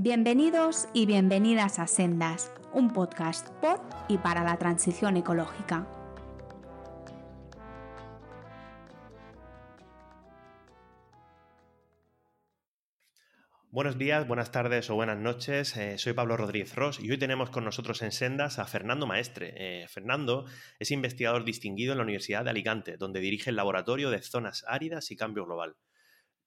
Bienvenidos 0.00 0.88
y 0.94 1.06
bienvenidas 1.06 1.80
a 1.80 1.88
Sendas, 1.88 2.52
un 2.72 2.92
podcast 2.92 3.48
por 3.60 3.80
y 4.08 4.16
para 4.16 4.44
la 4.44 4.56
transición 4.56 5.16
ecológica. 5.16 5.88
Buenos 13.72 13.98
días, 13.98 14.28
buenas 14.28 14.52
tardes 14.52 14.88
o 14.88 14.94
buenas 14.94 15.18
noches. 15.18 15.76
Eh, 15.76 15.98
soy 15.98 16.12
Pablo 16.12 16.36
Rodríguez 16.36 16.76
Ross 16.76 17.00
y 17.00 17.10
hoy 17.10 17.18
tenemos 17.18 17.50
con 17.50 17.64
nosotros 17.64 18.00
en 18.02 18.12
Sendas 18.12 18.60
a 18.60 18.66
Fernando 18.66 19.04
Maestre. 19.08 19.52
Eh, 19.56 19.88
Fernando 19.88 20.44
es 20.78 20.92
investigador 20.92 21.44
distinguido 21.44 21.90
en 21.90 21.98
la 21.98 22.04
Universidad 22.04 22.44
de 22.44 22.50
Alicante, 22.50 22.96
donde 22.98 23.18
dirige 23.18 23.50
el 23.50 23.56
Laboratorio 23.56 24.10
de 24.10 24.22
Zonas 24.22 24.64
Áridas 24.68 25.10
y 25.10 25.16
Cambio 25.16 25.44
Global. 25.44 25.74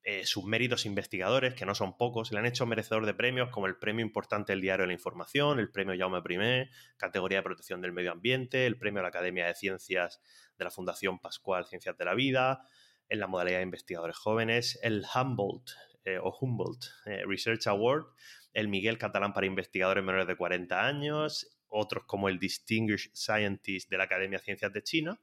Eh, 0.04 0.26
sus 0.26 0.44
méritos 0.46 0.88
investigadores, 0.88 1.54
que 1.54 1.66
no 1.66 1.76
son 1.76 1.96
pocos, 1.96 2.32
le 2.32 2.40
han 2.40 2.48
hecho 2.48 2.66
merecedor 2.66 3.06
de 3.06 3.14
premios 3.14 3.50
como 3.50 3.68
el 3.68 3.78
Premio 3.78 4.04
Importante 4.04 4.52
del 4.52 4.62
Diario 4.62 4.84
de 4.84 4.88
la 4.88 4.94
Información, 4.94 5.60
el 5.60 5.70
Premio 5.70 5.96
Jaume 5.96 6.22
I, 6.28 6.70
categoría 6.98 7.38
de 7.38 7.44
protección 7.44 7.82
del 7.82 7.92
medio 7.92 8.12
ambiente, 8.12 8.66
el 8.66 8.80
Premio 8.80 9.02
a 9.02 9.04
la 9.04 9.10
Academia 9.10 9.46
de 9.46 9.54
Ciencias 9.54 10.20
de 10.58 10.64
la 10.64 10.72
Fundación 10.72 11.20
Pascual 11.20 11.68
Ciencias 11.68 11.96
de 11.98 12.06
la 12.06 12.16
Vida, 12.16 12.64
en 13.10 13.20
la 13.20 13.28
modalidad 13.28 13.58
de 13.58 13.64
investigadores 13.64 14.18
jóvenes, 14.18 14.80
el 14.82 15.06
Humboldt 15.14 15.70
eh, 16.04 16.18
o 16.18 16.36
Humboldt 16.36 16.84
eh, 17.06 17.24
Research 17.28 17.68
Award, 17.68 18.06
el 18.54 18.70
Miguel 18.70 18.98
Catalán 18.98 19.34
para 19.34 19.46
investigadores 19.46 20.04
menores 20.04 20.28
de 20.28 20.36
40 20.36 20.84
años, 20.84 21.60
otros 21.68 22.06
como 22.06 22.28
el 22.28 22.40
Distinguished 22.40 23.12
Scientist 23.14 23.90
de 23.90 23.98
la 23.98 24.06
Academia 24.06 24.40
de 24.40 24.46
Ciencias 24.46 24.74
de 24.74 24.82
China. 24.82 25.22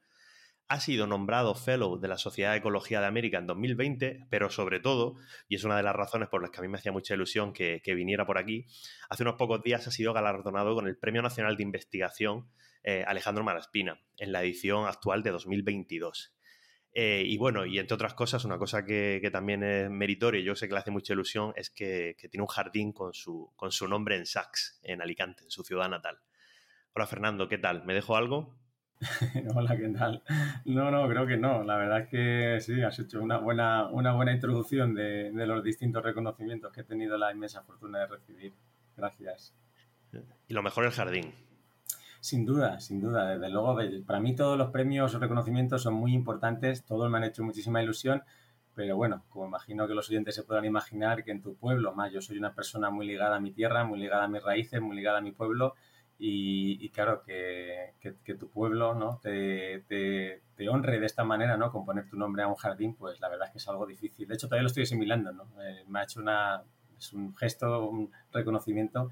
Ha 0.70 0.80
sido 0.80 1.06
nombrado 1.06 1.54
Fellow 1.54 1.98
de 1.98 2.08
la 2.08 2.19
Sociedad 2.19 2.52
de 2.52 2.58
Ecología 2.58 3.00
de 3.00 3.06
América 3.06 3.38
en 3.38 3.47
2020, 3.47 4.27
pero 4.28 4.50
sobre 4.50 4.80
todo, 4.80 5.14
y 5.48 5.55
es 5.55 5.64
una 5.64 5.78
de 5.78 5.83
las 5.83 5.97
razones 5.97 6.28
por 6.28 6.42
las 6.42 6.50
que 6.50 6.58
a 6.58 6.61
mí 6.61 6.69
me 6.69 6.77
hacía 6.77 6.92
mucha 6.92 7.14
ilusión 7.14 7.55
que, 7.55 7.80
viniera 7.86 8.27
por 8.27 8.36
aquí, 8.36 8.66
hace 9.08 9.22
unos 9.22 9.36
pocos 9.36 9.62
días 9.62 9.86
ha 9.86 9.91
sido 9.91 10.12
galardonado 10.12 10.74
con 10.74 10.86
el 10.86 10.98
Premio 10.98 11.22
Nacional 11.22 11.56
de 11.56 11.62
Investigación 11.62 12.50
eh, 12.83 13.02
Alejandro 13.06 13.44
Malaspina 13.44 13.98
en 14.19 14.30
la 14.30 14.42
edición 14.42 14.86
actual 14.86 15.22
de 15.22 15.30
2022. 15.30 16.34
Eh, 16.92 17.22
y 17.24 17.39
bueno, 17.39 17.64
y 17.64 17.78
entre 17.78 17.94
otras 17.94 18.12
cosas, 18.12 18.44
una 18.44 18.58
cosa 18.58 18.84
que, 18.84 19.27
también 19.33 19.62
es 19.62 19.89
meritoria 19.89 20.42
y 20.42 20.44
yo 20.44 20.55
sé 20.55 20.69
que 20.69 20.74
le 20.74 20.80
hace 20.80 20.91
mucha 20.91 21.14
ilusión 21.14 21.55
es 21.56 21.70
que, 21.70 22.14
tiene 22.30 22.42
un 22.42 22.48
jardín 22.48 22.92
con 22.92 23.14
su, 23.14 23.55
con 23.56 23.72
su 23.72 23.89
nombre 23.89 24.16
en 24.16 24.27
Sax, 24.27 24.80
en 24.83 25.00
Alicante, 25.00 25.44
en 25.44 25.50
su 25.50 25.64
ciudad 25.64 25.89
natal. 25.89 26.19
Hola 26.92 27.06
Fernando, 27.06 27.48
¿qué 27.48 27.56
tal? 27.56 27.86
¿Me 27.86 27.94
dejo 27.94 28.16
algo? 28.16 28.67
Hola, 29.54 29.77
¿qué 29.77 29.88
tal? 29.91 30.22
No, 30.64 30.91
no, 30.91 31.08
creo 31.08 31.27
que 31.27 31.36
no. 31.36 31.62
La 31.62 31.77
verdad 31.77 32.00
es 32.00 32.08
que 32.08 32.58
sí, 32.60 32.82
has 32.82 32.98
hecho 32.98 33.22
una 33.22 33.38
buena, 33.38 33.88
una 33.88 34.12
buena 34.12 34.32
introducción 34.32 34.94
de, 34.94 35.30
de 35.30 35.46
los 35.46 35.62
distintos 35.62 36.02
reconocimientos 36.02 36.72
que 36.72 36.80
he 36.80 36.84
tenido 36.84 37.16
la 37.16 37.32
inmensa 37.32 37.62
fortuna 37.62 38.00
de 38.00 38.06
recibir. 38.06 38.52
Gracias. 38.96 39.55
Y 40.48 40.55
lo 40.55 40.62
mejor 40.62 40.84
el 40.84 40.90
jardín. 40.90 41.32
Sin 42.20 42.44
duda, 42.44 42.80
sin 42.80 43.00
duda. 43.00 43.28
Desde 43.28 43.48
luego, 43.50 43.78
para 44.05 44.18
mí 44.18 44.34
todos 44.34 44.58
los 44.58 44.70
premios 44.70 45.14
o 45.14 45.18
reconocimientos 45.20 45.83
son 45.83 45.94
muy 45.94 46.12
importantes, 46.12 46.84
todos 46.84 47.08
me 47.10 47.18
han 47.18 47.24
hecho 47.24 47.44
muchísima 47.44 47.80
ilusión, 47.80 48.22
pero 48.74 48.96
bueno, 48.96 49.24
como 49.28 49.46
imagino 49.46 49.86
que 49.86 49.94
los 49.94 50.08
oyentes 50.10 50.34
se 50.34 50.42
puedan 50.42 50.64
imaginar 50.64 51.22
que 51.22 51.30
en 51.30 51.42
tu 51.42 51.55
pueblo, 51.55 51.94
más 51.94 52.12
yo 52.12 52.20
soy 52.20 52.38
una 52.38 52.55
persona 52.55 52.90
muy 52.90 53.06
ligada 53.06 53.36
a 53.36 53.40
mi 53.40 53.52
tierra, 53.52 53.84
muy 53.84 54.00
ligada 54.00 54.24
a 54.24 54.28
mis 54.28 54.42
raíces, 54.42 54.80
muy 54.80 54.96
ligada 54.96 55.18
a 55.18 55.20
mi 55.20 55.30
pueblo, 55.30 55.74
y, 56.20 56.88
claro, 56.91 57.22
que, 57.22 57.94
tu 58.38 58.48
pueblo 58.50 58.94
¿no? 58.94 59.20
Te, 59.22 59.84
te, 59.88 60.69
honre 60.69 60.98
de 60.98 61.06
esta 61.06 61.24
manera, 61.24 61.56
¿no? 61.56 61.70
Con 61.70 61.84
poner 61.84 62.08
tu 62.08 62.16
nombre 62.16 62.42
a 62.42 62.48
un 62.48 62.56
jardín, 62.56 62.94
pues 62.94 63.20
la 63.20 63.28
verdad 63.28 63.47
es 63.47 63.52
que 63.52 63.58
es 63.58 63.69
algo 63.69 63.86
difícil. 63.86 64.27
De 64.27 64.34
hecho, 64.34 64.48
todavía 64.48 64.62
lo 64.62 64.69
estoy 64.69 64.83
asimilando, 64.83 65.33
¿no? 65.33 65.44
Eh, 65.62 65.84
me 65.86 66.01
ha 66.01 66.02
hecho 66.02 66.20
una, 66.20 66.62
es 66.98 67.12
un 67.12 67.36
gesto, 67.36 67.89
un 67.89 68.11
reconocimiento 68.33 69.11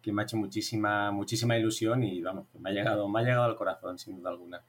que 0.00 0.12
me 0.12 0.22
ha 0.22 0.24
hecho 0.24 0.36
muchísima, 0.36 1.10
muchísima 1.10 1.58
ilusión 1.58 2.02
y 2.04 2.22
vamos, 2.22 2.46
me 2.58 2.70
ha 2.70 2.72
llegado, 2.72 3.08
me 3.08 3.20
ha 3.20 3.22
llegado 3.24 3.44
al 3.44 3.56
corazón, 3.56 3.98
sin 3.98 4.16
duda 4.16 4.30
alguna. 4.30 4.62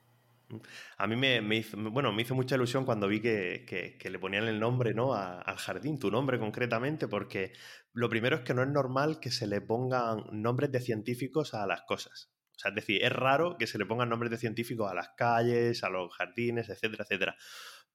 A 0.98 1.08
mí 1.08 1.16
me, 1.16 1.56
hizo, 1.56 1.78
bueno, 1.78 2.14
me 2.14 2.22
hizo 2.22 2.34
mucha 2.34 2.56
ilusión 2.56 2.86
cuando 2.86 3.08
vi 3.08 3.20
que, 3.22 3.98
le 4.04 4.20
ponían 4.20 4.48
el 4.48 4.60
nombre 4.60 4.94
¿no? 4.94 5.14
al 5.14 5.58
jardín, 5.58 6.00
tu 6.00 6.10
nombre 6.10 6.40
concretamente, 6.40 7.08
porque 7.08 7.54
lo 7.94 8.10
primero 8.10 8.38
es 8.38 8.42
que 8.44 8.54
no 8.54 8.64
es 8.64 8.70
normal 8.70 9.20
que 9.20 9.32
se 9.32 9.48
le 9.48 9.62
pongan 9.62 10.24
nombres 10.32 10.72
de 10.72 10.80
científicos 10.80 11.54
a 11.54 11.68
las 11.68 11.82
cosas. 11.82 12.32
O 12.56 12.60
sea, 12.60 12.70
es 12.70 12.76
decir, 12.76 13.04
es 13.04 13.12
raro 13.12 13.58
que 13.58 13.68
se 13.68 13.78
le 13.78 13.86
pongan 13.86 14.10
nombres 14.10 14.32
de 14.32 14.38
científicos 14.38 14.90
a 14.90 14.96
las 14.96 15.10
calles, 15.10 15.84
a 15.84 15.90
los 15.90 16.14
jardines, 16.16 16.70
etcétera, 16.70 17.04
etcétera. 17.04 17.36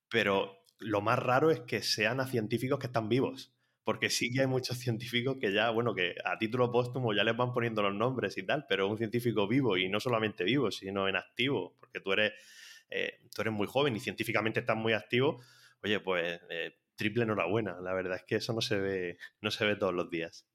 Pero 0.08 0.64
lo 0.78 1.00
más 1.00 1.18
raro 1.18 1.50
es 1.50 1.60
que 1.60 1.82
sean 1.82 2.20
a 2.20 2.26
científicos 2.26 2.78
que 2.78 2.86
están 2.86 3.08
vivos 3.08 3.54
porque 3.84 4.10
sí 4.10 4.32
que 4.32 4.41
hay 4.43 4.47
muchos 4.47 4.78
científicos 4.78 5.37
que 5.41 5.53
ya, 5.53 5.70
bueno, 5.70 5.94
que 5.94 6.15
a 6.25 6.38
título 6.38 6.70
póstumo 6.70 7.12
ya 7.12 7.25
les 7.25 7.37
van 7.37 7.53
poniendo 7.53 7.82
los 7.82 7.94
nombres 7.94 8.38
y 8.38 8.44
tal, 8.44 8.66
pero 8.69 8.88
un 8.88 8.98
científico 8.98 9.48
vivo 9.48 9.76
y 9.76 9.88
no 9.88 10.00
solamente 10.00 10.44
vivo, 10.44 10.70
sino 10.70 11.09
en 11.09 11.16
activo, 11.16 11.76
porque 11.81 12.00
tú 12.00 12.12
eres, 12.12 12.32
eh, 12.91 13.21
tú 13.34 13.42
eres 13.42 13.53
muy 13.53 13.66
joven 13.66 13.97
y 13.97 14.00
científicamente 14.00 14.60
estás 14.60 14.76
muy 14.76 14.92
activo, 14.92 15.42
oye, 15.82 16.00
pues 16.00 16.41
eh, 16.50 16.76
triple 16.94 17.25
enhorabuena, 17.25 17.81
la 17.81 17.92
verdad 17.92 18.16
es 18.16 18.25
que 18.25 18.37
eso 18.37 18.53
no 18.53 18.60
se 18.60 18.78
ve, 18.78 19.19
no 19.41 19.50
se 19.50 19.65
ve 19.65 19.76
todos 19.76 19.94
los 19.94 20.10
días. 20.10 20.47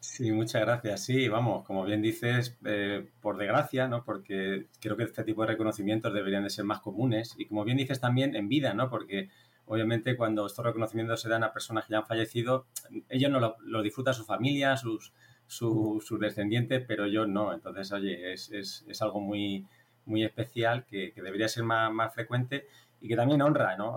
Sí, 0.00 0.32
muchas 0.32 0.62
gracias. 0.62 1.04
Sí, 1.04 1.28
vamos, 1.28 1.64
como 1.64 1.84
bien 1.84 2.02
dices, 2.02 2.58
eh, 2.64 3.08
por 3.20 3.38
desgracia, 3.38 3.88
¿no? 3.88 4.04
Porque 4.04 4.66
creo 4.80 4.96
que 4.96 5.04
este 5.04 5.24
tipo 5.24 5.42
de 5.42 5.48
reconocimientos 5.52 6.12
deberían 6.12 6.42
de 6.42 6.50
ser 6.50 6.64
más 6.64 6.80
comunes 6.80 7.34
y 7.38 7.46
como 7.46 7.64
bien 7.64 7.76
dices 7.78 8.00
también 8.00 8.34
en 8.34 8.48
vida, 8.48 8.74
¿no? 8.74 8.90
Porque 8.90 9.30
obviamente 9.66 10.16
cuando 10.16 10.46
estos 10.46 10.64
reconocimientos 10.64 11.20
se 11.20 11.28
dan 11.28 11.44
a 11.44 11.52
personas 11.52 11.86
que 11.86 11.92
ya 11.92 11.98
han 11.98 12.06
fallecido, 12.06 12.66
ellos 13.08 13.30
no 13.30 13.56
lo, 13.60 13.82
disfrutan 13.82 14.14
su 14.14 14.24
familia, 14.24 14.76
sus, 14.76 15.12
sus 15.46 16.20
descendientes, 16.20 16.84
pero 16.86 17.06
yo 17.06 17.26
no. 17.26 17.52
Entonces, 17.52 17.92
oye, 17.92 18.32
es, 18.32 18.50
es, 18.50 18.84
es 18.88 19.02
algo 19.02 19.20
muy, 19.20 19.66
muy 20.04 20.24
especial 20.24 20.84
que, 20.84 21.12
que 21.12 21.22
debería 21.22 21.48
ser 21.48 21.64
más, 21.64 21.92
más, 21.92 22.12
frecuente 22.14 22.66
y 23.00 23.08
que 23.08 23.16
también 23.16 23.42
honra, 23.42 23.76
¿no? 23.76 23.96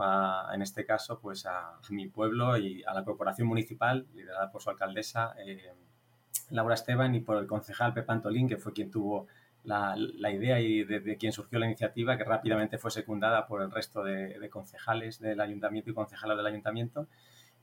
En 0.52 0.62
este 0.62 0.86
caso, 0.86 1.20
pues 1.20 1.46
a, 1.46 1.80
mi 1.90 2.08
pueblo 2.08 2.58
y 2.58 2.84
a 2.86 2.94
la 2.94 3.04
corporación 3.04 3.48
municipal, 3.48 4.08
liderada 4.16 4.52
por 4.52 4.62
su 4.62 4.72
alcaldesa, 4.72 5.36
eh, 5.46 5.72
Laura 6.50 6.74
Esteban, 6.74 7.14
y 7.14 7.20
por 7.22 7.38
el 7.38 7.46
concejal 7.46 7.94
Pep 7.94 8.10
Antolín, 8.10 8.50
que 8.50 8.58
fue 8.58 8.74
quien 8.74 8.90
tuvo 8.90 9.28
la, 9.66 10.32
idea 10.32 10.60
y 10.60 10.84
de, 10.84 11.18
quien 11.18 11.32
surgió 11.32 11.60
la 11.60 11.66
iniciativa, 11.66 12.18
que 12.18 12.24
rápidamente 12.24 12.78
fue 12.78 12.92
secundada 12.92 13.48
por 13.48 13.62
el 13.62 13.72
resto 13.72 14.04
de, 14.04 14.50
concejales 14.50 15.20
del 15.20 15.40
ayuntamiento 15.42 15.90
y 15.90 15.94
concejalos 15.94 16.38
del 16.38 16.48
ayuntamiento. 16.48 17.08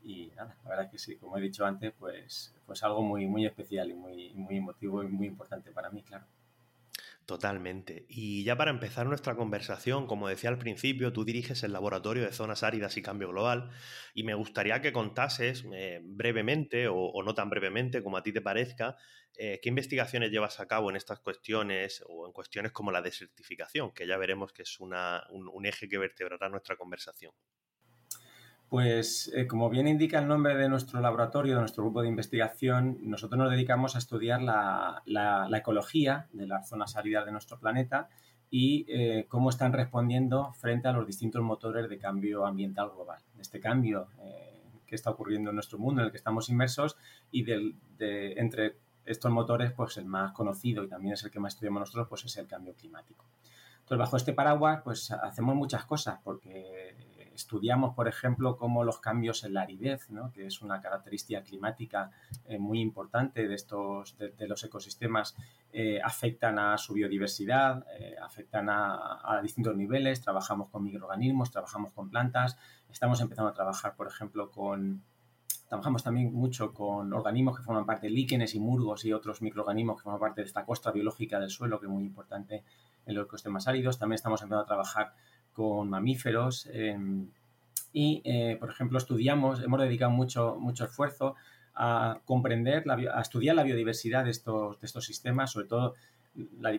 Y 0.05 0.33
nada, 0.37 0.57
la 0.65 0.71
verdad 0.71 0.87
es 0.87 0.91
que 0.91 0.99
sí, 0.99 1.17
como 1.17 1.39
he 1.39 1.41
dicho 1.41 1.65
antes, 1.65 1.93
pues, 1.99 2.55
pues 2.67 2.83
algo 2.83 3.03
muy, 3.03 3.27
muy 3.27 3.47
especial 3.47 3.91
y 3.91 3.95
muy, 3.95 4.33
muy 4.35 4.57
emotivo 4.57 5.03
y 5.03 5.09
muy 5.09 5.29
importante 5.29 5.71
para 5.71 5.91
mí, 5.91 6.03
claro. 6.03 6.27
Totalmente. 7.27 8.05
Y 8.09 8.43
ya 8.43 8.57
para 8.57 8.73
empezar 8.73 9.07
nuestra 9.07 9.37
conversación, 9.37 10.07
como 10.09 10.29
decía 10.29 10.51
al 10.51 10.59
principio, 10.59 11.13
tú 11.13 11.25
diriges 11.25 11.63
el 11.63 11.73
Laboratorio 11.73 12.25
de 12.25 12.33
Zonas 12.33 12.65
Áridas 12.65 12.97
y 12.97 13.03
Cambio 13.03 13.29
Global 13.29 13.71
y 14.13 14.25
me 14.25 14.35
gustaría 14.35 14.81
que 14.81 14.93
contases 14.93 15.65
eh, 15.73 16.01
brevemente 16.03 16.89
o, 16.89 17.23
no 17.23 17.35
tan 17.35 17.49
brevemente 17.49 18.03
como 18.03 18.17
a 18.17 18.23
ti 18.25 18.33
te 18.33 18.41
parezca, 18.41 18.97
eh, 19.37 19.61
qué 19.63 19.69
investigaciones 19.69 20.33
llevas 20.33 20.59
a 20.59 20.67
cabo 20.67 20.91
en 20.91 20.97
estas 20.97 21.21
cuestiones 21.21 22.03
o 22.09 22.27
en 22.27 22.33
cuestiones 22.33 22.73
como 22.73 22.91
la 22.91 23.03
desertificación, 23.03 23.93
que 23.93 24.07
ya 24.07 24.17
veremos 24.17 24.53
que 24.53 24.63
es 24.63 24.81
un, 24.81 24.93
un 24.93 25.67
eje 25.67 25.89
que 25.89 25.99
vertebrará 25.99 26.49
nuestra 26.49 26.77
conversación. 26.77 27.33
Pues 28.73 29.31
eh, 29.35 29.47
como 29.47 29.69
bien 29.69 29.87
indica 29.87 30.19
el 30.19 30.27
nombre 30.27 30.57
de 30.57 30.67
nuestro 30.67 30.99
laboratorio, 30.99 31.57
de 31.57 31.61
nuestro 31.61 31.85
grupo 31.85 32.01
de 32.01 32.09
investigación, 32.09 32.97
nosotros 33.03 33.39
nos 33.39 33.51
dedicamos 33.51 33.97
a 33.97 33.99
estudiar 33.99 34.41
la, 34.41 35.47
ecología 35.55 36.27
de 36.33 36.47
las 36.47 36.71
zonas 36.71 36.97
áridas 36.97 37.27
de 37.27 37.33
nuestro 37.33 37.59
planeta 37.59 38.09
y 38.49 38.87
eh, 38.89 39.27
cómo 39.29 39.51
están 39.51 39.75
respondiendo 39.75 40.55
frente 40.55 40.89
a 40.89 40.93
los 40.93 41.07
distintos 41.07 41.43
motores 41.43 41.87
de 41.91 41.99
cambio 41.99 42.47
ambiental 42.47 42.89
global. 42.89 43.21
Este 43.39 43.61
cambio 43.61 44.07
eh, 44.23 44.63
que 44.87 44.95
está 44.95 45.11
ocurriendo 45.11 45.51
en 45.51 45.57
nuestro 45.57 45.79
mundo, 45.79 46.01
en 46.01 46.07
el 46.07 46.11
que 46.11 46.17
estamos 46.17 46.49
inmersos, 46.49 46.97
y 47.31 47.45
entre 47.99 48.77
estos 49.05 49.31
motores, 49.31 49.73
pues 49.73 49.99
el 49.99 50.07
más 50.07 50.33
conocido 50.33 50.83
y 50.83 50.89
también 50.89 51.13
es 51.13 51.23
el 51.25 51.31
que 51.31 51.41
más 51.41 51.53
estudiamos 51.53 51.81
nosotros, 51.81 52.07
pues 52.09 52.25
es 52.25 52.39
el 52.39 52.47
cambio 52.47 52.73
climático. 52.73 53.27
Entonces, 53.81 53.99
bajo 53.99 54.17
este 54.17 54.33
paraguas, 54.33 54.81
pues 54.83 55.11
hacemos 55.11 55.57
muchas 55.57 55.85
cosas, 55.85 56.21
porque 56.25 56.95
estudiamos, 57.43 57.95
por 57.95 58.09
ejemplo, 58.09 58.57
cómo 58.57 58.85
los 58.85 58.99
cambios 58.99 59.45
en 59.45 59.55
la 59.55 59.63
aridez, 59.63 60.09
que 60.33 60.47
es 60.47 60.63
una 60.63 60.81
característica 60.81 61.43
climática 61.43 62.11
eh, 62.47 62.59
muy 62.59 62.81
importante 62.81 63.49
de, 63.49 63.55
estos, 63.55 64.17
de, 64.17 64.49
los 64.49 64.63
ecosistemas, 64.65 65.37
eh, 65.73 66.01
afectan 66.03 66.59
a 66.59 66.79
su 66.79 66.95
biodiversidad, 66.95 67.85
eh, 67.99 68.15
afectan 68.23 68.69
a, 68.71 69.41
distintos 69.43 69.77
niveles. 69.77 70.23
Trabajamos 70.23 70.69
con 70.71 70.85
microorganismos, 70.85 71.51
trabajamos 71.51 71.93
con 71.93 72.11
plantas, 72.11 72.57
estamos 72.91 73.21
empezando 73.21 73.51
a 73.51 73.55
trabajar, 73.55 73.95
por 73.97 74.07
ejemplo, 74.07 74.51
con... 74.51 75.03
Trabajamos 75.69 76.03
también 76.03 76.35
mucho 76.35 76.75
con 76.75 77.15
organismos 77.15 77.57
que 77.57 77.63
forman 77.63 77.87
parte 77.87 78.07
de 78.07 78.13
líquenes 78.13 78.55
y 78.55 78.61
murgos 78.61 79.07
y 79.07 79.13
otros 79.15 79.41
microorganismos 79.41 79.97
que 79.97 80.03
forman 80.03 80.21
parte 80.21 80.43
de 80.43 80.47
esta 80.47 80.67
costra 80.67 80.93
biológica 80.93 81.41
del 81.41 81.49
suelo, 81.49 81.81
que 81.81 81.87
es 81.87 81.91
muy 81.91 82.05
importante 82.05 82.63
en 83.07 83.15
los 83.15 83.25
ecosistemas 83.25 83.67
áridos. 83.67 83.99
También 83.99 84.17
estamos 84.17 84.43
empezando 84.43 84.65
a 84.65 84.67
trabajar 84.67 85.15
con 85.53 85.91
mamíferos. 85.91 86.69
Em, 86.73 87.29
y, 87.93 88.23
eh, 88.25 88.57
por 88.59 88.71
ejemplo, 88.71 88.99
estudiamos, 88.99 89.63
hemos 89.63 89.81
dedicado 89.81 90.11
mucho, 90.11 90.57
mucho 90.59 90.85
esfuerzo 90.85 91.35
a 91.75 92.21
comprender, 92.25 92.85
a 92.89 93.21
estudiar 93.21 93.57
la 93.57 93.63
biodiversidad 93.63 94.25
de 94.25 94.31
estos, 94.31 94.81
de 94.81 94.87
estos 94.87 95.05
sistemas, 95.05 95.51
sobre 95.53 95.67
todo 95.67 95.95
la, 96.61 96.71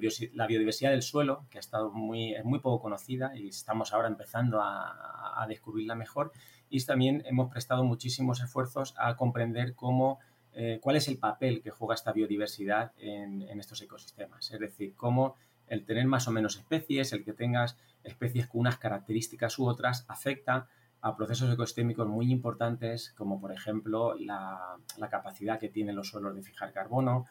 biodiversidad 0.48 0.92
del 0.92 1.02
suelo, 1.02 1.46
que 1.50 1.58
ha 1.58 1.60
estado 1.60 1.92
muy, 1.92 2.36
muy 2.44 2.60
poco 2.60 2.82
conocida 2.82 3.36
y 3.36 3.50
estamos 3.50 3.94
ahora 3.94 4.08
empezando 4.08 4.60
a, 4.62 5.46
descubrirla 5.48 5.96
mejor. 5.96 6.32
Y 6.70 6.84
también 6.86 7.24
hemos 7.26 7.52
prestado 7.52 7.84
muchísimos 7.84 8.42
esfuerzos 8.42 8.96
a 8.98 9.16
comprender 9.16 9.76
cómo, 9.76 10.20
eh, 10.54 10.80
cuál 10.82 10.96
es 10.96 11.08
el 11.08 11.18
papel 11.18 11.62
que 11.62 11.70
juega 11.70 11.96
esta 11.96 12.14
biodiversidad 12.14 12.92
en, 12.98 13.60
estos 13.60 13.82
ecosistemas. 13.82 14.52
Es 14.52 14.60
decir, 14.60 14.94
cómo 14.96 15.36
el 15.68 15.86
tener 15.86 16.06
más 16.06 16.28
o 16.28 16.32
menos 16.32 16.56
especies, 16.58 17.14
el 17.14 17.24
que 17.24 17.34
tengas 17.34 17.78
especies 18.04 18.48
con 18.48 18.62
unas 18.62 18.78
características 18.78 19.60
u 19.60 19.68
otras, 19.68 20.06
afecta 20.08 20.68
a 21.02 21.16
procesos 21.16 21.54
ecosistémicos 21.54 22.08
muy 22.08 22.32
importantes, 22.32 23.14
como 23.18 23.42
por 23.42 23.52
ejemplo 23.52 24.16
la, 24.16 24.78
la 24.98 25.10
capacidad 25.10 25.60
que 25.60 25.70
tienen 25.70 25.96
los 25.96 26.10
suelos 26.10 26.36
de 26.36 26.44
fijar 26.44 26.72
carbono, 26.72 27.26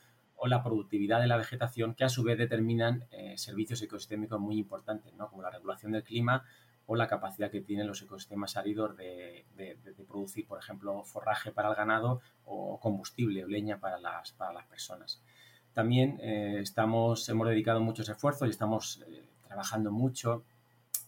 o 0.45 0.49
la 0.49 0.61
productividad 0.61 1.21
de 1.21 1.29
la 1.29 1.37
vegetación, 1.37 1.95
que 1.95 2.03
a 2.03 2.09
su 2.09 2.25
vez 2.25 2.37
determinan 2.37 3.05
eh, 3.13 3.39
servicios 3.39 3.81
ecosistémicos 3.81 4.41
muy 4.41 4.59
importantes, 4.59 5.15
¿no? 5.15 5.29
como 5.29 5.41
la 5.41 5.51
regulación 5.51 5.93
del 5.93 6.03
clima 6.03 6.45
o 6.87 6.97
la 6.97 7.07
capacidad 7.07 7.49
que 7.49 7.61
tienen 7.61 7.87
los 7.87 8.03
ecosistemas 8.03 8.57
áridos 8.57 8.97
de, 8.97 9.47
producir, 10.09 10.49
por 10.49 10.59
ejemplo, 10.59 11.05
forraje 11.05 11.53
para 11.53 11.69
el 11.69 11.77
ganado 11.77 12.21
o 12.45 12.81
combustible 12.81 13.45
o 13.45 13.47
leña 13.47 13.79
para 13.79 14.01
las, 14.01 14.33
para 14.33 14.53
las 14.53 14.67
personas. 14.67 15.23
También 15.75 16.19
eh, 16.21 16.59
estamos, 16.61 17.29
hemos 17.29 17.47
dedicado 17.47 17.81
muchos 17.81 18.09
esfuerzos 18.09 18.49
y 18.49 18.51
estamos 18.51 19.01
eh, 19.07 19.25
trabajando 19.47 19.93
mucho 19.93 20.43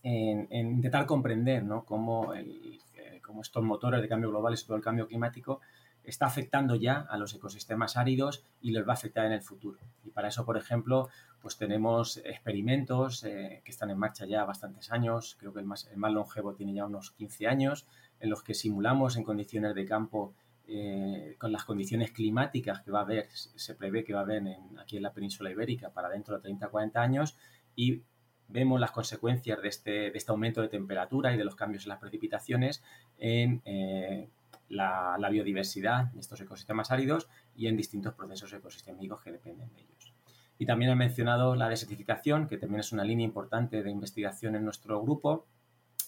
en, 0.05 0.47
intentar 0.53 1.07
comprender 1.07 1.65
¿no? 1.65 1.85
cómo, 1.85 2.35
el, 2.35 2.79
cómo 3.23 3.43
estos 3.43 3.65
motores 3.65 4.03
de 4.03 4.09
cambio 4.09 4.31
global 4.31 4.57
sobre 4.57 4.67
todo 4.67 4.77
el 4.77 4.83
cambio 4.85 5.09
climático 5.09 5.61
está 6.05 6.27
afectando 6.27 6.77
ya 6.77 7.01
a 7.01 7.17
los 7.17 7.35
ecosistemas 7.35 7.97
áridos 7.97 8.45
y 8.61 8.73
les 8.73 8.87
va 8.87 8.91
a 8.91 8.95
afectar 8.95 9.25
en 9.25 9.33
el 9.33 9.41
futuro. 9.41 9.79
Y 10.05 10.11
para 10.11 10.29
eso, 10.29 10.45
por 10.45 10.59
ejemplo, 10.59 11.09
pues 11.41 11.57
tenemos 11.57 12.19
experimentos 12.19 13.25
eh, 13.25 13.63
que 13.65 13.71
están 13.71 13.91
en 13.91 13.99
marcha 13.99 14.27
ya 14.27 14.45
bastantes 14.45 14.93
años, 14.93 15.37
creo 15.41 15.55
que 15.55 15.61
el 15.61 15.67
más, 15.67 15.89
el 15.91 15.97
más 15.97 16.13
longevo 16.13 16.55
tiene 16.55 16.75
ya 16.75 16.85
unos 16.85 17.13
15 17.13 17.47
años, 17.49 17.87
en 18.21 18.29
los 18.31 18.43
que 18.43 18.53
simulamos 18.53 19.17
en 19.17 19.25
condiciones 19.25 19.75
de 19.75 19.87
campo 19.87 20.35
eh, 20.67 21.37
con 21.39 21.53
las 21.53 21.65
condiciones 21.65 22.11
climáticas 22.13 22.81
que 22.83 22.91
va 22.91 23.01
a 23.01 23.03
haber, 23.03 23.29
se 23.31 23.75
prevé 23.75 24.05
que 24.05 24.15
va 24.15 24.21
a 24.21 24.23
haber 24.23 24.43
aquí 24.79 24.97
en 24.97 25.03
la 25.03 25.13
península 25.13 25.51
ibérica 25.51 25.91
para 25.91 26.09
dentro 26.09 26.37
de 26.37 26.43
30 26.43 26.69
40 26.69 27.03
años 27.03 27.37
y 27.77 28.03
vemos 28.49 28.81
las 28.81 28.91
consecuencias 28.91 29.61
de 29.63 29.69
este, 29.69 29.91
de 30.11 30.13
este 30.15 30.31
aumento 30.31 30.61
de 30.61 30.69
temperatura 30.69 31.33
y 31.33 31.37
de 31.37 31.45
los 31.45 31.57
cambios 31.57 31.85
en 31.85 31.91
las 31.91 31.99
precipitaciones 31.99 32.83
en 33.19 33.63
eh, 33.65 34.29
la, 34.69 35.17
biodiversidad 35.31 36.07
de 36.13 36.21
estos 36.21 36.41
ecosistemas 36.41 36.91
áridos 36.91 37.29
y 37.57 37.67
en 37.67 37.77
distintos 37.77 38.15
procesos 38.15 38.53
ecosistémicos 38.53 39.23
que 39.23 39.33
dependen 39.33 39.73
de 39.75 39.83
ellos. 39.83 40.15
Y 40.59 40.67
también 40.67 40.91
he 40.93 40.95
mencionado 40.95 41.57
la 41.57 41.69
desertificación, 41.69 42.47
que 42.47 42.59
también 42.59 42.81
es 42.81 42.93
una 42.93 43.05
línea 43.05 43.25
importante 43.25 43.83
de 43.83 43.91
investigación 43.91 44.55
en 44.55 44.65
nuestro 44.65 45.03
grupo. 45.03 45.47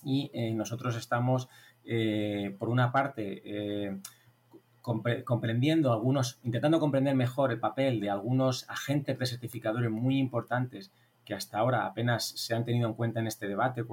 Y 0.05 0.31
eh, 0.35 0.55
nosotros 0.55 0.95
estamos, 0.97 1.49
eh, 1.85 2.55
por 2.59 2.69
una 2.69 2.93
parte, 2.93 4.01
comprendiendo 5.25 5.93
algunos, 5.93 6.39
intentando 6.45 6.79
comprender 6.79 7.17
mejor 7.17 7.51
el 7.51 7.59
papel 7.59 7.99
de 7.99 8.09
algunos 8.09 8.71
agentes 8.71 9.19
desertificadores 9.19 9.91
muy 9.91 10.17
importantes 10.19 10.93
que 11.27 11.35
hasta 11.35 11.59
ahora 11.59 11.85
apenas 11.85 12.25
se 12.25 12.55
han 12.55 12.65
tenido 12.65 12.89
en 12.89 12.95
cuenta 12.95 13.21
en 13.21 13.27
este 13.27 13.49
debate, 13.49 13.85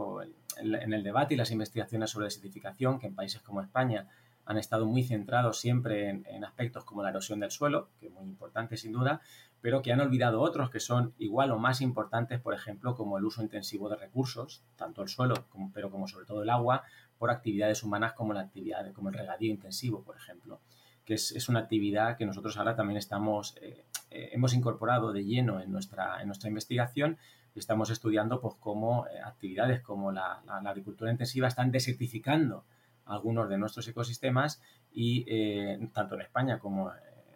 en 0.59 0.94
el 0.94 1.03
debate 1.03 1.33
y 1.33 1.38
las 1.38 1.51
investigaciones 1.51 2.12
sobre 2.12 2.25
desertificación, 2.25 3.00
que 3.00 3.07
en 3.07 3.15
países 3.15 3.41
como 3.41 3.59
España 3.59 4.07
han 4.45 4.57
estado 4.57 4.85
muy 4.85 5.03
centrados 5.03 5.59
siempre 5.59 6.09
en, 6.09 6.45
aspectos 6.45 6.83
como 6.83 7.01
la 7.01 7.09
erosión 7.09 7.39
del 7.39 7.51
suelo, 7.51 7.89
que 8.00 8.07
es 8.07 8.12
muy 8.13 8.25
importante 8.25 8.77
sin 8.77 8.91
duda, 8.91 9.21
pero 9.62 9.81
que 9.81 9.94
han 9.94 10.01
olvidado 10.01 10.41
otros 10.41 10.69
que 10.69 10.80
son 10.80 11.13
igual 11.18 11.51
o 11.51 11.57
más 11.57 11.81
importantes, 11.81 12.39
por 12.39 12.53
ejemplo, 12.53 12.95
como 12.95 13.18
el 13.18 13.25
uso 13.25 13.41
intensivo 13.41 13.89
de 13.89 13.95
recursos, 13.95 14.62
tanto 14.75 15.01
el 15.01 15.07
suelo, 15.07 15.45
como, 15.50 15.71
pero 15.71 15.89
como 15.89 16.07
sobre 16.07 16.25
todo 16.25 16.44
el 16.44 16.50
agua, 16.50 16.83
por 17.18 17.31
actividades 17.31 17.81
humanas 17.83 18.13
como 18.13 18.33
la 18.33 18.41
actividad, 18.41 18.91
como 18.91 19.09
el 19.09 19.15
regadío 19.15 19.50
intensivo, 19.50 20.03
por 20.03 20.18
ejemplo, 20.18 20.59
que 21.06 21.13
es, 21.15 21.50
una 21.50 21.59
actividad 21.59 22.18
que 22.18 22.25
nosotros 22.25 22.57
ahora 22.57 22.75
también 22.75 22.97
estamos, 22.97 23.56
eh, 23.62 23.86
eh, 24.13 24.30
hemos 24.31 24.54
incorporado 24.54 25.12
de 25.12 25.25
lleno 25.25 25.60
en 25.60 25.71
nuestra, 25.71 26.21
en 26.21 26.27
nuestra 26.27 26.48
investigación 26.48 27.18
y 27.56 27.60
estamos 27.60 27.89
estudiando 27.89 28.39
pues, 28.39 28.54
cómo 28.60 29.07
eh, 29.07 29.19
actividades 29.25 29.81
como 29.81 30.12
la, 30.12 30.44
agricultura 30.65 31.12
intensiva 31.12 31.48
están 31.48 31.71
desertificando 31.71 32.63
algunos 33.06 33.50
de 33.50 33.57
nuestros 33.57 33.88
ecosistemas 33.88 34.62
y 34.94 35.25
eh, 35.27 35.89
tanto 35.94 36.13
en 36.15 36.21
España 36.21 36.60
como 36.60 36.92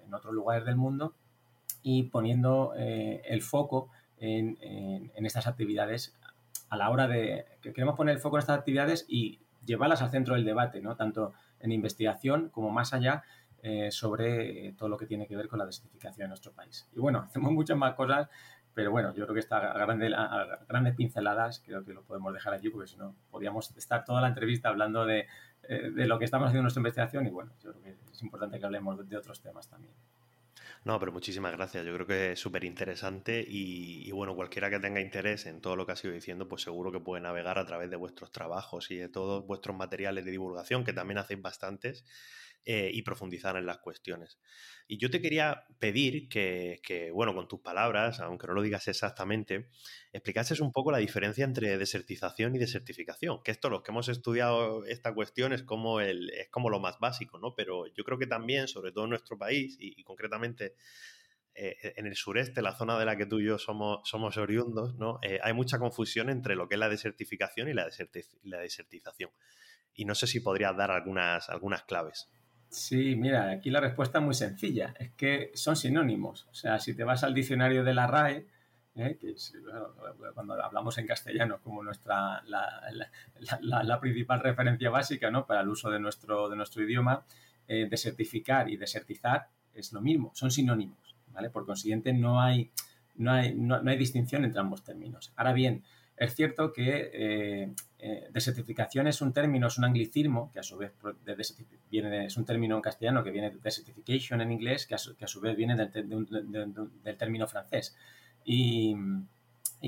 en 0.05 0.13
otros 0.13 0.33
lugares 0.33 0.65
del 0.65 0.75
mundo 0.75 1.15
y 1.81 2.03
poniendo 2.03 2.73
el 2.75 3.41
foco 3.41 3.89
en, 4.19 4.57
estas 5.15 5.47
actividades 5.47 6.15
a 6.69 6.77
la 6.77 6.89
hora 6.89 7.07
de 7.07 7.45
que 7.61 7.73
queremos 7.73 7.95
poner 7.95 8.15
el 8.15 8.21
foco 8.21 8.37
en 8.37 8.41
estas 8.41 8.57
actividades 8.59 9.05
y 9.07 9.39
llevarlas 9.65 10.01
al 10.01 10.11
centro 10.11 10.35
del 10.35 10.45
debate, 10.45 10.81
¿no? 10.81 10.95
tanto 10.95 11.33
en 11.59 11.71
investigación 11.71 12.49
como 12.49 12.69
más 12.69 12.93
allá 12.93 13.23
eh, 13.63 13.91
sobre 13.91 14.73
todo 14.77 14.89
lo 14.89 14.97
que 14.97 15.05
tiene 15.05 15.27
que 15.27 15.35
ver 15.35 15.47
con 15.47 15.59
la 15.59 15.65
desertificación 15.65 16.25
en 16.25 16.29
nuestro 16.29 16.51
país. 16.51 16.87
Y 16.95 16.99
bueno, 16.99 17.19
hacemos 17.25 17.51
muchas 17.51 17.77
más 17.77 17.93
cosas 17.95 18.29
pero 18.77 18.91
bueno, 18.91 19.11
yo 19.15 19.23
creo 19.23 19.33
que 19.33 19.39
está 19.39 19.71
a, 19.71 20.65
grandes 20.67 20.95
pinceladas 20.95 21.63
creo 21.65 21.83
que 21.83 21.95
lo 21.95 22.03
podemos 22.03 22.31
dejar 22.31 22.53
aquí 22.53 22.69
porque 22.69 22.87
si 22.87 22.95
no, 22.95 23.15
podríamos 23.31 23.75
estar 23.75 24.05
toda 24.05 24.21
la 24.21 24.27
entrevista 24.27 24.69
hablando 24.69 25.03
de, 25.03 25.25
eh, 25.63 25.89
de 25.89 26.05
lo 26.05 26.19
que 26.19 26.25
estamos 26.25 26.45
haciendo 26.45 26.59
en 26.59 26.63
nuestra 26.65 26.81
investigación 26.81 27.25
y 27.25 27.31
bueno, 27.31 27.51
yo 27.63 27.71
creo 27.71 27.81
que 27.81 27.95
es 28.11 28.21
importante 28.21 28.59
que 28.59 28.65
hablemos 28.67 29.09
de, 29.09 29.17
otros 29.17 29.41
temas 29.41 29.67
también. 29.67 29.95
No, 30.85 30.99
pero 30.99 31.11
muchísimas 31.11 31.53
gracias. 31.53 31.87
Yo 31.87 31.93
creo 31.95 32.05
que 32.05 32.31
es 32.33 32.39
súper 32.39 32.63
interesante 32.65 33.43
y, 33.45 34.07
y, 34.07 34.11
bueno, 34.11 34.35
cualquiera 34.35 34.69
que 34.69 34.79
tenga 34.79 35.01
interés 35.01 35.47
en 35.47 35.59
todo 35.59 35.75
lo 35.75 35.87
que 35.87 35.93
ha 35.93 35.95
sido 35.95 36.13
diciendo, 36.13 36.47
pues 36.47 36.61
seguro 36.61 36.91
que 36.91 36.99
puede 36.99 37.21
navegar 37.23 37.57
a 37.57 37.65
través 37.65 37.89
de 37.89 37.95
vuestros 37.95 38.31
trabajos 38.31 38.91
y 38.91 38.97
de 38.97 39.09
todos 39.09 39.45
vuestros 39.47 39.75
materiales 39.75 40.23
de 40.23 40.29
divulgación, 40.29 40.85
que 40.85 40.93
también 40.93 41.17
hacéis 41.17 41.41
bastantes, 41.41 42.05
eh, 42.69 42.91
y 42.91 43.01
profundizar 43.01 43.55
en 43.55 43.65
las 43.65 43.77
cuestiones. 43.77 44.37
Y 44.89 44.97
yo 44.97 45.09
te 45.09 45.21
quería 45.21 45.63
pedir 45.79 46.27
que, 46.27 47.09
bueno, 47.13 47.33
con 47.33 47.47
tus 47.47 47.61
palabras, 47.61 48.19
aunque 48.19 48.45
no 48.45 48.55
lo 48.55 48.61
digas 48.61 48.89
exactamente, 48.89 49.69
explicases 50.11 50.59
un 50.59 50.73
poco 50.73 50.91
la 50.91 50.97
diferencia 50.97 51.45
entre 51.45 51.77
desertización 51.77 52.57
y 52.57 52.59
desertificación, 52.59 53.41
que 53.41 53.51
esto, 53.51 53.69
los 53.69 53.83
que 53.83 53.91
hemos 53.91 54.09
estudiado 54.09 54.83
esta 54.83 55.13
cuestión, 55.13 55.53
es 55.53 55.63
como, 55.63 56.01
lo 56.01 56.79
más 56.81 56.99
básico, 56.99 57.39
¿no? 57.39 57.55
Pero 57.55 57.85
yo 57.93 58.03
creo 58.03 58.19
que 58.19 58.27
también, 58.27 58.67
sobre 58.67 58.91
todo 58.91 59.05
en 59.05 59.11
nuestro 59.11 59.37
país 59.37 59.77
y, 59.79 60.03
concretamente 60.03 60.75
eh, 61.55 61.93
en 61.95 62.05
el 62.05 62.17
sureste, 62.17 62.61
la 62.61 62.75
zona 62.75 62.99
de 62.99 63.05
la 63.05 63.15
que 63.15 63.25
tú 63.25 63.39
y 63.39 63.45
yo 63.45 63.57
somos, 63.57 64.37
oriundos, 64.37 64.93
¿no? 64.95 65.19
Eh, 65.21 65.39
hay 65.41 65.53
mucha 65.53 65.79
confusión 65.79 66.29
entre 66.29 66.57
lo 66.57 66.67
que 66.67 66.75
es 66.75 66.79
la 66.79 66.89
desertificación 66.89 67.69
y 67.69 67.73
la, 67.73 67.87
la 68.43 68.59
desertización. 68.59 69.31
Y 69.93 70.03
no 70.03 70.15
sé 70.15 70.27
si 70.27 70.41
podrías 70.41 70.75
dar 70.75 70.91
algunas 70.91 71.47
claves. 71.87 72.29
Sí, 72.69 73.15
mira, 73.15 73.49
aquí 73.49 73.69
la 73.69 73.79
respuesta 73.79 74.19
es 74.19 74.25
muy 74.25 74.33
sencilla, 74.33 74.93
es 74.99 75.11
que 75.11 75.51
son 75.53 75.75
sinónimos. 75.75 76.47
O 76.51 76.53
sea, 76.53 76.79
si 76.79 76.93
te 76.93 77.03
vas 77.03 77.23
al 77.23 77.33
diccionario 77.33 77.83
de 77.83 77.93
la 77.93 78.07
RAE, 78.07 78.45
¿eh? 78.95 79.17
que 79.19 79.35
cuando 80.33 80.61
hablamos 80.61 80.97
en 80.97 81.07
castellano 81.07 81.59
como 81.61 81.83
nuestra 81.83 82.43
la, 82.45 83.99
principal 84.01 84.41
referencia 84.41 84.89
básica 84.89 85.31
¿no? 85.31 85.45
para 85.45 85.61
el 85.61 85.69
uso 85.69 85.89
de 85.89 85.99
nuestro, 85.99 86.49
de 86.49 86.55
nuestro 86.55 86.83
idioma, 86.83 87.25
eh, 87.67 87.87
desertificar 87.89 88.69
y 88.69 88.77
desertizar 88.77 89.49
es 89.73 89.93
lo 89.93 90.01
mismo, 90.01 90.31
son 90.33 90.51
sinónimos. 90.51 91.15
¿vale? 91.27 91.49
Por 91.49 91.65
consiguiente, 91.65 92.11
no 92.13 92.41
hay, 92.41 92.71
no, 93.15 93.31
hay, 93.31 93.53
no 93.53 93.79
hay 93.85 93.97
distinción 93.97 94.43
entre 94.43 94.59
ambos 94.59 94.83
términos. 94.83 95.31
Ahora 95.35 95.53
bien, 95.53 95.83
es 96.17 96.33
cierto 96.35 96.73
que 96.73 97.11
eh, 97.13 97.73
eh, 97.99 98.27
desertificación 98.31 99.07
es 99.07 99.21
un 99.21 99.33
término, 99.33 99.67
es 99.67 99.77
un 99.77 99.85
anglicismo, 99.85 100.51
que 100.51 100.59
a 100.59 100.63
su 100.63 100.77
vez 100.77 100.93
viene 101.89 102.25
es 102.25 102.37
un 102.37 102.45
término 102.45 102.75
en 102.75 102.81
castellano 102.81 103.23
que 103.23 103.31
viene 103.31 103.49
de 103.49 103.57
desertification 103.57 104.41
en 104.41 104.51
inglés, 104.51 104.85
que 104.85 104.95
a 104.95 104.97
su, 104.97 105.41
vez 105.41 105.55
viene 105.55 105.75
del, 105.75 107.17
término 107.17 107.47
francés. 107.47 107.95
Y, 108.45 108.95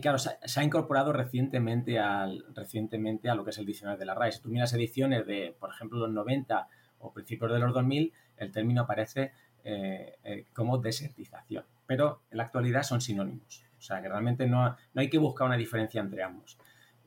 claro, 0.02 0.18
se, 0.18 0.60
ha 0.60 0.64
incorporado 0.64 1.14
recientemente, 1.14 2.00
al, 2.00 2.46
recientemente 2.56 3.30
a 3.30 3.36
lo 3.36 3.44
que 3.44 3.52
es 3.52 3.58
el 3.60 3.66
diccionario 3.66 4.00
de 4.00 4.06
la 4.06 4.16
RAE. 4.16 4.32
Si 4.32 4.42
tú 4.42 4.50
miras 4.50 4.74
ediciones 4.74 5.28
de, 5.28 5.56
por 5.60 5.70
ejemplo, 5.70 6.00
los 6.00 6.12
90 6.12 6.68
o 7.00 7.14
principios 7.14 7.52
de 7.52 7.60
los 7.60 7.74
2000, 7.74 8.12
el 8.38 8.52
término 8.52 8.82
aparece 8.82 9.32
eh, 9.64 10.46
como 10.54 10.80
desertización. 10.80 11.64
Pero 11.86 12.22
en 12.32 12.38
la 12.38 12.44
actualidad 12.44 12.84
son 12.84 13.02
sinónimos. 13.02 13.64
O 13.78 13.82
sea, 13.82 14.02
que 14.02 14.10
realmente 14.10 14.46
no, 14.46 14.76
hay 14.96 15.10
que 15.10 15.18
buscar 15.18 15.48
una 15.48 15.58
diferencia 15.58 16.02
entre 16.02 16.24
ambos. 16.24 16.58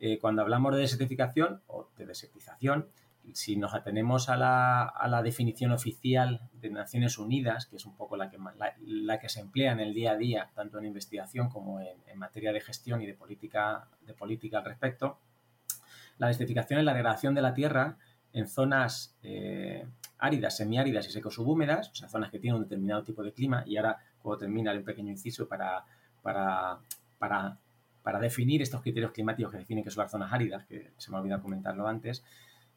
Eh, 0.04 0.18
cuando 0.18 0.42
hablamos 0.42 0.75
de 0.75 0.80
desertificación 0.80 1.62
o 1.68 1.88
de 1.97 2.06
desertización, 2.06 2.88
si 3.35 3.54
nos 3.54 3.73
atenemos 3.73 4.28
a 4.28 4.37
la, 4.37 5.23
definición 5.23 5.71
oficial 5.71 6.50
de 6.54 6.71
Naciones 6.71 7.18
Unidas, 7.18 7.66
que 7.66 7.76
es 7.76 7.87
un 7.87 7.94
poco 7.97 8.16
la 8.16 8.28
que, 8.28 8.37
la, 8.85 9.21
que 9.21 9.28
se 9.28 9.38
emplea 9.38 9.71
en 9.71 9.78
el 9.78 9.94
día 9.94 10.11
a 10.11 10.16
día, 10.16 10.50
tanto 10.56 10.80
en 10.80 10.87
investigación 10.87 11.49
como 11.50 11.78
en, 11.80 12.18
materia 12.18 12.52
de 12.52 12.61
gestión 12.61 13.00
y 13.00 13.06
de 13.06 13.14
política, 13.14 13.87
de 14.00 14.12
política 14.12 14.59
al 14.59 14.64
respecto, 14.64 15.21
la 16.18 16.26
desertificación 16.26 16.80
es 16.80 16.85
la 16.85 16.94
degradación 16.94 17.37
de 17.37 17.42
la 17.42 17.54
tierra 17.54 17.97
en 18.32 18.49
zonas 18.49 19.16
eh, 19.23 19.87
áridas, 20.18 20.56
semiáridas 20.56 21.06
y 21.06 21.12
seco-subhúmedas, 21.12 21.90
o 21.90 21.94
sea, 21.94 22.09
zonas 22.09 22.32
que 22.32 22.40
tienen 22.40 22.56
un 22.56 22.64
determinado 22.64 23.04
tipo 23.04 23.23
de 23.23 23.32
clima. 23.32 23.62
Y 23.68 23.76
ahora, 23.76 23.99
cuando 24.21 24.38
termina 24.38 24.73
un 24.73 24.82
pequeño 24.82 25.12
inciso 25.12 25.47
para, 25.47 25.85
para, 26.23 26.80
para, 27.18 27.61
para, 28.02 28.18
definir 28.18 28.62
estos 28.62 28.82
criterios 28.82 29.12
climáticos 29.12 29.52
que 29.52 29.59
definen 29.59 29.85
que 29.85 29.90
son 29.90 30.02
las 30.02 30.11
zonas 30.11 30.32
áridas, 30.32 30.64
que 30.66 30.92
se 30.97 31.11
me 31.11 31.16
ha 31.16 31.21
olvidado 31.21 31.42
comentarlo 31.42 31.87
antes. 31.87 32.25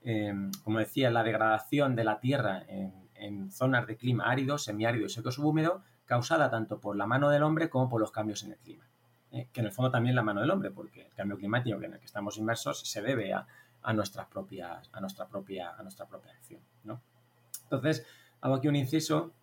Em, 0.04 0.52
como 0.64 0.80
decía, 0.80 1.10
la 1.10 1.24
degradación 1.24 1.96
de 1.96 2.04
la 2.04 2.20
Tierra 2.20 2.64
en, 2.68 3.52
zonas 3.52 3.88
de 3.88 3.98
clima 3.98 4.26
árido, 4.26 4.58
semiárido 4.58 5.06
y 5.06 5.10
seco-subhúmedo, 5.10 5.82
causada 6.06 6.50
tanto 6.52 6.80
por 6.80 6.96
la 6.96 7.08
mano 7.08 7.30
del 7.30 7.44
hombre 7.44 7.70
como 7.70 7.90
por 7.90 8.02
los 8.02 8.12
cambios 8.12 8.44
en 8.44 8.52
el 8.52 8.58
clima. 8.58 8.86
Eh, 9.32 9.48
que 9.52 9.62
en 9.62 9.66
el 9.66 9.72
fondo 9.72 9.90
también 9.90 10.16
la 10.16 10.22
mano 10.22 10.42
del 10.42 10.52
hombre, 10.52 10.70
porque 10.70 11.08
el 11.08 11.14
cambio 11.14 11.38
climático 11.38 11.82
en 11.82 11.94
el 11.94 12.00
que 12.00 12.06
estamos 12.06 12.38
inmersos 12.38 12.82
se 12.82 13.02
debe 13.02 13.34
a, 13.34 13.48
a 13.82 13.94
nuestras 13.94 14.28
propias, 14.28 14.90
a 14.92 15.00
nuestra 15.00 15.28
propia, 15.28 15.72
a 15.78 15.82
nuestra 15.82 16.06
propia 16.06 16.32
acción. 16.34 16.62
¿no? 16.84 17.02
Entonces, 17.64 18.06
hago 18.42 18.56
aquí 18.56 18.68
un 18.68 18.76
inciso. 18.76 19.34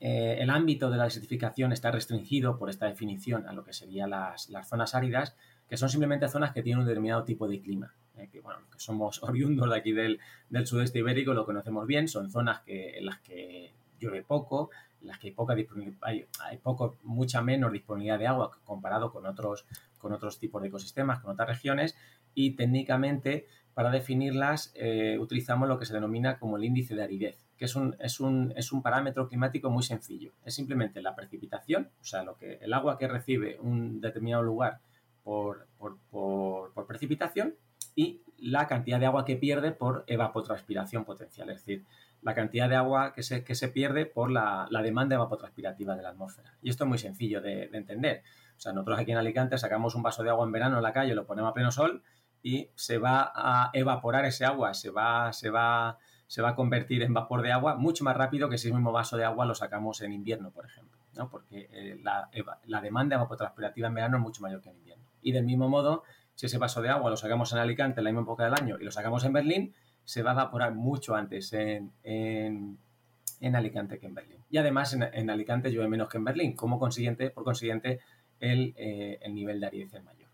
Eh, 0.00 0.36
el 0.40 0.50
ámbito 0.50 0.90
de 0.90 0.98
la 0.98 1.04
desertificación 1.04 1.72
está 1.72 1.90
restringido 1.90 2.58
por 2.58 2.68
esta 2.68 2.86
definición 2.86 3.46
a 3.48 3.52
lo 3.52 3.64
que 3.64 3.72
serían 3.72 4.10
las, 4.10 4.50
zonas 4.64 4.94
áridas, 4.94 5.36
que 5.68 5.76
son 5.76 5.88
simplemente 5.88 6.28
zonas 6.28 6.52
que 6.52 6.62
tienen 6.62 6.80
un 6.80 6.86
determinado 6.86 7.24
tipo 7.24 7.48
de 7.48 7.60
clima. 7.60 7.94
Eh, 8.16 8.28
que, 8.30 8.42
somos 8.76 9.22
oriundos 9.22 9.70
de 9.70 9.76
aquí 9.76 9.92
del, 9.92 10.20
sudeste 10.64 10.98
ibérico, 10.98 11.34
lo 11.34 11.44
conocemos 11.44 11.86
bien, 11.86 12.08
son 12.08 12.30
zonas 12.30 12.62
en 12.66 13.06
las 13.06 13.20
que 13.20 13.72
llueve 13.98 14.22
poco, 14.22 14.70
en 15.00 15.08
las 15.08 15.18
que 15.18 15.28
hay, 15.28 15.32
poca 15.32 15.54
hay, 16.02 16.26
hay 16.40 16.58
poco, 16.58 16.96
mucha 17.02 17.42
menos 17.42 17.72
disponibilidad 17.72 18.18
de 18.18 18.26
agua 18.26 18.50
comparado 18.64 19.10
con 19.10 19.26
otros, 19.26 19.66
con 19.98 20.12
otros 20.12 20.38
tipos 20.38 20.60
de 20.62 20.68
ecosistemas, 20.68 21.20
con 21.20 21.32
otras 21.32 21.48
regiones, 21.48 21.96
y 22.34 22.52
técnicamente 22.52 23.46
para 23.74 23.90
definirlas 23.90 24.72
eh, 24.74 25.18
utilizamos 25.18 25.68
lo 25.68 25.78
que 25.78 25.84
se 25.84 25.94
denomina 25.94 26.38
como 26.38 26.56
el 26.56 26.64
índice 26.64 26.94
de 26.94 27.02
aridez, 27.02 27.45
que 27.56 27.64
es 27.64 27.76
un, 27.76 27.96
es, 27.98 28.20
un, 28.20 28.52
es 28.56 28.72
un, 28.72 28.82
parámetro 28.82 29.28
climático 29.28 29.70
muy 29.70 29.82
sencillo. 29.82 30.32
Es 30.44 30.54
simplemente 30.54 31.00
la 31.00 31.14
precipitación, 31.14 31.90
o 32.00 32.04
sea, 32.04 32.22
lo 32.22 32.36
que, 32.36 32.58
el 32.60 32.72
agua 32.72 32.98
que 32.98 33.08
recibe 33.08 33.58
un 33.60 34.00
determinado 34.00 34.42
lugar 34.42 34.80
por, 35.22 35.66
por, 35.78 35.98
por, 36.10 36.86
precipitación 36.86 37.54
y 37.94 38.20
la 38.38 38.66
cantidad 38.66 39.00
de 39.00 39.06
agua 39.06 39.24
que 39.24 39.36
pierde 39.36 39.72
por 39.72 40.04
evapotranspiración 40.06 41.04
potencial, 41.04 41.48
es 41.50 41.56
decir, 41.56 41.84
la 42.22 42.34
cantidad 42.34 42.68
de 42.68 42.76
agua 42.76 43.12
que 43.14 43.22
se, 43.22 43.42
que 43.42 43.54
se 43.54 43.68
pierde 43.68 44.04
por 44.04 44.30
la, 44.30 44.66
la, 44.70 44.82
demanda 44.82 45.14
evapotranspirativa 45.14 45.96
de 45.96 46.02
la 46.02 46.10
atmósfera. 46.10 46.54
Y 46.60 46.70
esto 46.70 46.84
es 46.84 46.88
muy 46.88 46.98
sencillo 46.98 47.40
de, 47.40 47.68
de, 47.68 47.78
entender. 47.78 48.22
O 48.56 48.60
sea, 48.60 48.72
nosotros 48.72 48.98
aquí 48.98 49.12
en 49.12 49.18
Alicante 49.18 49.56
sacamos 49.58 49.94
un 49.94 50.02
vaso 50.02 50.22
de 50.22 50.30
agua 50.30 50.44
en 50.44 50.52
verano 50.52 50.76
en 50.76 50.82
la 50.82 50.92
calle, 50.92 51.14
lo 51.14 51.26
ponemos 51.26 51.50
a 51.50 51.54
pleno 51.54 51.70
sol 51.70 52.02
y 52.42 52.70
se 52.76 52.98
va 52.98 53.32
a 53.34 53.70
evaporar 53.72 54.24
ese 54.24 54.44
agua, 54.44 54.72
se 54.72 54.90
va, 54.90 55.32
se 55.32 55.50
va, 55.50 55.98
se 56.26 56.42
va 56.42 56.50
a 56.50 56.54
convertir 56.54 57.02
en 57.02 57.14
vapor 57.14 57.42
de 57.42 57.52
agua 57.52 57.76
mucho 57.76 58.04
más 58.04 58.16
rápido 58.16 58.48
que 58.48 58.58
si 58.58 58.68
el 58.68 58.74
mismo 58.74 58.92
vaso 58.92 59.16
de 59.16 59.24
agua 59.24 59.46
lo 59.46 59.54
sacamos 59.54 60.00
en 60.02 60.12
invierno, 60.12 60.50
por 60.50 60.66
ejemplo, 60.66 60.98
¿no? 61.14 61.28
porque 61.28 61.68
eh, 61.72 62.00
la, 62.02 62.80
demanda 62.80 63.16
evapotranspirativa 63.16 63.88
en 63.88 63.94
verano 63.94 64.16
es 64.16 64.22
mucho 64.22 64.42
mayor 64.42 64.60
que 64.60 64.70
en 64.70 64.76
invierno. 64.76 65.04
Y 65.22 65.32
del 65.32 65.44
mismo 65.44 65.68
modo, 65.68 66.02
si 66.34 66.46
ese 66.46 66.58
vaso 66.58 66.82
de 66.82 66.88
agua 66.88 67.10
lo 67.10 67.16
sacamos 67.16 67.52
en 67.52 67.58
Alicante 67.58 68.00
en 68.00 68.04
la 68.04 68.10
misma 68.10 68.22
época 68.22 68.44
del 68.44 68.54
año 68.54 68.76
y 68.80 68.84
lo 68.84 68.90
sacamos 68.90 69.24
en 69.24 69.32
Berlín, 69.32 69.74
se 70.04 70.22
va 70.22 70.30
a 70.30 70.34
evaporar 70.34 70.74
mucho 70.74 71.14
antes 71.14 71.52
en, 71.52 71.92
en, 72.04 73.56
Alicante 73.56 73.98
que 73.98 74.06
en 74.06 74.14
Berlín. 74.14 74.38
Y 74.50 74.58
además 74.58 74.92
en, 74.94 75.02
en, 75.02 75.30
Alicante 75.30 75.70
llueve 75.70 75.88
menos 75.88 76.08
que 76.08 76.18
en 76.18 76.24
Berlín, 76.24 76.54
como 76.54 76.78
consiguiente, 76.78 77.30
por 77.30 77.44
consiguiente 77.44 78.00
el, 78.40 78.74
eh, 78.76 79.18
el 79.22 79.34
nivel 79.34 79.60
de 79.60 79.66
aridez 79.66 79.94
es 79.94 80.04
mayor. 80.04 80.28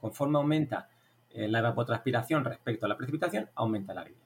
Conforme 0.00 0.38
aumenta 0.38 0.88
eh, 1.30 1.48
la 1.48 1.58
evapotranspiración 1.58 2.44
respecto 2.44 2.86
a 2.86 2.88
la 2.88 2.96
precipitación, 2.96 3.50
aumenta 3.54 3.94
la 3.94 4.02
aridez. 4.02 4.17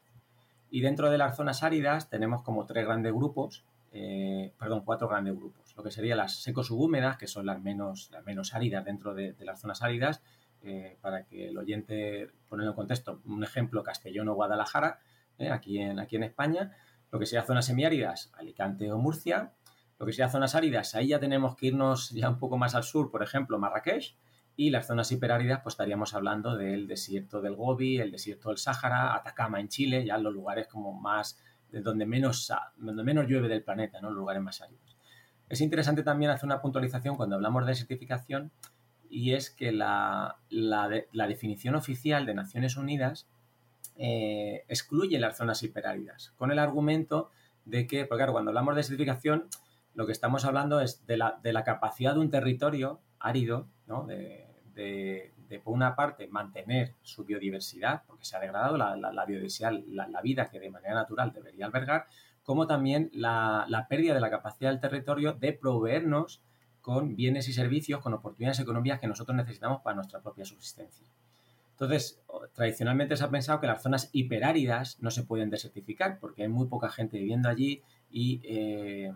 Y 0.74 0.80
dentro 0.80 1.10
de 1.10 1.18
las 1.18 1.36
zonas 1.36 1.62
áridas 1.62 2.08
tenemos 2.08 2.40
como 2.40 2.64
tres 2.64 2.86
grandes 2.86 3.12
grupos, 3.12 3.62
eh, 3.92 4.54
perdón, 4.58 4.84
cuatro 4.86 5.06
grandes 5.06 5.36
grupos. 5.36 5.76
Lo 5.76 5.82
que 5.82 5.90
serían 5.90 6.16
las 6.16 6.36
secos-subhúmedas, 6.42 7.18
que 7.18 7.26
son 7.26 7.44
las 7.44 7.60
menos, 7.60 8.08
las 8.10 8.24
menos 8.24 8.54
áridas 8.54 8.82
dentro 8.82 9.12
de, 9.12 9.36
las 9.40 9.60
zonas 9.60 9.82
áridas, 9.82 10.22
eh, 10.62 10.96
para 11.02 11.26
que 11.26 11.48
el 11.48 11.58
oyente, 11.58 12.30
ponerlo 12.48 12.70
en 12.70 12.76
contexto, 12.76 13.20
un 13.26 13.44
ejemplo, 13.44 13.82
Castellón 13.82 14.30
o 14.30 14.34
Guadalajara, 14.34 14.98
eh, 15.36 15.50
aquí, 15.50 15.78
en, 15.78 16.00
aquí 16.00 16.16
en 16.16 16.22
España. 16.22 16.74
Lo 17.10 17.18
que 17.18 17.26
sería 17.26 17.42
zonas 17.42 17.66
semiáridas, 17.66 18.32
Alicante 18.32 18.90
o 18.90 18.96
Murcia. 18.96 19.52
Lo 19.98 20.06
que 20.06 20.12
sería 20.12 20.30
zonas 20.30 20.54
áridas, 20.54 20.94
ahí 20.94 21.08
ya 21.08 21.20
tenemos 21.20 21.54
que 21.54 21.66
irnos 21.66 22.12
ya 22.12 22.30
un 22.30 22.38
poco 22.38 22.56
más 22.56 22.74
al 22.74 22.84
sur, 22.84 23.10
por 23.10 23.22
ejemplo, 23.22 23.58
Marrakech. 23.58 24.16
Y 24.56 24.70
las 24.70 24.86
zonas 24.86 25.10
hiperáridas, 25.12 25.60
pues 25.62 25.74
estaríamos 25.74 26.14
hablando 26.14 26.56
del 26.56 26.86
desierto 26.86 27.40
del 27.40 27.54
Gobi, 27.54 27.98
el 27.98 28.10
desierto 28.10 28.50
del 28.50 28.58
Sáhara, 28.58 29.14
Atacama 29.14 29.60
en 29.60 29.68
Chile, 29.68 30.04
ya 30.04 30.18
los 30.18 30.32
lugares 30.32 30.68
como 30.68 30.92
más, 30.92 31.40
de 31.70 31.80
donde 31.80 32.04
menos, 32.06 32.52
donde 32.76 33.02
menos 33.02 33.26
llueve 33.26 33.48
del 33.48 33.62
planeta, 33.62 34.00
¿no? 34.00 34.08
los 34.08 34.18
lugares 34.18 34.42
más 34.42 34.60
áridos. 34.60 34.96
Es 35.48 35.60
interesante 35.60 36.02
también 36.02 36.30
hacer 36.30 36.46
una 36.46 36.60
puntualización 36.60 37.16
cuando 37.16 37.36
hablamos 37.36 37.64
de 37.64 37.72
desertificación 37.72 38.52
y 39.08 39.32
es 39.34 39.50
que 39.50 39.72
la, 39.72 40.38
la 40.48 41.26
definición 41.26 41.74
oficial 41.74 42.24
de 42.24 42.34
Naciones 42.34 42.76
Unidas 42.76 43.26
eh, 43.96 44.64
excluye 44.68 45.18
las 45.18 45.36
zonas 45.36 45.62
hiperáridas, 45.62 46.32
con 46.36 46.50
el 46.50 46.58
argumento 46.58 47.30
de 47.66 47.86
que, 47.86 48.06
porque 48.06 48.20
claro, 48.20 48.32
cuando 48.32 48.50
hablamos 48.50 48.74
de 48.74 48.78
desertificación, 48.78 49.48
lo 49.94 50.06
que 50.06 50.12
estamos 50.12 50.46
hablando 50.46 50.80
es 50.80 51.06
de 51.06 51.18
la, 51.18 51.38
de 51.42 51.52
la 51.52 51.62
capacidad 51.62 52.14
de 52.14 52.20
un 52.20 52.30
territorio 52.30 53.00
árido, 53.22 53.66
¿no? 53.86 54.04
de, 54.04 54.52
de, 54.74 55.60
por 55.62 55.74
una 55.74 55.94
parte, 55.94 56.28
mantener 56.28 56.94
su 57.02 57.24
biodiversidad, 57.24 58.02
porque 58.06 58.24
se 58.24 58.36
ha 58.36 58.40
degradado 58.40 58.76
la, 58.76 59.24
biodiversidad, 59.26 59.72
la, 59.86 60.22
vida 60.22 60.48
que 60.48 60.58
de 60.58 60.70
manera 60.70 60.94
natural 60.94 61.32
debería 61.32 61.66
albergar, 61.66 62.06
como 62.42 62.66
también 62.66 63.10
la, 63.12 63.86
pérdida 63.88 64.14
de 64.14 64.20
la 64.20 64.30
capacidad 64.30 64.70
del 64.70 64.80
territorio 64.80 65.34
de 65.34 65.52
proveernos 65.52 66.42
con 66.80 67.14
bienes 67.14 67.48
y 67.48 67.52
servicios, 67.52 68.00
con 68.00 68.14
oportunidades 68.14 68.60
económicas 68.60 68.98
que 68.98 69.06
nosotros 69.06 69.36
necesitamos 69.36 69.82
para 69.82 69.96
nuestra 69.96 70.20
propia 70.20 70.44
subsistencia. 70.44 71.06
Entonces, 71.72 72.20
tradicionalmente 72.54 73.16
se 73.16 73.24
ha 73.24 73.30
pensado 73.30 73.60
que 73.60 73.66
las 73.66 73.82
zonas 73.82 74.10
hiperáridas 74.12 75.00
no 75.00 75.10
se 75.10 75.22
pueden 75.22 75.50
desertificar 75.50 76.18
porque 76.18 76.42
hay 76.42 76.48
muy 76.48 76.66
poca 76.66 76.88
gente 76.88 77.18
viviendo 77.18 77.48
allí 77.48 77.82
y, 78.10 78.40
eh, 78.44 79.12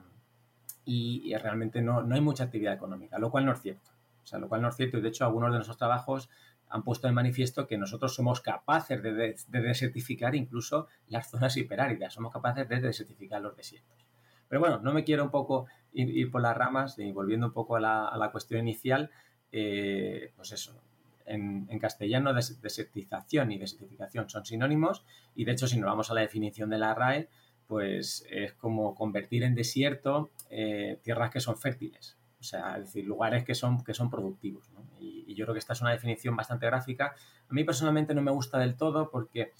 y 0.84 1.34
realmente 1.36 1.80
no, 1.82 2.02
no, 2.02 2.14
hay 2.14 2.20
mucha 2.20 2.44
actividad 2.44 2.74
económica, 2.74 3.18
lo 3.18 3.30
cual 3.30 3.44
no 3.44 3.52
es 3.52 3.60
cierto. 3.60 3.95
O 4.26 4.28
sea, 4.28 4.40
lo 4.40 4.48
cual 4.48 4.60
no 4.60 4.70
es 4.70 4.76
cierto 4.76 4.98
y 4.98 5.02
de 5.02 5.08
hecho 5.08 5.24
algunos 5.24 5.50
de 5.50 5.58
nuestros 5.58 5.78
trabajos 5.78 6.28
han 6.68 6.82
puesto 6.82 7.06
en 7.06 7.14
manifiesto 7.14 7.68
que 7.68 7.78
nosotros 7.78 8.12
somos 8.12 8.40
capaces 8.40 9.00
de, 9.00 9.12
de, 9.12 9.36
de 9.46 9.60
desertificar 9.60 10.34
incluso 10.34 10.88
las 11.06 11.30
zonas 11.30 11.56
hiperáridas, 11.56 12.14
somos 12.14 12.32
capaces 12.32 12.68
de 12.68 12.80
desertificar 12.80 13.40
los 13.40 13.56
desiertos. 13.56 14.04
Pero 14.48 14.60
bueno, 14.60 14.80
no 14.80 14.92
me 14.92 15.04
quiero 15.04 15.22
un 15.22 15.30
poco 15.30 15.66
ir, 15.92 16.28
por 16.28 16.42
las 16.42 16.56
ramas 16.56 16.98
y 16.98 17.12
volviendo 17.12 17.46
un 17.46 17.52
poco 17.52 17.76
a 17.76 17.80
la, 17.80 18.28
cuestión 18.32 18.60
inicial, 18.60 19.10
eh, 19.52 20.32
pues 20.34 20.50
eso, 20.50 20.80
en, 21.24 21.66
castellano 21.78 22.34
des, 22.34 22.60
desertización 22.60 23.52
y 23.52 23.58
desertificación 23.58 24.28
son 24.28 24.44
sinónimos 24.44 25.04
y 25.36 25.44
de 25.44 25.52
hecho 25.52 25.68
si 25.68 25.78
nos 25.78 25.86
vamos 25.86 26.10
a 26.10 26.14
la 26.14 26.22
definición 26.22 26.68
de 26.70 26.78
la 26.78 26.94
RAE, 26.94 27.28
pues 27.68 28.26
es 28.30 28.52
como 28.54 28.94
convertir 28.96 29.42
en 29.44 29.54
desierto 29.54 30.30
eh, 30.50 30.98
tierras 31.02 31.30
que 31.30 31.40
son 31.40 31.56
fértiles, 31.56 32.16
sea, 32.46 32.76
es 32.76 32.84
decir, 32.84 33.04
lugares 33.04 33.44
que 33.44 33.54
son, 33.54 33.82
que 33.84 33.94
son 33.94 34.10
productivos. 34.10 34.70
¿no? 34.72 34.80
Y, 35.00 35.24
y, 35.26 35.34
yo 35.34 35.44
creo 35.44 35.54
que 35.54 35.58
esta 35.58 35.72
es 35.74 35.80
una 35.80 35.90
definición 35.90 36.36
bastante 36.36 36.66
gráfica. 36.66 37.14
A 37.48 37.52
mí 37.52 37.64
personalmente 37.64 38.14
no 38.14 38.22
me 38.22 38.30
gusta 38.30 38.58
del 38.58 38.76
todo 38.76 39.10
porque, 39.10 39.52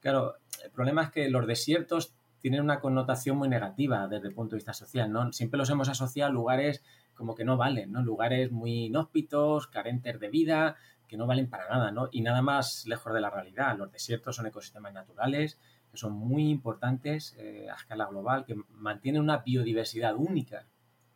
claro, 0.00 0.36
el 0.64 0.70
problema 0.70 1.04
es 1.04 1.10
que 1.10 1.28
los 1.28 1.46
desiertos 1.46 2.14
tienen 2.40 2.62
una 2.62 2.80
connotación 2.80 3.36
muy 3.36 3.48
negativa 3.48 4.08
desde 4.08 4.28
el 4.28 4.34
punto 4.34 4.52
de 4.52 4.58
vista 4.58 4.72
social, 4.72 5.12
¿no? 5.12 5.32
Siempre 5.32 5.58
los 5.58 5.70
hemos 5.70 5.88
asociado 5.88 6.30
a 6.30 6.32
lugares 6.32 6.82
como 7.14 7.34
que 7.34 7.44
no 7.44 7.56
valen, 7.56 7.92
¿no? 7.92 8.02
Lugares 8.02 8.50
muy 8.50 8.86
inhóspitos, 8.86 9.66
carentes 9.66 10.18
de 10.18 10.28
vida, 10.30 10.76
que 11.06 11.16
no 11.16 11.26
valen 11.26 11.50
para 11.50 11.68
nada, 11.68 11.92
¿no? 11.92 12.08
Y 12.10 12.22
nada 12.22 12.40
más 12.40 12.86
lejos 12.86 13.12
de 13.12 13.20
la 13.20 13.30
realidad. 13.30 13.76
Los 13.76 13.92
desiertos 13.92 14.36
son 14.36 14.46
ecosistemas 14.46 14.94
naturales 14.94 15.58
que 15.90 15.96
son 15.96 16.12
muy 16.12 16.50
importantes 16.50 17.34
eh, 17.38 17.68
a 17.68 17.74
escala 17.74 18.06
global, 18.06 18.44
que 18.44 18.54
mantienen 18.70 19.22
una 19.22 19.38
biodiversidad 19.38 20.14
única, 20.14 20.66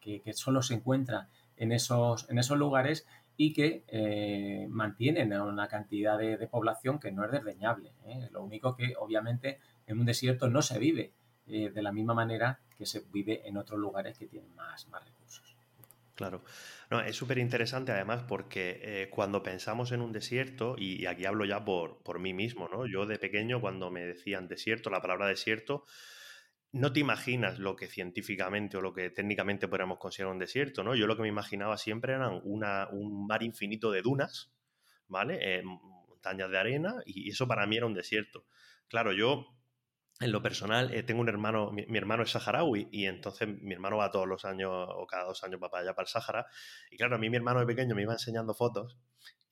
que, 0.04 0.32
solo 0.34 0.62
se 0.62 0.74
encuentra 0.74 1.28
en 1.56 1.72
esos, 1.72 2.28
en 2.28 2.38
esos 2.38 2.58
lugares 2.58 3.06
y 3.36 3.52
que 3.52 3.84
eh, 3.88 4.66
mantienen 4.68 5.32
una 5.32 5.66
cantidad 5.66 6.18
de, 6.18 6.36
población 6.46 7.00
que 7.00 7.10
no 7.10 7.24
es 7.24 7.32
desdeñable. 7.32 7.92
¿eh? 8.06 8.28
Lo 8.30 8.42
único 8.42 8.76
que 8.76 8.94
obviamente 8.98 9.58
en 9.86 9.98
un 9.98 10.06
desierto 10.06 10.48
no 10.48 10.62
se 10.62 10.78
vive 10.78 11.12
eh, 11.46 11.70
de 11.70 11.82
la 11.82 11.92
misma 11.92 12.14
manera 12.14 12.60
que 12.76 12.86
se 12.86 13.02
vive 13.12 13.42
en 13.48 13.56
otros 13.56 13.78
lugares 13.78 14.18
que 14.18 14.26
tienen 14.26 14.54
más, 14.54 14.88
más 14.88 15.04
recursos. 15.04 15.56
Claro. 16.14 16.44
Es 17.06 17.16
súper 17.16 17.38
interesante 17.38 17.90
además 17.90 18.22
porque 18.22 19.08
cuando 19.10 19.42
pensamos 19.42 19.90
en 19.90 20.00
un 20.00 20.12
desierto, 20.12 20.76
y, 20.78 21.02
y 21.02 21.06
aquí 21.06 21.24
hablo 21.24 21.44
ya 21.44 21.64
por, 21.64 21.98
por, 22.04 22.20
mí 22.20 22.32
mismo, 22.32 22.68
¿no? 22.68 22.86
Yo 22.86 23.04
de 23.04 23.18
pequeño 23.18 23.60
cuando 23.60 23.90
me 23.90 24.04
decían 24.04 24.46
desierto, 24.46 24.90
la 24.90 25.02
palabra 25.02 25.26
desierto, 25.26 25.84
no 26.74 26.92
te 26.92 26.98
imaginas 26.98 27.60
lo 27.60 27.76
que 27.76 27.86
científicamente 27.86 28.76
o 28.76 28.80
lo 28.80 28.92
que 28.92 29.08
técnicamente 29.08 29.68
podríamos 29.68 29.98
considerar 29.98 30.32
un 30.32 30.40
desierto, 30.40 30.82
¿no? 30.82 30.96
Yo 30.96 31.06
lo 31.06 31.14
que 31.14 31.22
me 31.22 31.28
imaginaba 31.28 31.78
siempre 31.78 32.14
eran 32.14 32.40
un 32.42 33.26
mar 33.28 33.44
infinito 33.44 33.92
de 33.92 34.02
dunas, 34.02 34.52
¿vale? 35.06 35.38
Eh, 35.40 35.62
montañas 35.62 36.50
de 36.50 36.58
arena, 36.58 36.96
y 37.06 37.30
eso 37.30 37.46
para 37.46 37.64
mí 37.66 37.76
era 37.76 37.86
un 37.86 37.94
desierto. 37.94 38.44
Claro, 38.88 39.12
yo 39.12 39.46
en 40.18 40.32
lo 40.32 40.42
personal, 40.42 40.92
eh, 40.92 41.04
tengo 41.04 41.20
un 41.20 41.28
hermano, 41.28 41.70
mi, 41.70 41.96
hermano 41.96 42.24
es 42.24 42.30
saharaui 42.30 42.88
y 42.90 43.06
entonces 43.06 43.46
mi 43.48 43.74
hermano 43.74 43.98
va 43.98 44.10
todos 44.10 44.26
los 44.26 44.44
años 44.44 44.72
o 44.72 45.06
cada 45.06 45.26
dos 45.26 45.44
años 45.44 45.60
para 45.60 45.78
allá, 45.78 45.94
para 45.94 46.06
el 46.06 46.08
Sahara. 46.08 46.46
Y 46.90 46.96
claro, 46.96 47.14
a 47.14 47.18
mí 47.18 47.30
mi 47.30 47.36
hermano 47.36 47.60
de 47.60 47.66
pequeño 47.66 47.94
me 47.94 48.02
iba 48.02 48.14
enseñando 48.14 48.52
fotos 48.52 48.98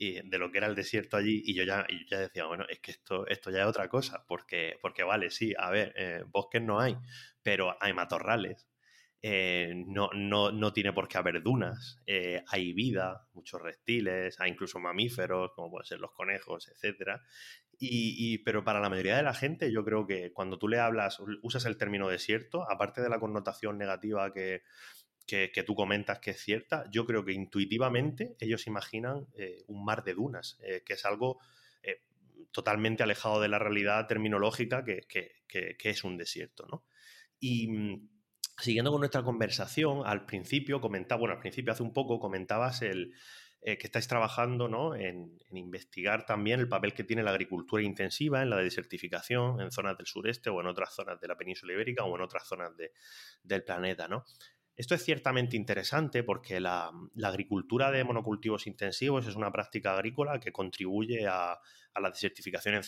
y, 0.02 0.20
de 0.28 0.38
lo 0.38 0.50
que 0.50 0.58
era 0.58 0.66
el 0.66 0.74
desierto 0.74 1.16
allí 1.16 1.42
y 1.44 1.54
yo 1.54 1.62
ya, 1.62 1.86
ya 2.10 2.18
decía, 2.18 2.46
bueno, 2.46 2.64
es 2.68 2.80
que 2.80 2.90
esto, 2.90 3.26
esto 3.28 3.50
ya 3.50 3.62
es 3.62 3.66
otra 3.66 3.88
cosa, 3.88 4.24
porque, 4.26 4.78
porque 4.82 5.04
vale, 5.04 5.30
sí, 5.30 5.54
a 5.56 5.70
ver, 5.70 5.92
eh, 5.96 6.24
bosques 6.26 6.60
no 6.60 6.80
hay, 6.80 6.96
pero 7.42 7.76
hay 7.80 7.92
matorrales, 7.92 8.68
eh, 9.22 9.72
no, 9.86 10.10
no, 10.12 10.50
no, 10.50 10.72
tiene 10.72 10.92
por 10.92 11.06
qué 11.06 11.18
haber 11.18 11.40
dunas, 11.42 12.02
eh, 12.06 12.42
hay 12.48 12.72
vida, 12.72 13.28
muchos 13.34 13.62
reptiles, 13.62 14.40
hay 14.40 14.50
incluso 14.50 14.80
mamíferos, 14.80 15.52
como 15.54 15.70
pueden 15.70 15.86
ser 15.86 16.00
los 16.00 16.10
conejos, 16.10 16.68
etc. 16.68 17.20
Y, 17.78 18.38
pero 18.38 18.62
para 18.62 18.80
la 18.80 18.88
mayoría 18.88 19.16
de 19.16 19.22
la 19.24 19.34
gente, 19.34 19.72
yo 19.72 19.84
creo 19.84 20.06
que 20.06 20.32
cuando 20.32 20.58
tú 20.58 20.68
le 20.68 20.78
hablas, 20.78 21.20
usas 21.42 21.64
el 21.64 21.76
término 21.76 22.08
desierto, 22.08 22.68
aparte 22.70 23.00
de 23.00 23.08
la 23.08 23.18
connotación 23.18 23.76
negativa 23.76 24.32
que, 24.32 24.62
que, 25.24 25.50
tú 25.66 25.74
comentas 25.74 26.18
que 26.18 26.32
es 26.32 26.40
cierta, 26.40 26.84
yo 26.90 27.06
creo 27.06 27.24
que 27.24 27.32
intuitivamente 27.32 28.36
ellos 28.40 28.66
imaginan 28.66 29.26
eh, 29.34 29.62
un 29.66 29.84
mar 29.84 30.04
de 30.04 30.14
dunas, 30.14 30.58
que 30.84 30.92
es 30.94 31.04
algo 31.04 31.38
totalmente 32.52 33.02
alejado 33.02 33.40
de 33.40 33.48
la 33.48 33.58
realidad 33.58 34.06
terminológica 34.06 34.84
que, 34.84 35.76
es 35.82 36.04
un 36.04 36.16
desierto, 36.16 36.66
¿no? 36.66 36.84
Y 37.40 37.68
mm, 37.68 38.08
siguiendo 38.58 38.90
con 38.90 39.00
nuestra 39.00 39.22
conversación, 39.22 40.02
al 40.04 40.26
principio 40.26 40.80
comentaba, 40.80 41.18
bueno, 41.20 41.34
al 41.34 41.40
principio 41.40 41.72
hace 41.72 41.82
un 41.82 41.92
poco 41.92 42.20
comentabas 42.20 42.82
el 42.82 43.14
eh, 43.64 43.78
que 43.78 43.86
estáis 43.86 44.08
trabajando 44.08 44.68
¿no? 44.68 44.96
en, 44.96 45.38
investigar 45.52 46.26
también 46.26 46.58
el 46.58 46.68
papel 46.68 46.94
que 46.94 47.04
tiene 47.04 47.22
la 47.22 47.30
agricultura 47.30 47.80
intensiva 47.80 48.42
en 48.42 48.50
la 48.50 48.56
desertificación 48.56 49.60
en 49.60 49.70
zonas 49.70 49.96
del 49.96 50.06
sureste 50.06 50.50
o 50.50 50.60
en 50.60 50.66
otras 50.66 50.92
zonas 50.92 51.20
de 51.20 51.28
la 51.28 51.36
península 51.36 51.72
ibérica 51.72 52.02
o 52.02 52.16
en 52.16 52.22
otras 52.22 52.44
zonas 52.44 52.72
del 53.44 53.62
planeta, 53.62 54.08
¿no? 54.08 54.24
Esto 54.74 54.94
es 54.94 55.04
ciertamente 55.04 55.56
interesante 55.56 56.22
porque 56.22 56.58
la, 56.58 56.90
agricultura 57.22 57.90
de 57.90 58.04
monocultivos 58.04 58.66
intensivos 58.66 59.26
es 59.26 59.36
una 59.36 59.52
práctica 59.52 59.92
agrícola 59.94 60.40
que 60.40 60.52
contribuye 60.52 61.26
a, 61.26 61.60
la 61.94 62.10
desertificación 62.10 62.76
en, 62.76 62.82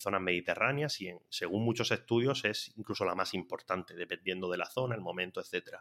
zonas 0.00 0.20
mediterráneas 0.20 1.00
y, 1.00 1.12
según 1.28 1.64
muchos 1.64 1.90
estudios, 1.90 2.44
es 2.44 2.72
incluso 2.76 3.04
la 3.04 3.16
más 3.16 3.34
importante, 3.34 3.94
dependiendo 3.94 4.48
de 4.48 4.58
la 4.58 4.66
zona, 4.66 4.94
el 4.94 5.00
momento, 5.00 5.40
etc. 5.40 5.78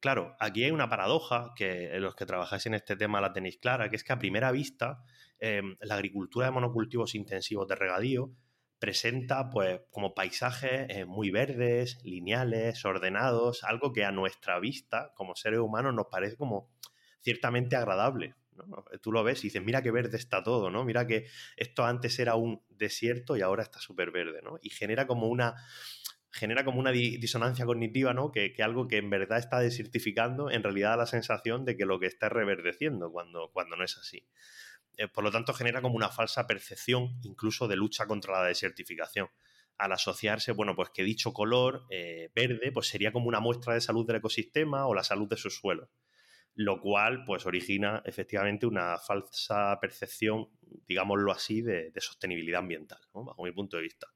Claro, 0.00 0.34
aquí 0.40 0.64
hay 0.64 0.70
una 0.70 0.88
paradoja 0.88 1.52
que 1.54 1.98
los 1.98 2.14
que 2.14 2.24
trabajáis 2.24 2.64
en 2.64 2.74
este 2.74 2.96
tema 2.96 3.20
la 3.20 3.34
tenéis 3.34 3.58
clara, 3.58 3.90
que 3.90 3.96
es 3.96 4.04
que 4.04 4.14
a 4.14 4.18
primera 4.18 4.50
vista 4.50 5.02
em, 5.38 5.76
la 5.80 5.96
agricultura 5.96 6.46
de 6.46 6.52
monocultivos 6.52 7.14
intensivos 7.14 7.68
de 7.68 7.74
regadío 7.74 8.30
presenta 8.78 9.50
pues 9.50 9.80
como 9.90 10.14
paisajes 10.14 10.86
eh, 10.88 11.04
muy 11.04 11.30
verdes, 11.30 11.98
lineales, 12.04 12.84
ordenados, 12.84 13.64
algo 13.64 13.92
que 13.92 14.04
a 14.04 14.12
nuestra 14.12 14.58
vista 14.60 15.12
como 15.14 15.34
seres 15.36 15.60
humanos 15.60 15.94
nos 15.94 16.06
parece 16.06 16.36
como 16.36 16.70
ciertamente 17.20 17.76
agradable. 17.76 18.34
Tú 19.02 19.10
lo 19.10 19.24
ves 19.24 19.40
y 19.40 19.48
dices, 19.48 19.64
mira 19.64 19.82
qué 19.82 19.90
verde 19.90 20.16
está 20.16 20.42
todo, 20.42 20.70
¿no? 20.70 20.84
Mira 20.84 21.06
que 21.06 21.26
esto 21.56 21.84
antes 21.84 22.18
era 22.18 22.36
un 22.36 22.62
desierto 22.68 23.36
y 23.36 23.40
ahora 23.40 23.64
está 23.64 23.80
súper 23.80 24.12
verde, 24.12 24.42
¿no? 24.42 24.58
Y 24.62 24.70
genera 24.70 25.06
como 25.06 25.26
una 25.28 25.56
genera 26.30 26.64
como 26.64 26.80
una 26.80 26.90
disonancia 26.90 27.64
cognitiva, 27.64 28.12
¿no? 28.12 28.32
Que, 28.32 28.52
que, 28.52 28.62
algo 28.62 28.88
que 28.88 28.96
en 28.96 29.08
verdad 29.08 29.38
está 29.38 29.60
desertificando, 29.60 30.50
en 30.50 30.64
realidad 30.64 30.90
da 30.90 30.96
la 30.96 31.06
sensación 31.06 31.64
de 31.64 31.76
que 31.76 31.86
lo 31.86 32.00
que 32.00 32.06
está 32.06 32.28
reverdeciendo 32.28 33.12
cuando, 33.12 33.50
cuando 33.52 33.76
no 33.76 33.84
es 33.84 33.96
así. 33.96 34.26
Eh, 34.96 35.08
por 35.08 35.24
lo 35.24 35.30
tanto, 35.30 35.52
genera 35.52 35.82
como 35.82 35.96
una 35.96 36.08
falsa 36.08 36.46
percepción 36.46 37.18
incluso 37.22 37.68
de 37.68 37.76
lucha 37.76 38.06
contra 38.06 38.40
la 38.40 38.48
desertificación. 38.48 39.28
Al 39.76 39.92
asociarse, 39.92 40.52
bueno, 40.52 40.76
pues 40.76 40.90
que 40.90 41.02
dicho 41.02 41.32
color 41.32 41.84
eh, 41.90 42.30
verde, 42.34 42.70
pues 42.72 42.86
sería 42.86 43.12
como 43.12 43.26
una 43.26 43.40
muestra 43.40 43.74
de 43.74 43.80
salud 43.80 44.06
del 44.06 44.16
ecosistema 44.16 44.86
o 44.86 44.94
la 44.94 45.02
salud 45.02 45.28
de 45.28 45.36
sus 45.36 45.56
suelos. 45.56 45.88
Lo 46.54 46.80
cual, 46.80 47.24
pues, 47.24 47.46
origina 47.46 48.00
efectivamente 48.04 48.66
una 48.66 48.98
falsa 48.98 49.76
percepción, 49.80 50.48
digámoslo 50.86 51.32
así, 51.32 51.62
de, 51.62 51.92
sostenibilidad 51.98 52.60
ambiental, 52.60 53.00
bajo 53.12 53.42
mi 53.42 53.50
punto 53.50 53.76
de 53.76 53.82
vista. 53.82 54.06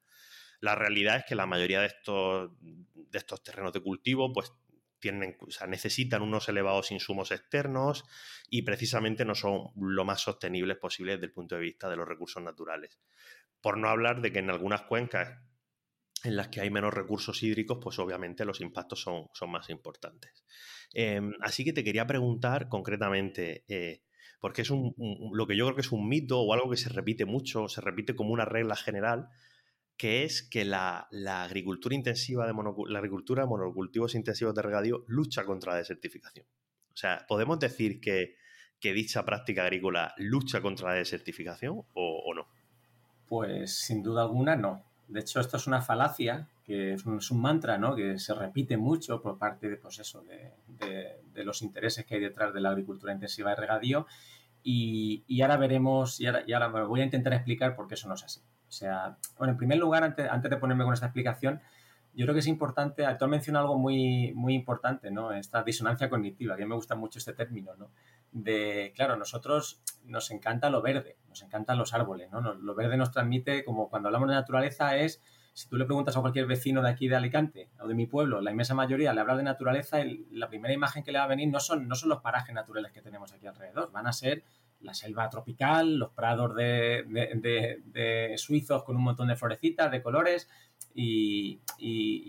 La 0.60 0.76
realidad 0.76 1.16
es 1.16 1.24
que 1.24 1.34
la 1.34 1.46
mayoría 1.46 1.80
de 1.80 1.86
estos, 1.86 2.52
de 2.60 3.18
estos 3.18 3.42
terrenos 3.42 3.72
de 3.72 3.80
cultivo, 3.80 4.32
pues, 4.32 4.52
tienen, 5.00 5.36
necesitan 5.68 6.22
unos 6.22 6.48
elevados 6.48 6.90
insumos 6.90 7.30
externos 7.30 8.04
y 8.48 8.62
precisamente 8.62 9.24
no 9.24 9.34
son 9.34 9.70
lo 9.76 10.04
más 10.04 10.20
sostenibles 10.20 10.78
posibles 10.78 11.16
desde 11.16 11.26
el 11.26 11.32
punto 11.32 11.54
de 11.54 11.62
vista 11.62 11.88
de 11.88 11.96
los 11.96 12.08
recursos 12.08 12.42
naturales. 12.42 12.98
Por 13.60 13.78
no 13.78 13.88
hablar 13.88 14.20
de 14.20 14.32
que 14.32 14.38
en 14.38 14.50
algunas 14.50 14.82
cuencas 14.82 15.38
en 16.24 16.36
las 16.36 16.48
que 16.48 16.60
hay 16.60 16.70
menos 16.70 16.92
recursos 16.92 17.42
hídricos, 17.42 17.78
pues 17.80 17.98
obviamente 17.98 18.44
los 18.44 18.60
impactos 18.60 19.00
son, 19.00 19.28
son 19.32 19.50
más 19.50 19.70
importantes. 19.70 20.44
Em, 20.92 21.32
así 21.40 21.64
que 21.64 21.72
te 21.72 21.84
quería 21.84 22.06
preguntar 22.06 22.68
concretamente, 22.68 23.64
eh, 23.68 24.02
porque 24.40 24.62
es 24.62 24.70
un, 24.70 24.94
lo 25.32 25.46
que 25.46 25.56
yo 25.56 25.66
creo 25.66 25.76
que 25.76 25.82
es 25.82 25.92
un 25.92 26.08
mito 26.08 26.40
o 26.40 26.52
algo 26.52 26.70
que 26.70 26.76
se 26.76 26.88
repite 26.88 27.24
mucho, 27.24 27.68
se 27.68 27.80
repite 27.80 28.14
como 28.14 28.32
una 28.32 28.44
regla 28.44 28.76
general, 28.76 29.28
que 29.98 30.22
es 30.22 30.42
que 30.42 30.64
la, 30.64 31.08
agricultura 31.42 31.94
intensiva 31.94 32.46
de 32.46 32.54
la 32.86 32.98
agricultura 33.00 33.44
monocultivos 33.46 34.14
intensivos 34.14 34.54
de 34.54 34.62
regadío 34.62 35.04
lucha 35.08 35.44
contra 35.44 35.72
la 35.72 35.78
desertificación. 35.78 36.46
O 36.92 36.96
sea, 36.96 37.26
¿podemos 37.28 37.58
decir 37.58 38.00
que, 38.00 38.36
dicha 38.80 39.24
práctica 39.24 39.62
agrícola 39.62 40.14
lucha 40.16 40.62
contra 40.62 40.90
la 40.90 40.94
desertificación 40.94 41.82
o, 41.94 42.32
no? 42.34 42.46
Pues 43.26 43.74
sin 43.74 44.02
duda 44.02 44.22
alguna 44.22 44.54
no. 44.54 44.84
De 45.08 45.20
hecho, 45.20 45.40
esto 45.40 45.56
es 45.56 45.66
una 45.66 45.82
falacia, 45.82 46.48
que 46.64 46.92
es 46.92 47.04
un, 47.04 47.20
mantra, 47.40 47.76
¿no? 47.76 47.96
Que 47.96 48.18
se 48.20 48.34
repite 48.34 48.76
mucho 48.76 49.20
por 49.20 49.36
parte 49.36 49.68
de, 49.68 49.76
pues 49.78 49.98
eso, 49.98 50.22
de, 50.22 51.44
los 51.44 51.62
intereses 51.62 52.04
que 52.06 52.14
hay 52.14 52.20
detrás 52.20 52.54
de 52.54 52.60
la 52.60 52.70
agricultura 52.70 53.12
intensiva 53.12 53.50
de 53.50 53.56
regadío. 53.56 54.06
Y, 54.62 55.40
ahora 55.42 55.56
veremos, 55.56 56.20
y 56.20 56.26
ahora, 56.26 56.44
y 56.46 56.52
ahora 56.52 56.68
voy 56.84 57.00
a 57.00 57.04
intentar 57.04 57.32
explicar 57.32 57.74
por 57.74 57.88
qué 57.88 57.94
eso 57.94 58.06
no 58.06 58.14
es 58.14 58.22
así. 58.22 58.40
O 58.68 58.72
sea, 58.72 59.16
bueno, 59.38 59.52
en 59.52 59.56
primer 59.58 59.78
lugar, 59.78 60.04
antes, 60.04 60.28
antes 60.30 60.50
de 60.50 60.56
ponerme 60.58 60.84
con 60.84 60.92
esta 60.92 61.06
explicación, 61.06 61.60
yo 62.14 62.24
creo 62.24 62.34
que 62.34 62.40
es 62.40 62.46
importante, 62.48 63.04
tú 63.18 63.24
has 63.24 63.30
mencionado 63.30 63.66
algo 63.66 63.78
muy, 63.78 64.32
muy 64.34 64.54
importante, 64.54 65.10
¿no? 65.10 65.32
Esta 65.32 65.62
disonancia 65.62 66.10
cognitiva, 66.10 66.54
a 66.54 66.56
mí 66.56 66.64
me 66.64 66.74
gusta 66.74 66.96
mucho 66.96 67.18
este 67.18 67.32
término, 67.32 67.76
¿no? 67.76 67.90
De, 68.32 68.92
claro, 68.96 69.16
nosotros 69.16 69.80
nos 70.04 70.30
encanta 70.30 70.68
lo 70.68 70.82
verde, 70.82 71.16
nos 71.28 71.42
encantan 71.42 71.78
los 71.78 71.94
árboles, 71.94 72.30
¿no? 72.30 72.40
Lo 72.54 72.74
verde 72.74 72.96
nos 72.96 73.12
transmite, 73.12 73.64
como 73.64 73.88
cuando 73.88 74.08
hablamos 74.08 74.28
de 74.28 74.34
naturaleza, 74.34 74.96
es, 74.96 75.22
si 75.54 75.68
tú 75.68 75.76
le 75.76 75.84
preguntas 75.84 76.16
a 76.16 76.20
cualquier 76.20 76.46
vecino 76.46 76.82
de 76.82 76.90
aquí 76.90 77.08
de 77.08 77.16
Alicante 77.16 77.70
o 77.80 77.86
de 77.86 77.94
mi 77.94 78.06
pueblo, 78.06 78.40
la 78.40 78.50
inmensa 78.50 78.74
mayoría 78.74 79.12
le 79.12 79.20
habla 79.20 79.36
de 79.36 79.44
naturaleza, 79.44 79.98
la 80.32 80.48
primera 80.48 80.74
imagen 80.74 81.04
que 81.04 81.12
le 81.12 81.18
va 81.18 81.24
a 81.24 81.28
venir 81.28 81.48
no 81.48 81.60
son, 81.60 81.86
no 81.88 81.94
son 81.94 82.08
los 82.08 82.20
parajes 82.20 82.54
naturales 82.54 82.92
que 82.92 83.00
tenemos 83.00 83.32
aquí 83.32 83.46
alrededor, 83.46 83.92
van 83.92 84.06
a 84.08 84.12
ser 84.12 84.42
la 84.80 84.94
selva 84.94 85.28
tropical, 85.28 85.96
los 85.96 86.12
prados 86.12 86.54
de, 86.54 88.34
suizos 88.36 88.84
con 88.84 88.96
un 88.96 89.02
montón 89.02 89.28
de 89.28 89.36
florecitas, 89.36 89.90
de 89.90 90.02
colores, 90.02 90.48
y, 90.94 91.60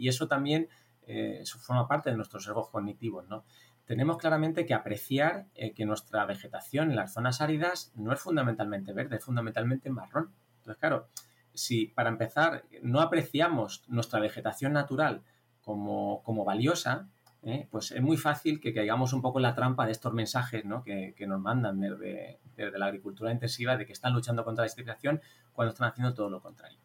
eso 0.07 0.27
también 0.27 0.67
eh, 1.07 1.43
forma 1.59 1.87
parte 1.87 2.09
de 2.09 2.15
nuestros 2.15 2.43
sesgos 2.43 2.69
cognitivos, 2.69 3.27
¿no? 3.27 3.45
Tenemos 3.85 4.17
claramente 4.17 4.67
que 4.67 4.75
apreciar 4.75 5.47
eh, 5.55 5.73
que 5.73 5.85
nuestra 5.85 6.23
vegetación 6.25 6.91
en 6.91 6.95
las 6.95 7.13
zonas 7.13 7.41
áridas 7.41 7.91
no 7.95 8.13
es 8.13 8.19
fundamentalmente 8.19 8.93
verde, 8.93 9.15
es 9.15 9.23
fundamentalmente 9.23 9.89
marrón. 9.89 10.31
Entonces, 10.59 10.79
claro, 10.79 11.07
si 11.55 11.87
para 11.87 12.09
empezar 12.09 12.65
no 12.83 13.01
apreciamos 13.01 13.83
nuestra 13.87 14.19
vegetación 14.19 14.73
natural 14.73 15.23
como, 15.61 16.21
como 16.21 16.45
valiosa, 16.45 17.09
¿eh? 17.43 17.67
pues 17.71 17.91
es 17.91 18.01
muy 18.01 18.17
fácil 18.17 18.59
que 18.59 18.73
caigamos 18.73 19.13
un 19.13 19.21
poco 19.21 19.39
en 19.39 19.43
la 19.43 19.55
trampa 19.55 19.85
de 19.85 19.91
estos 19.91 20.13
mensajes 20.13 20.63
que, 20.83 21.27
nos 21.27 21.39
mandan 21.39 21.79
desde, 21.79 22.39
la 22.77 22.85
agricultura 22.85 23.31
intensiva 23.31 23.77
de 23.77 23.85
que 23.85 23.93
están 23.93 24.13
luchando 24.13 24.43
contra 24.43 24.63
la 24.63 24.65
desertificación 24.65 25.21
cuando 25.53 25.73
están 25.73 25.89
haciendo 25.89 26.13
todo 26.13 26.29
lo 26.29 26.41
contrario. 26.41 26.79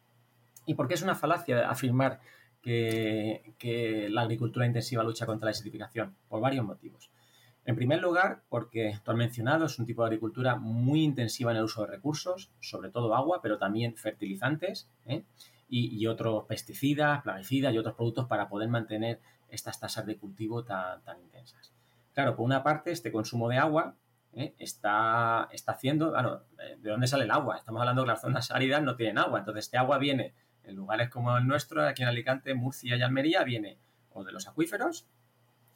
¿Y 0.65 0.73
por 0.73 0.87
qué 0.87 0.95
es 0.95 1.01
una 1.01 1.15
falacia 1.15 1.69
afirmar 1.69 2.19
que, 2.61 4.07
la 4.09 4.21
agricultura 4.21 4.65
intensiva 4.65 5.03
lucha 5.03 5.25
contra 5.25 5.45
la 5.45 5.51
desertificación? 5.51 6.15
Por 6.27 6.41
varios 6.41 6.65
motivos. 6.65 7.11
En 7.65 7.75
primer 7.75 7.99
lugar, 7.99 8.43
porque 8.47 8.99
tú 9.03 9.11
has 9.11 9.17
mencionado, 9.17 9.65
es 9.65 9.79
un 9.79 9.87
tipo 9.87 10.03
de 10.03 10.07
agricultura 10.07 10.55
muy 10.55 11.03
intensiva 11.03 11.51
en 11.51 11.57
el 11.57 11.63
uso 11.63 11.81
de 11.81 11.87
recursos, 11.87 12.51
sobre 12.59 12.91
todo 12.91 13.15
agua, 13.15 13.41
pero 13.41 13.57
también 13.57 13.95
fertilizantes 13.95 14.87
¿eh? 15.07 15.23
y, 15.67 15.95
y, 15.97 16.05
otros 16.05 16.45
pesticidas, 16.45 17.23
plaguicidas 17.23 17.73
y 17.73 17.79
otros 17.79 17.95
productos 17.95 18.27
para 18.27 18.49
poder 18.49 18.69
mantener 18.69 19.19
estas 19.49 19.79
tasas 19.79 20.05
de 20.05 20.17
cultivo 20.17 20.63
tan, 20.63 21.01
intensas. 21.21 21.73
Claro, 22.13 22.35
por 22.35 22.45
una 22.45 22.63
parte, 22.63 22.91
este 22.91 23.11
consumo 23.11 23.49
de 23.49 23.57
agua 23.57 23.95
¿eh? 24.33 24.53
está, 24.57 25.47
está 25.51 25.73
haciendo, 25.73 26.13
eh, 26.17 26.77
¿de 26.79 26.89
dónde 26.89 27.07
sale 27.07 27.25
el 27.25 27.31
agua? 27.31 27.57
Estamos 27.57 27.81
hablando 27.81 28.03
que 28.03 28.07
las 28.07 28.21
zonas 28.21 28.51
áridas 28.51 28.81
no 28.81 28.95
tienen 28.95 29.17
agua, 29.17 29.39
entonces 29.39 29.65
este 29.65 29.77
agua 29.77 29.97
viene 29.97 30.33
en 30.63 30.75
lugares 30.75 31.09
como 31.09 31.37
el 31.37 31.47
nuestro, 31.47 31.85
aquí 31.85 32.03
en 32.03 32.09
Alicante, 32.09 32.53
Murcia 32.53 32.95
y 32.95 33.01
Almería, 33.01 33.43
viene 33.43 33.77
o 34.11 34.23
de 34.23 34.31
los 34.31 34.47
acuíferos, 34.47 35.05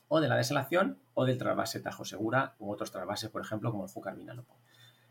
o 0.08 0.20
de 0.22 0.28
la 0.28 0.38
desalación, 0.38 0.98
o 1.14 1.26
del 1.26 1.38
trasvase 1.38 1.80
Tajo 1.80 2.06
Segura, 2.06 2.56
u 2.58 2.72
otros 2.72 2.92
trasvases, 2.92 3.30
por 3.30 3.42
ejemplo, 3.42 3.72
como 3.72 3.84
el 3.84 3.92
Júcar 3.92 4.16
Vinalopó. 4.16 4.58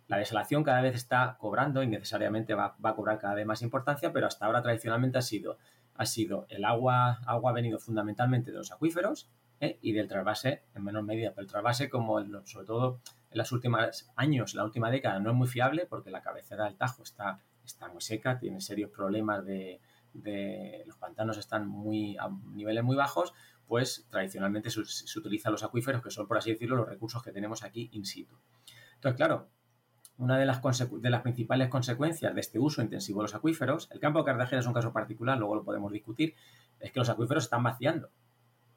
La 0.09 0.17
desalación 0.17 0.65
cada 0.65 0.81
vez 0.81 0.95
está 0.95 1.37
cobrando 1.39 1.83
y 1.83 1.87
necesariamente 1.87 2.55
va, 2.55 2.75
va, 2.85 2.91
a 2.91 2.95
cobrar 2.95 3.19
cada 3.19 3.35
vez 3.35 3.47
más 3.47 3.63
importancia, 3.63 4.13
pero 4.13 4.27
hasta 4.27 4.47
ahora 4.47 4.63
tradicionalmente 4.63 5.19
ha 5.19 5.23
sido 5.23 5.59
ha 5.99 6.07
sido 6.07 6.47
el 6.49 6.65
agua, 6.65 7.21
agua 7.27 7.51
ha 7.51 7.55
venido 7.55 7.79
fundamentalmente 7.79 8.53
de 8.53 8.59
los 8.59 8.73
acuíferos 8.73 9.29
¿eh? 9.61 9.79
y 9.83 9.93
del 9.93 10.09
trasvase 10.09 10.63
en 10.75 10.85
menor 10.85 11.03
medida, 11.03 11.33
pero 11.35 11.43
el 11.43 11.51
trasvase 11.51 11.91
como 11.91 12.21
sobre 12.47 12.67
todo 12.67 13.01
en 13.31 13.39
los 13.39 13.53
últimos 13.53 14.09
años, 14.17 14.55
la 14.55 14.65
última 14.65 14.91
década, 14.91 15.19
no 15.19 15.31
es 15.31 15.37
muy 15.37 15.49
fiable 15.49 15.87
porque 15.87 16.11
la 16.11 16.23
cabecera 16.23 16.65
del 16.65 16.77
Tajo 16.77 17.03
está, 17.03 17.41
está 17.65 17.89
muy 17.89 18.01
seca, 18.01 18.39
tiene 18.39 18.61
serios 18.61 18.91
problemas 18.91 19.45
de, 19.45 19.81
de 20.15 20.85
los 20.87 20.97
pantanos 20.97 21.37
están 21.37 21.67
muy 21.69 22.17
a 22.17 22.31
niveles 22.55 22.85
muy 22.85 22.97
bajos, 22.97 23.35
pues 23.67 24.07
tradicionalmente 24.09 24.71
se, 24.71 24.85
se 24.85 25.19
utilizan 25.19 25.53
los 25.53 25.65
acuíferos, 25.65 26.01
que 26.01 26.11
son, 26.11 26.29
por 26.29 26.39
así 26.39 26.53
decirlo, 26.53 26.77
los 26.77 26.89
recursos 26.89 27.23
que 27.23 27.33
tenemos 27.33 27.65
aquí 27.65 27.91
in 27.93 28.07
situ. 28.07 28.37
Entonces, 28.95 29.17
claro, 29.17 29.49
una 30.19 30.37
de 30.37 30.47
las, 30.47 30.61
de 30.61 31.11
las 31.11 31.23
principales 31.23 31.69
consecuencias 31.69 32.35
de 32.35 32.41
este 32.41 32.59
uso 32.59 32.83
intensivo 32.83 33.21
de 33.21 33.25
los 33.25 33.35
acuíferos, 33.35 33.89
el 33.93 34.01
campo 34.01 34.19
de 34.19 34.25
Cartagena 34.25 34.61
es 34.61 34.67
un 34.67 34.75
caso 34.75 34.93
particular, 34.93 35.39
luego 35.39 35.55
lo 35.55 35.65
podemos 35.65 35.93
discutir, 35.93 36.35
es 36.81 36.93
que 36.93 36.99
los 36.99 37.09
acuíferos 37.09 37.45
están 37.45 37.63
vaciando. 37.63 38.11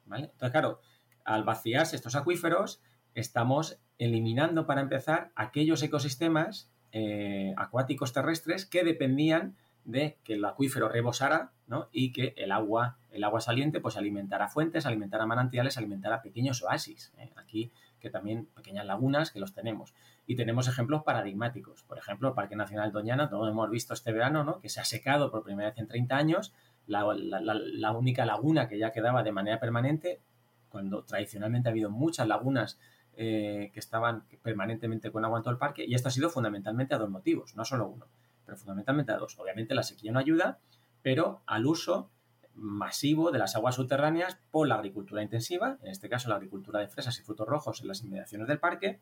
Entonces, 0.06 0.50
claro, 0.50 0.80
al 1.24 1.44
vaciarse 1.44 1.96
estos 1.96 2.14
acuíferos, 2.14 2.80
estamos 3.14 3.80
eliminando, 3.98 4.66
para 4.66 4.80
empezar, 4.80 5.32
aquellos 5.34 5.82
ecosistemas 5.82 6.70
eh, 6.92 7.54
acuáticos 7.56 8.12
terrestres 8.12 8.66
que 8.66 8.84
dependían 8.84 9.56
de 9.84 10.18
que 10.22 10.34
el 10.34 10.44
acuífero 10.44 10.88
rebosara 10.88 11.52
y 11.90 12.12
que 12.12 12.34
el 12.36 12.52
agua, 12.52 12.98
el 13.10 13.24
agua 13.24 13.40
saliente 13.40 13.80
pues 13.80 13.96
alimentara 13.96 14.48
fuentes, 14.48 14.86
alimentara 14.86 15.26
manantiales, 15.26 15.78
alimentara 15.78 16.22
pequeños 16.22 16.62
oasis. 16.62 17.12
¿eh? 17.18 17.32
Aquí 17.36 17.72
que 18.02 18.10
también 18.10 18.46
pequeñas 18.46 18.84
lagunas 18.84 19.30
que 19.30 19.38
los 19.38 19.54
tenemos. 19.54 19.94
Y 20.26 20.34
tenemos 20.34 20.66
ejemplos 20.68 21.04
paradigmáticos. 21.04 21.84
Por 21.84 21.98
ejemplo, 21.98 22.28
el 22.28 22.34
Parque 22.34 22.56
Nacional 22.56 22.90
Doñana, 22.90 23.30
todos 23.30 23.48
hemos 23.48 23.70
visto 23.70 23.94
este 23.94 24.12
verano, 24.12 24.42
¿no? 24.42 24.58
que 24.58 24.68
se 24.68 24.80
ha 24.80 24.84
secado 24.84 25.30
por 25.30 25.44
primera 25.44 25.70
vez 25.70 25.78
en 25.78 25.86
30 25.86 26.16
años, 26.16 26.52
la, 26.86 27.06
la, 27.14 27.92
única 27.92 28.26
laguna 28.26 28.68
que 28.68 28.76
ya 28.76 28.90
quedaba 28.90 29.22
de 29.22 29.30
manera 29.30 29.60
permanente, 29.60 30.20
cuando 30.68 31.04
tradicionalmente 31.04 31.68
ha 31.68 31.70
habido 31.72 31.90
muchas 31.90 32.26
lagunas 32.26 32.78
eh, 33.16 33.70
que 33.72 33.78
estaban 33.78 34.24
permanentemente 34.42 35.12
con 35.12 35.24
agua 35.24 35.38
en 35.38 35.44
todo 35.44 35.52
el 35.52 35.58
parque, 35.58 35.84
y 35.86 35.94
esto 35.94 36.08
ha 36.08 36.12
sido 36.12 36.28
fundamentalmente 36.28 36.94
a 36.94 36.98
dos 36.98 37.08
motivos, 37.08 37.54
no 37.54 37.64
solo 37.64 37.86
uno, 37.86 38.06
pero 38.44 38.58
fundamentalmente 38.58 39.12
a 39.12 39.16
dos. 39.16 39.38
Obviamente 39.38 39.76
la 39.76 39.84
sequía 39.84 40.10
no 40.10 40.18
ayuda, 40.18 40.58
pero 41.02 41.42
al 41.46 41.66
uso 41.66 42.10
masivo 42.54 43.30
de 43.30 43.38
las 43.38 43.56
aguas 43.56 43.76
subterráneas 43.76 44.38
por 44.50 44.68
la 44.68 44.76
agricultura 44.76 45.22
intensiva, 45.22 45.78
en 45.82 45.90
este 45.90 46.08
caso 46.08 46.28
la 46.28 46.36
agricultura 46.36 46.80
de 46.80 46.88
fresas 46.88 47.18
y 47.18 47.22
frutos 47.22 47.48
rojos 47.48 47.80
en 47.80 47.88
las 47.88 48.02
inmediaciones 48.02 48.48
del 48.48 48.58
parque, 48.58 49.00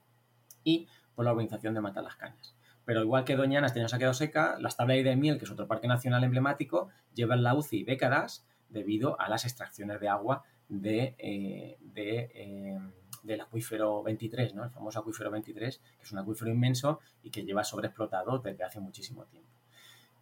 y 0.65 0.89
por 1.15 1.25
la 1.25 1.33
urbanización 1.33 1.75
de 1.75 1.81
Mata 1.81 2.03
las 2.03 2.17
Cañas. 2.17 2.55
Pero 2.85 3.03
igual 3.03 3.25
que 3.25 3.37
Doñana 3.37 3.67
este 3.67 3.81
año 3.81 3.89
se 3.89 3.97
ha 3.97 3.99
quedado 3.99 4.15
seca, 4.15 4.57
las 4.59 4.77
tablas 4.77 5.05
de 5.05 5.17
miel, 5.17 5.39
que 5.39 5.45
es 5.45 5.51
otro 5.51 5.67
parque 5.67 5.89
nacional 5.89 6.25
emblemático, 6.25 6.89
llevan 7.15 7.43
la 7.43 7.55
UCI 7.55 7.85
décadas 7.85 8.45
debido 8.69 9.21
a 9.21 9.29
las 9.29 9.45
extracciones 9.45 10.01
de 10.01 10.09
agua 10.09 10.45
de, 10.69 11.15
eh, 11.19 11.79
eh, 11.97 12.79
del 13.23 13.41
acuífero 13.41 14.03
23, 14.03 14.55
¿no? 14.55 14.65
el 14.65 14.71
famoso 14.71 15.01
acuífero 15.01 15.31
23, 15.31 15.79
que 15.79 16.03
es 16.03 16.13
un 16.13 16.19
acuífero 16.19 16.51
inmenso 16.51 17.01
y 17.23 17.31
que 17.31 17.45
lleva 17.45 17.65
sobreexplotado 17.65 18.39
desde 18.39 18.65
hace 18.65 18.81
muchísimo 18.81 19.25
tiempo 19.25 19.60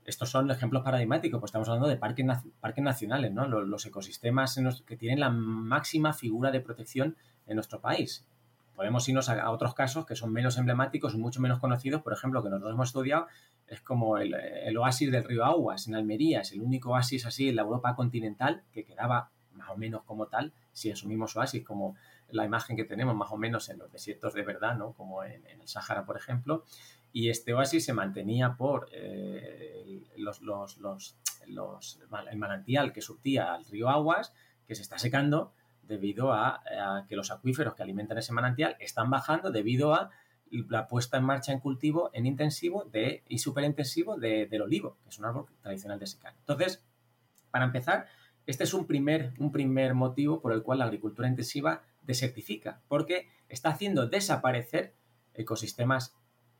estos 0.08 0.30
son 0.30 0.50
ejemplos 0.50 0.82
paradigmáticos, 0.82 1.38
pues 1.38 1.50
estamos 1.50 1.68
hablando 1.68 1.86
de 1.86 1.96
parques, 1.96 2.26
parques 2.60 2.82
nacionales, 2.82 3.30
¿no? 3.30 3.46
Los, 3.46 3.84
ecosistemas 3.84 4.58
que 4.86 4.96
tienen 4.96 5.20
la 5.20 5.28
máxima 5.28 6.14
figura 6.14 6.50
de 6.50 6.60
protección 6.60 7.16
en 7.46 7.56
nuestro 7.56 7.80
país. 7.80 8.26
Podemos 8.74 9.06
irnos 9.08 9.28
a, 9.28 9.50
otros 9.50 9.74
casos 9.74 10.06
que 10.06 10.16
son 10.16 10.32
menos 10.32 10.56
emblemáticos 10.56 11.14
y 11.14 11.18
mucho 11.18 11.40
menos 11.40 11.58
conocidos, 11.58 12.00
por 12.00 12.14
ejemplo, 12.14 12.42
que 12.42 12.48
nosotros 12.48 12.72
hemos 12.72 12.88
estudiado, 12.88 13.26
es 13.66 13.82
como 13.82 14.16
el, 14.16 14.34
oasis 14.78 15.12
del 15.12 15.24
río 15.24 15.44
Aguas 15.44 15.86
en 15.88 15.94
Almería, 15.94 16.40
es 16.40 16.52
el 16.52 16.62
único 16.62 16.92
oasis 16.92 17.26
así 17.26 17.50
en 17.50 17.56
la 17.56 17.62
Europa 17.62 17.94
continental 17.94 18.62
que 18.72 18.84
quedaba 18.84 19.30
más 19.52 19.68
o 19.68 19.76
menos 19.76 20.04
como 20.04 20.26
tal, 20.26 20.52
si 20.72 20.90
asumimos 20.90 21.36
oasis 21.36 21.64
como 21.64 21.96
la 22.30 22.44
imagen 22.44 22.76
que 22.76 22.84
tenemos 22.84 23.14
más 23.14 23.30
o 23.30 23.36
menos 23.36 23.68
en 23.68 23.78
los 23.78 23.92
desiertos 23.92 24.32
de 24.32 24.42
verdad, 24.42 24.76
¿no? 24.76 24.92
como 24.92 25.24
en, 25.24 25.44
en 25.46 25.60
el 25.60 25.68
Sáhara, 25.68 26.04
por 26.06 26.16
ejemplo, 26.16 26.64
y 27.12 27.30
este 27.30 27.54
oasis 27.54 27.84
se 27.84 27.92
mantenía 27.92 28.56
por 28.56 28.88
eh, 28.92 30.04
el 30.16 32.38
manantial 32.38 32.92
que 32.92 33.00
surtía 33.00 33.54
al 33.54 33.64
río 33.64 33.88
Aguas, 33.88 34.32
que 34.66 34.74
se 34.74 34.82
está 34.82 34.98
secando 34.98 35.52
debido 35.82 36.32
a, 36.32 36.62
que 37.08 37.16
los 37.16 37.30
acuíferos 37.30 37.74
que 37.74 37.82
alimentan 37.82 38.18
ese 38.18 38.32
manantial 38.32 38.76
están 38.78 39.10
bajando 39.10 39.50
debido 39.50 39.94
a 39.94 40.10
la 40.50 40.86
puesta 40.86 41.16
en 41.16 41.24
marcha 41.24 41.52
en 41.52 41.60
cultivo 41.60 42.10
en 42.12 42.26
intensivo 42.26 42.90
y 43.26 43.38
superintensivo 43.38 44.16
de, 44.16 44.46
del 44.46 44.62
olivo, 44.62 44.98
que 45.02 45.10
es 45.10 45.18
un 45.18 45.24
árbol 45.24 45.46
tradicional 45.62 45.98
de 45.98 46.06
secano. 46.06 46.36
Entonces, 46.40 46.84
para 47.50 47.64
empezar, 47.64 48.06
este 48.46 48.64
es 48.64 48.74
un 48.74 48.86
primer, 48.86 49.32
un 49.38 49.50
primer 49.50 49.94
motivo 49.94 50.40
por 50.40 50.52
el 50.52 50.62
cual 50.62 50.78
la 50.78 50.84
agricultura 50.84 51.28
intensiva 51.28 51.82
desertifica, 52.02 52.80
porque 52.88 53.28
está 53.48 53.70
haciendo 53.70 54.06
desaparecer 54.06 54.94
ecosistemas 55.34 56.17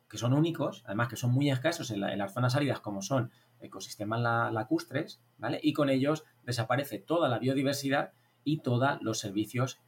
que 0.09 0.19
son 0.19 0.33
únicos, 0.33 0.83
además 0.87 1.09
que 1.09 1.17
son 1.17 1.33
muy 1.33 1.51
escasos 1.51 1.91
en, 1.91 2.01
las 2.01 2.33
zonas 2.33 2.57
áridas 2.57 2.81
como 2.81 3.03
son 3.03 3.31
ecosistemas 3.61 4.21
lacustres, 4.53 5.21
¿vale? 5.37 5.61
Y 5.63 5.73
con 5.73 5.91
ellos 5.91 6.25
desaparece 6.45 6.99
toda 6.99 7.29
la 7.29 7.39
biodiversidad 7.39 8.13
y 8.45 8.61
todos 8.61 8.99
los 9.03 9.19
servicios, 9.19 9.79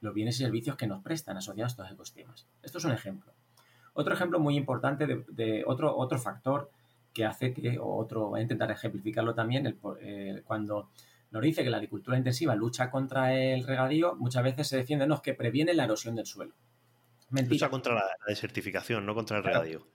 los 0.00 0.12
bienes 0.12 0.36
y 0.36 0.44
servicios 0.44 0.76
que 0.76 0.86
nos 0.86 1.02
prestan 1.02 1.36
asociados 1.36 1.72
a 1.72 1.74
estos 1.74 1.92
ecosistemas. 1.92 2.46
Esto 2.62 2.78
es 2.78 2.84
un 2.84 2.92
ejemplo. 2.92 3.32
Otro 3.94 4.14
ejemplo 4.14 4.38
muy 4.38 4.56
importante 4.56 5.06
de, 5.06 5.64
otro, 5.66 5.96
otro 5.96 6.18
factor 6.18 6.70
que 7.12 7.24
hace 7.24 7.52
que, 7.52 7.78
o 7.78 7.96
otro, 7.96 8.28
voy 8.28 8.40
a 8.40 8.42
intentar 8.42 8.70
ejemplificarlo 8.70 9.34
también, 9.34 9.78
cuando 10.44 10.90
nos 11.30 11.42
dice 11.42 11.64
que 11.64 11.70
la 11.70 11.78
agricultura 11.78 12.16
intensiva 12.16 12.54
lucha 12.54 12.90
contra 12.90 13.34
el 13.34 13.64
regadío, 13.64 14.14
muchas 14.16 14.42
veces 14.42 14.68
se 14.68 14.76
defiende, 14.76 15.06
no, 15.06 15.22
que 15.22 15.34
previene 15.34 15.74
la 15.74 15.84
erosión 15.84 16.14
del 16.14 16.26
suelo. 16.26 16.54
Lucha 17.30 17.68
contra 17.68 17.94
la, 17.94 18.04
desertificación, 18.26 19.06
no 19.06 19.14
contra 19.14 19.38
el 19.38 19.44
regadío. 19.44 19.86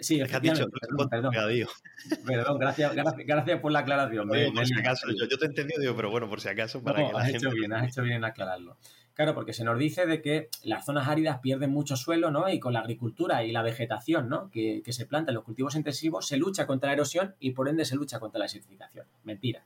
Sí, 0.00 0.20
es 0.20 0.28
que 0.28 0.36
has 0.36 0.42
dicho 0.42 0.66
perdón, 0.68 1.08
perdón. 1.08 1.32
perdón 2.26 2.58
gracias, 2.58 2.92
gracias, 2.94 3.60
por 3.60 3.70
la 3.70 3.80
aclaración. 3.80 4.28
yo, 4.28 5.38
te 5.38 5.44
he 5.44 5.48
entendido, 5.48 5.94
pero 5.94 6.10
bueno, 6.10 6.28
por 6.28 6.40
si 6.40 6.48
acaso. 6.48 6.82
Para 6.82 7.06
has 7.16 7.28
hecho 7.28 7.50
bien, 7.50 7.72
has 7.72 7.88
hecho 7.88 8.02
bien 8.02 8.16
en 8.16 8.24
aclararlo. 8.24 8.76
Claro, 9.14 9.34
porque 9.34 9.52
se 9.52 9.62
nos 9.62 9.78
dice 9.78 10.06
de 10.06 10.20
que 10.20 10.48
las 10.64 10.84
zonas 10.84 11.06
áridas 11.06 11.38
pierden 11.38 11.70
mucho 11.70 11.94
suelo, 11.96 12.32
¿no? 12.32 12.48
Y 12.48 12.58
con 12.58 12.72
la 12.72 12.80
agricultura 12.80 13.44
y 13.44 13.52
la 13.52 13.62
vegetación, 13.62 14.28
¿no? 14.28 14.50
Que, 14.50 14.82
que 14.84 14.92
se 14.92 15.06
planta 15.06 15.30
en 15.30 15.36
los 15.36 15.44
cultivos 15.44 15.76
intensivos, 15.76 16.26
se 16.26 16.36
lucha 16.36 16.66
contra 16.66 16.88
la 16.88 16.94
erosión 16.94 17.36
y 17.38 17.52
por 17.52 17.68
ende 17.68 17.84
se 17.84 17.94
lucha 17.94 18.18
contra 18.18 18.40
la 18.40 18.46
desertificación. 18.46 19.06
Mentira. 19.22 19.64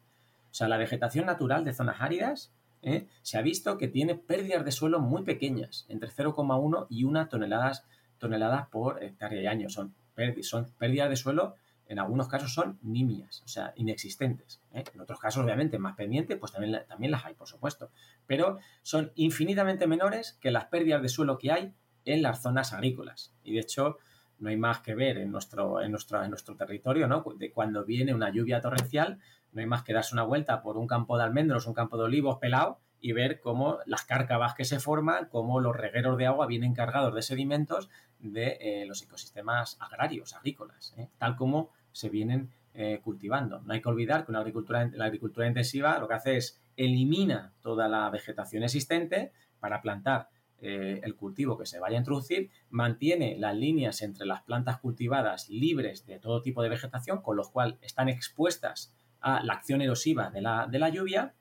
O 0.50 0.54
sea, 0.54 0.68
la 0.68 0.76
vegetación 0.76 1.24
natural 1.24 1.64
de 1.64 1.72
zonas 1.72 1.96
áridas 2.00 2.52
¿eh? 2.82 3.06
se 3.22 3.38
ha 3.38 3.42
visto 3.42 3.78
que 3.78 3.88
tiene 3.88 4.14
pérdidas 4.14 4.64
de 4.64 4.72
suelo 4.72 5.00
muy 5.00 5.22
pequeñas, 5.22 5.86
entre 5.88 6.10
0,1 6.10 6.86
y 6.88 7.04
1 7.04 7.28
toneladas, 7.28 7.84
toneladas 8.18 8.68
por 8.68 9.02
hectárea 9.02 9.42
y 9.42 9.46
año. 9.46 9.68
Son, 9.68 9.94
son 10.42 10.66
pérdidas 10.78 11.10
de 11.10 11.16
suelo, 11.16 11.54
en 11.86 11.98
algunos 11.98 12.28
casos 12.28 12.52
son 12.52 12.78
nimias, 12.82 13.42
o 13.44 13.48
sea, 13.48 13.72
inexistentes. 13.76 14.60
¿eh? 14.72 14.84
En 14.94 15.00
otros 15.00 15.18
casos, 15.18 15.42
obviamente, 15.42 15.78
más 15.78 15.96
pendientes, 15.96 16.36
pues 16.38 16.52
también, 16.52 16.82
también 16.86 17.12
las 17.12 17.24
hay, 17.24 17.34
por 17.34 17.48
supuesto. 17.48 17.90
Pero 18.26 18.58
son 18.82 19.12
infinitamente 19.14 19.86
menores 19.86 20.36
que 20.40 20.50
las 20.50 20.66
pérdidas 20.66 21.00
de 21.00 21.08
suelo 21.08 21.38
que 21.38 21.52
hay 21.52 21.72
en 22.04 22.22
las 22.22 22.42
zonas 22.42 22.72
agrícolas. 22.72 23.32
Y 23.42 23.54
de 23.54 23.60
hecho, 23.60 23.98
no 24.38 24.50
hay 24.50 24.56
más 24.56 24.80
que 24.80 24.94
ver 24.94 25.18
en 25.18 25.30
nuestro, 25.30 25.82
en 25.82 25.90
nuestro, 25.90 26.22
en 26.22 26.30
nuestro 26.30 26.56
territorio, 26.56 27.06
¿no? 27.06 27.24
De 27.36 27.50
cuando 27.50 27.84
viene 27.84 28.14
una 28.14 28.30
lluvia 28.30 28.60
torrencial, 28.60 29.18
no 29.52 29.60
hay 29.60 29.66
más 29.66 29.82
que 29.82 29.92
darse 29.92 30.14
una 30.14 30.24
vuelta 30.24 30.62
por 30.62 30.76
un 30.76 30.86
campo 30.86 31.16
de 31.16 31.24
almendros, 31.24 31.66
un 31.66 31.74
campo 31.74 31.96
de 31.96 32.04
olivos 32.04 32.38
pelado 32.38 32.78
y 33.00 33.12
ver 33.12 33.40
cómo 33.40 33.78
las 33.86 34.04
cárcavas 34.04 34.54
que 34.54 34.64
se 34.64 34.80
forman, 34.80 35.28
cómo 35.30 35.60
los 35.60 35.76
regueros 35.76 36.18
de 36.18 36.26
agua 36.26 36.46
vienen 36.46 36.74
cargados 36.74 37.14
de 37.14 37.22
sedimentos 37.22 37.88
de 38.18 38.58
eh, 38.60 38.86
los 38.86 39.02
ecosistemas 39.02 39.76
agrarios, 39.80 40.34
agrícolas, 40.34 40.94
¿eh? 40.96 41.08
tal 41.18 41.36
como 41.36 41.70
se 41.92 42.08
vienen 42.08 42.50
eh, 42.74 43.00
cultivando. 43.02 43.60
No 43.60 43.72
hay 43.72 43.80
que 43.80 43.88
olvidar 43.88 44.26
que 44.26 44.32
la 44.32 44.40
agricultura 44.40 45.46
intensiva 45.46 45.98
lo 45.98 46.08
que 46.08 46.14
hace 46.14 46.36
es 46.36 46.60
elimina 46.76 47.52
toda 47.60 47.88
la 47.88 48.08
vegetación 48.10 48.62
existente 48.62 49.32
para 49.60 49.80
plantar 49.80 50.28
el 50.60 51.14
cultivo 51.14 51.56
que 51.56 51.66
se 51.66 51.78
vaya 51.78 51.96
a 51.96 52.00
introducir, 52.00 52.50
mantiene 52.68 53.36
las 53.38 53.56
líneas 53.56 54.02
entre 54.02 54.26
las 54.26 54.42
plantas 54.42 54.80
cultivadas 54.80 55.48
libres 55.48 56.04
de 56.04 56.18
todo 56.18 56.42
tipo 56.42 56.64
de 56.64 56.68
vegetación, 56.68 57.22
con 57.22 57.36
lo 57.36 57.48
cual 57.48 57.78
están 57.80 58.08
expuestas 58.08 58.92
a 59.20 59.42
la 59.42 59.54
acción 59.54 59.82
erosiva 59.82 60.30
de 60.30 60.40
la, 60.40 60.66
de 60.66 60.78
la 60.78 60.88
lluvia 60.88 61.34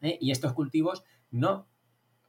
¿eh? 0.00 0.18
y 0.20 0.30
estos 0.30 0.52
cultivos 0.52 1.04
no 1.30 1.68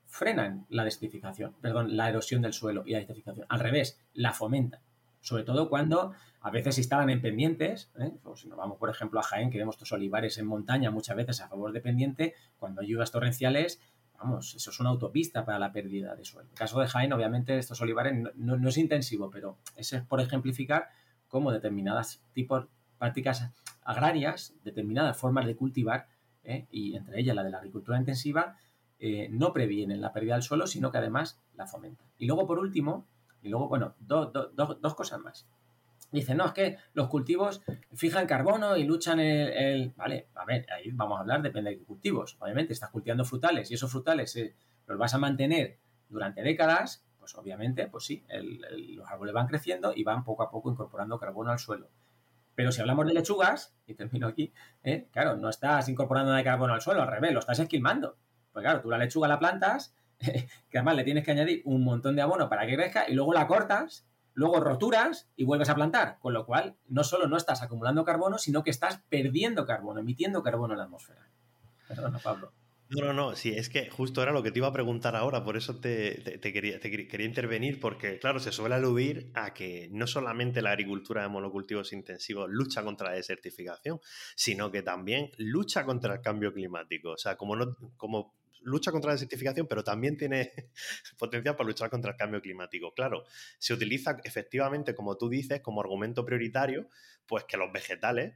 frenan 0.06 0.66
la 0.70 0.84
desertificación, 0.84 1.56
perdón, 1.60 1.98
la 1.98 2.08
erosión 2.08 2.42
del 2.42 2.54
suelo 2.54 2.84
y 2.86 2.92
la 2.92 3.00
desertificación. 3.00 3.48
Al 3.50 3.60
revés, 3.60 4.00
la 4.14 4.32
fomentan. 4.32 4.82
Sobre 5.22 5.44
todo 5.44 5.70
cuando 5.70 6.14
a 6.42 6.52
veces 6.52 6.78
instalan 6.78 7.10
en 7.10 7.22
pendientes, 7.22 7.92
¿eh? 7.98 8.12
o 8.24 8.36
si 8.36 8.48
nos 8.48 8.58
vamos, 8.58 8.78
por 8.78 8.90
ejemplo, 8.90 9.20
a 9.20 9.24
Jaén, 9.24 9.50
que 9.50 9.58
vemos 9.58 9.76
estos 9.76 9.92
olivares 9.94 10.38
en 10.38 10.46
montaña 10.46 10.92
muchas 10.92 11.16
veces 11.16 11.42
a 11.42 11.48
favor 11.48 11.72
de 11.72 11.82
pendiente, 11.82 12.36
cuando 12.58 12.82
hay 12.82 12.90
lluvias 12.90 13.12
torrenciales, 13.12 13.82
vamos, 14.20 14.54
eso 14.54 14.70
es 14.70 14.80
una 14.80 14.90
autopista 14.90 15.46
para 15.46 15.58
la 15.60 15.72
pérdida 15.72 16.16
de 16.16 16.26
suelo. 16.26 16.48
En 16.48 16.52
el 16.52 16.58
caso 16.58 16.80
de 16.80 16.88
Jaén, 16.88 17.14
obviamente, 17.14 17.58
estos 17.58 17.82
olivares 17.82 18.14
no, 18.36 18.58
no 18.58 18.70
es 18.70 18.78
intensivo, 18.78 19.32
pero 19.32 19.58
ese 19.78 19.98
es 19.98 20.04
por 20.04 20.22
ejemplificar 20.22 20.90
cómo 21.28 21.52
determinadas 21.52 22.22
tipos 22.34 22.68
prácticas 23.00 23.50
agrarias, 23.86 24.56
determinadas 24.64 25.18
formas 25.18 25.46
de 25.46 25.56
cultivar, 25.56 26.08
¿eh? 26.44 26.68
y 26.72 26.96
entre 26.96 27.20
ellas 27.20 27.36
la 27.36 27.44
de 27.44 27.52
la 27.52 27.58
agricultura 27.58 27.98
intensiva, 27.98 28.58
eh, 29.00 29.28
no 29.30 29.54
previenen 29.54 30.02
la 30.02 30.14
pérdida 30.14 30.36
del 30.36 30.44
suelo, 30.44 30.68
sino 30.68 30.92
que 30.92 30.98
además 30.98 31.42
la 31.56 31.68
fomentan. 31.68 32.08
Y 32.18 32.26
luego, 32.26 32.48
por 32.48 32.60
último, 32.60 33.08
y 33.42 33.50
luego, 33.50 33.68
bueno, 33.68 33.96
dos 34.00 34.96
cosas 34.96 35.20
más. 35.20 35.46
Dicen, 36.12 36.38
no, 36.38 36.46
es 36.46 36.52
que 36.52 36.78
los 36.94 37.08
cultivos 37.08 37.62
fijan 37.94 38.28
carbono 38.28 38.78
y 38.78 38.84
luchan 38.84 39.20
el, 39.20 39.94
Vale, 39.96 40.28
a 40.36 40.46
ver, 40.46 40.66
ahí 40.72 40.92
vamos 40.92 41.18
a 41.18 41.22
hablar, 41.22 41.42
depende 41.42 41.72
de 41.72 41.80
qué 41.80 41.86
cultivos. 41.86 42.38
Obviamente, 42.40 42.72
estás 42.72 42.92
cultivando 42.92 43.26
frutales 43.26 43.72
y 43.72 43.74
esos 43.74 43.92
frutales 43.92 44.36
eh, 44.36 44.56
los 44.86 44.98
vas 44.98 45.14
a 45.16 45.18
mantener 45.18 45.80
durante 46.10 46.44
décadas, 46.44 47.04
pues 47.20 47.36
obviamente, 47.36 47.88
pues 47.88 48.06
sí, 48.06 48.24
los 48.96 49.10
árboles 49.10 49.34
van 49.34 49.48
creciendo 49.48 49.92
y 49.96 50.04
van 50.04 50.24
poco 50.24 50.44
a 50.44 50.52
poco 50.52 50.70
incorporando 50.70 51.18
carbono 51.18 51.52
al 51.52 51.60
suelo. 51.60 51.90
Pero 52.56 52.72
si 52.72 52.82
hablamos 52.82 53.08
de 53.08 53.14
lechugas, 53.14 53.76
y 53.88 53.96
termino 53.96 54.28
aquí, 54.28 54.54
¿eh? 54.84 55.08
claro, 55.12 55.36
no 55.38 55.50
estás 55.50 55.90
incorporando 55.90 56.30
nada 56.30 56.38
de 56.38 56.44
carbono 56.44 56.74
al 56.74 56.82
suelo, 56.82 57.02
al 57.02 57.08
revés, 57.08 57.34
lo 57.34 57.40
estás 57.40 57.60
esquilmando. 57.60 58.18
Pues 58.52 58.64
claro, 58.64 58.82
tú 58.82 58.90
la 58.90 58.98
lechuga 58.98 59.28
la 59.28 59.40
plantas, 59.40 59.96
que 60.20 60.78
además 60.78 60.96
le 60.96 61.04
tienes 61.04 61.26
que 61.26 61.32
añadir 61.32 61.62
un 61.66 61.84
montón 61.84 62.16
de 62.16 62.22
abono 62.22 62.50
para 62.50 62.66
que 62.68 62.76
crezca 62.76 63.06
y 63.10 63.14
luego 63.14 63.34
la 63.34 63.48
cortas, 63.48 64.08
luego 64.34 64.60
roturas 64.60 65.30
y 65.36 65.46
vuelves 65.46 65.70
a 65.70 65.76
plantar. 65.76 66.20
Con 66.20 66.34
lo 66.34 66.46
cual, 66.46 66.78
no 66.88 67.04
solo 67.04 67.28
no 67.28 67.38
estás 67.38 67.62
acumulando 67.62 68.06
carbono, 68.06 68.38
sino 68.38 68.64
que 68.64 68.70
estás 68.70 69.02
perdiendo 69.10 69.66
carbono, 69.66 70.00
emitiendo 70.00 70.44
carbono 70.44 70.74
en 70.74 70.80
la 70.80 70.86
atmósfera. 70.86 71.28
Perdona, 71.88 72.20
Pablo. 72.20 72.52
No, 72.90 73.06
no, 73.08 73.14
no, 73.14 73.36
sí, 73.36 73.50
es 73.50 73.70
que 73.70 73.90
justo 73.90 74.22
era 74.22 74.32
lo 74.32 74.44
que 74.44 74.52
te 74.52 74.60
iba 74.60 74.68
a 74.68 74.74
preguntar 74.74 75.16
ahora, 75.16 75.44
por 75.44 75.58
eso 75.58 75.80
te, 75.80 76.40
quería, 76.42 76.80
quería, 76.80 77.26
intervenir, 77.26 77.80
porque 77.80 78.20
claro, 78.20 78.40
se 78.40 78.52
suele 78.52 78.76
aludir 78.76 79.32
a 79.34 79.54
que 79.54 79.90
no 79.92 80.06
solamente 80.06 80.62
la 80.62 80.72
agricultura 80.72 81.24
de 81.24 81.30
monocultivos 81.30 81.92
intensivos 81.94 82.50
lucha 82.52 82.84
contra 82.84 83.10
la 83.10 83.16
desertificación, 83.16 84.00
sino 84.36 84.70
que 84.70 84.84
también 84.84 85.32
lucha 85.38 85.86
contra 85.86 86.16
el 86.16 86.22
cambio 86.22 86.54
climático. 86.54 87.12
O 87.12 87.18
sea, 87.18 87.36
como, 87.36 87.56
no, 87.56 87.76
como 87.98 88.36
lucha 88.62 88.92
contra 88.92 89.10
la 89.10 89.14
desertificación, 89.16 89.66
pero 89.68 89.84
también 89.84 90.16
tiene 90.16 90.52
potencial 91.18 91.56
para 91.56 91.68
luchar 91.68 91.90
contra 91.90 92.12
el 92.12 92.18
cambio 92.18 92.42
climático. 92.42 92.94
Claro, 92.94 93.24
se 93.58 93.74
utiliza 93.74 94.18
efectivamente, 94.24 94.94
como 94.94 95.18
tú 95.18 95.30
dices, 95.30 95.62
como 95.62 95.82
argumento 95.82 96.24
prioritario, 96.26 96.88
pues 97.26 97.46
que 97.46 97.58
los 97.58 97.72
vegetales 97.72 98.36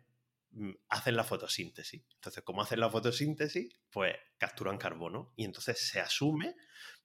hacen 0.89 1.15
la 1.15 1.23
fotosíntesis. 1.23 2.03
Entonces, 2.15 2.43
como 2.43 2.61
hacen 2.61 2.79
la 2.79 2.89
fotosíntesis, 2.89 3.69
pues 3.91 4.15
capturan 4.37 4.77
carbono 4.77 5.33
y 5.35 5.45
entonces 5.45 5.79
se 5.79 5.99
asume, 5.99 6.55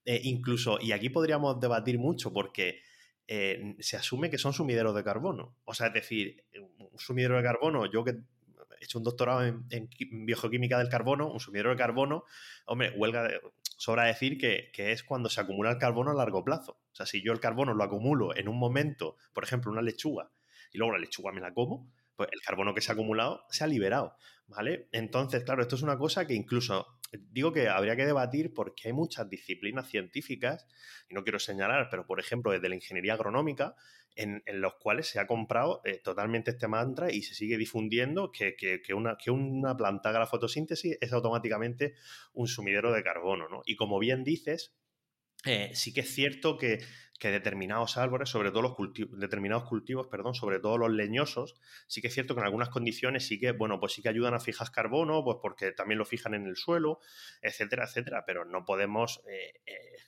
eh, 0.04 0.20
incluso, 0.24 0.78
y 0.80 0.92
aquí 0.92 1.10
podríamos 1.10 1.60
debatir 1.60 1.98
mucho 1.98 2.32
porque 2.32 2.82
eh, 3.26 3.76
se 3.80 3.96
asume 3.96 4.30
que 4.30 4.38
son 4.38 4.52
sumideros 4.52 4.94
de 4.94 5.04
carbono. 5.04 5.56
O 5.64 5.74
sea, 5.74 5.88
es 5.88 5.94
decir, 5.94 6.44
un 6.78 6.98
sumidero 6.98 7.36
de 7.36 7.42
carbono, 7.42 7.90
yo 7.90 8.04
que 8.04 8.10
he 8.10 8.84
hecho 8.84 8.98
un 8.98 9.04
doctorado 9.04 9.44
en, 9.44 9.88
biogeoquímica 10.26 10.78
del 10.78 10.88
carbono, 10.88 11.30
un 11.30 11.40
sumidero 11.40 11.70
de 11.70 11.76
carbono, 11.76 12.24
hombre, 12.66 12.90
huelga 12.96 13.28
sobra 13.76 14.04
decir 14.04 14.38
que, 14.38 14.70
que, 14.72 14.92
es 14.92 15.02
cuando 15.02 15.28
se 15.28 15.40
acumula 15.40 15.70
el 15.72 15.78
carbono 15.78 16.10
a 16.10 16.14
largo 16.14 16.44
plazo. 16.44 16.78
O 16.92 16.94
sea, 16.94 17.06
si 17.06 17.22
yo 17.22 17.32
el 17.32 17.40
carbono 17.40 17.74
lo 17.74 17.84
acumulo 17.84 18.36
en 18.36 18.48
un 18.48 18.58
momento, 18.58 19.16
por 19.32 19.44
ejemplo, 19.44 19.72
una 19.72 19.82
lechuga, 19.82 20.30
y 20.72 20.78
luego 20.78 20.92
la 20.94 20.98
lechuga 20.98 21.32
me 21.32 21.40
la 21.40 21.52
como, 21.52 21.90
pues 22.16 22.28
el 22.32 22.40
carbono 22.40 22.74
que 22.74 22.80
se 22.80 22.92
ha 22.92 22.94
acumulado 22.94 23.44
se 23.50 23.64
ha 23.64 23.66
liberado, 23.66 24.16
¿vale? 24.46 24.88
Entonces, 24.92 25.44
claro, 25.44 25.62
esto 25.62 25.76
es 25.76 25.82
una 25.82 25.98
cosa 25.98 26.26
que 26.26 26.34
incluso 26.34 26.98
digo 27.30 27.52
que 27.52 27.68
habría 27.68 27.96
que 27.96 28.06
debatir 28.06 28.52
porque 28.54 28.88
hay 28.88 28.92
muchas 28.92 29.28
disciplinas 29.28 29.88
científicas, 29.88 30.66
y 31.08 31.14
no 31.14 31.22
quiero 31.22 31.38
señalar, 31.38 31.88
pero 31.90 32.06
por 32.06 32.20
ejemplo 32.20 32.52
desde 32.52 32.68
la 32.68 32.74
ingeniería 32.74 33.14
agronómica, 33.14 33.74
en, 34.14 34.42
los 34.60 34.74
cuales 34.74 35.08
se 35.08 35.18
ha 35.20 35.26
comprado 35.26 35.80
eh, 35.84 35.98
totalmente 36.04 36.50
este 36.50 36.68
mantra 36.68 37.10
y 37.10 37.22
se 37.22 37.34
sigue 37.34 37.56
difundiendo 37.56 38.30
que, 38.30 38.54
una, 38.94 39.16
que 39.16 39.30
una 39.30 39.74
planta 39.74 40.10
haga 40.10 40.18
la 40.18 40.26
fotosíntesis 40.26 40.98
es 41.00 41.12
automáticamente 41.14 41.94
un 42.34 42.46
sumidero 42.46 42.92
de 42.92 43.02
carbono, 43.02 43.48
¿no? 43.48 43.62
Y 43.64 43.76
como 43.76 43.98
bien 43.98 44.22
dices, 44.22 44.74
eh, 45.46 45.70
sí 45.74 45.94
que 45.94 46.00
es 46.00 46.14
cierto 46.14 46.58
que 46.58 46.80
que 47.22 47.30
determinados 47.30 47.98
árboles, 47.98 48.30
sobre 48.30 48.50
todo 48.50 48.62
los 48.62 48.74
cultivos, 48.74 49.16
determinados 49.16 49.68
cultivos, 49.68 50.08
perdón, 50.08 50.34
sobre 50.34 50.58
todo 50.58 50.76
los 50.76 50.90
leñosos, 50.90 51.54
sí 51.86 52.00
que 52.00 52.08
es 52.08 52.14
cierto 52.14 52.34
que 52.34 52.40
en 52.40 52.46
algunas 52.46 52.68
condiciones 52.68 53.24
sí 53.24 53.38
que, 53.38 53.52
bueno, 53.52 53.78
pues 53.78 53.92
sí 53.92 54.02
que 54.02 54.08
ayudan 54.08 54.34
a 54.34 54.40
fijar 54.40 54.72
carbono, 54.72 55.22
pues 55.22 55.36
porque 55.40 55.70
también 55.70 56.00
lo 56.00 56.04
fijan 56.04 56.34
en 56.34 56.46
el 56.46 56.56
suelo, 56.56 56.98
etcétera, 57.40 57.84
etcétera, 57.84 58.24
pero 58.26 58.44
no 58.44 58.64
podemos 58.64 59.22
eh, 59.28 59.60
eh, 59.66 59.98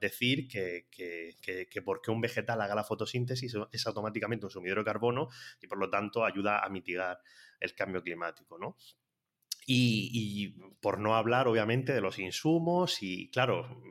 decir 0.00 0.48
que, 0.48 0.86
que, 0.90 1.82
porque 1.82 2.10
un 2.10 2.22
vegetal 2.22 2.62
haga 2.62 2.74
la 2.74 2.82
fotosíntesis 2.82 3.54
es 3.70 3.86
automáticamente 3.86 4.46
un 4.46 4.50
sumidero 4.50 4.80
de 4.80 4.86
carbono 4.86 5.28
y 5.60 5.66
por 5.66 5.76
lo 5.76 5.90
tanto 5.90 6.24
ayuda 6.24 6.64
a 6.64 6.70
mitigar 6.70 7.20
el 7.60 7.74
cambio 7.74 8.02
climático, 8.02 8.58
¿no? 8.58 8.78
Y, 9.66 10.56
por 10.80 10.98
no 10.98 11.14
hablar, 11.14 11.46
obviamente, 11.46 11.92
de 11.92 12.00
los 12.00 12.18
insumos 12.18 13.02
y, 13.02 13.28
claro, 13.30 13.82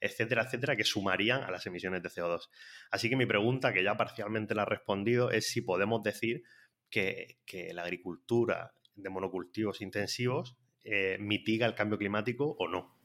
etcétera, 0.00 0.42
etcétera, 0.44 0.76
que 0.76 0.84
sumarían 0.84 1.42
a 1.42 1.50
las 1.50 1.66
emisiones 1.66 2.02
de 2.02 2.08
CO2. 2.08 2.48
Así 2.90 3.08
que 3.08 3.16
mi 3.16 3.26
pregunta, 3.26 3.72
que 3.72 3.82
ya 3.82 3.96
parcialmente 3.96 4.54
la 4.54 4.62
he 4.62 4.66
respondido, 4.66 5.30
es 5.30 5.48
si 5.48 5.60
podemos 5.60 6.02
decir 6.02 6.42
que, 6.90 7.38
la 7.72 7.82
agricultura 7.82 8.72
de 8.94 9.10
monocultivos 9.10 9.80
intensivos 9.80 10.56
eh, 10.84 11.16
mitiga 11.20 11.66
el 11.66 11.74
cambio 11.74 11.98
climático 11.98 12.56
o 12.58 12.68
no. 12.68 12.96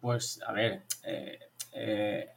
Pues, 0.00 0.40
a 0.46 0.52
ver, 0.52 0.84
eh, 1.04 1.38
eh, 1.72 2.28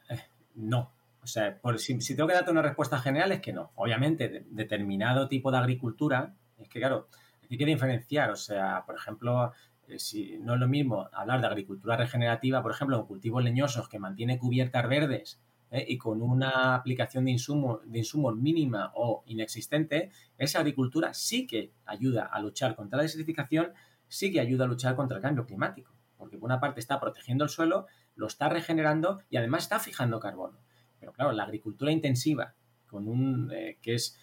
no. 0.55 0.93
O 1.21 1.27
sea, 1.27 1.59
si, 1.77 2.15
tengo 2.15 2.27
que 2.27 2.33
darte 2.33 2.51
una 2.51 2.61
respuesta 2.61 2.99
general 2.99 3.31
es 3.31 3.41
que 3.41 3.53
no. 3.53 3.71
Obviamente, 3.75 4.45
determinado 4.49 5.27
tipo 5.27 5.51
de 5.51 5.57
agricultura, 5.57 6.33
es 6.57 6.69
que 6.69 6.79
claro, 6.79 7.09
hay 7.49 7.57
que 7.57 7.65
diferenciar. 7.65 8.31
O 8.31 8.35
sea, 8.35 8.83
por 8.85 8.95
ejemplo, 8.95 9.51
si 9.97 10.37
no 10.39 10.53
es 10.53 10.59
lo 10.59 10.67
mismo 10.67 11.09
hablar 11.13 11.41
de 11.41 11.47
agricultura 11.47 11.97
regenerativa, 11.97 12.61
por 12.61 12.71
ejemplo, 12.71 12.99
en 12.99 13.05
cultivos 13.05 13.43
leñosos 13.43 13.89
que 13.89 13.97
mantiene 13.97 14.37
cubiertas 14.37 14.87
verdes 14.87 15.41
¿eh? 15.71 15.85
y 15.87 15.97
con 15.97 16.21
una 16.21 16.75
aplicación 16.75 17.25
de 17.25 17.31
insumos 17.31 17.79
de 17.85 17.99
insumos 17.99 18.35
mínima 18.35 18.91
o 18.95 19.23
inexistente, 19.25 20.11
esa 20.37 20.59
agricultura 20.59 21.13
sí 21.13 21.47
que 21.47 21.71
ayuda 21.85 22.25
a 22.25 22.39
luchar 22.39 22.75
contra 22.75 22.97
la 22.97 23.03
desertificación, 23.03 23.73
sí 24.07 24.31
que 24.31 24.39
ayuda 24.39 24.65
a 24.65 24.67
luchar 24.67 24.95
contra 24.95 25.17
el 25.17 25.23
cambio 25.23 25.45
climático, 25.45 25.93
porque 26.17 26.37
por 26.37 26.47
una 26.47 26.59
parte 26.59 26.79
está 26.79 26.99
protegiendo 26.99 27.43
el 27.43 27.49
suelo, 27.49 27.87
lo 28.15 28.27
está 28.27 28.49
regenerando 28.49 29.21
y 29.29 29.37
además 29.37 29.63
está 29.63 29.79
fijando 29.79 30.19
carbono. 30.19 30.59
Pero 30.99 31.13
claro, 31.13 31.31
la 31.31 31.43
agricultura 31.43 31.91
intensiva, 31.91 32.53
con 32.87 33.07
un, 33.07 33.51
eh, 33.53 33.77
que 33.81 33.95
es 33.95 34.19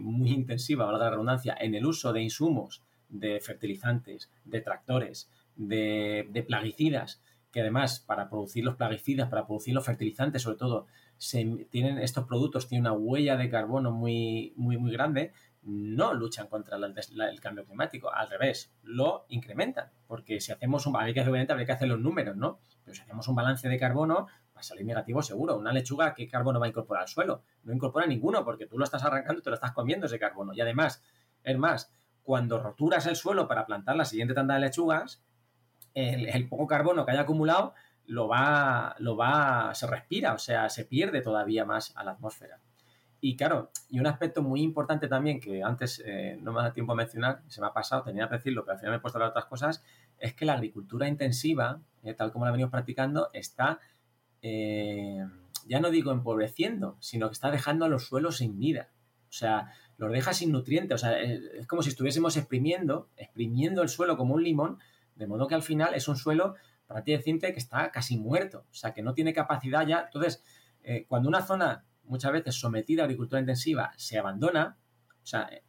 muy 0.00 0.30
intensiva, 0.32 0.84
valga 0.84 1.04
la 1.04 1.10
redundancia, 1.10 1.56
en 1.60 1.74
el 1.74 1.86
uso 1.86 2.12
de 2.12 2.22
insumos 2.22 2.82
de 3.12 3.40
fertilizantes, 3.40 4.30
de 4.44 4.60
tractores, 4.60 5.30
de, 5.54 6.44
plaguicidas, 6.46 7.22
que 7.52 7.60
además 7.60 8.00
para 8.00 8.28
producir 8.28 8.64
los 8.64 8.76
plaguicidas, 8.76 9.28
para 9.28 9.46
producir 9.46 9.74
los 9.74 9.84
fertilizantes 9.84 10.42
sobre 10.42 10.56
todo, 10.56 10.86
se, 11.18 11.44
tienen 11.70 11.98
estos 11.98 12.26
productos 12.26 12.66
tienen 12.66 12.86
una 12.86 12.98
huella 12.98 13.36
de 13.36 13.50
carbono 13.50 13.92
muy, 13.92 14.54
muy, 14.56 14.78
muy 14.78 14.90
grande, 14.90 15.32
no 15.62 16.14
luchan 16.14 16.48
contra 16.48 16.76
el 16.76 17.40
cambio 17.40 17.64
climático, 17.64 18.12
al 18.12 18.28
revés, 18.28 18.72
lo 18.82 19.26
incrementan, 19.28 19.90
porque 20.08 20.40
si 20.40 20.50
hacemos 20.50 20.86
un, 20.86 20.96
obviamente 20.96 21.52
habría 21.52 21.66
que 21.66 21.72
hacer 21.72 21.88
los 21.88 22.00
números, 22.00 22.36
¿no? 22.36 22.58
Pero 22.84 22.94
si 22.96 23.02
hacemos 23.02 23.28
un 23.28 23.36
balance 23.36 23.68
de 23.68 23.78
carbono, 23.78 24.26
va 24.56 24.60
a 24.60 24.62
salir 24.62 24.84
negativo 24.84 25.22
seguro. 25.22 25.56
Una 25.56 25.72
lechuga, 25.72 26.14
¿qué 26.14 26.26
carbono 26.26 26.58
va 26.58 26.66
a 26.66 26.68
incorporar 26.70 27.02
al 27.02 27.08
suelo? 27.08 27.42
No 27.62 27.72
incorpora 27.72 28.06
ninguno, 28.06 28.44
porque 28.44 28.66
tú 28.66 28.76
lo 28.76 28.84
estás 28.84 29.04
arrancando 29.04 29.38
y 29.38 29.42
te 29.42 29.50
lo 29.50 29.54
estás 29.54 29.70
comiendo 29.70 30.06
ese 30.06 30.18
carbono. 30.18 30.52
Y 30.52 30.60
además, 30.60 31.00
es 31.44 31.56
más, 31.56 31.92
cuando 32.22 32.58
roturas 32.58 33.06
el 33.06 33.16
suelo 33.16 33.48
para 33.48 33.66
plantar 33.66 33.96
la 33.96 34.04
siguiente 34.04 34.34
tanda 34.34 34.54
de 34.54 34.60
lechugas, 34.60 35.22
el, 35.94 36.48
poco 36.48 36.66
carbono 36.66 37.04
que 37.04 37.12
haya 37.12 37.22
acumulado 37.22 37.74
lo 38.06 38.28
va, 38.28 38.94
lo 38.98 39.16
va, 39.16 39.74
se 39.74 39.86
respira, 39.86 40.34
o 40.34 40.38
sea, 40.38 40.68
se 40.68 40.84
pierde 40.84 41.20
todavía 41.20 41.64
más 41.64 41.92
a 41.96 42.04
la 42.04 42.12
atmósfera. 42.12 42.60
Y 43.24 43.36
claro, 43.36 43.70
y 43.88 44.00
un 44.00 44.06
aspecto 44.08 44.42
muy 44.42 44.62
importante 44.62 45.06
también 45.06 45.38
que 45.38 45.62
antes 45.62 46.02
eh, 46.04 46.36
no 46.42 46.52
me 46.52 46.60
da 46.60 46.72
tiempo 46.72 46.92
a 46.92 46.96
mencionar, 46.96 47.42
se 47.46 47.60
me 47.60 47.68
ha 47.68 47.72
pasado, 47.72 48.02
tenía 48.02 48.28
que 48.28 48.34
decirlo, 48.34 48.64
pero 48.64 48.72
al 48.72 48.78
final 48.80 48.90
me 48.90 48.96
he 48.96 49.00
puesto 49.00 49.16
a 49.16 49.20
hablar 49.20 49.30
otras 49.30 49.44
cosas, 49.44 49.84
es 50.18 50.34
que 50.34 50.44
la 50.44 50.54
agricultura 50.54 51.06
intensiva, 51.06 51.80
eh, 52.02 52.14
tal 52.14 52.32
como 52.32 52.46
la 52.46 52.50
venimos 52.50 52.72
practicando, 52.72 53.28
está, 53.32 53.78
eh, 54.42 55.24
ya 55.68 55.78
no 55.78 55.90
digo 55.90 56.10
empobreciendo, 56.10 56.96
sino 56.98 57.28
que 57.28 57.34
está 57.34 57.52
dejando 57.52 57.84
a 57.84 57.88
los 57.88 58.06
suelos 58.06 58.38
sin 58.38 58.58
vida. 58.58 58.90
O 59.28 59.32
sea, 59.32 59.70
los 60.02 60.12
deja 60.12 60.32
sin 60.32 60.50
nutrientes. 60.50 60.96
O 60.96 60.98
sea, 60.98 61.20
es 61.20 61.66
como 61.66 61.82
si 61.82 61.90
estuviésemos 61.90 62.36
exprimiendo, 62.36 63.08
exprimiendo 63.16 63.82
el 63.82 63.88
suelo 63.88 64.16
como 64.16 64.34
un 64.34 64.42
limón, 64.42 64.78
de 65.14 65.26
modo 65.26 65.46
que 65.46 65.54
al 65.54 65.62
final 65.62 65.94
es 65.94 66.08
un 66.08 66.16
suelo 66.16 66.56
prácticamente 66.88 67.52
que 67.52 67.58
está 67.60 67.90
casi 67.92 68.16
muerto. 68.16 68.66
O 68.70 68.74
sea, 68.74 68.92
que 68.92 69.02
no 69.02 69.14
tiene 69.14 69.32
capacidad 69.32 69.86
ya. 69.86 70.02
Entonces, 70.06 70.42
eh, 70.82 71.06
cuando 71.08 71.28
una 71.28 71.42
zona 71.42 71.84
muchas 72.04 72.32
veces 72.32 72.56
sometida 72.56 73.02
a 73.02 73.04
agricultura 73.04 73.40
intensiva 73.40 73.92
se 73.96 74.18
abandona, 74.18 74.76
o 75.22 75.26
sea, 75.26 75.48
eh, 75.52 75.62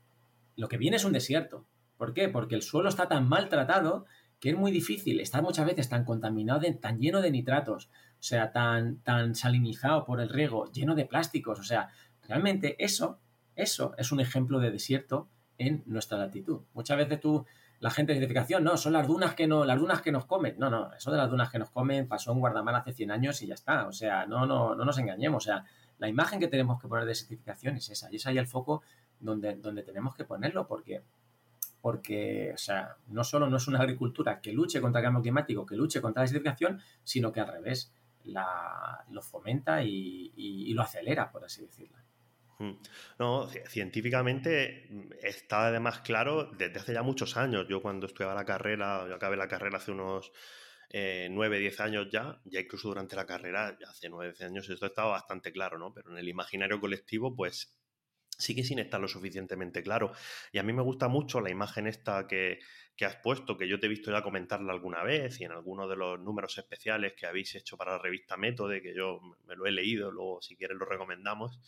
lo 0.56 0.68
que 0.68 0.78
viene 0.78 0.98
es 0.98 1.06
un 1.06 1.14
desierto. 1.14 1.68
¿Por 1.98 2.14
qué? 2.14 2.28
Porque 2.28 2.56
el 2.56 2.64
suelo 2.64 2.90
está 2.90 3.08
tan 3.08 3.30
maltratado 3.30 4.06
que 4.40 4.50
es 4.50 4.58
muy 4.58 4.72
difícil, 4.72 5.20
está 5.20 5.42
muchas 5.42 5.66
veces 5.66 5.90
tan 5.90 6.04
contaminado, 6.04 6.62
tan 6.82 7.00
lleno 7.00 7.22
de 7.22 7.32
nitratos, 7.32 7.86
o 7.86 8.24
sea, 8.24 8.52
tan, 8.52 8.98
tan 8.98 9.36
salinizado 9.36 10.04
por 10.04 10.20
el 10.20 10.30
riego, 10.30 10.70
lleno 10.72 10.96
de 10.96 11.06
plásticos, 11.06 11.60
o 11.60 11.64
sea, 11.64 11.90
realmente 12.28 12.76
eso 12.84 13.20
eso 13.56 13.94
es 13.98 14.12
un 14.12 14.20
ejemplo 14.20 14.60
de 14.60 14.72
desierto 14.72 15.28
en 15.58 15.84
nuestra 15.86 16.18
latitud. 16.18 16.62
Muchas 16.74 16.98
veces 16.98 17.20
tú, 17.20 17.46
la 17.80 17.92
gente 17.92 18.14
de 18.14 18.20
certificación, 18.20 18.64
no, 18.64 18.78
son 18.78 18.94
las 18.94 19.08
dunas 19.08 19.36
que 19.36 19.48
no, 19.48 19.66
las 19.66 19.80
dunas 19.80 20.02
que 20.02 20.12
nos 20.12 20.26
comen. 20.26 20.56
No, 20.58 20.70
no, 20.70 20.94
eso 20.94 21.12
de 21.12 21.18
las 21.18 21.30
dunas 21.30 21.50
que 21.50 21.60
nos 21.60 21.70
comen 21.70 22.08
pasó 22.08 22.32
en 22.32 22.40
Guardamar 22.40 22.76
hace 22.76 22.94
100 22.94 23.12
años 23.12 23.42
y 23.42 23.48
ya 23.48 23.54
está. 23.54 23.88
O 23.88 23.92
sea, 23.92 24.26
no, 24.26 24.46
no, 24.46 24.76
no 24.76 24.86
nos 24.86 24.98
engañemos. 24.98 25.44
O 25.44 25.46
sea, 25.46 25.66
la 26.00 26.08
imagen 26.08 26.40
que 26.40 26.48
tenemos 26.48 26.82
que 26.82 26.88
poner 26.88 27.06
de 27.06 27.16
certificación 27.16 27.78
es 27.78 27.90
esa. 27.90 28.12
Y 28.12 28.18
es 28.18 28.26
ahí 28.26 28.38
el 28.38 28.48
foco 28.48 28.82
donde, 29.20 29.56
donde 29.56 29.84
tenemos 29.84 30.16
que 30.16 30.26
ponerlo 30.26 30.68
porque 30.68 31.04
porque, 31.84 32.54
o 32.54 32.58
sea, 32.58 32.96
no 33.08 33.26
solo 33.26 33.50
no 33.50 33.58
es 33.58 33.68
una 33.68 33.80
agricultura 33.80 34.40
que 34.40 34.54
luche 34.54 34.80
contra 34.80 35.02
el 35.02 35.04
cambio 35.04 35.22
climático, 35.22 35.66
que 35.66 35.76
luche 35.76 36.00
contra 36.00 36.22
la 36.22 36.24
desertificación, 36.24 36.80
sino 37.04 37.34
que 37.34 37.42
al 37.42 37.50
revés, 37.50 37.92
la, 38.24 39.04
lo 39.10 39.22
fomenta 39.22 39.84
y, 39.84 40.74
lo 40.74 40.82
acelera, 40.82 41.30
por 41.30 41.44
así 41.44 41.62
decirlo. 41.62 41.98
Mm. 42.60 42.72
No, 43.20 43.50
científicamente 43.68 44.88
mm, 44.90 45.12
está 45.22 45.68
además 45.68 46.02
claro 46.02 46.52
desde 46.58 46.80
hace 46.80 46.94
ya 46.94 47.04
muchos 47.04 47.38
años. 47.38 47.68
Yo 47.68 47.82
cuando 47.82 48.06
estudiaba 48.08 48.36
la 48.36 48.46
carrera, 48.46 49.06
yo 49.08 49.16
acabé 49.16 49.38
la 49.38 49.48
carrera 49.48 49.78
hace 49.78 49.92
unos 49.92 50.32
eh, 50.90 51.28
9, 51.32 51.60
10 51.60 51.80
años 51.80 52.08
ya, 52.12 52.40
ya 52.46 52.60
incluso 52.60 52.90
durante 52.90 53.16
la 53.16 53.26
carrera, 53.26 53.78
hace 53.90 54.10
9, 54.10 54.34
10 54.38 54.50
años, 54.50 54.70
esto 54.70 54.86
estaba 54.86 55.12
bastante 55.12 55.52
claro, 55.52 55.78
¿no? 55.80 55.94
Pero 55.94 56.12
en 56.12 56.18
el 56.18 56.28
imaginario 56.28 56.80
colectivo, 56.80 57.36
pues 57.36 57.76
sigue 58.38 58.64
sin 58.64 58.80
estar 58.80 59.00
lo 59.00 59.08
suficientemente 59.08 59.84
claro. 59.84 60.12
Y 60.52 60.60
a 60.60 60.64
mí 60.64 60.74
me 60.74 60.82
gusta 60.82 61.08
mucho 61.08 61.42
la 61.42 61.50
imagen 61.50 61.88
esta 61.88 62.28
que, 62.28 62.60
has 63.02 63.16
puesto, 63.18 63.58
que 63.58 63.68
yo 63.68 63.80
te 63.80 63.88
he 63.88 63.90
visto 63.90 64.12
ya 64.12 64.22
comentarla 64.22 64.72
alguna 64.72 65.04
vez 65.04 65.40
y 65.42 65.46
en 65.46 65.52
algunos 65.52 65.90
de 65.90 65.96
los 65.96 66.20
números 66.20 66.58
especiales 66.58 67.14
que 67.14 67.26
habéis 67.26 67.56
hecho 67.56 67.76
para 67.78 67.94
la 67.94 67.98
revista 67.98 68.38
Métode, 68.38 68.82
que 68.82 68.94
yo 68.96 69.20
me 69.48 69.56
lo 69.56 69.66
he 69.66 69.72
leído, 69.72 70.12
luego 70.12 70.42
si 70.42 70.56
quieres 70.56 70.78
lo 70.78 70.86
recomendamos. 70.86 71.60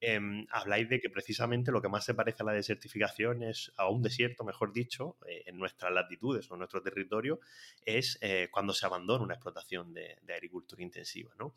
Em, 0.00 0.46
habláis 0.50 0.88
de 0.88 1.00
que 1.00 1.10
precisamente 1.10 1.72
lo 1.72 1.82
que 1.82 1.88
más 1.88 2.04
se 2.04 2.14
parece 2.14 2.44
a 2.44 2.46
la 2.46 2.52
desertificación 2.52 3.42
es 3.42 3.72
a 3.76 3.88
un 3.88 4.00
desierto, 4.02 4.44
mejor 4.44 4.72
dicho, 4.72 5.16
eh, 5.26 5.42
en 5.46 5.58
nuestras 5.58 5.92
latitudes 5.92 6.48
o 6.50 6.54
en 6.54 6.58
nuestro 6.60 6.80
territorio, 6.82 7.40
es 7.84 8.16
eh, 8.20 8.48
cuando 8.52 8.72
se 8.72 8.86
abandona 8.86 9.24
una 9.24 9.34
explotación 9.34 9.92
de, 9.92 10.16
de 10.22 10.34
agricultura 10.34 10.82
intensiva, 10.82 11.32
¿no? 11.36 11.52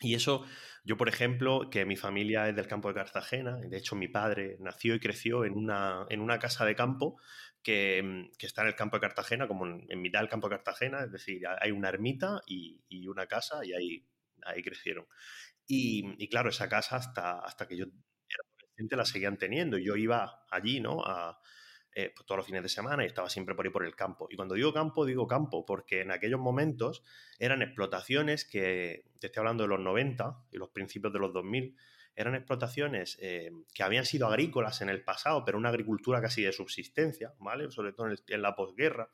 Y 0.00 0.14
eso, 0.14 0.44
yo 0.84 0.96
por 0.96 1.08
ejemplo, 1.08 1.70
que 1.70 1.86
mi 1.86 1.96
familia 1.96 2.48
es 2.48 2.56
del 2.56 2.66
campo 2.66 2.88
de 2.88 2.94
Cartagena, 2.94 3.56
de 3.56 3.76
hecho 3.76 3.96
mi 3.96 4.08
padre 4.08 4.56
nació 4.60 4.94
y 4.94 5.00
creció 5.00 5.44
en 5.44 5.54
una, 5.54 6.04
en 6.10 6.20
una 6.20 6.38
casa 6.38 6.66
de 6.66 6.74
campo 6.74 7.16
que, 7.64 8.02
mm, 8.02 8.36
que 8.38 8.46
está 8.46 8.62
en 8.62 8.68
el 8.68 8.76
campo 8.76 8.96
de 8.96 9.00
Cartagena, 9.00 9.48
como 9.48 9.66
en, 9.66 10.00
mitad 10.00 10.20
del 10.20 10.28
campo 10.28 10.48
de 10.48 10.56
Cartagena, 10.56 11.02
es 11.02 11.10
decir, 11.10 11.42
hay 11.60 11.72
una 11.72 11.88
ermita 11.88 12.42
y, 12.46 12.84
y 12.88 13.08
una 13.08 13.26
casa 13.26 13.64
y 13.64 13.72
ahí, 13.72 14.06
ahí 14.44 14.62
crecieron. 14.62 15.06
Y, 15.66 16.14
y, 16.22 16.28
claro, 16.28 16.50
esa 16.50 16.68
casa 16.68 16.96
hasta, 16.96 17.40
hasta 17.40 17.66
que 17.66 17.76
yo 17.76 17.86
era 17.86 18.44
adolescente 18.58 18.96
la 18.96 19.04
seguían 19.04 19.38
teniendo. 19.38 19.78
Yo 19.78 19.96
iba 19.96 20.44
allí, 20.50 20.80
¿no? 20.80 21.02
A, 21.04 21.40
eh, 21.96 22.12
pues, 22.14 22.26
todos 22.26 22.38
los 22.38 22.46
fines 22.46 22.62
de 22.62 22.68
semana 22.68 23.04
y 23.04 23.06
estaba 23.06 23.30
siempre 23.30 23.54
por 23.54 23.64
ahí 23.64 23.70
por 23.70 23.84
el 23.84 23.94
campo. 23.94 24.26
Y 24.28 24.34
cuando 24.34 24.56
digo 24.56 24.72
campo, 24.72 25.06
digo 25.06 25.28
campo, 25.28 25.64
porque 25.64 26.00
en 26.00 26.10
aquellos 26.10 26.40
momentos 26.40 27.04
eran 27.38 27.62
explotaciones 27.62 28.44
que, 28.44 29.04
te 29.20 29.28
estoy 29.28 29.40
hablando 29.40 29.62
de 29.62 29.68
los 29.68 29.78
90 29.78 30.46
y 30.50 30.58
los 30.58 30.70
principios 30.70 31.12
de 31.12 31.20
los 31.20 31.32
2000, 31.32 31.76
eran 32.14 32.34
explotaciones 32.34 33.18
eh, 33.20 33.50
que 33.74 33.82
habían 33.82 34.04
sido 34.04 34.26
agrícolas 34.26 34.80
en 34.82 34.88
el 34.88 35.02
pasado, 35.02 35.44
pero 35.44 35.58
una 35.58 35.70
agricultura 35.70 36.20
casi 36.20 36.42
de 36.42 36.52
subsistencia, 36.52 37.34
¿vale? 37.38 37.70
Sobre 37.70 37.92
todo 37.92 38.08
en, 38.08 38.42
la 38.42 38.54
posguerra. 38.54 39.08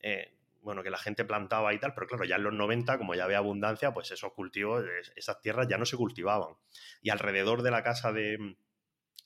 Eh, 0.00 0.36
bueno, 0.60 0.84
que 0.84 0.90
la 0.90 0.98
gente 0.98 1.24
plantaba 1.24 1.74
y 1.74 1.80
tal, 1.80 1.92
pero 1.92 2.06
claro, 2.06 2.24
ya 2.24 2.36
en 2.36 2.44
los 2.44 2.54
90, 2.54 2.96
como 2.96 3.16
ya 3.16 3.24
había 3.24 3.38
abundancia, 3.38 3.92
pues 3.92 4.12
esos 4.12 4.32
cultivos, 4.32 4.84
esas 5.16 5.40
tierras 5.40 5.66
ya 5.68 5.76
no 5.76 5.84
se 5.84 5.96
cultivaban. 5.96 6.54
Y 7.00 7.10
alrededor 7.10 7.62
de 7.62 7.72
la 7.72 7.82
casa 7.82 8.12
de, 8.12 8.56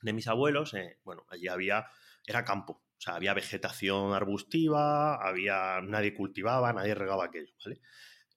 de 0.00 0.12
mis 0.14 0.29
abuelos, 0.29 0.74
bueno, 1.05 1.26
allí 1.29 1.48
había, 1.48 1.90
era 2.26 2.42
campo, 2.42 2.83
o 2.96 3.00
sea, 3.00 3.16
había 3.16 3.35
vegetación 3.35 4.14
arbustiva, 4.14 5.16
había, 5.16 5.81
nadie 5.83 6.14
cultivaba, 6.14 6.72
nadie 6.72 6.94
regaba 6.94 7.26
aquello, 7.26 7.52
¿vale? 7.62 7.81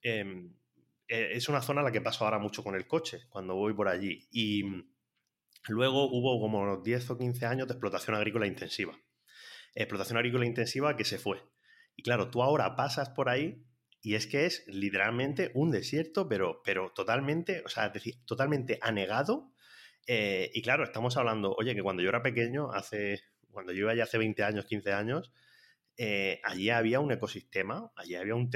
Em, 0.02 0.54
e, 1.10 1.36
es 1.36 1.48
una 1.48 1.60
zona 1.60 1.80
a 1.80 1.84
la 1.84 1.92
que 1.92 2.00
paso 2.00 2.24
ahora 2.24 2.38
mucho 2.38 2.62
con 2.62 2.76
el 2.76 2.86
coche, 2.86 3.26
cuando 3.28 3.56
voy 3.56 3.74
por 3.74 3.88
allí. 3.88 4.28
Y 4.30 4.62
luego 5.68 6.04
hubo 6.04 6.40
como 6.40 6.60
unos 6.60 6.82
10 6.84 7.10
o 7.10 7.18
15 7.18 7.46
años 7.46 7.66
de 7.66 7.74
explotación 7.74 8.16
agrícola 8.16 8.46
intensiva. 8.46 8.96
Explotación 9.74 10.18
agrícola 10.18 10.46
intensiva 10.46 10.96
que 10.96 11.04
se 11.04 11.18
fue. 11.18 11.42
Y 11.96 12.02
claro, 12.02 12.30
tú 12.30 12.42
ahora 12.42 12.76
pasas 12.76 13.10
por 13.10 13.28
ahí 13.28 13.66
y 14.00 14.14
es 14.14 14.26
que 14.26 14.46
es 14.46 14.64
literalmente 14.68 15.50
un 15.54 15.70
desierto, 15.70 16.28
pero, 16.28 16.62
pero 16.64 16.92
totalmente, 16.94 17.62
o 17.66 17.68
sea, 17.68 17.86
es 17.86 17.92
decir, 17.92 18.24
totalmente 18.24 18.78
anegado. 18.80 19.52
Eh, 20.06 20.50
y 20.54 20.62
claro, 20.62 20.84
estamos 20.84 21.16
hablando, 21.16 21.54
oye, 21.58 21.74
que 21.74 21.82
cuando 21.82 22.02
yo 22.02 22.08
era 22.08 22.22
pequeño, 22.22 22.72
hace 22.72 23.20
cuando 23.50 23.72
yo 23.72 23.80
iba 23.80 23.92
allá 23.92 24.04
hace 24.04 24.18
20 24.18 24.42
años, 24.44 24.64
15 24.64 24.92
años, 24.92 25.32
eh, 25.96 26.40
allí 26.44 26.70
había 26.70 27.00
un 27.00 27.12
ecosistema, 27.12 27.92
allí 27.96 28.14
había 28.14 28.34
un 28.34 28.48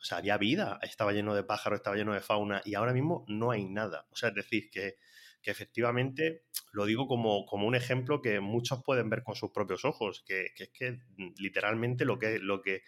o 0.00 0.04
sea, 0.04 0.18
había 0.18 0.38
vida, 0.38 0.78
estaba 0.82 1.12
lleno 1.12 1.34
de 1.34 1.42
pájaros, 1.42 1.78
estaba 1.78 1.96
lleno 1.96 2.14
de 2.14 2.20
fauna, 2.20 2.62
y 2.64 2.74
ahora 2.74 2.92
mismo 2.92 3.24
no 3.28 3.50
hay 3.50 3.64
nada. 3.64 4.06
O 4.10 4.16
sea, 4.16 4.30
es 4.30 4.34
decir, 4.34 4.70
que, 4.70 4.96
efectivamente 5.42 6.42
lo 6.72 6.84
digo 6.84 7.06
como, 7.06 7.46
como, 7.46 7.66
un 7.66 7.74
ejemplo 7.74 8.20
que 8.20 8.38
muchos 8.38 8.84
pueden 8.84 9.08
ver 9.08 9.22
con 9.22 9.34
sus 9.34 9.50
propios 9.50 9.86
ojos, 9.86 10.22
que, 10.26 10.52
es 10.54 10.68
que 10.68 10.98
literalmente 11.38 12.04
lo 12.04 12.18
que, 12.18 12.38
lo 12.38 12.60
que 12.60 12.82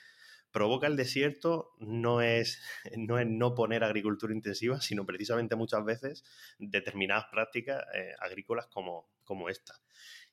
provoca 0.50 0.86
el 0.86 0.96
desierto 0.96 1.70
no 1.78 2.20
es, 2.20 2.60
no 2.98 3.18
es 3.18 3.26
no 3.26 3.54
poner 3.54 3.82
agricultura 3.82 4.34
intensiva, 4.34 4.80
sino 4.80 5.06
precisamente 5.06 5.56
muchas 5.56 5.84
veces 5.84 6.24
determinadas 6.58 7.26
prácticas 7.30 7.82
eh, 7.94 8.12
agrícolas 8.20 8.66
como, 8.66 9.08
como 9.24 9.48
esta. 9.48 9.74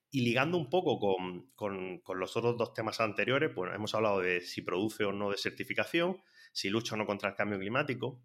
Y 0.10 0.22
ligando 0.22 0.58
un 0.58 0.70
poco 0.70 1.00
con, 1.00 2.02
los 2.20 2.38
otros 2.38 2.58
dos 2.58 2.74
temas 2.74 3.00
anteriores, 3.02 3.54
bueno, 3.54 3.74
hemos 3.76 3.94
hablado 3.94 4.22
de 4.22 4.42
si 4.42 4.62
produce 4.62 5.04
o 5.04 5.12
no 5.12 5.32
desertificación, 5.32 6.22
si 6.54 6.70
lucha 6.70 6.96
o 6.96 6.98
no 6.98 7.06
contra 7.06 7.30
el 7.30 7.36
cambio 7.36 7.60
climático. 7.60 8.22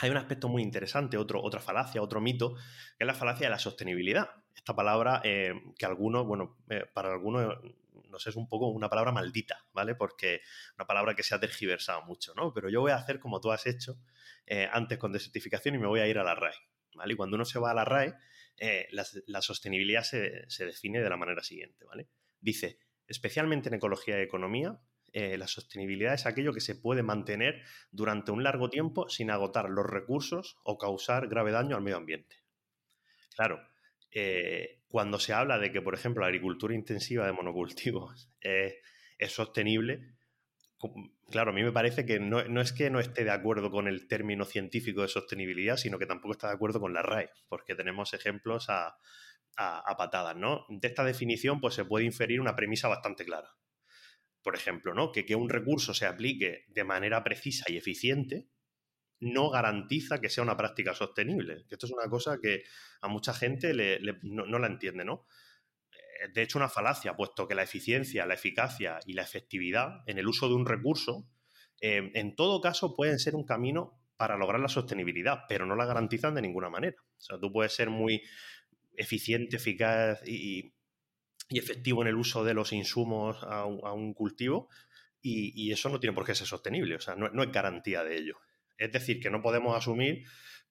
Hay 0.00 0.10
un 0.10 0.16
aspecto 0.16 0.48
muy 0.48 0.62
interesante, 0.62 1.16
otro, 1.16 1.42
otra 1.42 1.60
falacia, 1.60 2.02
otro 2.02 2.20
mito, 2.20 2.54
que 2.54 3.04
es 3.04 3.06
la 3.06 3.14
falacia 3.14 3.46
de 3.46 3.50
la 3.50 3.58
sostenibilidad. 3.58 4.28
Esta 4.54 4.74
palabra 4.74 5.22
eh, 5.24 5.54
que 5.78 5.86
algunos, 5.86 6.26
bueno, 6.26 6.58
eh, 6.68 6.84
para 6.92 7.12
algunos 7.12 7.56
no 8.08 8.30
es 8.30 8.36
un 8.36 8.48
poco 8.48 8.68
una 8.68 8.88
palabra 8.88 9.12
maldita, 9.12 9.64
¿vale? 9.72 9.94
Porque 9.94 10.40
una 10.76 10.86
palabra 10.86 11.14
que 11.14 11.22
se 11.22 11.34
ha 11.34 11.40
tergiversado 11.40 12.02
mucho, 12.02 12.34
¿no? 12.34 12.52
Pero 12.52 12.68
yo 12.68 12.80
voy 12.80 12.92
a 12.92 12.96
hacer 12.96 13.20
como 13.20 13.40
tú 13.40 13.52
has 13.52 13.66
hecho 13.66 13.98
eh, 14.46 14.68
antes 14.72 14.98
con 14.98 15.12
desertificación 15.12 15.74
y 15.74 15.78
me 15.78 15.86
voy 15.86 16.00
a 16.00 16.06
ir 16.06 16.18
a 16.18 16.24
la 16.24 16.34
RAE, 16.34 16.54
¿vale? 16.94 17.14
Y 17.14 17.16
cuando 17.16 17.36
uno 17.36 17.44
se 17.44 17.58
va 17.58 17.70
a 17.70 17.74
la 17.74 17.84
RAE, 17.84 18.14
eh, 18.58 18.88
la, 18.90 19.42
sostenibilidad 19.42 20.02
se, 20.02 20.46
define 20.64 21.00
de 21.00 21.10
la 21.10 21.16
manera 21.16 21.42
siguiente, 21.42 21.84
¿vale? 21.84 22.08
Dice, 22.40 22.78
especialmente 23.06 23.68
en 23.68 23.74
ecología 23.74 24.18
y 24.18 24.22
economía, 24.22 24.80
eh, 25.12 25.36
la 25.36 25.46
sostenibilidad 25.46 26.14
es 26.14 26.26
aquello 26.26 26.52
que 26.52 26.60
se 26.60 26.74
puede 26.74 27.02
mantener 27.02 27.62
durante 27.90 28.32
un 28.32 28.42
largo 28.42 28.70
tiempo 28.70 29.08
sin 29.08 29.30
agotar 29.30 29.68
los 29.68 29.86
recursos 29.86 30.56
o 30.64 30.78
causar 30.78 31.28
grave 31.28 31.52
daño 31.52 31.76
al 31.76 31.82
medio 31.82 31.98
ambiente. 31.98 32.36
Claro, 33.34 33.60
eh, 34.10 34.82
cuando 34.88 35.18
se 35.18 35.34
habla 35.34 35.58
de 35.58 35.70
que, 35.70 35.82
por 35.82 35.94
ejemplo, 35.94 36.22
la 36.22 36.28
agricultura 36.28 36.74
intensiva 36.74 37.26
de 37.26 37.32
monocultivos 37.32 38.30
es 38.40 39.32
sostenible, 39.32 40.15
claro, 41.30 41.50
a 41.50 41.54
mí 41.54 41.62
me 41.62 41.72
parece 41.72 42.04
que 42.06 42.18
no, 42.20 42.40
es 42.60 42.72
que 42.72 42.90
no 42.90 43.00
esté 43.00 43.24
de 43.24 43.30
acuerdo 43.30 43.70
con 43.70 43.88
el 43.88 44.08
término 44.08 44.44
científico 44.44 45.02
de 45.02 45.08
sostenibilidad, 45.08 45.76
sino 45.76 45.98
que 45.98 46.06
tampoco 46.06 46.32
está 46.32 46.48
de 46.48 46.54
acuerdo 46.54 46.80
con 46.80 46.92
la 46.92 47.02
RAE, 47.02 47.30
porque 47.48 47.74
tenemos 47.74 48.14
ejemplos 48.14 48.66
a, 48.68 48.96
patadas, 49.56 50.36
¿no? 50.36 50.66
De 50.68 50.88
esta 50.88 51.04
definición, 51.04 51.60
pues 51.60 51.74
se 51.74 51.84
puede 51.84 52.04
inferir 52.04 52.40
una 52.40 52.56
premisa 52.56 52.88
bastante 52.88 53.24
clara. 53.24 53.56
Por 54.42 54.54
ejemplo, 54.54 54.94
¿no? 54.94 55.12
Que, 55.12 55.24
que 55.24 55.34
un 55.34 55.48
recurso 55.48 55.94
se 55.94 56.06
aplique 56.06 56.64
de 56.68 56.84
manera 56.84 57.24
precisa 57.24 57.64
y 57.68 57.76
eficiente 57.76 58.48
no 59.20 59.50
garantiza 59.50 60.20
que 60.20 60.28
sea 60.28 60.44
una 60.44 60.56
práctica 60.56 60.94
sostenible. 60.94 61.64
Esto 61.70 61.86
es 61.86 61.92
una 61.92 62.08
cosa 62.08 62.38
que 62.40 62.64
a 63.00 63.08
mucha 63.08 63.32
gente 63.32 63.72
no, 64.22 64.46
no 64.46 64.58
la 64.58 64.66
entiende, 64.66 65.04
¿no? 65.04 65.26
De 66.32 66.42
hecho 66.42 66.58
una 66.58 66.68
falacia, 66.68 67.14
puesto 67.14 67.46
que 67.48 67.54
la 67.54 67.62
eficiencia, 67.62 68.26
la 68.26 68.34
eficacia 68.34 68.98
y 69.06 69.12
la 69.12 69.22
efectividad 69.22 70.02
en 70.06 70.18
el 70.18 70.26
uso 70.26 70.48
de 70.48 70.54
un 70.54 70.66
recurso, 70.66 71.26
eh, 71.80 72.10
en 72.14 72.34
todo 72.34 72.60
caso 72.60 72.94
pueden 72.94 73.18
ser 73.18 73.34
un 73.34 73.44
camino 73.44 74.00
para 74.16 74.36
lograr 74.36 74.60
la 74.60 74.68
sostenibilidad, 74.68 75.44
pero 75.48 75.66
no 75.66 75.76
la 75.76 75.84
garantizan 75.84 76.34
de 76.34 76.42
ninguna 76.42 76.70
manera. 76.70 76.96
O 77.00 77.20
sea, 77.20 77.38
tú 77.38 77.52
puedes 77.52 77.72
ser 77.72 77.90
muy 77.90 78.22
eficiente, 78.96 79.56
eficaz 79.56 80.26
y, 80.26 80.72
efectivo 81.50 82.02
en 82.02 82.08
el 82.08 82.16
uso 82.16 82.42
de 82.42 82.54
los 82.54 82.72
insumos 82.72 83.38
a 83.42 83.64
un, 83.64 84.14
cultivo 84.14 84.68
y, 85.22 85.70
eso 85.70 85.88
no 85.88 86.00
tiene 86.00 86.14
por 86.14 86.24
qué 86.24 86.34
ser 86.34 86.46
sostenible, 86.46 86.96
o 86.96 87.00
sea, 87.00 87.14
no, 87.14 87.28
no 87.28 87.42
es 87.42 87.52
garantía 87.52 88.02
de 88.02 88.16
ello. 88.16 88.38
Es 88.78 88.90
decir, 88.90 89.20
que 89.20 89.30
no 89.30 89.42
podemos 89.42 89.76
asumir 89.76 90.24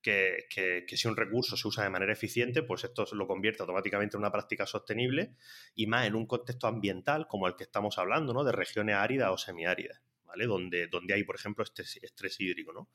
que, 0.06 0.86
si 0.96 1.08
un 1.08 1.16
recurso 1.16 1.58
se 1.58 1.68
usa 1.68 1.84
de 1.84 1.90
manera 1.90 2.14
eficiente, 2.14 2.62
pues 2.62 2.84
esto 2.84 3.06
lo 3.14 3.28
convierte 3.28 3.64
automáticamente 3.64 4.16
en 4.16 4.22
una 4.22 4.32
práctica 4.32 4.66
sostenible 4.66 5.36
y 5.74 5.88
más 5.88 6.06
en 6.06 6.16
un 6.16 6.28
contexto 6.28 6.68
ambiental 6.68 7.28
como 7.28 7.48
el 7.48 7.56
que 7.56 7.64
estamos 7.64 7.98
hablando, 7.98 8.34
¿no? 8.34 8.44
De 8.44 8.52
regiones 8.52 8.96
áridas 8.96 9.32
o 9.32 9.38
semiáridas, 9.38 10.02
¿vale? 10.26 10.46
Donde, 10.46 10.88
donde 10.88 11.16
hay, 11.16 11.24
por 11.24 11.36
ejemplo, 11.36 11.64
este 11.64 11.84
estrés 11.84 12.40
hídrico, 12.40 12.72
¿no? 12.72 12.90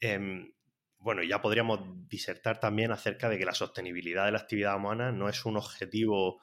Em, 0.00 0.52
bueno, 0.98 1.22
ya 1.22 1.40
podríamos 1.40 1.80
disertar 2.08 2.60
también 2.60 2.92
acerca 2.92 3.28
de 3.28 3.38
que 3.38 3.44
la 3.44 3.54
sostenibilidad 3.54 4.26
de 4.26 4.32
la 4.32 4.38
actividad 4.38 4.76
humana 4.76 5.12
no 5.12 5.28
es 5.28 5.44
un 5.44 5.56
objetivo 5.56 6.42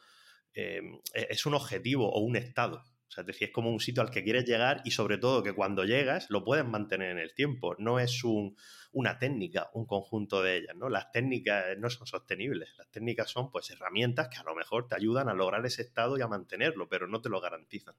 eh, 0.55 0.81
es 1.13 1.45
un 1.45 1.53
objetivo 1.53 2.09
o 2.09 2.21
un 2.21 2.37
estado. 2.37 2.83
O 3.07 3.11
sea, 3.11 3.21
es 3.21 3.27
decir, 3.27 3.47
es 3.49 3.53
como 3.53 3.69
un 3.69 3.79
sitio 3.79 4.01
al 4.01 4.09
que 4.09 4.23
quieres 4.23 4.45
llegar 4.45 4.81
y 4.83 4.91
sobre 4.91 5.17
todo 5.17 5.43
que 5.43 5.53
cuando 5.53 5.85
llegas 5.85 6.29
lo 6.29 6.43
puedes 6.43 6.65
mantener 6.65 7.11
en 7.11 7.19
el 7.19 7.33
tiempo. 7.33 7.75
No 7.77 7.99
es 7.99 8.23
una 8.23 9.19
técnica, 9.19 9.69
un 9.73 9.85
conjunto 9.85 10.41
de 10.41 10.57
ellas, 10.57 10.75
¿no? 10.75 10.89
Las 10.89 11.11
técnicas 11.11 11.77
no 11.77 11.89
son 11.89 12.07
sostenibles. 12.07 12.75
Las 12.77 12.89
técnicas 12.89 13.29
son 13.29 13.51
pues 13.51 13.69
herramientas 13.69 14.29
que 14.29 14.37
a 14.37 14.43
lo 14.43 14.55
mejor 14.55 14.87
te 14.87 14.95
ayudan 14.95 15.29
a 15.29 15.33
lograr 15.33 15.65
ese 15.65 15.83
estado 15.83 16.17
y 16.17 16.21
a 16.21 16.27
mantenerlo, 16.27 16.89
pero 16.89 17.07
no 17.07 17.21
te 17.21 17.29
lo 17.29 17.39
garantizan, 17.39 17.95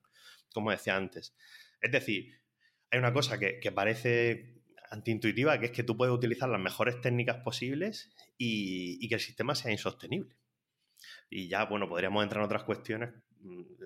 como 0.53 0.71
decía 0.71 0.97
antes. 0.97 1.35
Es 1.81 1.93
decir, 1.93 2.41
hay 2.91 2.99
una 2.99 3.13
cosa 3.13 3.39
que, 3.39 3.73
parece 3.73 4.63
antiintuitiva, 4.91 5.59
que 5.59 5.67
es 5.67 5.73
que 5.73 5.83
tú 5.83 5.97
puedes 5.97 6.15
utilizar 6.15 6.49
las 6.49 6.61
mejores 6.61 7.01
técnicas 7.01 7.43
posibles 7.43 8.15
y, 8.39 9.09
que 9.09 9.17
el 9.17 9.21
sistema 9.21 9.55
sea 9.55 9.73
insostenible. 9.73 10.37
Y 11.29 11.49
ya, 11.49 11.65
bueno, 11.65 11.89
podríamos 11.89 12.23
entrar 12.23 12.41
en 12.41 12.47
otras 12.47 12.65
cuestiones 12.65 13.11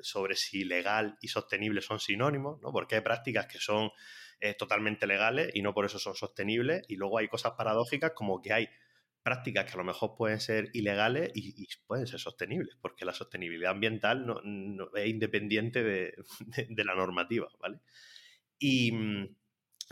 sobre 0.02 0.36
si 0.36 0.64
legal 0.64 1.16
y 1.20 1.28
sostenible 1.28 1.80
son 1.80 2.00
sinónimos, 2.00 2.60
¿no? 2.60 2.72
Porque 2.72 2.96
hay 2.96 3.00
prácticas 3.00 3.46
que 3.46 3.58
son 3.58 3.90
eh, 4.40 4.54
totalmente 4.54 5.06
legales 5.06 5.50
y 5.54 5.62
no 5.62 5.74
por 5.74 5.84
eso 5.84 5.98
son 5.98 6.14
sostenibles. 6.14 6.82
Y 6.88 6.96
luego 6.96 7.18
hay 7.18 7.28
cosas 7.28 7.52
paradójicas 7.52 8.12
como 8.14 8.40
que 8.40 8.52
hay 8.52 8.68
prácticas 9.22 9.66
que 9.66 9.72
a 9.72 9.76
lo 9.76 9.84
mejor 9.84 10.16
pueden 10.16 10.40
ser 10.40 10.70
ilegales 10.72 11.30
y, 11.34 11.66
pueden 11.86 12.06
ser 12.06 12.20
sostenibles, 12.20 12.76
porque 12.80 13.04
la 13.04 13.12
sostenibilidad 13.12 13.72
ambiental 13.72 14.26
no, 14.26 14.40
es 14.94 15.06
independiente 15.06 15.82
de, 15.84 16.14
de, 16.68 16.84
la 16.84 16.94
normativa, 16.94 17.48
¿vale? 17.60 17.80
Y, 18.58 18.92
mm, 18.92 19.36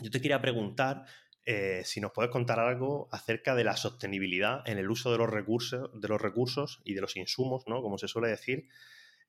yo 0.01 0.11
te 0.11 0.21
quería 0.21 0.41
preguntar 0.41 1.05
eh, 1.45 1.83
si 1.85 2.01
nos 2.01 2.13
puedes 2.13 2.31
contar 2.31 2.61
algo 2.61 3.09
acerca 3.11 3.55
de 3.55 3.65
la 3.65 3.77
sostenibilidad 3.77 4.63
en 4.69 4.79
el 4.79 4.91
uso 4.91 5.11
de 5.11 5.19
los 5.19 5.29
recursos, 5.29 5.91
de 5.99 6.09
los 6.09 6.21
recursos 6.21 6.81
y 6.85 6.95
de 6.95 7.01
los 7.01 7.17
insumos, 7.17 7.65
¿no? 7.67 7.83
Como 7.83 7.99
se 7.99 8.07
suele 8.07 8.29
decir, 8.29 8.69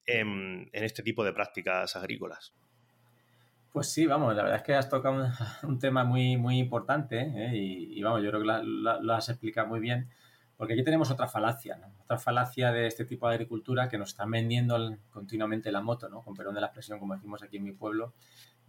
en, 0.10 0.70
este 0.74 1.04
tipo 1.04 1.24
de 1.24 1.34
prácticas 1.34 1.96
agrícolas. 1.96 2.54
Pues 3.72 3.92
sí, 3.92 4.08
vamos, 4.08 4.36
la 4.36 4.44
verdad 4.44 4.58
es 4.58 4.64
que 4.64 4.74
has 4.74 4.90
tocado 4.90 5.30
un, 5.64 5.80
tema 5.80 6.04
muy, 6.04 6.38
muy 6.38 6.58
importante 6.58 7.20
¿eh? 7.22 7.56
y, 7.56 8.02
vamos, 8.02 8.24
yo 8.24 8.30
creo 8.30 8.42
que 8.42 8.64
lo 8.64 9.14
has 9.14 9.30
explicado 9.30 9.68
muy 9.68 9.80
bien, 9.80 10.10
porque 10.58 10.74
aquí 10.74 10.84
tenemos 10.84 11.12
otra 11.12 11.28
falacia, 11.28 11.78
¿no? 11.78 11.88
otra 12.04 12.18
falacia 12.18 12.72
de 12.72 12.88
este 12.88 13.06
tipo 13.06 13.28
de 13.28 13.36
agricultura 13.36 13.88
que 13.88 13.98
nos 13.98 14.10
están 14.10 14.32
vendiendo 14.32 14.98
continuamente 15.12 15.72
la 15.72 15.82
moto, 15.82 16.10
¿no? 16.10 16.22
con 16.22 16.34
perdón 16.36 16.56
de 16.56 16.62
la 16.62 16.68
expresión, 16.68 17.00
como 17.00 17.14
decimos 17.14 17.44
aquí 17.44 17.58
en 17.58 17.64
mi 17.64 17.72
pueblo, 17.72 18.14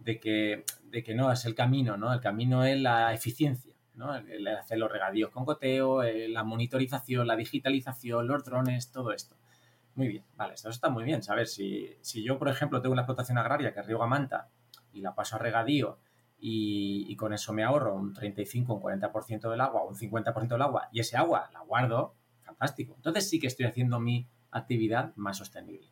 de 0.03 0.19
que, 0.19 0.63
de 0.83 1.03
que 1.03 1.15
no, 1.15 1.31
es 1.31 1.45
el 1.45 1.55
camino, 1.55 1.97
¿no? 1.97 2.13
El 2.13 2.21
camino 2.21 2.63
es 2.63 2.79
la 2.79 3.13
eficiencia, 3.13 3.75
¿no? 3.95 4.15
El, 4.15 4.47
hacer 4.47 4.77
los 4.77 4.91
regadíos 4.91 5.29
con 5.29 5.45
goteo, 5.45 6.03
eh, 6.03 6.27
la 6.27 6.43
monitorización, 6.43 7.27
la 7.27 7.35
digitalización, 7.35 8.27
los 8.27 8.43
drones, 8.43 8.91
todo 8.91 9.11
esto. 9.11 9.35
Muy 9.95 10.07
bien, 10.07 10.23
vale, 10.35 10.53
esto 10.53 10.69
está 10.69 10.89
muy 10.89 11.03
bien. 11.03 11.21
Saber 11.21 11.47
si, 11.47 11.89
si 12.01 12.23
yo, 12.23 12.37
por 12.39 12.49
ejemplo, 12.49 12.81
tengo 12.81 12.93
una 12.93 13.01
explotación 13.01 13.37
agraria 13.37 13.73
que 13.73 13.81
riego 13.81 14.03
a 14.03 14.07
manta 14.07 14.49
y 14.93 15.01
la 15.01 15.15
paso 15.15 15.35
a 15.35 15.39
regadío 15.39 15.99
y, 16.39 17.05
y, 17.07 17.15
con 17.15 17.33
eso 17.33 17.53
me 17.53 17.63
ahorro 17.63 17.95
un 17.95 18.13
35, 18.13 18.73
un 18.73 18.81
40% 18.81 19.49
del 19.49 19.61
agua, 19.61 19.83
un 19.83 19.95
50% 19.95 20.47
del 20.47 20.61
agua 20.61 20.89
y 20.91 20.99
ese 20.99 21.17
agua 21.17 21.49
la 21.53 21.61
guardo, 21.61 22.15
fantástico. 22.41 22.93
Entonces 22.95 23.29
sí 23.29 23.39
que 23.39 23.47
estoy 23.47 23.65
haciendo 23.65 23.99
mi 23.99 24.27
actividad 24.51 25.13
más 25.15 25.37
sostenible. 25.37 25.89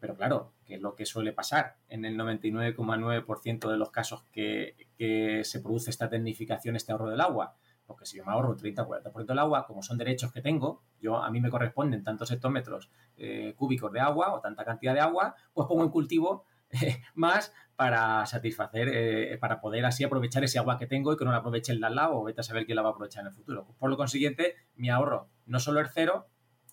Pero 0.00 0.16
claro, 0.16 0.52
que 0.64 0.76
es 0.76 0.80
lo 0.80 0.94
que 0.94 1.06
suele 1.06 1.32
pasar 1.32 1.76
en 1.88 2.04
el 2.04 2.16
99,9% 2.16 3.70
de 3.70 3.76
los 3.76 3.90
casos 3.90 4.24
que, 4.32 4.76
se 5.44 5.60
produce 5.60 5.90
esta 5.90 6.08
tecnificación, 6.08 6.76
este 6.76 6.92
ahorro 6.92 7.10
del 7.10 7.20
agua. 7.20 7.56
Porque 7.88 8.04
si 8.04 8.18
yo 8.18 8.24
me 8.26 8.32
ahorro 8.32 8.54
30 8.54 8.82
o 8.82 8.86
40% 8.86 9.24
del 9.24 9.38
agua, 9.38 9.66
como 9.66 9.82
son 9.82 9.96
derechos 9.96 10.30
que 10.30 10.42
tengo, 10.42 10.82
yo 11.00 11.16
a 11.16 11.30
mí 11.30 11.40
me 11.40 11.48
corresponden 11.48 12.04
tantos 12.04 12.30
hectómetros 12.30 12.90
eh, 13.16 13.54
cúbicos 13.56 13.90
de 13.90 13.98
agua 13.98 14.34
o 14.34 14.40
tanta 14.40 14.62
cantidad 14.62 14.92
de 14.92 15.00
agua, 15.00 15.34
pues 15.54 15.66
pongo 15.66 15.84
en 15.84 15.88
cultivo 15.88 16.44
eh, 16.70 17.00
más 17.14 17.54
para 17.76 18.26
satisfacer, 18.26 18.90
eh, 18.92 19.38
para 19.38 19.58
poder 19.62 19.86
así 19.86 20.04
aprovechar 20.04 20.44
ese 20.44 20.58
agua 20.58 20.78
que 20.78 20.86
tengo 20.86 21.14
y 21.14 21.16
que 21.16 21.24
no 21.24 21.30
la 21.30 21.38
aproveche 21.38 21.72
el 21.72 21.80
de 21.80 21.86
al 21.86 21.94
lado 21.94 22.18
o 22.18 22.24
vete 22.24 22.42
a 22.42 22.44
saber 22.44 22.66
quién 22.66 22.76
la 22.76 22.82
va 22.82 22.90
a 22.90 22.92
aprovechar 22.92 23.22
en 23.22 23.28
el 23.28 23.32
futuro. 23.32 23.66
Por 23.78 23.88
lo 23.88 23.96
consiguiente, 23.96 24.56
mi 24.76 24.90
ahorro 24.90 25.30
no 25.46 25.58
solo 25.58 25.80
es 25.80 25.90
cero, 25.94 26.28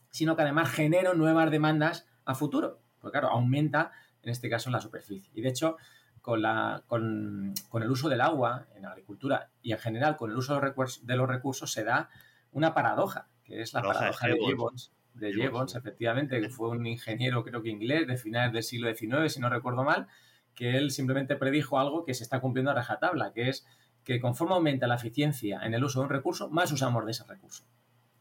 sino 0.09 0.35
que 0.35 0.41
además 0.41 0.69
genero 0.69 1.13
nuevas 1.13 1.49
demandas 1.49 2.09
a 2.25 2.35
futuro. 2.35 2.81
Porque 2.99 3.19
claro, 3.19 3.29
aumenta 3.29 3.93
en 4.21 4.31
este 4.31 4.49
caso 4.49 4.69
la 4.69 4.81
superficie. 4.81 5.31
Y 5.33 5.41
de 5.41 5.49
hecho, 5.49 5.77
con, 6.25 6.41
la, 6.41 6.81
con, 6.87 7.53
el 7.83 7.91
uso 7.91 8.09
del 8.09 8.19
agua 8.19 8.65
en 8.75 8.81
la 8.81 8.89
agricultura 8.89 9.51
y 9.61 9.73
en 9.73 9.77
general 9.77 10.17
con 10.17 10.31
el 10.31 10.37
uso 10.37 10.59
de 10.59 11.15
los 11.15 11.29
recursos, 11.29 11.71
se 11.71 11.83
da 11.83 12.09
una 12.51 12.73
paradoja, 12.73 13.27
que 13.43 13.61
es 13.61 13.75
la 13.75 13.83
paradoja, 13.83 14.25
de 14.29 14.39
Jevons. 14.39 14.91
De 15.13 15.31
Jevons, 15.31 15.75
efectivamente, 15.75 16.41
que 16.41 16.49
fue 16.49 16.69
un 16.69 16.83
ingeniero, 16.87 17.43
creo 17.43 17.61
que 17.61 17.69
inglés, 17.69 18.07
de 18.07 18.17
finales 18.17 18.53
del 18.53 18.63
siglo 18.63 18.91
XIX, 18.91 19.31
si 19.31 19.39
no 19.39 19.49
recuerdo 19.49 19.83
mal, 19.83 20.07
que 20.55 20.77
él 20.77 20.89
simplemente 20.89 21.35
predijo 21.35 21.77
algo 21.77 22.05
que 22.05 22.15
se 22.15 22.23
está 22.23 22.39
cumpliendo 22.39 22.71
a 22.71 22.73
rajatabla, 22.73 23.31
que 23.31 23.49
es 23.49 23.67
que 24.03 24.19
conforme 24.19 24.55
aumenta 24.55 24.87
la 24.87 24.95
eficiencia 24.95 25.59
en 25.61 25.75
el 25.75 25.83
uso 25.83 25.99
de 25.99 26.05
un 26.05 26.09
recurso, 26.09 26.49
más 26.49 26.71
usamos 26.71 27.05
de 27.05 27.11
ese 27.11 27.23
recurso. 27.25 27.65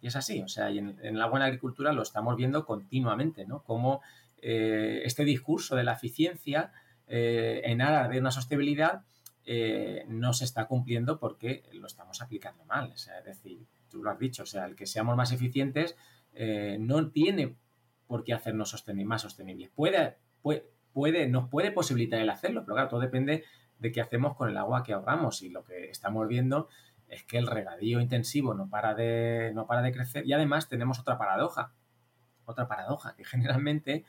Y 0.02 0.08
es 0.08 0.16
así, 0.16 0.42
o 0.42 0.48
sea, 0.48 0.68
en, 0.68 0.98
en 1.02 1.18
la 1.18 1.24
buena 1.24 1.46
agricultura 1.46 1.94
lo 1.94 2.02
estamos 2.02 2.36
viendo 2.36 2.66
continuamente, 2.66 3.46
¿no? 3.46 3.62
Como 3.62 4.02
eh, 4.42 5.00
este 5.06 5.24
discurso 5.24 5.74
de 5.74 5.84
la 5.84 5.94
eficiencia 5.94 6.70
eh, 7.06 7.62
en 7.64 7.80
aras 7.80 8.10
de 8.10 8.18
una 8.18 8.30
sostenibilidad 8.30 9.02
eh, 9.44 10.04
no 10.08 10.32
se 10.32 10.44
está 10.44 10.66
cumpliendo 10.66 11.18
porque 11.18 11.64
lo 11.72 11.86
estamos 11.86 12.22
aplicando 12.22 12.64
mal. 12.64 12.92
es 12.92 13.08
decir, 13.24 13.66
tú 13.88 14.02
lo 14.02 14.10
has 14.10 14.18
dicho, 14.18 14.44
o 14.44 14.46
sea, 14.46 14.64
el 14.64 14.74
que 14.74 14.86
seamos 14.86 15.16
más 15.16 15.32
eficientes 15.32 15.96
no 16.80 17.10
tiene 17.10 17.54
por 18.06 18.24
qué 18.24 18.34
hacernos 18.34 18.74
más 19.04 19.22
sostenibles. 19.22 19.70
Puede, 19.70 20.16
puede, 20.42 20.68
puede, 20.92 21.28
nos 21.28 21.48
puede 21.48 21.70
posibilitar 21.70 22.20
el 22.20 22.30
hacerlo, 22.30 22.62
pero 22.64 22.74
claro, 22.74 22.88
todo 22.88 23.00
depende 23.00 23.44
de 23.78 23.92
qué 23.92 24.00
hacemos 24.00 24.36
con 24.36 24.48
el 24.48 24.56
agua 24.56 24.82
que 24.82 24.92
ahorramos 24.92 25.42
y 25.42 25.50
lo 25.50 25.64
que 25.64 25.90
estamos 25.90 26.26
viendo 26.28 26.68
es 27.08 27.24
que 27.24 27.38
el 27.38 27.46
regadío 27.46 28.00
intensivo 28.00 28.54
no 28.54 28.68
para 28.68 28.94
de, 28.94 29.52
no 29.54 29.66
para 29.66 29.82
de 29.82 29.92
crecer 29.92 30.26
y 30.26 30.32
además 30.32 30.68
tenemos 30.68 30.98
otra 30.98 31.18
paradoja, 31.18 31.72
otra 32.44 32.66
paradoja, 32.66 33.14
que 33.16 33.24
generalmente 33.24 34.04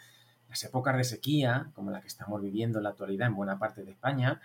las 0.50 0.64
épocas 0.64 0.96
de 0.98 1.04
sequía, 1.04 1.72
como 1.74 1.91
la 1.91 2.02
que 2.02 2.08
estamos 2.08 2.41
viviendo 2.41 2.80
en 2.80 2.84
la 2.84 2.89
actualidad 2.91 3.28
en 3.28 3.36
buena 3.36 3.60
parte 3.60 3.84
de 3.84 3.91
España, 3.91 4.41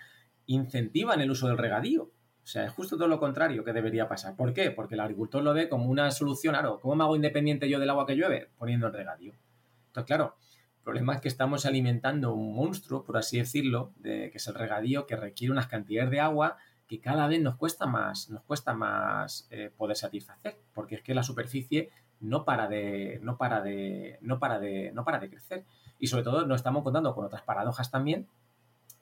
incentivan 0.47 1.21
el 1.21 1.31
uso 1.31 1.49
del 1.49 1.59
regadío. 1.59 2.11
O 2.43 2.47
sea, 2.47 2.65
es 2.65 2.73
justo 2.73 2.97
todo 2.97 3.07
lo 3.07 3.21
contrario 3.21 3.65
que 3.65 3.73
debería 3.73 4.09
pasar. 4.09 4.35
¿Por 4.35 4.53
qué? 4.53 4.71
Porque 4.71 4.95
el 4.95 5.01
agricultor 5.01 5.43
lo 5.43 5.55
ve 5.55 5.69
como 5.69 5.87
una 5.87 6.11
solución. 6.11 6.55
Claro, 6.55 6.81
¿cómo 6.81 6.97
me 6.97 7.05
hago 7.05 7.15
independiente 7.15 7.69
yo 7.69 7.79
del 7.79 7.91
agua 7.91 8.07
que 8.07 8.17
llueve? 8.17 8.51
Poniendo 8.59 8.87
el 8.87 8.93
regadío. 8.93 9.35
Entonces, 9.89 10.07
claro, 10.07 10.37
el 10.79 10.83
problema 10.83 11.15
es 11.15 11.21
que 11.21 11.29
estamos 11.29 11.67
alimentando 11.67 12.33
un 12.35 12.55
monstruo, 12.55 13.05
por 13.05 13.19
así 13.19 13.39
decirlo, 13.39 13.93
de, 13.97 14.31
que 14.31 14.39
es 14.39 14.47
el 14.49 14.55
regadío, 14.55 15.07
que 15.07 15.15
requiere 15.15 15.53
unas 15.53 15.67
cantidades 15.67 16.11
de 16.11 16.21
agua 16.21 16.57
que 16.89 16.99
cada 17.01 17.29
vez 17.29 17.41
nos 17.41 17.55
cuesta 17.55 17.87
más, 17.87 18.31
nos 18.31 18.43
cuesta 18.43 18.75
más 18.75 19.47
eh, 19.51 19.71
poder 19.77 19.97
satisfacer, 19.97 20.59
porque 20.75 20.97
es 20.97 21.03
que 21.03 21.15
la 21.15 21.23
superficie 21.23 21.91
no 22.19 22.45
para 22.45 22.67
de, 22.67 23.21
no 23.23 23.37
para 23.37 23.61
de, 23.61 24.19
no 24.23 24.41
para 24.41 24.59
de, 24.59 24.91
no 24.93 25.05
para 25.05 25.21
de 25.21 25.31
crecer. 25.31 25.65
Y 26.01 26.09
sobre 26.09 26.25
todo 26.25 26.47
nos 26.47 26.57
estamos 26.57 26.83
contando 26.83 27.15
con 27.15 27.25
otras 27.25 27.43
paradojas 27.43 27.91
también, 27.91 28.27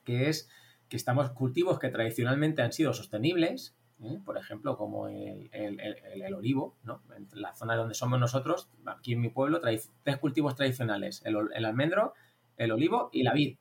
que 0.05 0.29
es 0.29 0.51
que 0.89 0.97
estamos 0.97 1.31
cultivos 1.31 1.79
que 1.79 1.89
tradicionalmente 1.89 2.63
han 2.63 2.73
sido 2.73 2.93
sostenibles, 2.93 3.77
¿eh? 4.03 4.21
por 4.25 4.37
ejemplo, 4.37 4.77
como 4.77 5.09
el, 5.09 6.35
olivo, 6.35 6.77
¿no? 6.83 7.03
En 7.17 7.29
la 7.33 7.55
zona 7.55 7.77
donde 7.77 7.95
somos 7.95 8.19
nosotros, 8.19 8.71
aquí 8.87 9.13
en 9.13 9.21
mi 9.21 9.29
pueblo, 9.29 9.61
tres 9.61 9.91
cultivos 10.21 10.55
tradicionales, 10.55 11.23
el, 11.25 11.65
almendro, 11.65 12.15
el 12.57 12.73
olivo 12.73 13.11
y 13.13 13.23
la 13.23 13.33
vid, 13.33 13.59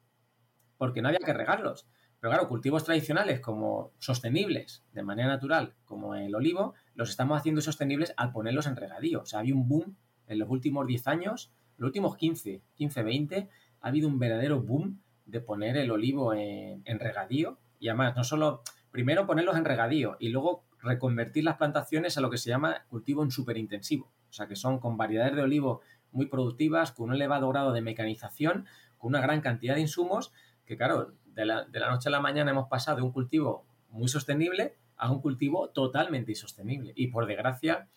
porque 0.78 1.02
no 1.02 1.10
había 1.10 1.20
que 1.20 1.34
regarlos. 1.34 1.88
Pero 2.20 2.32
claro, 2.32 2.48
cultivos 2.48 2.84
tradicionales 2.84 3.42
como 3.42 3.92
sostenibles 4.00 4.84
de 4.94 5.04
manera 5.04 5.28
natural, 5.28 5.76
como 5.86 6.16
el 6.16 6.34
olivo, 6.34 6.74
los 6.96 7.10
estamos 7.10 7.38
haciendo 7.38 7.62
sostenibles 7.62 8.14
al 8.18 8.32
ponerlos 8.32 8.66
en 8.66 8.76
regadío. 8.76 9.22
O 9.22 9.26
sea, 9.26 9.40
había 9.40 9.54
un 9.54 9.68
boom 9.68 9.96
en 10.26 10.40
los 10.40 10.50
últimos 10.50 10.88
10 10.88 11.08
años 11.08 11.52
los 11.78 11.88
últimos 11.88 12.18
15, 12.18 12.62
15, 12.76 13.04
20, 13.04 13.50
ha 13.82 13.88
habido 13.88 14.08
un 14.08 14.20
verdadero 14.20 14.62
boom 14.62 15.02
de 15.26 15.42
poner 15.42 15.78
el 15.78 15.92
olivo 15.92 16.34
en, 16.34 16.84
regadío 17.00 17.58
y 17.80 17.90
además 17.90 18.16
no 18.16 18.24
solo, 18.24 18.62
primero 18.92 19.28
ponerlos 19.28 19.58
en 19.58 19.66
regadío 19.66 20.18
y 20.20 20.30
luego 20.30 20.64
reconvertir 20.82 21.44
las 21.44 21.58
plantaciones 21.58 22.18
a 22.18 22.22
lo 22.22 22.30
que 22.30 22.38
se 22.38 22.50
llama 22.50 22.86
cultivo 22.90 23.24
en 23.24 23.32
superintensivo. 23.32 24.12
O 24.30 24.34
sea, 24.34 24.48
que 24.48 24.56
son 24.56 24.80
con 24.80 24.98
variedades 24.98 25.36
de 25.36 25.42
olivo 25.42 25.82
muy 26.12 26.28
productivas, 26.28 26.92
con 26.92 27.10
un 27.10 27.16
elevado 27.16 27.50
grado 27.50 27.74
de 27.74 27.82
mecanización, 27.82 28.66
con 28.98 29.10
una 29.10 29.22
gran 29.22 29.42
cantidad 29.42 29.76
de 29.76 29.82
insumos, 29.82 30.32
que 30.66 30.78
claro, 30.78 31.14
de 31.26 31.46
la, 31.46 31.68
noche 31.90 32.10
a 32.10 32.12
la 32.12 32.20
mañana 32.20 32.52
hemos 32.52 32.68
pasado 32.68 32.98
de 32.98 33.04
un 33.04 33.12
cultivo 33.12 33.66
muy 33.90 34.08
sostenible 34.08 34.76
a 34.98 35.12
un 35.12 35.22
cultivo 35.22 35.70
totalmente 35.70 36.32
insostenible. 36.32 36.94
Y 36.96 37.08
por 37.08 37.28
desgracia, 37.28 37.88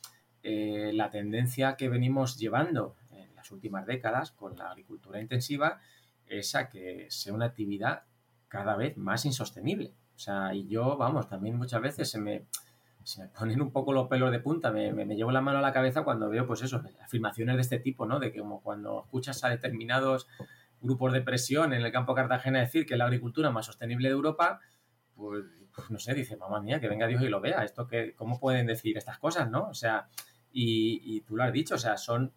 eh, 0.43 0.91
la 0.93 1.11
tendencia 1.11 1.76
que 1.76 1.89
venimos 1.89 2.39
llevando 2.39 2.97
últimas 3.51 3.86
décadas 3.86 4.32
con 4.32 4.57
la 4.57 4.70
agricultura 4.70 5.20
intensiva 5.20 5.80
es 6.26 6.55
a 6.55 6.68
que 6.68 7.07
sea 7.11 7.32
una 7.32 7.47
actividad 7.47 8.05
cada 8.49 8.76
vez 8.76 8.97
más 8.97 9.24
insostenible. 9.24 9.95
O 10.14 10.18
sea, 10.18 10.55
y 10.55 10.68
yo, 10.68 10.97
vamos, 10.97 11.28
también 11.28 11.57
muchas 11.57 11.80
veces 11.80 12.11
se 12.11 12.20
me, 12.20 12.45
se 13.05 13.22
me 13.22 13.28
ponen 13.28 13.62
un 13.62 13.72
poco 13.72 13.93
los 13.93 14.09
pelos 14.09 14.30
de 14.30 14.41
punta, 14.41 14.70
me, 14.70 14.93
me, 14.93 15.16
llevo 15.16 15.30
la 15.30 15.41
mano 15.41 15.59
a 15.59 15.62
la 15.62 15.72
cabeza 15.72 16.03
cuando 16.03 16.28
veo, 16.28 16.47
pues 16.47 16.62
eso, 16.62 16.82
afirmaciones 17.03 17.57
de 17.57 17.62
este 17.62 17.78
tipo, 17.78 18.07
¿no? 18.07 18.18
De 18.20 18.32
que 18.32 18.41
como 18.41 18.61
cuando 18.61 19.03
escuchas 19.05 19.43
a 19.45 19.49
determinados 19.49 20.28
grupos 20.80 21.12
de 21.12 21.22
presión 21.22 21.72
en 21.72 21.82
el 21.82 21.93
campo 21.93 22.14
Cartagena 22.14 22.61
decir 22.61 22.86
que 22.86 22.95
es 22.95 22.99
la 22.99 23.05
agricultura 23.05 23.51
más 23.51 23.66
sostenible 23.66 24.09
de 24.09 24.14
Europa, 24.14 24.61
pues, 25.14 25.45
pues, 25.74 25.91
no 25.91 25.99
sé, 25.99 26.14
dice, 26.14 26.36
mamá 26.36 26.61
mía, 26.61 26.80
que 26.80 26.88
venga 26.88 27.07
Dios 27.07 27.22
y 27.22 27.28
lo 27.28 27.41
vea. 27.41 27.64
Esto 27.64 27.86
que, 27.86 28.14
¿Cómo 28.14 28.38
pueden 28.38 28.66
decir 28.66 28.97
estas 28.97 29.18
cosas, 29.18 29.51
no? 29.51 29.68
O 29.68 29.74
sea, 29.74 30.09
y, 30.53 31.01
y 31.05 31.20
tú 31.22 31.36
lo 31.36 31.45
has 31.45 31.53
dicho, 31.53 31.76
o 31.76 31.78
sea, 31.78 31.97
son 31.97 32.32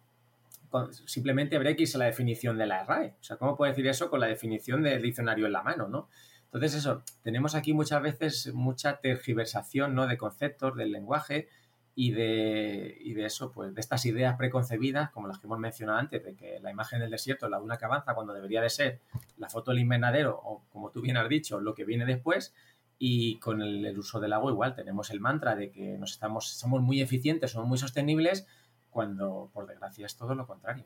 simplemente 1.06 1.56
habría 1.56 1.76
que 1.76 1.84
a 1.84 1.98
la 1.98 2.06
definición 2.06 2.58
de 2.58 2.66
la 2.66 2.84
RAE. 2.84 3.14
O 3.20 3.24
sea, 3.24 3.36
¿cómo 3.36 3.56
puede 3.56 3.72
decir 3.72 3.86
eso 3.86 4.10
con 4.10 4.20
la 4.20 4.26
definición 4.26 4.82
del 4.82 5.02
diccionario 5.02 5.46
en 5.46 5.52
la 5.52 5.62
mano, 5.62 5.88
no? 5.88 6.08
Entonces, 6.44 6.74
eso, 6.74 7.02
tenemos 7.22 7.56
aquí 7.56 7.72
muchas 7.72 8.00
veces 8.00 8.54
mucha 8.54 9.00
tergiversación 9.00 9.94
¿no? 9.94 10.06
de 10.06 10.16
conceptos, 10.16 10.76
del 10.76 10.92
lenguaje 10.92 11.48
y 11.96 12.12
de, 12.12 12.96
y 13.00 13.14
de 13.14 13.26
eso, 13.26 13.50
pues 13.50 13.74
de 13.74 13.80
estas 13.80 14.06
ideas 14.06 14.36
preconcebidas, 14.36 15.10
como 15.10 15.26
las 15.26 15.38
que 15.38 15.48
hemos 15.48 15.58
mencionado 15.58 15.98
antes, 15.98 16.24
de 16.24 16.36
que 16.36 16.60
la 16.60 16.70
imagen 16.70 17.00
del 17.00 17.10
desierto 17.10 17.46
es 17.46 17.50
la 17.50 17.58
de 17.58 17.64
una 17.64 17.76
que 17.76 17.84
avanza 17.84 18.14
cuando 18.14 18.32
debería 18.32 18.62
de 18.62 18.70
ser 18.70 19.00
la 19.36 19.48
foto 19.48 19.72
del 19.72 19.80
invernadero 19.80 20.40
o, 20.44 20.62
como 20.70 20.90
tú 20.90 21.00
bien 21.00 21.16
has 21.16 21.28
dicho, 21.28 21.58
lo 21.60 21.74
que 21.74 21.84
viene 21.84 22.06
después. 22.06 22.54
Y 23.00 23.38
con 23.40 23.60
el, 23.60 23.84
el 23.84 23.98
uso 23.98 24.20
del 24.20 24.32
agua 24.32 24.52
igual, 24.52 24.76
tenemos 24.76 25.10
el 25.10 25.18
mantra 25.18 25.56
de 25.56 25.72
que 25.72 25.98
nos 25.98 26.12
estamos, 26.12 26.48
somos 26.48 26.80
muy 26.82 27.00
eficientes, 27.00 27.50
somos 27.50 27.68
muy 27.68 27.78
sostenibles, 27.78 28.46
cuando 28.94 29.50
por 29.52 29.66
desgracia 29.66 30.06
es 30.06 30.16
todo 30.16 30.36
lo 30.36 30.46
contrario. 30.46 30.84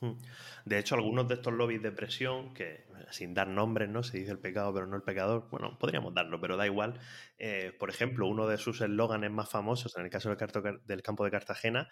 Hmm. 0.00 0.18
De 0.66 0.78
hecho, 0.78 0.96
algunos 0.96 1.26
de 1.28 1.34
estos 1.34 1.54
lobbies 1.54 1.80
de 1.80 1.92
presión, 1.92 2.52
que 2.52 2.84
sin 3.10 3.32
dar 3.32 3.48
nombres, 3.48 3.88
¿no? 3.88 4.02
Se 4.02 4.18
dice 4.18 4.32
el 4.32 4.38
pecado, 4.38 4.74
pero 4.74 4.86
no 4.86 4.96
el 4.96 5.02
pecador. 5.02 5.48
Bueno, 5.50 5.78
podríamos 5.78 6.12
darlo, 6.12 6.40
pero 6.40 6.56
da 6.56 6.66
igual. 6.66 7.00
Eh, 7.38 7.72
por 7.78 7.88
ejemplo, 7.88 8.26
uno 8.26 8.46
de 8.46 8.58
sus 8.58 8.82
eslóganes 8.82 9.30
más 9.30 9.48
famosos, 9.48 9.96
en 9.96 10.04
el 10.04 10.10
caso 10.10 10.28
del, 10.28 11.02
campo 11.02 11.24
de 11.24 11.30
Cartagena, 11.30 11.88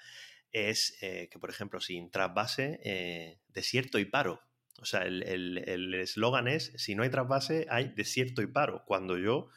es 0.53 0.99
eh, 1.03 1.28
que, 1.30 1.38
por 1.38 1.49
ejemplo, 1.49 1.80
sin 1.80 2.11
trasvase, 2.11 2.80
eh, 2.84 3.41
desierto 3.49 3.99
y 3.99 4.05
paro. 4.05 4.43
O 4.80 4.84
sea, 4.84 5.03
el 5.03 5.95
eslogan 5.95 6.49
es, 6.49 6.72
si 6.76 6.95
no 6.95 7.03
hay 7.03 7.11
trasvase, 7.11 7.66
hay 7.70 7.93
desierto 7.95 8.43
y 8.43 8.47
paro. 8.47 8.84
Cuando 8.86 9.16
yo 9.18 9.49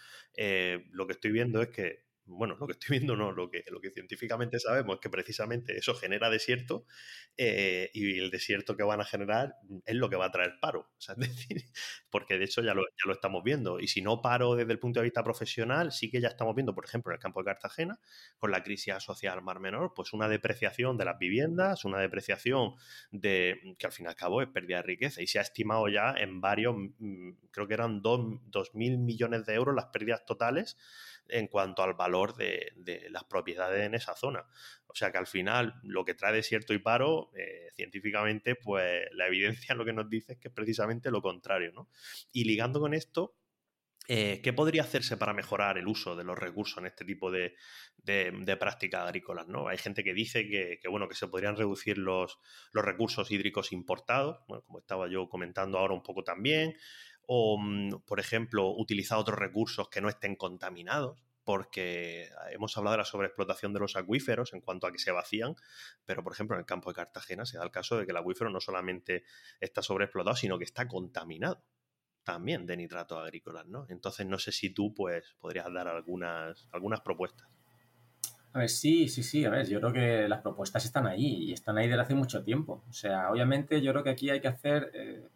lo 0.92 1.08
que 1.08 1.14
estoy 1.14 1.32
viendo 1.32 1.62
es 1.62 1.70
que 1.70 2.03
bueno, 2.26 2.56
lo 2.60 2.68
que 2.68 2.74
estoy 2.74 2.98
viendo 2.98 3.16
no, 3.16 3.32
lo 3.32 3.50
que, 3.50 3.64
lo 3.70 3.82
que 3.82 3.92
científicamente 3.92 4.60
sabemos 4.60 4.96
es 4.96 5.02
que 5.02 5.10
precisamente 5.10 5.78
eso 5.78 5.94
genera 5.94 6.30
desierto 6.30 6.86
eh, 7.38 7.90
y 7.94 8.20
el 8.20 8.32
desierto 8.32 8.78
que 8.78 8.84
van 8.84 9.02
a 9.02 9.06
generar 9.06 9.56
es 9.86 9.96
lo 9.96 10.10
que 10.10 10.16
va 10.16 10.26
a 10.26 10.32
traer 10.32 10.54
paro. 10.62 10.90
Es 11.14 11.18
decir, 11.18 11.64
porque 12.10 12.38
de 12.38 12.46
hecho 12.46 12.62
ya 12.62 12.74
lo, 12.74 12.84
ya 12.84 13.06
lo 13.06 13.14
estamos 13.14 13.44
viendo. 13.44 13.80
Y 13.80 13.88
si 13.88 14.02
no 14.02 14.22
paro 14.22 14.56
desde 14.56 14.72
el 14.72 14.80
punto 14.80 15.00
de 15.00 15.04
vista 15.04 15.24
profesional, 15.24 15.92
sí 15.92 16.10
que 16.10 16.22
ya 16.22 16.30
estamos 16.30 16.56
viendo, 16.56 16.74
por 16.74 16.86
ejemplo, 16.86 17.12
en 17.12 17.16
el 17.16 17.22
campo 17.22 17.42
de 17.42 17.46
Cartagena, 17.46 18.00
con 18.38 18.52
la 18.52 18.64
crisis 18.64 18.94
asociada 18.94 19.38
al 19.38 19.44
Mar 19.44 19.60
Menor, 19.60 19.94
pues 19.96 20.14
una 20.14 20.28
depreciación 20.28 20.98
de 20.98 21.06
las 21.06 21.20
viviendas, 21.20 21.86
una 21.86 22.00
depreciación 22.00 22.76
de 23.12 23.76
que 23.78 23.86
al 23.86 23.92
fin 23.92 24.06
y 24.06 24.10
al 24.10 24.16
cabo 24.16 24.42
es 24.42 24.48
pérdida 24.48 24.78
de 24.78 24.84
riqueza. 24.84 25.22
Y 25.22 25.28
se 25.28 25.40
ha 25.40 25.42
estimado 25.42 25.88
ya 25.90 26.14
en 26.18 26.42
varios, 26.42 26.76
mm, 26.76 27.32
creo 27.52 27.68
que 27.68 27.74
eran 27.74 28.02
2.000 28.02 28.98
millones 28.98 29.46
de 29.46 29.54
euros 29.54 29.76
las 29.76 29.88
pérdidas 29.88 30.26
totales 30.26 30.78
en 31.30 31.48
cuanto 31.48 31.84
al 31.84 31.94
valor 31.94 32.36
de, 32.36 32.74
las 33.10 33.24
propiedades 33.24 33.86
en 33.86 33.96
esa 33.96 34.16
zona. 34.16 34.46
O 34.88 34.96
sea 34.96 35.12
que 35.12 35.18
al 35.18 35.28
final 35.28 35.76
lo 35.84 36.06
que 36.06 36.14
trae 36.14 36.34
desierto 36.34 36.74
y 36.74 36.80
paro, 36.80 37.32
eh, 37.36 37.70
científicamente, 37.76 38.56
pues 38.56 39.08
la 39.14 39.28
evidencia 39.28 39.76
lo 39.76 39.86
que 39.86 39.94
nos 39.94 40.10
dice 40.10 40.34
es 40.34 40.40
que 40.40 40.50
es 40.50 40.54
precisamente 40.54 41.12
lo 41.12 41.22
contrario. 41.22 41.72
¿no? 41.74 41.90
Y 42.32 42.46
ligando 42.46 42.80
con 42.80 42.94
esto, 42.94 43.36
eh, 44.10 44.42
¿Qué 44.44 44.52
podría 44.52 44.82
hacerse 44.82 45.16
para 45.16 45.34
mejorar 45.34 45.78
el 45.78 45.88
uso 45.88 46.18
de 46.18 46.26
los 46.26 46.38
recursos 46.38 46.78
en 46.78 46.88
este 46.88 47.06
tipo 47.06 47.32
de, 47.32 47.56
prácticas 48.60 49.06
agrícolas? 49.06 49.48
¿no? 49.48 49.70
Hay 49.70 49.78
gente 49.78 50.04
que 50.04 50.14
dice 50.14 50.46
que, 50.46 50.80
bueno, 50.90 51.08
que 51.08 51.16
se 51.16 51.28
podrían 51.28 51.56
reducir 51.56 51.98
los, 51.98 52.38
los 52.74 52.84
recursos 52.84 53.32
hídricos 53.32 53.72
importados, 53.72 54.40
bueno, 54.48 54.64
como 54.66 54.80
estaba 54.80 55.08
yo 55.08 55.30
comentando 55.30 55.78
ahora 55.78 55.94
un 55.94 56.04
poco 56.04 56.22
también 56.24 56.76
o, 57.28 57.58
mm, 57.60 58.04
por 58.06 58.20
ejemplo, 58.20 58.70
utilizar 58.70 59.18
otros 59.18 59.38
recursos 59.38 59.90
que 59.90 60.02
no 60.02 60.10
estén 60.10 60.36
contaminados, 60.36 61.24
porque 61.44 62.30
hemos 62.52 62.78
hablado 62.78 62.94
de 62.94 63.00
la 63.00 63.06
sobreexplotación 63.06 63.74
de 63.74 63.80
los 63.80 63.96
acuíferos 63.96 64.54
en 64.54 64.62
cuanto 64.62 64.88
a 64.88 64.92
que 64.92 65.00
se 65.00 65.12
vacían, 65.12 65.56
pero 66.06 66.24
por 66.24 66.34
ejemplo 66.34 66.56
en 66.56 66.62
el 66.62 66.66
campo 66.66 66.90
de 66.90 66.96
Cartagena 66.96 67.46
se 67.46 67.58
da 67.58 67.64
el 67.64 67.72
caso 67.72 67.98
de 67.98 68.06
que 68.06 68.12
el 68.12 68.18
acuífero 68.18 68.50
no 68.50 68.62
solamente 68.62 69.24
está 69.60 69.82
sobreexplotado, 69.82 70.36
sino 70.36 70.58
que 70.58 70.64
está 70.64 70.88
contaminado 70.88 71.64
también 72.24 72.66
de 72.66 72.78
nitratos 72.78 73.20
agrícolas, 73.20 73.68
¿no? 73.68 73.86
Entonces 73.90 74.26
no 74.26 74.40
sé 74.40 74.52
si 74.52 74.70
tú 74.70 74.94
pues 74.94 75.36
podrías 75.40 75.72
dar 75.74 75.88
algunas, 75.88 76.68
algunas 76.72 77.02
propuestas. 77.02 77.50
A 78.54 78.60
ver, 78.60 78.70
sí, 78.70 79.10
sí, 79.10 79.24
sí, 79.24 79.46
a 79.46 79.50
ver, 79.50 79.68
yo 79.68 79.80
creo 79.80 79.92
que 79.92 80.30
las 80.30 80.42
propuestas 80.42 80.86
están 80.86 81.08
ahí 81.08 81.46
y 81.46 81.54
están 81.54 81.78
ahí 81.78 81.88
desde 81.88 82.04
hace 82.04 82.14
mucho 82.14 82.44
tiempo. 82.44 82.84
O 82.88 82.94
sea, 82.94 83.32
obviamente 83.32 83.82
yo 83.82 83.92
creo 83.92 84.04
que 84.04 84.12
aquí 84.12 84.30
hay 84.30 84.42
que 84.42 84.48
hacer, 84.48 84.92
eh, 84.94 85.28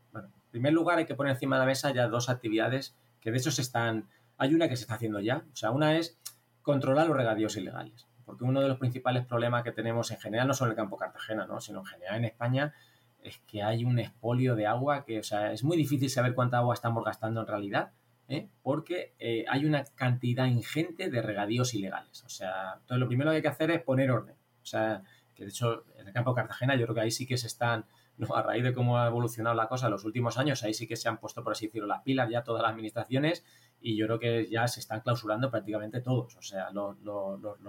en 0.48 0.52
primer 0.52 0.74
lugar 0.74 0.98
hay 0.98 1.06
que 1.06 1.16
poner 1.16 1.34
encima 1.34 1.58
de 1.58 1.62
la 1.62 1.66
mesa 1.66 1.91
ya 1.93 2.08
dos 2.08 2.30
actividades 2.30 2.95
que 3.20 3.32
de 3.32 3.38
hecho 3.38 3.52
se 3.52 3.62
están, 3.62 4.08
hay 4.38 4.54
una 4.54 4.68
que 4.70 4.76
se 4.76 4.84
está 4.84 4.95
haciendo 4.95 5.20
ya, 5.20 5.43
o 5.52 5.56
sea, 5.56 5.72
una 5.72 5.98
es 5.98 6.18
controlar 6.62 7.08
los 7.08 7.16
regadíos 7.16 7.56
ilegales, 7.58 8.08
porque 8.26 8.43
uno 8.43 8.62
de 8.62 8.68
los 8.68 8.78
principales 8.78 9.26
problemas 9.26 9.64
que 9.64 9.72
tenemos 9.72 10.12
en 10.12 10.18
general, 10.18 10.48
no 10.48 10.54
solo 10.54 10.72
en 10.72 10.74
el 10.74 10.78
campo 10.78 10.98
Cartagena, 10.98 11.45
¿no? 11.45 11.60
sino 11.62 11.80
en 11.80 11.86
general 11.86 12.18
en 12.18 12.26
España, 12.26 12.74
es 13.22 13.39
que 13.48 13.64
hay 13.64 13.84
un 13.84 14.00
expolio 14.00 14.56
de 14.56 14.68
agua 14.68 15.04
que, 15.04 15.20
o 15.20 15.24
sea, 15.24 15.52
es 15.52 15.64
muy 15.64 15.76
difícil 15.76 16.10
saber 16.10 16.34
cuánta 16.34 16.58
agua 16.58 16.74
estamos 16.74 17.04
gastando 17.04 17.41
en 17.41 17.48
realidad 17.48 17.91
¿eh? 18.28 18.50
porque 18.62 19.14
eh, 19.20 19.45
hay 19.50 19.66
una 19.66 19.84
cantidad 19.95 20.45
ingente 20.45 21.10
de 21.10 21.22
regadíos 21.22 21.74
ilegales. 21.74 22.24
O 22.24 22.30
sea, 22.30 22.74
entonces 22.74 23.00
lo 23.00 23.08
primero 23.08 23.32
que 23.32 23.38
hay 23.38 23.41
que 23.41 23.48
hacer 23.48 23.72
es 23.72 23.82
poner 23.82 24.12
orden. 24.12 24.36
O 24.62 24.66
sea, 24.66 25.04
que 25.36 25.43
de 25.43 25.50
hecho 25.50 25.86
en 25.98 26.08
el 26.08 26.14
campo 26.14 26.34
Cartagena 26.34 26.76
yo 26.76 26.86
creo 26.86 26.95
que 26.95 27.02
ahí 27.02 27.12
sí 27.12 27.26
que 27.26 27.38
se 27.38 27.48
están, 27.48 27.86
a 28.36 28.41
raíz 28.41 28.63
de 28.63 28.74
cómo 28.74 28.99
ha 28.99 29.07
evolucionado 29.07 29.55
la 29.55 29.68
cosa 29.68 29.88
en 29.88 29.91
los 29.91 30.05
últimos 30.05 30.38
años, 30.38 30.63
ahí 30.63 30.74
sí 30.74 30.88
que 30.88 30.95
se 30.95 31.09
han 31.09 31.20
puesto, 31.20 31.43
por 31.43 31.53
así 31.53 31.68
decirlo, 31.68 31.88
las 31.88 32.01
pilas 32.01 32.30
ya 32.30 32.43
todas 32.43 32.61
las 32.61 32.72
administraciones 32.72 33.45
y 33.80 33.95
yo 33.95 34.07
creo 34.07 34.20
que 34.20 34.49
ya 34.49 34.68
se 34.68 34.80
están 34.80 35.01
clausurando 35.01 35.51
prácticamente 35.51 36.01
todos, 36.01 36.36
o 36.36 36.41
sea, 36.41 36.70
los, 36.72 36.95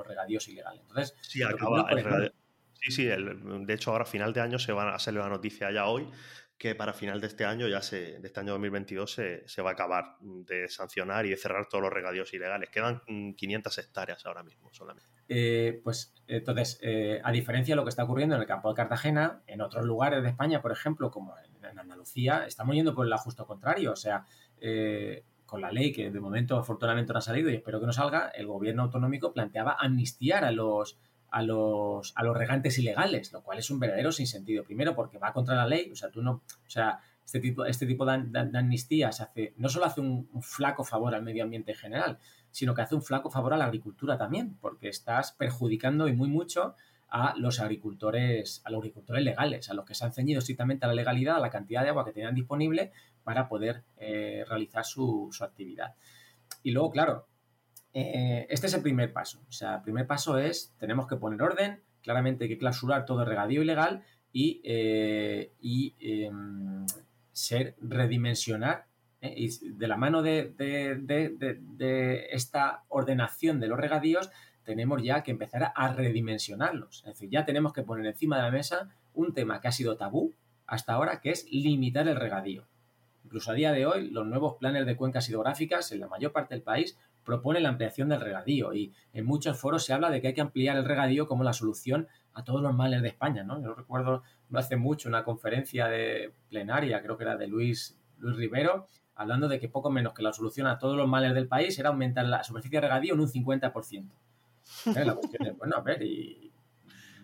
regadíos 0.07 0.49
ilegales. 0.49 0.81
Entonces, 0.83 1.15
sí, 1.23 1.43
acaba, 1.43 1.87
Sí, 2.81 2.93
sí, 2.93 3.07
de 3.07 3.75
hecho 3.75 3.91
ahora 3.91 4.05
a 4.05 4.07
final 4.07 4.33
de 4.33 4.41
año 4.41 4.57
se 4.57 4.73
va 4.73 4.85
a 4.85 4.95
hacer 4.95 5.13
la 5.13 5.29
noticia 5.29 5.69
ya 5.73 5.87
hoy 5.87 6.09
que 6.59 6.75
para 6.75 6.93
final 6.93 7.21
de 7.21 7.29
este 7.29 7.45
año, 7.45 7.69
ya 7.69 7.81
se, 7.81 8.19
de 8.19 8.27
este 8.27 8.41
año 8.41 8.53
2022, 8.53 9.13
se, 9.47 9.63
va 9.63 9.71
a 9.71 9.73
acabar 9.75 10.17
de 10.21 10.69
sancionar 10.69 11.25
y 11.25 11.31
de 11.31 11.37
cerrar 11.37 11.69
todos 11.69 11.83
los 11.83 11.93
regadíos 11.93 12.35
ilegales. 12.35 12.69
Quedan 12.69 13.01
500 13.37 13.77
mm, 13.77 13.81
hectáreas 13.81 14.27
ahora 14.27 14.43
mismo 14.43 14.69
solamente. 14.73 15.18
Eh, 15.29 15.81
pues 15.85 16.15
entonces, 16.27 16.79
eh, 16.83 17.21
a 17.23 17.33
diferencia 17.33 17.73
de 17.73 17.77
lo 17.77 17.85
que 17.85 17.91
está 17.91 18.05
ocurriendo 18.05 18.35
en 18.35 18.41
el 18.41 18.47
campo 18.47 18.69
de 18.69 18.75
Cartagena, 18.75 19.43
en 19.47 19.61
otros 19.61 19.85
lugares 19.85 20.23
de 20.23 20.29
España, 20.29 20.61
por 20.61 20.73
ejemplo, 20.73 21.11
como 21.11 21.35
en, 21.39 21.79
Andalucía, 21.79 22.45
estamos 22.47 22.75
yendo 22.75 22.95
por 22.95 23.07
el 23.07 23.15
justo 23.19 23.47
contrario. 23.47 23.93
O 23.93 23.97
sea, 23.97 24.25
eh, 24.61 25.25
con 25.47 25.61
la 25.61 25.71
ley 25.71 25.93
que 25.93 26.11
de 26.11 26.21
momento 26.21 26.57
afortunadamente 26.59 27.13
no 27.13 27.19
ha 27.19 27.23
salido 27.23 27.51
y 27.51 27.55
espero 27.55 27.79
que 27.79 27.87
no 27.87 27.93
salga, 27.93 28.29
el 28.29 28.47
gobierno 28.47 28.83
autonómico 28.83 29.33
planteaba 29.33 29.77
amnistiar 29.79 30.45
a 30.45 30.51
los 30.51 30.99
a 31.31 31.43
los, 31.43 32.13
a 32.17 32.23
los 32.23 32.37
regantes 32.37 32.79
ilegales, 32.79 33.33
lo 33.33 33.43
cual 33.43 33.59
es 33.59 33.71
un 33.71 33.79
verdadero 33.79 34.13
sinsentido. 34.13 34.65
Primero, 34.65 34.95
porque 34.95 35.19
va 35.19 35.33
contra 35.33 35.55
la 35.55 35.67
ley, 35.67 35.91
o 35.93 35.97
sea, 35.97 36.11
tú 36.11 36.23
no, 36.23 36.33
o 36.33 36.71
sea, 36.71 37.01
este 37.25 37.41
tipo, 37.41 37.67
este 37.67 37.87
tipo 37.87 38.07
de, 38.07 38.49
amnistías 38.59 39.21
hace, 39.21 39.53
no 39.59 39.69
solo 39.69 39.85
hace 39.85 40.01
un, 40.01 40.29
flaco 40.41 40.85
favor 40.85 41.15
al 41.15 41.23
medio 41.23 41.45
ambiente 41.45 41.73
en 41.73 41.79
general, 41.79 42.19
sino 42.51 42.75
que 42.75 42.83
hace 42.83 42.95
un 42.95 43.03
flaco 43.03 43.31
favor 43.31 43.55
a 43.55 43.57
la 43.57 43.65
agricultura 43.65 44.17
también, 44.17 44.57
porque 44.61 44.89
estás 44.89 45.33
perjudicando 45.33 46.09
y 46.09 46.13
muy 46.13 46.29
mucho 46.29 46.75
a 47.09 47.35
los 47.37 47.61
agricultores, 47.61 48.61
a 48.65 48.71
los 48.71 48.79
agricultores 48.79 49.25
legales, 49.25 49.71
a 49.71 49.75
los 49.75 49.85
que 49.85 49.95
se 49.95 50.05
han 50.05 50.13
ceñido 50.13 50.41
estrictamente 50.41 50.85
a 50.85 50.89
la 50.89 50.95
legalidad, 50.95 51.37
a 51.37 51.41
la 51.41 51.51
cantidad 51.51 51.83
de 51.83 51.89
agua 51.89 52.05
que 52.05 52.13
tenían 52.13 52.35
disponible 52.35 52.93
para 53.25 53.49
poder 53.49 53.85
eh, 53.97 54.45
realizar 54.47 54.85
su, 54.85 55.29
su 55.33 55.45
actividad. 55.45 55.95
Y 56.63 56.73
luego, 56.73 56.91
claro, 56.91 57.27
eh, 57.95 58.47
este 58.51 58.67
es 58.67 58.75
el 58.75 58.83
primer 58.83 59.13
paso. 59.13 59.41
O 59.49 59.53
sea, 59.53 59.77
el 59.77 59.83
primer 59.83 60.07
paso 60.07 60.39
es, 60.39 60.75
tenemos 60.79 61.07
que 61.07 61.17
poner 61.17 61.43
orden, 61.43 61.83
claramente 62.03 62.45
hay 62.45 62.51
que 62.51 62.59
clausurar 62.59 63.05
todo 63.05 63.23
el 63.23 63.27
regadío 63.27 63.63
ilegal 63.63 64.05
y, 64.33 64.61
eh, 64.65 65.53
em, 66.01 66.87
ser 67.33 67.77
redimensionar. 67.81 68.87
¿Eh? 69.21 69.35
Y 69.37 69.71
de 69.71 69.89
la 69.89 69.97
mano 69.97 70.23
de, 70.23 70.55
esta 72.31 72.85
ordenación 72.89 73.61
de 73.61 73.69
los 73.69 73.79
regadíos, 73.79 74.31
tenemos 74.65 75.03
ya 75.03 75.23
que 75.23 75.31
empezar 75.31 75.73
a 75.75 75.93
redimensionarlos. 75.93 76.99
Es 77.07 77.15
decir, 77.15 77.31
ya 77.31 77.45
tenemos 77.45 77.73
que 77.73 77.83
poner 77.83 78.07
encima 78.07 78.37
de 78.37 78.43
la 78.43 78.51
mesa 78.51 78.91
un 79.15 79.35
tema 79.35 79.61
que 79.61 79.69
ha 79.69 79.73
sido 79.73 79.97
tabú 79.97 80.35
hasta 80.67 80.93
ahora, 80.93 81.21
que 81.21 81.31
es 81.31 81.47
limitar 81.51 82.07
el 82.07 82.17
regadío. 82.17 82.67
Incluso 83.25 83.51
a 83.51 83.55
día 83.55 83.73
de 83.73 83.87
hoy, 83.87 84.11
los 84.11 84.27
nuevos 84.27 84.57
planes 84.57 84.87
de 84.87 84.97
cuencas 84.97 85.29
hidrográficas 85.29 85.93
en 85.93 86.01
la 86.01 86.09
mayor 86.09 86.33
parte 86.33 86.55
del 86.55 86.63
país 86.63 86.97
propone 87.25 87.61
la 87.61 87.69
ampliación 87.69 88.09
del 88.09 88.23
regadío 88.23 88.73
y 88.73 88.95
en 89.13 89.27
muchos 89.27 89.59
foros 89.59 89.85
se 89.85 89.93
habla 89.93 90.11
de 90.11 90.23
que 90.23 90.29
hay 90.29 90.35
que 90.35 90.41
ampliar 90.41 90.79
el 90.79 90.87
regadío 90.87 91.29
como 91.29 91.45
la 91.45 91.53
solución 91.53 92.09
a 92.33 92.43
todos 92.43 92.63
los 92.63 92.75
males 92.75 93.03
de 93.03 93.09
España, 93.09 93.43
¿no? 93.43 93.63
Yo 93.63 93.75
recuerdo 93.75 94.23
no 94.49 94.59
hace 94.59 94.77
mucho 94.77 95.11
una 95.11 95.25
conferencia 95.25 95.89
de 95.89 96.33
plenaria, 96.49 97.03
creo 97.03 97.19
que 97.19 97.25
era 97.25 97.37
de 97.37 97.47
Luis, 97.47 97.99
Luis 98.19 98.37
Rivero, 98.37 98.87
hablando 99.19 99.49
de 99.49 99.59
que 99.59 99.69
poco 99.69 99.91
menos 99.91 100.15
que 100.15 100.23
la 100.23 100.33
solución 100.33 100.69
a 100.69 100.79
todos 100.79 100.97
los 100.97 101.09
males 101.09 101.35
del 101.35 101.49
país 101.49 101.77
era 101.79 101.91
aumentar 101.91 102.25
la 102.25 102.43
superficie 102.45 102.81
de 102.81 102.83
regadío 102.83 103.15
en 103.15 103.21
un 103.21 103.29
50%. 103.29 104.11
La 104.95 105.15
cuestión 105.15 105.47
es, 105.47 105.57
bueno, 105.59 105.77
a 105.77 105.81
ver, 105.81 106.03
y. 106.03 106.53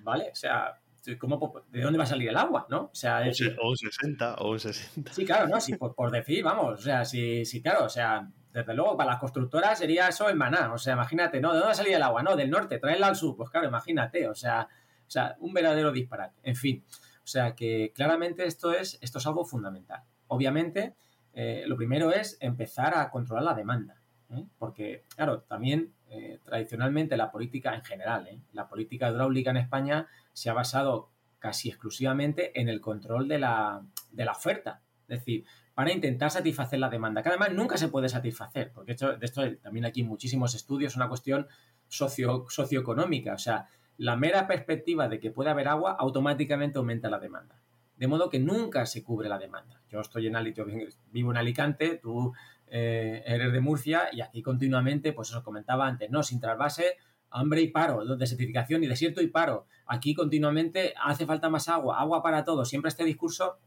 ¿Vale? 0.03 0.31
O 0.33 0.35
sea, 0.35 0.81
¿cómo, 1.19 1.55
¿de 1.71 1.81
dónde 1.81 1.97
va 1.97 2.05
a 2.05 2.09
salir 2.09 2.29
el 2.29 2.37
agua? 2.37 2.67
¿no? 2.69 2.87
O, 2.87 2.95
sea, 2.95 3.21
o 3.21 3.69
un 3.69 3.77
60, 3.77 4.35
o 4.35 4.51
un 4.51 4.59
60. 4.59 5.13
Sí, 5.13 5.25
claro, 5.25 5.47
¿no? 5.47 5.61
Si, 5.61 5.77
por, 5.77 6.11
decir, 6.11 6.43
vamos, 6.43 6.81
o 6.81 6.83
sea, 6.83 7.05
si, 7.05 7.45
si, 7.45 7.63
claro, 7.63 7.85
o 7.85 7.89
sea, 7.89 8.29
desde 8.53 8.75
luego 8.75 8.97
para 8.97 9.13
las 9.13 9.21
constructoras 9.21 9.79
sería 9.79 10.09
eso 10.09 10.29
en 10.29 10.37
maná. 10.37 10.73
O 10.73 10.79
sea, 10.79 10.95
imagínate, 10.95 11.41
¿no? 11.41 11.53
¿De 11.53 11.59
dónde 11.59 11.67
va 11.67 11.73
a 11.73 11.77
salir 11.77 11.95
el 11.95 12.03
agua? 12.03 12.25
No, 12.25 12.35
del 12.35 12.51
norte, 12.51 12.79
traerla 12.81 13.07
al 13.07 13.17
sur. 13.17 13.37
Pues 13.37 13.51
claro, 13.51 13.69
imagínate, 13.69 14.29
o 14.29 14.35
sea, 14.35 14.69
o 15.07 15.11
sea, 15.11 15.37
un 15.39 15.55
verdadero 15.55 15.93
disparate. 15.93 16.41
En 16.43 16.57
fin, 16.57 16.85
o 17.23 17.27
sea 17.27 17.55
que 17.55 17.93
claramente 17.95 18.47
esto 18.47 18.73
es, 18.73 18.99
esto 19.01 19.19
es 19.19 19.27
algo 19.29 19.45
fundamental. 19.45 20.03
Obviamente, 20.27 20.97
eh, 21.35 21.65
lo 21.67 21.77
primero 21.77 22.13
es 22.13 22.37
empezar 22.41 22.97
a 22.97 23.11
controlar 23.11 23.45
la 23.45 23.55
demanda. 23.55 24.01
¿eh? 24.31 24.47
Porque, 24.59 25.05
claro, 25.15 25.43
también 25.43 25.93
eh, 26.09 26.39
tradicionalmente 26.45 27.17
la 27.17 27.31
política 27.31 27.75
en 27.75 27.85
general, 27.85 28.29
la 28.53 28.69
política 28.69 29.11
hidráulica 29.11 29.51
en 29.51 29.57
España 29.57 30.07
se 30.33 30.49
ha 30.49 30.53
basado 30.53 31.11
casi 31.41 31.69
exclusivamente 31.69 32.59
en 32.59 32.69
el 32.69 32.81
control 32.81 33.29
de 33.29 33.39
la, 33.39 33.83
oferta. 34.31 34.81
Es 35.09 35.19
decir, 35.19 35.45
para 35.75 35.93
intentar 35.93 36.31
satisfacer 36.31 36.79
la 36.79 36.89
demanda, 36.89 37.23
que 37.23 37.29
además 37.29 37.53
nunca 37.53 37.77
se 37.77 37.89
puede 37.89 38.09
satisfacer, 38.09 38.73
porque 38.73 38.93
esto, 38.93 39.17
de 39.17 39.27
esto 39.27 39.43
también 39.59 39.85
aquí 39.85 40.05
muchísimos 40.05 40.55
estudios, 40.55 40.97
una 40.97 41.09
cuestión 41.09 41.49
socio, 41.89 42.47
socioeconómica. 42.49 43.35
O 43.35 43.39
sea, 43.39 43.67
la 43.99 44.17
mera 44.17 44.47
perspectiva 44.47 45.09
de 45.09 45.21
que 45.21 45.31
puede 45.31 45.51
haber 45.51 45.69
agua 45.69 45.97
automáticamente 45.99 46.79
aumenta 46.79 47.11
la 47.11 47.19
demanda. 47.19 47.61
De 47.97 48.07
modo 48.07 48.29
que 48.29 48.41
nunca 48.41 48.87
se 48.87 49.03
cubre 49.03 49.29
la 49.29 49.39
demanda. 49.39 49.81
Yo 49.89 50.01
estoy 50.01 50.27
en 50.27 50.55
yo 50.55 50.67
vivo 51.13 51.31
en 51.31 51.37
Alicante, 51.37 52.01
tú 52.03 52.33
eh, 52.67 53.23
eres 53.27 53.53
de 53.53 53.61
Murcia 53.61 54.09
y 54.13 54.21
aquí 54.21 54.43
continuamente, 54.43 55.13
pues 55.13 55.29
eso 55.29 55.43
comentaba 55.45 55.87
antes, 55.87 56.11
¿no? 56.11 56.23
Sin 56.23 56.41
trasvase, 56.41 56.97
hambre 57.31 57.63
y 57.63 57.69
paro, 57.69 58.05
desertificación 58.17 58.83
y 58.83 58.87
desierto 58.87 59.23
y 59.23 59.29
paro. 59.29 59.67
Aquí 59.87 60.15
continuamente 60.15 60.95
hace 61.01 61.27
falta 61.27 61.49
más 61.51 61.69
agua, 61.69 62.01
agua 62.01 62.23
para 62.23 62.43
todos. 62.45 62.69
Siempre 62.69 62.89
este 62.89 63.05
discurso 63.05 63.59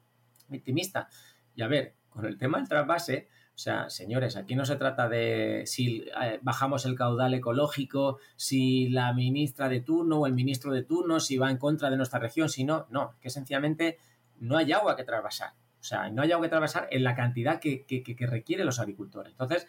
victimista. 0.50 1.08
Y 1.56 1.62
a 1.62 1.68
ver, 1.68 1.96
con 2.10 2.26
el 2.26 2.38
tema 2.38 2.58
del 2.58 2.68
trasvase, 2.68 3.30
o 3.58 3.60
sea, 3.60 3.90
señores, 3.90 4.38
aquí 4.38 4.56
no 4.56 4.66
se 4.66 4.76
trata 4.76 5.10
de 5.10 5.64
si 5.66 6.06
eh, 6.22 6.38
bajamos 6.44 6.86
el 6.86 6.96
caudal 6.96 7.34
ecológico, 7.34 8.20
si 8.36 8.88
la 8.90 9.14
ministra 9.14 9.68
de 9.68 9.82
turno 9.82 10.20
o 10.20 10.28
el 10.28 10.34
ministro 10.34 10.72
de 10.72 10.84
turno, 10.84 11.20
si 11.20 11.38
va 11.38 11.50
en 11.50 11.58
contra 11.58 11.90
de 11.90 11.98
nuestra 11.98 12.20
región, 12.20 12.50
si 12.50 12.64
no, 12.64 12.86
no, 12.92 13.16
que 13.20 13.32
sencillamente 13.32 13.98
no 14.40 14.58
hay 14.58 14.72
agua 14.72 14.96
que 14.96 15.04
trasvasar. 15.04 15.54
O 15.80 15.84
sea, 15.84 16.10
no 16.10 16.22
hay 16.22 16.32
agua 16.32 16.46
que 16.46 16.50
trasvasar 16.50 16.88
en 16.92 17.04
la 17.04 17.16
cantidad 17.16 17.60
que, 17.60 17.86
que, 17.86 18.28
requieren 18.28 18.66
los 18.66 18.80
agricultores. 18.80 19.32
Entonces, 19.32 19.68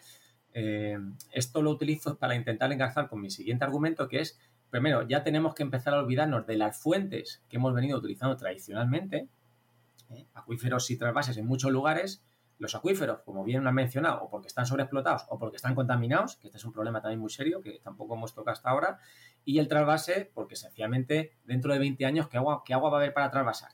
eh, 0.53 0.97
esto 1.31 1.61
lo 1.61 1.71
utilizo 1.71 2.17
para 2.17 2.35
intentar 2.35 2.71
engarzar 2.71 3.07
con 3.07 3.21
mi 3.21 3.29
siguiente 3.29 3.63
argumento, 3.63 4.07
que 4.07 4.19
es, 4.19 4.39
primero, 4.69 5.07
ya 5.07 5.23
tenemos 5.23 5.53
que 5.53 5.63
empezar 5.63 5.93
a 5.93 5.99
olvidarnos 5.99 6.45
de 6.47 6.57
las 6.57 6.77
fuentes 6.77 7.43
que 7.47 7.57
hemos 7.57 7.73
venido 7.73 7.97
utilizando 7.99 8.35
tradicionalmente, 8.37 9.29
¿eh? 10.09 10.25
acuíferos 10.33 10.89
y 10.91 10.97
trasvases 10.97 11.37
en 11.37 11.45
muchos 11.45 11.71
lugares, 11.71 12.23
los 12.57 12.75
acuíferos, 12.75 13.21
como 13.21 13.45
bien 13.45 13.65
han 13.65 13.73
mencionado, 13.73 14.21
o 14.21 14.29
porque 14.29 14.47
están 14.47 14.65
sobreexplotados 14.65 15.25
o 15.29 15.39
porque 15.39 15.55
están 15.55 15.75
contaminados, 15.75 16.35
que 16.35 16.47
este 16.47 16.57
es 16.57 16.65
un 16.65 16.73
problema 16.73 17.01
también 17.01 17.19
muy 17.19 17.29
serio 17.29 17.61
que 17.61 17.79
tampoco 17.81 18.15
hemos 18.15 18.33
tocado 18.33 18.53
hasta 18.53 18.69
ahora, 18.69 18.99
y 19.45 19.59
el 19.59 19.69
trasvase, 19.69 20.29
porque 20.33 20.57
sencillamente 20.57 21.31
dentro 21.45 21.71
de 21.71 21.79
20 21.79 22.05
años, 22.05 22.27
¿qué 22.27 22.37
agua, 22.37 22.63
qué 22.65 22.73
agua 22.73 22.89
va 22.89 22.97
a 22.97 22.99
haber 22.99 23.13
para 23.13 23.31
trasvasar? 23.31 23.71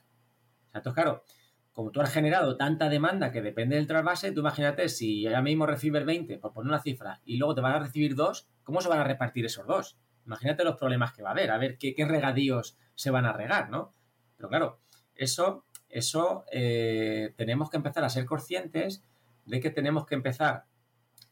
Entonces, 0.78 1.02
claro, 1.02 1.24
como 1.72 1.90
tú 1.90 2.00
has 2.00 2.12
generado 2.12 2.56
tanta 2.56 2.88
demanda 2.88 3.32
que 3.32 3.42
depende 3.42 3.76
del 3.76 3.86
trasvase, 3.86 4.32
tú 4.32 4.40
imagínate 4.40 4.88
si 4.88 5.26
ahora 5.26 5.42
mismo 5.42 5.66
recibes 5.66 6.06
20, 6.06 6.38
por 6.38 6.52
poner 6.52 6.70
una 6.70 6.82
cifra, 6.82 7.20
y 7.24 7.36
luego 7.36 7.54
te 7.54 7.60
van 7.60 7.72
a 7.72 7.78
recibir 7.78 8.14
dos, 8.14 8.48
¿cómo 8.64 8.80
se 8.80 8.88
van 8.88 9.00
a 9.00 9.04
repartir 9.04 9.44
esos 9.44 9.66
dos? 9.66 9.96
Imagínate 10.24 10.64
los 10.64 10.76
problemas 10.76 11.12
que 11.12 11.22
va 11.22 11.30
a 11.30 11.32
haber, 11.32 11.50
a 11.50 11.58
ver 11.58 11.78
qué, 11.78 11.94
qué 11.94 12.04
regadíos 12.04 12.76
se 12.94 13.10
van 13.10 13.26
a 13.26 13.32
regar, 13.32 13.70
¿no? 13.70 13.92
Pero 14.36 14.48
claro, 14.48 14.78
eso 15.14 15.64
eso 15.88 16.44
eh, 16.52 17.32
tenemos 17.36 17.70
que 17.70 17.76
empezar 17.76 18.04
a 18.04 18.10
ser 18.10 18.26
conscientes 18.26 19.02
de 19.44 19.60
que 19.60 19.70
tenemos 19.70 20.06
que 20.06 20.14
empezar 20.14 20.64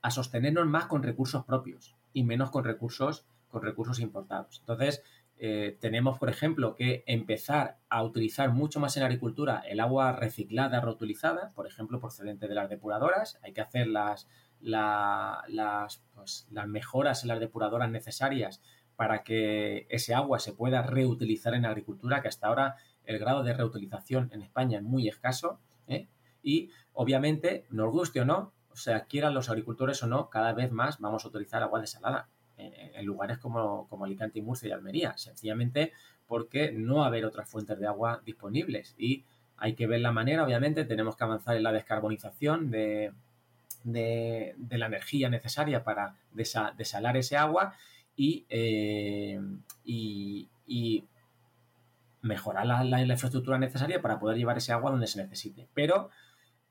a 0.00 0.10
sostenernos 0.10 0.66
más 0.66 0.86
con 0.86 1.02
recursos 1.02 1.44
propios 1.44 1.94
y 2.12 2.24
menos 2.24 2.50
con 2.50 2.64
recursos, 2.64 3.26
con 3.50 3.62
recursos 3.62 3.98
importados. 3.98 4.60
Entonces, 4.60 5.02
eh, 5.46 5.76
tenemos, 5.78 6.18
por 6.18 6.30
ejemplo, 6.30 6.74
que 6.74 7.04
empezar 7.06 7.76
a 7.90 8.02
utilizar 8.02 8.50
mucho 8.50 8.80
más 8.80 8.96
en 8.96 9.02
la 9.02 9.08
agricultura 9.08 9.62
el 9.68 9.78
agua 9.78 10.12
reciclada, 10.12 10.80
reutilizada, 10.80 11.52
por 11.54 11.66
ejemplo, 11.66 12.00
procedente 12.00 12.48
de 12.48 12.54
las 12.54 12.70
depuradoras. 12.70 13.38
Hay 13.42 13.52
que 13.52 13.60
hacer 13.60 13.88
las, 13.88 14.26
las, 14.62 16.02
pues, 16.14 16.48
las 16.50 16.66
mejoras 16.66 17.24
en 17.24 17.28
las 17.28 17.40
depuradoras 17.40 17.90
necesarias 17.90 18.62
para 18.96 19.22
que 19.22 19.86
ese 19.90 20.14
agua 20.14 20.38
se 20.38 20.54
pueda 20.54 20.80
reutilizar 20.80 21.52
en 21.52 21.62
la 21.62 21.68
agricultura, 21.68 22.22
que 22.22 22.28
hasta 22.28 22.46
ahora 22.46 22.76
el 23.04 23.18
grado 23.18 23.42
de 23.42 23.52
reutilización 23.52 24.30
en 24.32 24.40
España 24.40 24.78
es 24.78 24.82
muy 24.82 25.08
escaso 25.08 25.60
¿eh? 25.88 26.08
y 26.42 26.70
obviamente, 26.94 27.66
nos 27.68 27.92
guste 27.92 28.22
o 28.22 28.24
no, 28.24 28.54
o 28.70 28.76
sea, 28.76 29.04
quieran 29.04 29.34
los 29.34 29.50
agricultores 29.50 30.02
o 30.02 30.06
no, 30.06 30.30
cada 30.30 30.54
vez 30.54 30.72
más 30.72 31.00
vamos 31.00 31.22
a 31.26 31.28
utilizar 31.28 31.62
agua 31.62 31.82
desalada 31.82 32.30
en, 32.56 33.04
lugares 33.04 33.38
como, 33.38 33.88
Alicante 34.04 34.38
y 34.38 34.42
Murcia 34.42 34.68
y 34.68 34.72
Almería, 34.72 35.16
sencillamente 35.16 35.92
porque 36.26 36.72
no 36.72 36.96
va 36.96 37.06
haber 37.06 37.24
otras 37.24 37.48
fuentes 37.48 37.78
de 37.78 37.86
agua 37.86 38.22
disponibles 38.24 38.94
y 38.98 39.24
hay 39.56 39.74
que 39.74 39.86
ver 39.86 40.00
la 40.00 40.12
manera, 40.12 40.44
obviamente, 40.44 40.84
tenemos 40.84 41.16
que 41.16 41.24
avanzar 41.24 41.56
en 41.56 41.62
la 41.62 41.72
descarbonización 41.72 42.70
de, 42.70 43.12
la 43.84 44.86
energía 44.86 45.28
necesaria 45.28 45.84
para 45.84 46.16
desalar 46.32 47.16
ese 47.16 47.36
agua 47.36 47.74
y, 48.16 48.46
eh, 48.48 49.40
mejorar 52.22 52.66
la, 52.66 53.02
infraestructura 53.02 53.58
necesaria 53.58 54.00
para 54.00 54.18
poder 54.18 54.36
llevar 54.38 54.56
ese 54.56 54.72
agua 54.72 54.90
donde 54.90 55.06
se 55.06 55.22
necesite. 55.22 55.68
Pero 55.74 56.10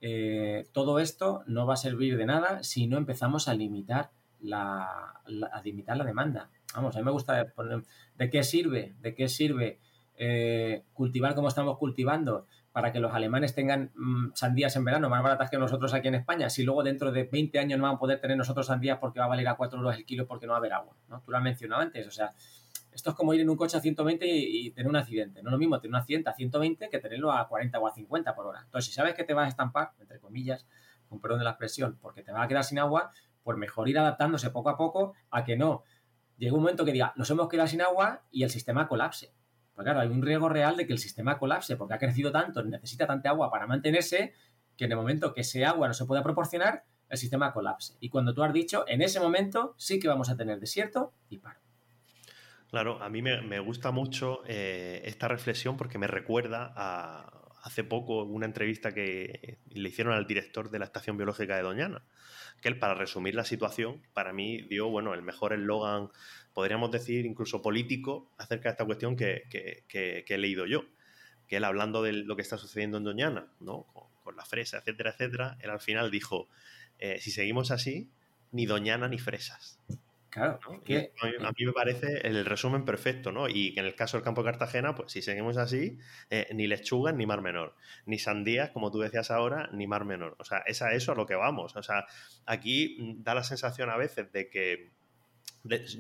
eh, 0.02 0.68
todo 0.74 1.00
esto 1.00 1.44
no 1.48 1.66
va 1.66 1.76
a 1.76 1.78
servir 1.78 2.18
de 2.18 2.26
nada 2.26 2.64
si 2.64 2.88
no 2.88 2.98
empezamos 2.98 3.48
a 3.48 3.54
limitar 3.54 4.12
la, 4.44 5.14
a 5.52 5.62
limitar 5.64 5.98
la 5.98 6.04
demanda. 6.04 6.50
Vamos, 6.76 6.96
a 6.96 7.00
mí 7.00 7.06
me 7.06 7.12
gusta 7.12 7.46
poner, 7.56 7.84
¿de 8.16 8.30
qué 8.30 8.44
sirve? 8.44 8.96
¿De 9.00 9.16
qué 9.16 9.28
sirve 9.28 9.80
eh, 10.16 10.84
cultivar 10.94 11.34
como 11.34 11.48
estamos 11.48 11.78
cultivando 11.78 12.46
para 12.72 12.92
que 12.92 13.00
los 13.00 13.14
alemanes 13.14 13.56
tengan 13.56 13.92
mm, 13.96 14.32
sandías 14.34 14.76
en 14.76 14.84
verano 14.84 15.10
más 15.10 15.24
baratas 15.24 15.50
que 15.50 15.58
nosotros 15.58 15.94
aquí 15.94 16.10
en 16.10 16.16
España? 16.16 16.50
Si 16.50 16.64
luego 16.64 16.84
dentro 16.84 17.12
de 17.12 17.24
20 17.24 17.58
años 17.60 17.80
no 17.80 17.84
van 17.84 17.96
a 17.96 18.00
poder 18.00 18.20
tener 18.20 18.38
nosotros 18.38 18.68
sandías 18.68 19.00
porque 19.00 19.20
va 19.20 19.26
a 19.26 19.30
valer 19.30 19.48
a 19.48 19.56
4 19.56 19.80
euros 19.80 19.96
el 19.96 20.06
kilo 20.06 20.28
porque 20.28 20.46
no 20.46 20.52
va 20.52 20.58
a 20.58 20.60
haber 20.60 20.74
agua, 20.74 20.96
¿no? 21.08 21.22
Tú 21.22 21.32
lo 21.32 21.38
has 21.38 21.44
mencionado 21.44 21.82
antes, 21.82 22.06
o 22.08 22.12
sea, 22.12 22.32
esto 22.92 23.10
es 23.10 23.16
como 23.16 23.34
ir 23.34 23.42
en 23.42 23.50
un 23.50 23.58
coche 23.58 23.78
a 23.78 23.80
120 23.80 24.26
y, 24.28 24.70
tener 24.72 24.88
un 24.88 24.96
accidente. 24.96 25.42
No 25.42 25.50
es 25.50 25.54
lo 25.54 25.58
mismo 25.58 25.80
tener 25.80 25.90
un 25.90 25.96
accidente 25.96 26.30
a 26.30 26.34
120 26.34 26.90
que 26.90 27.00
tenerlo 27.00 27.32
a 27.32 27.48
40 27.48 27.80
o 27.80 27.88
a 27.88 27.92
50 27.92 28.36
por 28.36 28.46
hora. 28.46 28.62
Entonces, 28.64 28.90
si 28.90 28.94
sabes 28.94 29.16
que 29.16 29.24
te 29.24 29.34
vas 29.34 29.46
a 29.48 29.50
estampar, 29.50 29.94
entre 30.00 30.20
comillas, 30.20 30.68
con 31.10 31.20
perdón 31.20 31.40
de 31.40 31.46
la 31.46 31.52
expresión, 31.52 31.98
porque 32.00 32.22
te 32.22 32.32
vas 32.32 32.46
a 32.46 32.48
quedar 32.48 32.64
sin 32.64 32.78
agua, 32.78 33.12
pues 33.44 33.58
mejor 33.58 33.90
ir 33.90 34.00
adaptándose 34.00 34.50
poco 34.50 34.70
a 34.70 34.78
poco 34.78 35.14
a 35.30 35.44
que 35.44 35.56
no 35.56 35.84
llegue 36.38 36.54
un 36.54 36.62
momento 36.62 36.86
que 36.86 36.92
diga, 36.92 37.14
nos 37.16 37.30
hemos 37.30 37.48
quedado 37.48 37.68
sin 37.68 37.82
agua 37.82 38.24
y 38.32 38.44
el 38.44 38.50
sistema 38.50 38.88
colapse. 38.88 39.34
Pues 39.74 39.86
claro, 39.86 40.00
hay 40.00 40.10
un 40.10 40.22
riesgo 40.22 40.50
real 40.50 40.78
de 40.78 40.86
que 40.86 40.94
el 40.94 41.00
sistema 41.00 41.38
colapse 41.38 41.76
porque 41.78 41.94
ha 41.94 41.98
crecido 41.98 42.32
tanto, 42.32 42.64
necesita 42.64 43.08
tanta 43.08 43.30
agua 43.30 43.50
para 43.50 43.68
mantenerse, 43.68 44.34
que 44.78 44.86
en 44.86 44.92
el 44.92 44.98
momento 44.98 45.34
que 45.34 45.42
ese 45.42 45.66
agua 45.66 45.88
no 45.88 45.94
se 45.94 46.06
pueda 46.06 46.24
proporcionar, 46.24 46.84
el 47.10 47.18
sistema 47.18 47.54
colapse. 47.54 47.96
Y 48.00 48.10
cuando 48.10 48.34
tú 48.34 48.44
has 48.44 48.54
dicho, 48.54 48.86
en 48.88 49.02
ese 49.02 49.20
momento 49.20 49.76
sí 49.78 50.00
que 50.00 50.08
vamos 50.08 50.30
a 50.30 50.38
tener 50.38 50.60
desierto 50.60 51.14
y 51.30 51.38
paro. 51.38 51.60
Claro, 52.70 53.04
a 53.04 53.10
mí 53.10 53.22
me, 53.22 53.60
gusta 53.60 53.92
mucho 53.92 54.42
eh, 54.48 55.04
esta 55.06 55.28
reflexión 55.28 55.78
porque 55.78 56.00
me 56.00 56.08
recuerda 56.08 56.74
a 56.76 57.44
hace 57.64 57.84
poco 57.84 58.24
una 58.24 58.46
entrevista 58.46 58.94
que 58.94 59.60
le 59.70 59.90
hicieron 59.90 60.14
al 60.14 60.28
director 60.28 60.70
de 60.70 60.80
la 60.80 60.86
Estación 60.86 61.16
Biológica 61.16 61.56
de 61.56 61.62
Doñana, 61.62 62.04
que 62.64 62.70
él, 62.70 62.80
para 62.80 62.96
resumir 62.96 63.36
la 63.36 63.44
situación, 63.44 64.02
para 64.14 64.32
mí 64.32 64.62
dio, 64.62 64.90
bueno, 64.90 65.14
el 65.14 65.22
mejor 65.22 65.52
eslogan, 65.52 66.10
podríamos 66.54 66.92
decir, 66.92 67.26
incluso 67.26 67.62
político, 67.62 68.32
acerca 68.38 68.70
de 68.70 68.72
esta 68.72 68.86
cuestión 68.86 69.18
que, 69.18 69.44
he 69.92 70.38
leído 70.38 70.66
yo. 70.66 70.86
Que 71.48 71.58
él, 71.58 71.66
hablando 71.66 72.02
de 72.02 72.14
lo 72.14 72.38
que 72.38 72.42
está 72.42 72.58
sucediendo 72.58 72.98
en 72.98 73.04
Doñana, 73.04 73.48
¿no? 73.60 73.86
con, 74.24 74.38
la 74.38 74.46
fresa, 74.46 74.78
etcétera, 74.78 75.12
etcétera, 75.12 75.58
él 75.60 75.70
al 75.70 75.82
final 75.82 76.10
dijo, 76.10 76.48
eh, 76.98 77.20
si 77.20 77.30
seguimos 77.30 77.70
así, 77.70 78.10
ni 78.52 78.66
Doñana 78.66 79.10
ni 79.10 79.20
fresas. 79.20 79.78
Claro, 80.34 80.60
a, 80.66 81.52
mí, 81.52 81.66
me 81.66 81.74
parece 81.74 82.28
el 82.28 82.44
resumen 82.44 82.86
perfecto, 82.86 83.32
¿no? 83.32 83.48
Y 83.48 83.78
en 83.78 83.86
el 83.86 83.94
caso 83.94 84.18
del 84.18 84.24
campo 84.24 84.42
de 84.42 84.50
Cartagena, 84.50 84.96
pues 84.96 85.12
si 85.12 85.22
seguimos 85.22 85.58
así, 85.58 86.00
eh, 86.32 86.48
ni 86.56 86.66
lechugas 86.66 87.14
ni 87.14 87.28
mar 87.28 87.44
menor, 87.44 87.76
ni 88.08 88.18
sandías, 88.18 88.72
como 88.72 88.90
tú 88.90 88.98
decías 88.98 89.30
ahora, 89.30 89.70
ni 89.74 89.86
mar 89.86 90.06
menor. 90.06 90.36
O 90.40 90.44
sea, 90.44 90.64
es 90.66 90.82
a 90.82 90.92
eso 90.94 91.12
a 91.12 91.16
lo 91.16 91.28
que 91.28 91.36
vamos. 91.36 91.76
O 91.76 91.84
sea, 91.84 92.08
aquí 92.48 92.98
mm, 93.00 93.22
da 93.22 93.36
la 93.36 93.44
sensación 93.44 93.92
a 93.92 93.98
veces 93.98 94.32
de 94.32 94.50
que 94.50 94.94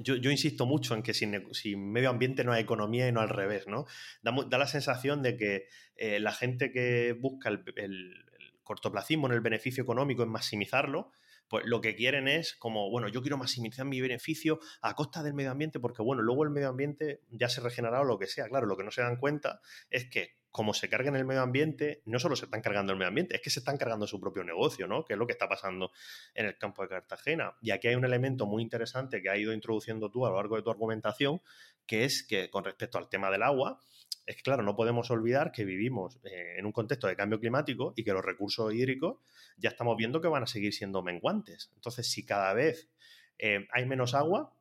yo, 0.01 0.31
insisto 0.31 0.65
mucho 0.65 0.95
en 0.95 1.03
que 1.03 1.13
sin, 1.13 1.53
sin, 1.53 1.91
medio 1.91 2.09
ambiente 2.09 2.43
no 2.43 2.53
hay 2.53 2.63
economía 2.63 3.07
y 3.07 3.11
no 3.11 3.21
al 3.21 3.29
revés, 3.29 3.67
¿no? 3.67 3.85
Da, 4.23 4.57
la 4.57 4.67
sensación 4.67 5.21
de 5.21 5.37
que 5.37 5.67
eh, 5.95 6.19
la 6.19 6.31
gente 6.31 6.71
que 6.71 7.13
busca 7.13 7.49
el, 7.49 7.63
el, 7.75 8.25
cortoplacismo 8.63 9.27
en 9.27 9.33
el 9.33 9.41
beneficio 9.41 9.83
económico, 9.83 10.23
en 10.23 10.29
maximizarlo, 10.29 11.11
pues 11.47 11.65
lo 11.65 11.81
que 11.81 11.95
quieren 11.95 12.27
es 12.27 12.55
como, 12.55 12.89
bueno, 12.89 13.07
yo 13.07 13.21
quiero 13.21 13.37
maximizar 13.37 13.85
mi 13.85 14.01
beneficio 14.01 14.59
a 14.81 14.95
costa 14.95 15.23
del 15.23 15.33
medio 15.33 15.51
ambiente, 15.51 15.79
porque 15.79 16.01
bueno, 16.01 16.21
luego 16.21 16.43
el 16.43 16.49
medio 16.49 16.69
ambiente 16.69 17.21
ya 17.29 17.49
se 17.49 17.61
regenerará 17.61 18.01
o 18.01 18.05
lo 18.05 18.17
que 18.17 18.27
sea. 18.27 18.47
Claro, 18.47 18.65
lo 18.65 18.77
que 18.77 18.83
no 18.83 18.91
se 18.91 19.01
dan 19.01 19.17
cuenta 19.17 19.61
es 19.89 20.09
que 20.09 20.37
como 20.53 20.75
se 20.75 20.87
cargan 20.87 21.15
el 21.15 21.25
medio 21.25 21.41
ambiente, 21.41 22.03
no 22.05 22.19
solo 22.19 22.35
se 22.35 22.45
están 22.45 22.61
cargando 22.61 22.93
el 22.93 22.99
medio 22.99 23.07
ambiente, 23.07 23.35
es 23.35 23.41
que 23.41 23.49
se 23.49 23.57
están 23.57 23.75
cargando 23.75 24.05
su 24.05 24.19
propio 24.19 24.43
negocio, 24.43 24.87
¿no? 24.87 25.03
Que 25.03 25.13
es 25.13 25.19
lo 25.19 25.25
que 25.25 25.31
está 25.31 25.49
pasando 25.49 25.91
en 26.35 26.45
el 26.45 26.59
campo 26.59 26.83
de 26.83 26.89
Cartagena. 26.89 27.55
Y 27.59 27.71
aquí 27.71 27.87
hay 27.87 27.95
un 27.95 28.05
elemento 28.05 28.45
muy 28.45 28.61
interesante 28.61 29.23
que 29.23 29.31
ha 29.31 29.35
ido 29.35 29.51
introduciendo 29.51 30.11
tú 30.11 30.27
a 30.27 30.29
lo 30.29 30.35
largo 30.35 30.55
de 30.55 30.61
tu 30.61 30.69
argumentación, 30.69 31.41
que 31.85 32.05
es 32.05 32.23
que 32.23 32.49
con 32.49 32.63
respecto 32.63 32.97
al 32.97 33.09
tema 33.09 33.29
del 33.29 33.43
agua, 33.43 33.79
es 34.25 34.37
que, 34.37 34.41
claro, 34.41 34.63
no 34.63 34.75
podemos 34.75 35.11
olvidar 35.11 35.51
que 35.51 35.65
vivimos 35.65 36.19
eh, 36.23 36.55
en 36.57 36.65
un 36.65 36.71
contexto 36.71 37.07
de 37.07 37.15
cambio 37.15 37.39
climático 37.39 37.93
y 37.95 38.03
que 38.03 38.13
los 38.13 38.23
recursos 38.23 38.73
hídricos 38.73 39.17
ya 39.57 39.69
estamos 39.69 39.97
viendo 39.97 40.21
que 40.21 40.27
van 40.27 40.43
a 40.43 40.47
seguir 40.47 40.73
siendo 40.73 41.03
menguantes. 41.03 41.71
Entonces, 41.75 42.09
si 42.09 42.25
cada 42.25 42.53
vez 42.53 42.89
eh, 43.37 43.67
hay 43.71 43.85
menos 43.85 44.13
agua, 44.13 44.53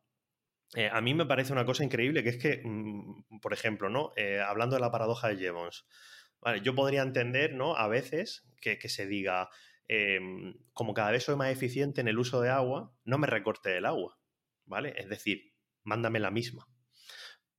eh, 0.75 0.89
a 0.93 1.01
mí 1.01 1.15
me 1.15 1.27
parece 1.27 1.53
una 1.53 1.65
cosa 1.65 1.85
increíble 1.85 2.23
que 2.23 2.31
es 2.31 2.39
que, 2.39 2.63
mm, 2.65 3.41
por 3.41 3.53
ejemplo, 3.53 3.89
¿no? 3.89 4.13
hablando 4.47 4.77
de 4.77 4.81
la 4.81 4.91
paradoja 4.91 5.29
de 5.29 5.37
Jevons, 5.37 5.87
yo 6.63 6.75
podría 6.75 7.03
entender, 7.03 7.55
¿no? 7.55 7.77
A 7.77 7.87
veces 7.87 8.45
que, 8.61 8.77
que 8.77 8.89
se 8.89 9.07
diga, 9.07 9.49
como 10.73 10.93
cada 10.93 11.13
vez 11.13 11.23
soy 11.23 11.37
más 11.37 11.53
eficiente 11.53 12.01
en 12.01 12.09
el 12.09 12.19
uso 12.19 12.41
de 12.41 12.49
agua, 12.49 12.93
no 13.05 13.19
me 13.19 13.29
recorte 13.29 13.77
el 13.77 13.87
agua, 13.87 14.19
¿vale? 14.65 14.95
Es 14.97 15.09
decir, 15.09 15.53
mándame 15.85 16.19
la 16.19 16.33
misma. 16.33 16.67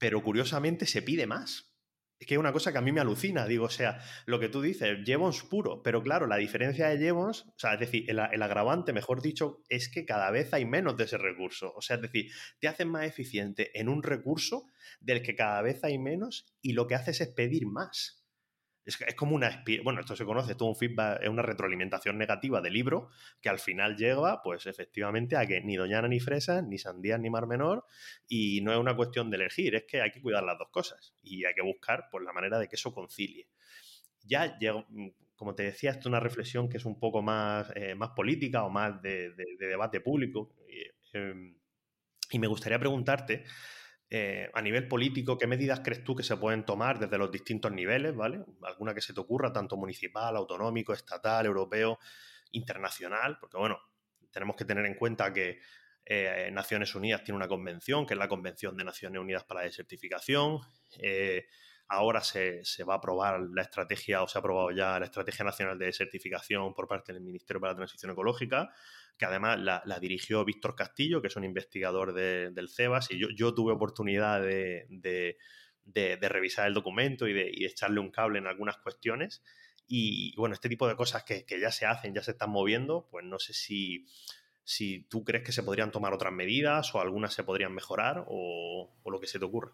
Pero 0.03 0.21
curiosamente 0.21 0.85
se 0.85 1.01
pide 1.01 1.27
más. 1.27 1.73
Es 2.19 2.27
que 2.27 2.33
es 2.33 2.37
una 2.37 2.51
cosa 2.51 2.73
que 2.73 2.77
a 2.77 2.81
mí 2.81 2.91
me 2.91 2.99
alucina, 2.99 3.45
digo, 3.45 3.67
o 3.67 3.69
sea, 3.69 4.01
lo 4.25 4.37
que 4.37 4.49
tú 4.49 4.61
dices, 4.61 4.97
Jevons 5.05 5.43
puro, 5.43 5.81
pero 5.81 6.03
claro, 6.03 6.27
la 6.27 6.35
diferencia 6.35 6.89
de 6.89 6.97
Jevons, 6.97 7.45
o 7.47 7.53
sea, 7.55 7.75
es 7.75 7.79
decir, 7.79 8.03
el, 8.09 8.19
agravante, 8.19 8.91
mejor 8.91 9.21
dicho, 9.21 9.63
es 9.69 9.87
que 9.89 10.03
cada 10.03 10.29
vez 10.29 10.53
hay 10.53 10.65
menos 10.65 10.97
de 10.97 11.05
ese 11.05 11.17
recurso. 11.17 11.71
O 11.73 11.81
sea, 11.81 11.95
es 11.95 12.01
decir, 12.01 12.29
te 12.59 12.67
haces 12.67 12.85
más 12.85 13.05
eficiente 13.05 13.79
en 13.79 13.87
un 13.87 14.03
recurso 14.03 14.65
del 14.99 15.21
que 15.21 15.35
cada 15.35 15.61
vez 15.61 15.81
hay 15.85 15.97
menos 15.97 16.53
y 16.61 16.73
lo 16.73 16.85
que 16.85 16.95
haces 16.95 17.21
es 17.21 17.29
pedir 17.29 17.65
más. 17.65 18.22
Es, 18.85 18.97
como 19.15 19.35
una 19.35 19.63
bueno, 19.83 20.01
esto 20.01 20.15
se 20.15 20.25
conoce, 20.25 20.51
esto 20.51 20.65
es 20.65 20.69
un 20.69 20.75
feedback, 20.75 21.21
es 21.21 21.29
una 21.29 21.41
retroalimentación 21.41 22.17
negativa 22.17 22.59
del 22.59 22.73
libro 22.73 23.09
que 23.41 23.49
al 23.49 23.59
final 23.59 23.95
llega, 23.95 24.41
pues 24.43 24.65
efectivamente, 24.65 25.37
a 25.37 25.45
que 25.45 25.61
ni 25.61 25.77
doñana 25.77 26.07
ni 26.07 26.19
fresa, 26.19 26.61
ni 26.61 26.77
sandía 26.77 27.17
ni 27.17 27.29
mar 27.29 27.47
menor, 27.47 27.85
y 28.27 28.61
no 28.61 28.73
es 28.73 28.77
una 28.77 28.95
cuestión 28.95 29.29
de 29.29 29.37
elegir, 29.37 29.75
es 29.75 29.85
que 29.85 30.01
hay 30.01 30.11
que 30.11 30.21
cuidar 30.21 30.43
las 30.43 30.57
dos 30.57 30.67
cosas 30.69 31.15
y 31.21 31.45
hay 31.45 31.53
que 31.53 31.61
buscar 31.61 32.09
pues, 32.11 32.25
la 32.25 32.33
manera 32.33 32.59
de 32.59 32.67
que 32.67 32.75
eso 32.75 32.93
concilie. 32.93 33.47
Ya 34.25 34.57
mm, 34.89 35.07
como 35.35 35.55
te 35.55 35.63
decía, 35.63 35.91
esto 35.91 36.01
es 36.01 36.05
una 36.07 36.19
reflexión 36.19 36.67
que 36.67 36.77
es 36.77 36.85
un 36.85 36.99
poco 36.99 37.21
más, 37.21 37.71
eh, 37.75 37.95
más 37.95 38.09
política 38.11 38.63
o 38.63 38.69
más 38.69 39.01
de, 39.01 39.31
debate 39.59 40.01
público. 40.01 40.55
Em, 41.13 41.55
y 42.31 42.39
me 42.39 42.47
gustaría 42.47 42.79
preguntarte 42.79 43.43
eh, 44.15 44.47
a 44.53 44.61
nivel 44.61 44.87
político, 44.87 45.39
¿qué 45.39 45.47
medidas 45.47 45.79
crees 45.79 46.03
tú 46.03 46.15
que 46.15 46.21
se 46.21 46.37
pueden 46.37 46.63
tomar 46.65 46.99
desde 46.99 47.17
los 47.17 47.31
distintos 47.31 47.71
niveles, 47.71 48.15
¿vale? 48.15 48.41
Alguna 48.61 48.93
que 48.93 49.01
se 49.01 49.11
te 49.11 49.19
ocurra, 49.19 49.51
tanto 49.51 49.75
municipal, 49.75 50.35
autonómico, 50.35 50.93
estatal, 50.93 51.47
europeo, 51.47 51.97
internacional, 52.51 53.39
porque 53.39 53.57
bueno, 53.57 53.79
tenemos 54.29 54.55
que 54.55 54.65
tener 54.65 54.85
en 54.85 54.93
cuenta 54.93 55.33
que 55.33 55.61
eh, 56.05 56.47
Naciones 56.53 56.93
Unidas 56.93 57.23
tiene 57.23 57.37
una 57.37 57.47
convención, 57.47 58.05
que 58.05 58.13
es 58.13 58.19
la 58.19 58.27
Convención 58.27 58.77
de 58.77 58.83
Naciones 58.83 59.19
Unidas 59.19 59.45
para 59.45 59.61
la 59.61 59.65
Desertificación. 59.65 60.59
Eh, 60.99 61.47
ahora 61.93 62.21
se, 62.21 62.63
va 62.87 62.95
a 62.95 62.97
aprobar 62.97 63.39
la 63.53 63.61
estrategia, 63.61 64.23
o 64.23 64.27
se 64.27 64.37
ha 64.37 64.39
aprobado 64.39 64.71
ya 64.71 64.99
la 64.99 65.05
Estrategia 65.05 65.45
Nacional 65.45 65.77
de 65.77 65.85
Desertificación 65.85 66.73
por 66.73 66.87
parte 66.87 67.13
del 67.13 67.21
Ministerio 67.21 67.61
para 67.61 67.73
la 67.73 67.77
Transición 67.77 68.11
Ecológica 68.11 68.71
que 69.17 69.25
además 69.25 69.59
la, 69.59 69.99
dirigió 69.99 70.43
Víctor 70.43 70.75
Castillo, 70.75 71.21
que 71.21 71.27
es 71.27 71.35
un 71.35 71.43
investigador 71.43 72.13
del 72.13 72.69
CEBAS, 72.69 73.11
y 73.11 73.19
yo, 73.35 73.53
tuve 73.53 73.73
oportunidad 73.73 74.41
de, 74.41 75.37
revisar 76.21 76.67
el 76.67 76.73
documento 76.73 77.27
y 77.27 77.33
de, 77.33 77.51
echarle 77.65 77.99
un 77.99 78.11
cable 78.11 78.39
en 78.39 78.47
algunas 78.47 78.77
cuestiones. 78.77 79.43
Y 79.87 80.35
bueno, 80.37 80.53
este 80.53 80.69
tipo 80.69 80.87
de 80.87 80.95
cosas 80.95 81.23
que, 81.23 81.45
ya 81.59 81.71
se 81.71 81.85
hacen, 81.85 82.13
ya 82.13 82.23
se 82.23 82.31
están 82.31 82.49
moviendo, 82.49 83.07
pues 83.11 83.25
no 83.25 83.37
sé 83.37 83.53
si, 83.53 84.07
si 84.63 85.03
tú 85.09 85.23
crees 85.23 85.43
que 85.43 85.51
se 85.51 85.63
podrían 85.63 85.91
tomar 85.91 86.13
otras 86.13 86.33
medidas 86.33 86.93
o 86.95 87.01
algunas 87.01 87.33
se 87.33 87.43
podrían 87.43 87.73
mejorar 87.73 88.25
o, 88.27 88.91
lo 89.05 89.19
que 89.19 89.27
se 89.27 89.39
te 89.39 89.45
ocurra. 89.45 89.73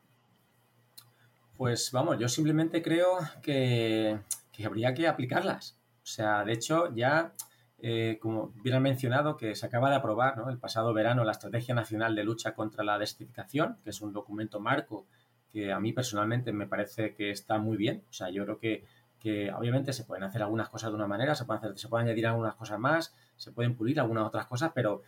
Pues 1.60 1.92
vamos, 1.92 2.18
yo 2.18 2.30
simplemente 2.30 2.82
creo 2.82 3.18
que, 3.42 4.18
habría 4.66 4.94
que 4.94 5.10
aplicarlas. 5.10 5.78
O 6.02 6.06
sea, 6.06 6.46
de 6.46 6.54
hecho, 6.54 6.96
ya 6.96 7.34
eh, 7.80 8.18
como 8.22 8.54
bien 8.64 8.78
han 8.78 8.84
mencionado, 8.84 9.36
que 9.36 9.54
se 9.56 9.66
acaba 9.66 9.90
de 9.90 9.98
aprobar 9.98 10.42
el 10.48 10.58
pasado 10.58 10.94
verano 10.94 11.26
la 11.26 11.34
Estrategia 11.34 11.76
Nacional 11.76 12.16
de 12.16 12.24
Lucha 12.24 12.54
contra 12.54 12.86
la 12.86 12.98
Desertificación, 12.98 13.78
que 13.84 13.90
es 13.90 14.00
un 14.00 14.14
documento 14.14 14.62
marco 14.62 15.06
que 15.52 15.74
a 15.74 15.82
mí 15.82 15.92
personalmente 15.92 16.54
me 16.54 16.66
parece 16.66 17.14
que 17.14 17.30
está 17.30 17.58
muy 17.58 17.76
bien. 17.76 18.06
O 18.10 18.14
sea, 18.14 18.30
yo 18.30 18.46
creo 18.46 18.58
que, 18.58 18.86
que 19.20 19.52
obviamente 19.52 19.92
se 19.92 20.06
pueden 20.06 20.24
hacer 20.24 20.42
algunas 20.42 20.70
cosas 20.70 20.92
de 20.92 20.96
una 20.96 21.08
manera, 21.08 21.36
se 21.36 21.44
pueden, 21.44 21.62
hacer, 21.62 21.78
se 21.78 21.90
pueden 21.90 22.08
añadir 22.08 22.28
algunas 22.28 22.56
cosas 22.56 22.80
más, 22.80 23.14
se 23.36 23.52
pueden 23.52 23.76
pulir 23.76 24.00
algunas 24.00 24.26
otras 24.26 24.46
cosas, 24.46 24.72
pero 24.74 25.02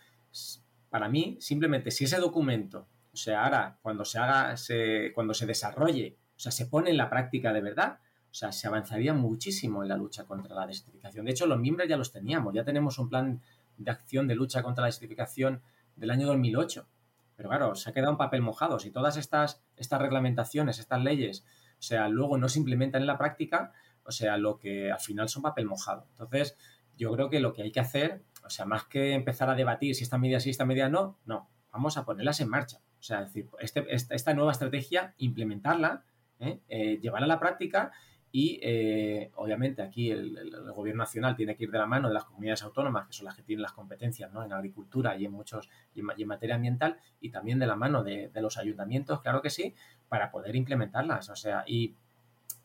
para 0.90 1.08
mí, 1.08 1.38
simplemente, 1.40 1.92
si 1.92 2.04
ese 2.04 2.18
documento, 2.18 2.88
o 3.14 3.16
sea, 3.16 3.46
ahora, 3.46 3.78
cuando 3.82 4.04
se 4.04 4.20
haga, 4.20 4.58
se, 4.58 5.14
cuando 5.16 5.34
se 5.34 5.46
desarrolle, 5.46 6.18
sea, 6.42 6.52
se 6.52 6.66
pone 6.66 6.90
en 6.90 6.98
la 6.98 7.10
práctica 7.10 7.54
de 7.54 7.62
verdad, 7.62 8.00
o 8.30 8.34
sea, 8.34 8.52
se 8.52 8.68
avanzaría 8.68 9.14
muchísimo 9.14 9.84
en 9.84 9.90
la 9.90 9.98
lucha 9.98 10.26
contra 10.26 10.56
la 10.56 10.66
desertificación. 10.66 11.26
De 11.26 11.32
hecho, 11.32 11.46
los 11.46 11.60
miembros 11.60 11.88
ya 11.88 11.98
los 11.98 12.12
teníamos, 12.12 12.54
ya 12.54 12.64
tenemos 12.64 12.98
un 12.98 13.10
plan 13.10 13.42
de 13.78 13.92
acción 13.92 14.28
de 14.28 14.36
lucha 14.36 14.64
contra 14.64 14.84
la 14.84 14.88
desertificación 14.88 15.62
del 15.96 16.12
año 16.12 16.28
2008. 16.28 16.88
Pero 17.36 17.50
claro, 17.50 17.76
se 17.76 17.90
ha 17.90 17.94
quedado 17.94 18.12
un 18.12 18.18
papel 18.18 18.42
mojado. 18.42 18.80
Si 18.80 18.92
todas 18.92 19.18
estas, 19.18 19.62
estas 19.76 20.02
reglamentaciones, 20.02 20.80
estas 20.80 21.02
leyes, 21.02 21.44
o 21.80 21.82
sea, 21.82 22.08
luego 22.08 22.38
no 22.38 22.48
se 22.50 22.60
implementan 22.60 23.02
en 23.02 23.08
la 23.08 23.18
práctica, 23.18 23.74
o 24.04 24.12
sea, 24.12 24.38
lo 24.38 24.58
que 24.58 24.92
al 24.92 25.00
final 25.00 25.30
son 25.30 25.42
papel 25.42 25.66
mojado. 25.66 26.06
Entonces, 26.12 26.58
yo 26.98 27.12
creo 27.14 27.30
que 27.30 27.40
lo 27.40 27.54
que 27.54 27.64
hay 27.64 27.72
que 27.72 27.80
hacer, 27.80 28.24
o 28.46 28.50
sea, 28.50 28.66
más 28.66 28.86
que 28.86 29.14
empezar 29.14 29.50
a 29.50 29.56
debatir 29.56 29.96
si 29.96 30.04
esta 30.04 30.18
medida 30.18 30.40
sí, 30.40 30.50
esta 30.50 30.66
medida 30.66 30.90
no, 30.90 31.18
no, 31.26 31.50
vamos 31.72 31.98
a 31.98 32.06
ponerlas 32.06 32.40
en 32.40 32.50
marcha. 32.50 32.80
O 33.00 33.04
sea, 33.04 33.22
decir, 33.22 33.50
este, 33.60 33.86
esta, 33.90 34.34
nueva 34.36 34.52
estrategia, 34.52 35.16
implementarla, 35.18 36.04
¿eh? 36.42 36.60
Eh, 36.68 37.00
llevarla 37.00 37.26
a 37.26 37.28
la 37.28 37.40
práctica 37.40 37.92
y 38.32 38.60
eh, 38.64 39.30
obviamente 39.36 39.82
aquí 39.82 40.10
el, 40.10 40.56
gobierno 40.74 41.04
nacional 41.04 41.36
tiene 41.36 41.56
que 41.56 41.66
ir 41.66 41.72
de 41.72 41.78
la 41.78 41.86
mano 41.86 42.08
de 42.08 42.14
las 42.14 42.24
comunidades 42.24 42.64
autónomas, 42.64 43.08
que 43.08 43.14
son 43.14 43.26
las 43.26 43.36
que 43.36 43.44
tienen 43.44 43.62
las 43.62 43.74
competencias 43.74 44.32
¿no? 44.32 44.44
en 44.44 44.54
agricultura 44.54 45.18
y 45.18 45.26
en 45.26 45.34
muchos 45.34 45.70
y 45.94 46.00
en, 46.00 46.28
materia 46.28 46.56
ambiental, 46.56 46.98
y 47.20 47.30
también 47.30 47.60
de 47.60 47.68
la 47.68 47.76
mano 47.76 48.04
de, 48.04 48.32
los 48.36 48.58
ayuntamientos, 48.58 49.22
claro 49.22 49.42
que 49.42 49.50
sí, 49.50 49.76
para 50.08 50.32
poder 50.32 50.56
implementarlas. 50.56 51.30
O 51.30 51.36
sea, 51.36 51.66
y 51.68 51.96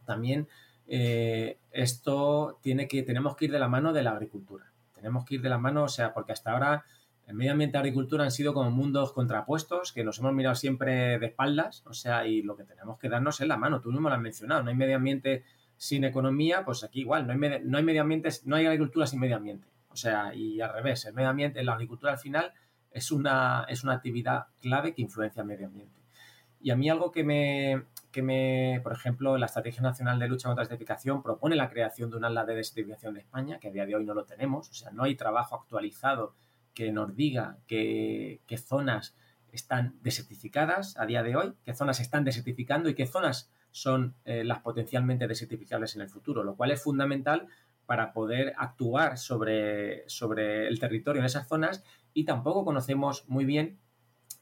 también 0.05 0.47
eh, 0.87 1.59
esto 1.73 2.61
tiene 2.63 2.87
que, 2.87 3.03
tenemos 3.03 3.35
que 3.35 3.47
ir 3.47 3.53
de 3.53 3.59
la 3.59 3.69
mano 3.69 3.93
de 3.93 4.05
la 4.05 4.13
agricultura. 4.13 4.73
Tenemos 4.95 5.25
que 5.25 5.35
ir 5.35 5.43
de 5.43 5.49
la 5.49 5.59
mano, 5.59 5.83
o 5.83 5.89
sea, 5.89 6.15
porque 6.15 6.33
hasta 6.33 6.53
ahora 6.53 6.85
el 7.27 7.35
medio 7.35 7.53
ambiente 7.53 7.77
y 7.77 7.81
agricultura 7.81 8.25
han 8.25 8.31
sido 8.31 8.55
como 8.55 8.71
mundos 8.71 9.13
contrapuestos, 9.13 9.93
que 9.93 10.05
nos 10.05 10.21
hemos 10.21 10.33
mirado 10.33 10.55
siempre 10.55 11.19
de 11.19 11.27
espaldas, 11.27 11.83
o 11.87 11.93
sea, 11.93 12.27
y 12.27 12.43
lo 12.43 12.57
que 12.57 12.65
tenemos 12.65 12.99
que 12.99 13.09
darnos 13.09 13.41
es 13.41 13.49
la 13.49 13.57
mano. 13.57 13.81
Tú 13.81 13.91
mismo 13.91 14.09
lo 14.09 14.15
has 14.15 14.21
mencionado, 14.21 14.63
no 14.63 14.71
hay 14.71 14.77
medio 14.77 14.97
ambiente 14.97 15.45
sin 15.77 16.05
economía, 16.05 16.65
pues 16.65 16.85
aquí 16.85 17.01
igual, 17.01 17.27
no 17.27 17.33
hay, 17.33 17.61
no 17.65 17.79
hay 17.79 17.85
medio 17.85 18.03
ambiente, 18.03 18.31
no 18.45 18.55
hay 18.55 18.67
agricultura 18.67 19.07
sin 19.07 19.19
medio 19.19 19.37
ambiente. 19.37 19.67
O 19.91 19.97
sea, 19.97 20.35
y 20.35 20.61
al 20.61 20.73
revés, 20.73 21.05
el 21.07 21.15
medio 21.15 21.29
ambiente, 21.29 21.63
la 21.65 21.73
agricultura 21.73 22.13
al 22.13 22.19
final 22.19 22.53
es 22.93 23.11
una, 23.11 23.67
es 23.69 23.83
una 23.83 23.95
actividad 23.95 24.47
clave 24.61 24.95
que 24.95 25.03
influencia 25.03 25.41
el 25.41 25.49
medio 25.49 25.67
ambiente. 25.67 26.01
Y 26.61 26.71
a 26.71 26.77
mí 26.77 26.89
algo 26.89 27.11
que 27.11 27.25
me, 27.25 27.83
que 28.13 28.23
me, 28.23 28.81
por 28.83 28.93
ejemplo, 28.93 29.37
la 29.37 29.47
Estrategia 29.47 29.83
Nacional 29.83 30.19
de 30.21 30.29
Lucha 30.29 30.49
contra 30.49 30.63
la 30.63 30.69
Desertificación 30.69 31.23
propone 31.23 31.57
la 31.57 31.69
creación 31.69 32.11
de 32.11 32.19
un 32.19 32.25
ala 32.25 32.45
de 32.45 32.55
desertificación 32.55 33.15
de 33.15 33.21
España, 33.21 33.59
que 33.59 33.69
a 33.69 33.73
día 33.73 33.85
de 33.85 33.97
hoy 33.97 34.05
no 34.05 34.15
lo 34.15 34.25
tenemos, 34.25 34.71
o 34.71 34.75
sea, 34.75 34.91
no 34.93 35.03
hay 35.03 35.17
trabajo 35.17 35.57
actualizado 35.57 36.35
que 36.77 36.93
nos 36.93 37.17
diga 37.17 37.57
qué 37.67 38.39
zonas 38.59 39.17
están 39.51 39.95
desertificadas 40.03 40.97
a 40.99 41.07
día 41.07 41.23
de 41.23 41.35
hoy, 41.35 41.55
qué 41.65 41.75
zonas 41.75 42.01
están 42.01 42.23
desertificando 42.25 42.91
y 42.91 42.95
qué 42.95 43.07
zonas 43.07 43.51
son 43.71 44.15
eh, 44.27 44.45
las 44.45 44.61
potencialmente 44.61 45.27
desertificables 45.27 45.97
en 45.97 46.03
el 46.03 46.11
futuro, 46.11 46.45
lo 46.45 46.55
cual 46.55 46.71
es 46.71 46.83
fundamental 46.83 47.49
para 47.87 48.13
poder 48.13 48.53
actuar 48.59 49.17
sobre, 49.17 50.07
sobre 50.09 50.69
el 50.69 50.79
territorio 50.79 51.21
en 51.21 51.27
esas 51.27 51.49
zonas 51.49 51.83
y 52.13 52.25
tampoco 52.25 52.65
conocemos 52.65 53.25
muy 53.27 53.47
bien, 53.47 53.79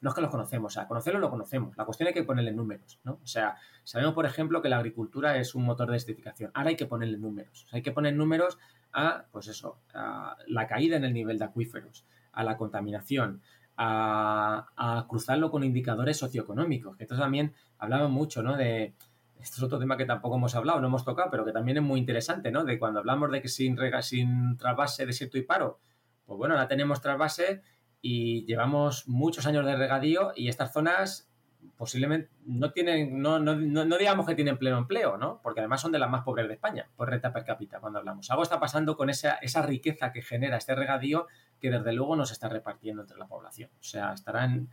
no 0.00 0.10
es 0.10 0.16
que 0.16 0.20
los 0.20 0.30
conocemos, 0.30 0.76
o 0.76 0.86
sea, 0.86 1.18
lo 1.18 1.30
conocemos, 1.30 1.76
la 1.76 1.84
cuestión 1.84 2.08
hay 2.08 2.14
que 2.14 2.24
ponerle 2.24 2.52
números, 2.52 3.00
¿no? 3.04 3.20
O 3.22 3.26
sea, 3.26 3.56
sabemos, 3.84 4.14
por 4.14 4.26
ejemplo, 4.26 4.60
que 4.60 4.68
la 4.68 4.78
agricultura 4.78 5.36
es 5.38 5.54
un 5.54 5.64
motor 5.64 5.86
de 5.86 5.94
desertificación, 5.94 6.50
ahora 6.52 6.70
hay 6.70 6.76
que 6.76 6.86
ponerle 6.86 7.16
números, 7.16 7.68
hay 7.70 7.82
que 7.82 7.92
poner 7.92 8.14
números 8.14 8.58
a, 8.92 9.26
pues 9.30 9.46
eso, 9.46 9.78
a 9.94 10.36
la 10.48 10.66
caída 10.66 10.96
en 10.96 11.04
el 11.04 11.12
nivel 11.12 11.38
de 11.38 11.44
acuíferos, 11.44 12.04
a 12.34 12.44
la 12.44 12.56
contaminación, 12.56 13.42
a, 13.76 15.06
cruzarlo 15.08 15.50
con 15.50 15.64
indicadores 15.64 16.16
socioeconómicos, 16.18 16.96
que 16.96 17.04
esto 17.04 17.16
también 17.16 17.54
hablamos 17.78 18.10
mucho, 18.10 18.42
¿no? 18.42 18.56
De, 18.56 18.94
esto 19.40 19.56
es 19.58 19.62
otro 19.62 19.78
tema 19.78 19.96
que 19.96 20.06
tampoco 20.06 20.36
hemos 20.36 20.54
hablado, 20.54 20.80
no 20.80 20.86
hemos 20.86 21.04
tocado, 21.04 21.30
pero 21.30 21.44
que 21.44 21.52
también 21.52 21.76
es 21.78 21.82
muy 21.82 22.00
interesante, 22.00 22.50
¿no? 22.50 22.64
De 22.64 22.78
cuando 22.78 23.00
hablamos 23.00 23.30
de 23.30 23.42
que 23.42 23.48
sin, 23.48 23.76
rega, 23.76 24.02
sin 24.02 24.56
trasvase, 24.56 25.06
desierto 25.06 25.38
y 25.38 25.42
paro, 25.42 25.80
Pues 26.24 26.38
bueno, 26.38 26.54
la 26.54 26.68
tenemos 26.68 27.00
trasvase 27.00 27.62
y 28.00 28.44
llevamos 28.46 29.08
muchos 29.08 29.46
años 29.46 29.66
de 29.66 29.76
regadío 29.76 30.32
y 30.34 30.48
estas 30.48 30.72
zonas 30.72 31.30
posiblemente 31.76 32.30
no 32.44 32.72
tienen, 32.72 33.20
no, 33.20 33.38
no, 33.38 33.56
no, 33.56 33.98
digamos 33.98 34.26
que 34.26 34.34
tienen 34.34 34.58
pleno 34.58 34.78
empleo, 34.78 35.16
¿no? 35.16 35.40
Porque 35.42 35.60
además 35.60 35.80
son 35.80 35.92
de 35.92 35.98
las 35.98 36.10
más 36.10 36.22
pobres 36.22 36.46
de 36.46 36.54
España, 36.54 36.88
por 36.96 37.08
renta 37.08 37.32
per 37.32 37.44
cápita, 37.44 37.80
cuando 37.80 37.98
hablamos. 37.98 38.30
Algo 38.30 38.42
está 38.42 38.60
pasando 38.60 38.96
con 38.96 39.10
esa 39.10 39.62
riqueza 39.62 40.12
que 40.12 40.22
genera 40.22 40.58
este 40.58 40.74
regadío 40.74 41.26
que 41.64 41.70
desde 41.70 41.94
luego 41.94 42.14
no 42.14 42.26
se 42.26 42.34
está 42.34 42.50
repartiendo 42.50 43.00
entre 43.00 43.16
la 43.16 43.26
población. 43.26 43.70
O 43.80 43.82
sea, 43.82 44.12
estará 44.12 44.44
en, 44.44 44.68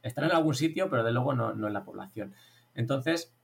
estará 0.00 0.26
en 0.26 0.32
algún 0.32 0.54
sitio, 0.54 0.88
pero 0.88 1.04
de 1.04 1.12
luego 1.12 1.34
no, 1.34 1.52
no 1.52 1.66
en 1.66 1.74
la 1.74 1.84
población. 1.84 2.32
Entonces, 2.74 3.36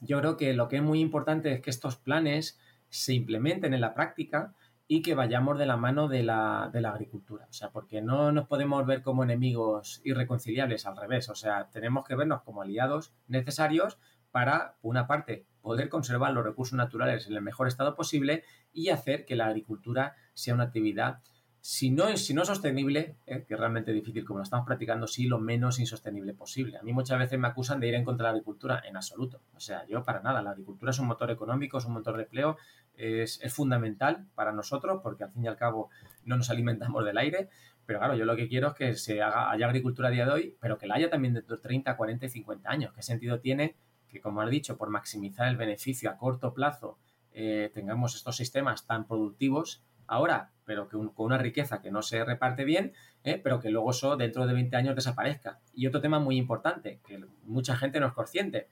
yo 0.00 0.20
creo 0.20 0.36
que 0.36 0.52
lo 0.52 0.68
que 0.68 0.76
es 0.76 0.82
muy 0.82 1.00
importante 1.00 1.52
es 1.52 1.60
que 1.60 1.70
estos 1.70 1.96
planes 1.96 2.56
se 2.88 3.14
implementen 3.14 3.74
en 3.74 3.80
la 3.80 3.94
práctica 3.94 4.54
y 4.86 5.02
que 5.02 5.16
vayamos 5.16 5.58
de 5.58 5.66
la 5.66 5.76
mano 5.76 6.06
de 6.06 6.22
la, 6.22 6.70
de 6.72 6.80
la, 6.82 6.90
agricultura. 6.90 7.48
O 7.50 7.52
sea, 7.52 7.70
porque 7.70 8.00
no 8.00 8.30
nos 8.30 8.46
podemos 8.46 8.86
ver 8.86 9.02
como 9.02 9.24
enemigos 9.24 10.00
irreconciliables, 10.04 10.86
al 10.86 10.96
revés. 10.96 11.28
O 11.28 11.34
sea, 11.34 11.68
tenemos 11.70 12.04
que 12.04 12.14
vernos 12.14 12.42
como 12.42 12.62
aliados 12.62 13.12
necesarios 13.26 13.98
para, 14.30 14.76
por 14.80 14.90
una 14.90 15.08
parte, 15.08 15.46
poder 15.62 15.88
conservar 15.88 16.32
los 16.32 16.44
recursos 16.44 16.76
naturales 16.76 17.26
en 17.26 17.34
el 17.34 17.42
mejor 17.42 17.66
estado 17.66 17.96
posible 17.96 18.44
y 18.72 18.90
hacer 18.90 19.24
que 19.24 19.34
la 19.34 19.46
agricultura 19.46 20.14
sea 20.32 20.54
una 20.54 20.62
actividad 20.62 21.22
si 21.68 21.90
no 21.90 22.06
es, 22.06 22.24
si 22.24 22.32
no 22.32 22.44
sostenible, 22.44 23.16
eh, 23.26 23.44
que 23.44 23.54
es 23.54 23.58
realmente 23.58 23.92
difícil 23.92 24.24
como 24.24 24.38
lo 24.38 24.44
estamos 24.44 24.64
practicando, 24.64 25.08
sí 25.08 25.26
lo 25.26 25.40
menos 25.40 25.80
insostenible 25.80 26.32
posible. 26.32 26.78
A 26.78 26.82
mí 26.82 26.92
muchas 26.92 27.18
veces 27.18 27.40
me 27.40 27.48
acusan 27.48 27.80
de 27.80 27.88
ir 27.88 27.94
en 27.96 28.04
contra 28.04 28.28
de 28.28 28.28
la 28.28 28.36
agricultura, 28.36 28.80
en 28.86 28.96
absoluto. 28.96 29.40
O 29.52 29.58
sea, 29.58 29.84
yo 29.88 30.04
para 30.04 30.20
nada, 30.20 30.42
la 30.42 30.50
agricultura 30.50 30.92
es 30.92 31.00
un 31.00 31.08
motor 31.08 31.28
económico, 31.32 31.78
es 31.78 31.84
un 31.84 31.94
motor 31.94 32.18
de 32.18 32.22
empleo, 32.22 32.56
es, 32.94 33.40
fundamental 33.52 34.28
para 34.36 34.52
nosotros 34.52 35.00
porque 35.02 35.24
al 35.24 35.32
fin 35.32 35.42
y 35.42 35.48
al 35.48 35.56
cabo 35.56 35.90
no 36.24 36.36
nos 36.36 36.50
alimentamos 36.50 37.04
del 37.04 37.18
aire, 37.18 37.48
pero 37.84 37.98
claro, 37.98 38.14
yo 38.14 38.26
lo 38.26 38.36
que 38.36 38.46
quiero 38.46 38.68
es 38.68 38.74
que 38.74 38.94
se 38.94 39.20
haga, 39.20 39.50
haya 39.50 39.66
agricultura 39.66 40.06
a 40.06 40.12
día 40.12 40.24
de 40.24 40.30
hoy, 40.30 40.56
pero 40.60 40.78
que 40.78 40.86
la 40.86 40.94
haya 40.94 41.10
también 41.10 41.34
dentro 41.34 41.56
de 41.56 41.62
30, 41.62 41.96
40 41.96 42.26
y 42.26 42.28
50 42.28 42.70
años. 42.70 42.92
¿Qué 42.94 43.02
sentido 43.02 43.40
tiene 43.40 43.74
que, 44.08 44.20
como 44.20 44.40
has 44.40 44.50
dicho, 44.50 44.76
por 44.76 44.90
maximizar 44.90 45.48
el 45.48 45.56
beneficio 45.56 46.10
a 46.10 46.16
corto 46.16 46.54
plazo, 46.54 46.96
eh, 47.32 47.72
tengamos 47.74 48.14
estos 48.14 48.36
sistemas 48.36 48.86
tan 48.86 49.04
productivos 49.08 49.82
ahora, 50.06 50.52
pero 50.66 50.88
que 50.88 50.96
con 50.96 51.26
una 51.26 51.38
riqueza 51.38 51.80
que 51.80 51.90
no 51.90 52.02
se 52.02 52.24
reparte 52.24 52.64
bien, 52.64 52.92
¿eh? 53.24 53.40
pero 53.42 53.60
que 53.60 53.70
luego 53.70 53.92
eso 53.92 54.16
dentro 54.16 54.46
de 54.46 54.52
20 54.52 54.76
años 54.76 54.96
desaparezca. 54.96 55.60
Y 55.72 55.86
otro 55.86 56.00
tema 56.00 56.18
muy 56.18 56.36
importante, 56.36 57.00
que 57.06 57.24
mucha 57.44 57.76
gente 57.76 58.00
no 58.00 58.08
es 58.08 58.12
consciente, 58.12 58.68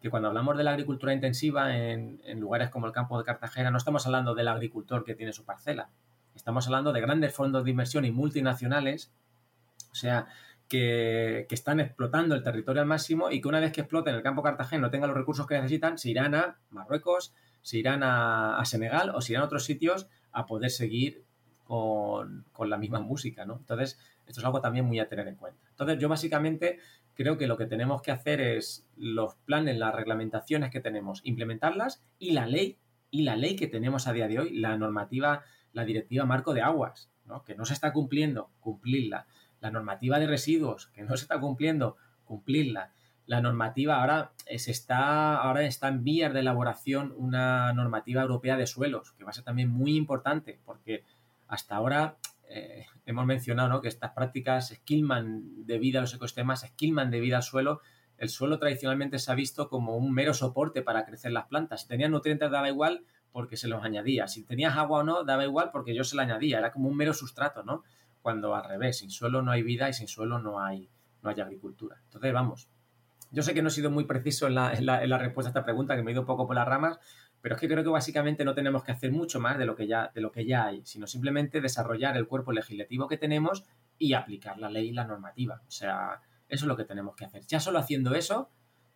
que 0.00 0.10
cuando 0.10 0.28
hablamos 0.28 0.56
de 0.58 0.64
la 0.64 0.72
agricultura 0.72 1.14
intensiva 1.14 1.76
en, 1.76 2.20
lugares 2.38 2.68
como 2.68 2.86
el 2.86 2.92
campo 2.92 3.18
de 3.18 3.24
Cartagena, 3.24 3.70
no 3.70 3.78
estamos 3.78 4.04
hablando 4.06 4.34
del 4.34 4.48
agricultor 4.48 5.04
que 5.04 5.14
tiene 5.14 5.32
su 5.32 5.44
parcela, 5.44 5.90
estamos 6.34 6.66
hablando 6.66 6.92
de 6.92 7.00
grandes 7.00 7.34
fondos 7.34 7.64
de 7.64 7.70
inversión 7.70 8.04
y 8.04 8.10
multinacionales, 8.10 9.12
o 9.90 9.94
sea, 9.94 10.26
que, 10.68 11.46
están 11.50 11.80
explotando 11.80 12.34
el 12.34 12.42
territorio 12.42 12.82
al 12.82 12.88
máximo 12.88 13.30
y 13.30 13.40
que 13.40 13.48
una 13.48 13.60
vez 13.60 13.72
que 13.72 13.82
exploten 13.82 14.14
el 14.14 14.22
campo 14.22 14.42
Cartagena 14.42 14.82
no 14.82 14.90
tengan 14.90 15.08
los 15.08 15.16
recursos 15.16 15.46
que 15.46 15.54
necesitan, 15.54 15.96
se 15.96 16.10
irán 16.10 16.34
a 16.34 16.58
Marruecos, 16.70 17.34
se 17.62 17.78
irán 17.78 18.02
a 18.02 18.60
Senegal 18.64 19.12
o 19.14 19.20
se 19.20 19.32
irán 19.32 19.42
a 19.42 19.46
otros 19.46 19.64
sitios 19.64 20.08
a 20.32 20.46
poder 20.46 20.70
seguir 20.70 21.24
con, 21.64 22.44
la 22.68 22.76
misma 22.76 23.00
música, 23.00 23.44
¿no? 23.44 23.56
Entonces, 23.56 23.98
esto 24.26 24.40
es 24.40 24.44
algo 24.44 24.60
también 24.60 24.84
muy 24.84 24.98
a 24.98 25.08
tener 25.08 25.28
en 25.28 25.36
cuenta. 25.36 25.66
Entonces, 25.70 25.98
yo 25.98 26.08
básicamente 26.08 26.78
creo 27.14 27.38
que 27.38 27.46
lo 27.46 27.56
que 27.56 27.66
tenemos 27.66 28.02
que 28.02 28.10
hacer 28.10 28.40
es 28.40 28.86
los 28.96 29.36
planes, 29.36 29.78
las 29.78 29.94
reglamentaciones 29.94 30.70
que 30.70 30.80
tenemos, 30.80 31.20
implementarlas 31.24 32.04
y 32.18 32.32
la 32.32 32.46
ley, 32.46 32.78
y 33.10 33.22
la 33.22 33.36
ley 33.36 33.56
que 33.56 33.68
tenemos 33.68 34.06
a 34.06 34.12
día 34.12 34.28
de 34.28 34.38
hoy, 34.38 34.58
la 34.58 34.76
normativa, 34.76 35.44
la 35.72 35.84
directiva 35.84 36.24
marco 36.24 36.54
de 36.54 36.62
aguas, 36.62 37.10
¿no? 37.26 37.42
que 37.42 37.54
no 37.54 37.64
se 37.64 37.74
está 37.74 37.92
cumpliendo, 37.92 38.50
cumplirla. 38.60 39.26
La 39.60 39.70
normativa 39.70 40.18
de 40.18 40.26
residuos, 40.26 40.88
que 40.88 41.02
no 41.02 41.16
se 41.16 41.24
está 41.24 41.38
cumpliendo, 41.40 41.96
cumplirla 42.24 42.92
la 43.26 43.40
normativa 43.40 44.00
ahora 44.00 44.32
está, 44.46 45.36
ahora 45.36 45.62
está 45.62 45.88
en 45.88 46.04
vías 46.04 46.32
de 46.32 46.40
elaboración 46.40 47.14
una 47.16 47.72
normativa 47.72 48.22
europea 48.22 48.56
de 48.56 48.66
suelos, 48.66 49.12
que 49.12 49.24
va 49.24 49.30
a 49.30 49.34
ser 49.34 49.44
también 49.44 49.70
muy 49.70 49.96
importante, 49.96 50.60
porque 50.64 51.04
hasta 51.46 51.76
ahora 51.76 52.16
eh, 52.48 52.86
hemos 53.06 53.24
mencionado 53.24 53.80
que 53.80 53.88
estas 53.88 54.12
prácticas 54.12 54.70
esquilman 54.70 55.66
de 55.66 55.78
vida 55.78 55.98
a 55.98 56.02
los 56.02 56.14
ecosistemas, 56.14 56.64
esquilman 56.64 57.10
de 57.10 57.20
vida 57.20 57.36
al 57.36 57.42
suelo. 57.42 57.80
El 58.18 58.28
suelo 58.28 58.58
tradicionalmente 58.58 59.18
se 59.18 59.32
ha 59.32 59.34
visto 59.34 59.68
como 59.68 59.96
un 59.96 60.12
mero 60.12 60.34
soporte 60.34 60.82
para 60.82 61.04
crecer 61.04 61.32
las 61.32 61.46
plantas. 61.46 61.82
Si 61.82 61.88
tenías 61.88 62.10
nutrientes 62.10 62.50
daba 62.50 62.68
igual 62.68 63.04
porque 63.32 63.56
se 63.56 63.68
los 63.68 63.82
añadía. 63.82 64.28
Si 64.28 64.44
tenías 64.44 64.76
agua 64.76 65.00
o 65.00 65.02
no, 65.02 65.24
daba 65.24 65.44
igual 65.44 65.70
porque 65.72 65.94
yo 65.94 66.04
se 66.04 66.16
la 66.16 66.22
añadía. 66.22 66.58
Era 66.58 66.72
como 66.72 66.88
un 66.88 66.96
mero 66.96 67.14
sustrato, 67.14 67.62
¿no? 67.62 67.82
Cuando 68.20 68.54
al 68.54 68.64
revés, 68.64 68.98
sin 68.98 69.10
suelo 69.10 69.42
no 69.42 69.50
hay 69.50 69.62
vida 69.62 69.88
y 69.88 69.94
sin 69.94 70.06
suelo 70.06 70.38
no 70.38 70.60
hay, 70.60 70.88
no 71.22 71.30
hay 71.30 71.40
agricultura. 71.40 72.00
Entonces, 72.04 72.32
vamos, 72.32 72.68
yo 73.32 73.42
sé 73.42 73.54
que 73.54 73.62
no 73.62 73.68
he 73.68 73.72
sido 73.72 73.90
muy 73.90 74.04
preciso 74.04 74.46
en 74.46 74.54
la, 74.54 75.18
respuesta 75.18 75.48
a 75.48 75.50
esta 75.50 75.64
pregunta, 75.64 75.96
que 75.96 76.02
me 76.02 76.10
he 76.10 76.12
ido 76.12 76.20
un 76.20 76.26
poco 76.26 76.46
por 76.46 76.54
las 76.54 76.68
ramas, 76.68 76.98
pero 77.40 77.54
es 77.54 77.60
que 77.60 77.66
creo 77.66 77.82
que 77.82 77.88
básicamente 77.88 78.44
no 78.44 78.54
tenemos 78.54 78.84
que 78.84 78.92
hacer 78.92 79.10
mucho 79.10 79.40
más 79.40 79.58
de 79.58 79.64
lo 79.64 79.74
que 79.74 79.86
ya, 79.86 80.12
de 80.14 80.20
lo 80.20 80.30
que 80.30 80.44
ya 80.44 80.66
hay, 80.66 80.82
sino 80.84 81.06
simplemente 81.06 81.60
desarrollar 81.60 82.16
el 82.16 82.28
cuerpo 82.28 82.52
legislativo 82.52 83.08
que 83.08 83.16
tenemos 83.16 83.64
y 83.98 84.12
aplicar 84.12 84.58
la 84.58 84.70
ley 84.70 84.90
y 84.90 84.92
la 84.92 85.06
normativa. 85.06 85.62
O 85.66 85.70
sea, 85.70 86.20
eso 86.48 86.64
es 86.64 86.68
lo 86.68 86.76
que 86.76 86.84
tenemos 86.84 87.16
que 87.16 87.24
hacer. 87.24 87.42
Ya 87.46 87.58
solo 87.58 87.78
haciendo 87.78 88.14
eso, 88.14 88.50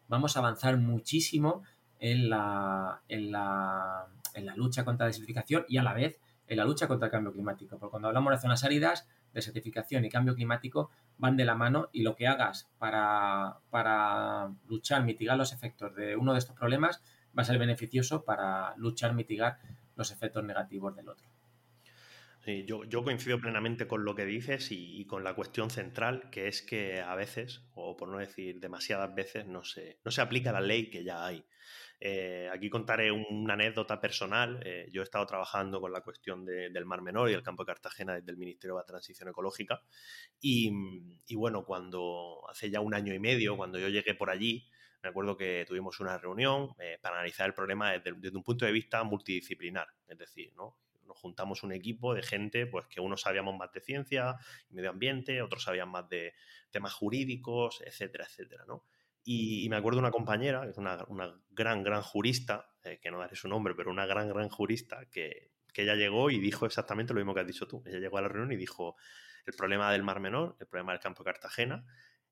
vamos 0.07 0.37
a 0.37 0.41
avanzar 0.41 0.77
muchísimo 0.77 1.63
en 1.99 2.29
la, 2.29 3.01
en 3.09 3.33
la, 3.33 4.07
en 4.35 4.47
la 4.47 4.55
lucha 4.55 4.85
contra 4.85 5.07
la 5.07 5.09
desertificación 5.09 5.65
y 5.67 5.79
a 5.79 5.83
la 5.83 5.95
vez 5.95 6.21
en 6.47 6.59
la 6.59 6.65
lucha 6.65 6.87
contra 6.87 7.07
el 7.07 7.13
cambio 7.13 7.33
climático. 7.33 7.79
Porque 7.79 7.91
cuando 7.91 8.09
hablamos 8.09 8.33
de 8.33 8.39
zonas 8.39 8.63
áridas, 8.65 9.09
desertificación 9.37 10.05
y 10.05 10.09
cambio 10.09 10.35
climático 10.35 10.91
van 11.19 11.37
de 11.37 11.45
la 11.45 11.55
mano 11.55 11.89
y 11.93 12.03
lo 12.03 12.17
que 12.17 12.27
hagas 12.27 12.69
para, 12.79 13.59
para 13.71 14.51
luchar, 14.67 15.05
mitigar 15.05 15.37
los 15.37 15.53
efectos 15.53 15.95
de 15.95 16.17
uno 16.17 16.33
de 16.33 16.41
estos 16.41 16.57
problemas 16.57 17.03
va 17.39 17.43
a 17.43 17.45
ser 17.45 17.59
beneficioso 17.59 18.25
para 18.25 18.75
luchar, 18.77 19.15
mitigar 19.15 19.59
los 19.95 20.11
efectos 20.11 20.43
negativos 20.43 20.97
del 20.97 21.09
otro. 21.09 21.29
Yo, 22.65 22.85
yo, 22.85 23.03
coincido 23.03 23.41
plenamente 23.41 23.89
con 23.89 24.05
lo 24.05 24.15
que 24.15 24.25
dices 24.25 24.69
y, 24.71 25.05
con 25.07 25.25
la 25.25 25.35
cuestión 25.35 25.69
central, 25.69 26.31
que 26.31 26.47
es 26.47 26.63
que 26.63 27.01
a 27.01 27.17
veces, 27.17 27.65
o 27.75 27.97
por 27.97 28.09
no 28.09 28.19
decir 28.19 28.61
demasiadas 28.61 29.13
veces, 29.17 29.47
no 29.47 29.63
no 30.05 30.11
se 30.13 30.21
aplica 30.21 30.53
la 30.53 30.61
ley 30.61 30.89
que 30.89 31.03
ya 31.03 31.27
hay. 31.27 31.45
Eh, 31.99 32.49
aquí 32.53 32.69
contaré 32.69 33.11
una 33.11 33.55
anécdota 33.55 34.01
personal. 34.01 34.61
Eh, 34.65 34.89
yo 34.93 35.01
he 35.01 35.05
estado 35.05 35.27
trabajando 35.27 35.81
con 35.81 35.93
la 35.93 36.03
cuestión 36.03 36.45
del 36.45 36.85
Mar 36.85 37.03
Menor 37.03 37.31
y 37.31 37.35
el 37.35 37.43
campo 37.43 37.65
de 37.65 37.69
Cartagena 37.69 38.15
desde 38.15 38.31
el 38.31 38.37
Ministerio 38.37 38.75
de 38.75 38.81
la 38.83 38.87
Transición 38.87 39.29
Ecológica. 39.29 39.83
Y, 40.41 40.71
bueno, 41.35 41.65
cuando 41.65 42.43
hace 42.49 42.71
ya 42.71 42.81
un 42.81 42.95
año 42.95 43.15
y 43.15 43.19
medio, 43.19 43.57
cuando 43.57 43.79
yo 43.79 43.89
llegué 43.89 44.15
por 44.15 44.31
allí, 44.31 44.69
me 45.03 45.09
acuerdo 45.09 45.37
que 45.37 45.65
tuvimos 45.67 46.01
una 46.01 46.19
reunión 46.19 46.71
eh, 46.79 46.99
para 47.01 47.17
analizar 47.17 47.47
el 47.47 47.55
problema 47.55 47.93
desde, 47.93 48.37
un 48.37 48.43
punto 48.43 48.67
de 48.67 48.73
vista 48.73 49.03
multidisciplinar. 49.05 49.89
Es 50.09 50.19
decir, 50.19 50.53
¿no? 50.57 50.77
nos 51.07 51.19
juntamos 51.19 51.63
un 51.63 51.73
equipo 51.73 52.15
de 52.15 52.23
gente, 52.23 52.67
pues 52.67 52.87
que 52.89 53.01
unos 53.01 53.21
sabíamos 53.21 53.57
más 53.57 53.73
de 53.73 53.81
ciencia 53.81 54.37
y 54.69 54.75
medio 54.75 54.91
ambiente, 54.91 55.41
otros 55.41 55.63
sabían 55.63 55.89
más 55.89 56.09
de 56.09 56.35
temas 56.71 56.93
jurídicos, 56.95 57.81
etcétera, 57.87 58.25
etcétera, 58.25 58.65
¿no? 58.67 58.85
Y, 59.29 59.69
me 59.69 59.75
acuerdo 59.77 59.97
de 59.97 60.05
una 60.05 60.13
compañera, 60.13 60.69
es 60.69 60.79
una, 60.79 61.05
gran, 61.51 61.83
gran 61.83 62.01
jurista, 62.01 62.71
eh, 62.85 63.01
que 63.03 63.11
no 63.11 63.19
daré 63.19 63.35
su 63.35 63.49
nombre, 63.49 63.75
pero 63.75 63.91
una 63.91 64.07
gran, 64.07 64.29
gran 64.29 64.49
jurista, 64.49 65.05
que, 65.11 65.51
que 65.75 65.83
ella 65.83 65.97
llegó 65.97 66.31
y 66.31 66.39
dijo 66.39 66.65
exactamente 66.65 67.13
lo 67.13 67.19
mismo 67.19 67.35
que 67.35 67.41
has 67.41 67.47
dicho 67.47 67.67
tú. 67.67 67.83
Ella 67.87 67.99
llegó 67.99 68.19
a 68.19 68.23
la 68.23 68.29
reunión 68.29 68.53
y 68.53 68.57
dijo, 68.57 68.95
el 69.45 69.55
problema 69.55 69.91
del 69.91 70.05
Mar 70.05 70.21
Menor, 70.21 70.57
el 70.61 70.69
problema 70.69 70.93
del 70.93 71.01
campo 71.01 71.25
de 71.25 71.33
Cartagena, 71.33 71.85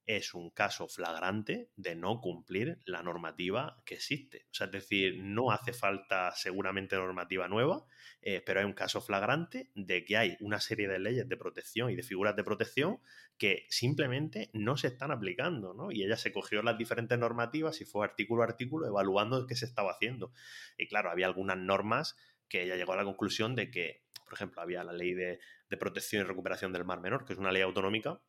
es 0.06 0.34
un 0.34 0.50
caso 0.50 0.88
flagrante 0.88 1.70
de 1.76 1.94
no 1.94 2.20
cumplir 2.20 2.78
la 2.84 3.02
normativa 3.02 3.82
que 3.84 3.94
existe. 3.94 4.46
O 4.50 4.54
sea, 4.54 4.66
es 4.66 4.72
decir, 4.72 5.18
no 5.22 5.50
hace 5.50 5.72
falta 5.72 6.32
seguramente 6.32 6.96
normativa 6.96 7.48
nueva, 7.48 7.86
eh, 8.20 8.42
pero 8.44 8.60
hay 8.60 8.66
un 8.66 8.74
caso 8.74 9.00
flagrante 9.00 9.70
de 9.74 10.04
que 10.04 10.16
hay 10.16 10.36
una 10.40 10.60
serie 10.60 10.88
de 10.88 10.98
leyes 10.98 11.28
de 11.28 11.36
protección 11.36 11.90
y 11.90 11.96
de 11.96 12.02
figuras 12.02 12.36
de 12.36 12.44
protección 12.44 13.00
que 13.38 13.66
simplemente 13.70 14.50
no 14.52 14.76
se 14.76 14.88
están 14.88 15.10
aplicando, 15.10 15.74
¿no? 15.74 15.90
Y 15.90 16.04
ella 16.04 16.16
se 16.16 16.32
cogió 16.32 16.62
las 16.62 16.78
diferentes 16.78 17.18
normativas 17.18 17.80
y 17.80 17.84
fue 17.84 18.04
artículo 18.04 18.42
a 18.42 18.46
artículo 18.46 18.86
evaluando 18.86 19.46
qué 19.46 19.56
se 19.56 19.64
estaba 19.64 19.92
haciendo. 19.92 20.32
Y 20.76 20.86
claro, 20.86 21.10
había 21.10 21.26
algunas 21.26 21.56
normas 21.56 22.16
que 22.48 22.62
ella 22.62 22.76
llegó 22.76 22.92
a 22.92 22.96
la 22.96 23.04
conclusión 23.04 23.54
de 23.54 23.70
que, 23.70 24.04
por 24.24 24.34
ejemplo, 24.34 24.60
había 24.60 24.84
la 24.84 24.92
ley 24.92 25.14
de, 25.14 25.40
de 25.70 25.76
protección 25.76 26.22
y 26.22 26.28
recuperación 26.28 26.72
del 26.72 26.84
mar 26.84 27.00
menor, 27.00 27.24
que 27.24 27.32
es 27.32 27.38
una 27.38 27.50
ley 27.50 27.62
autonómica 27.62 28.20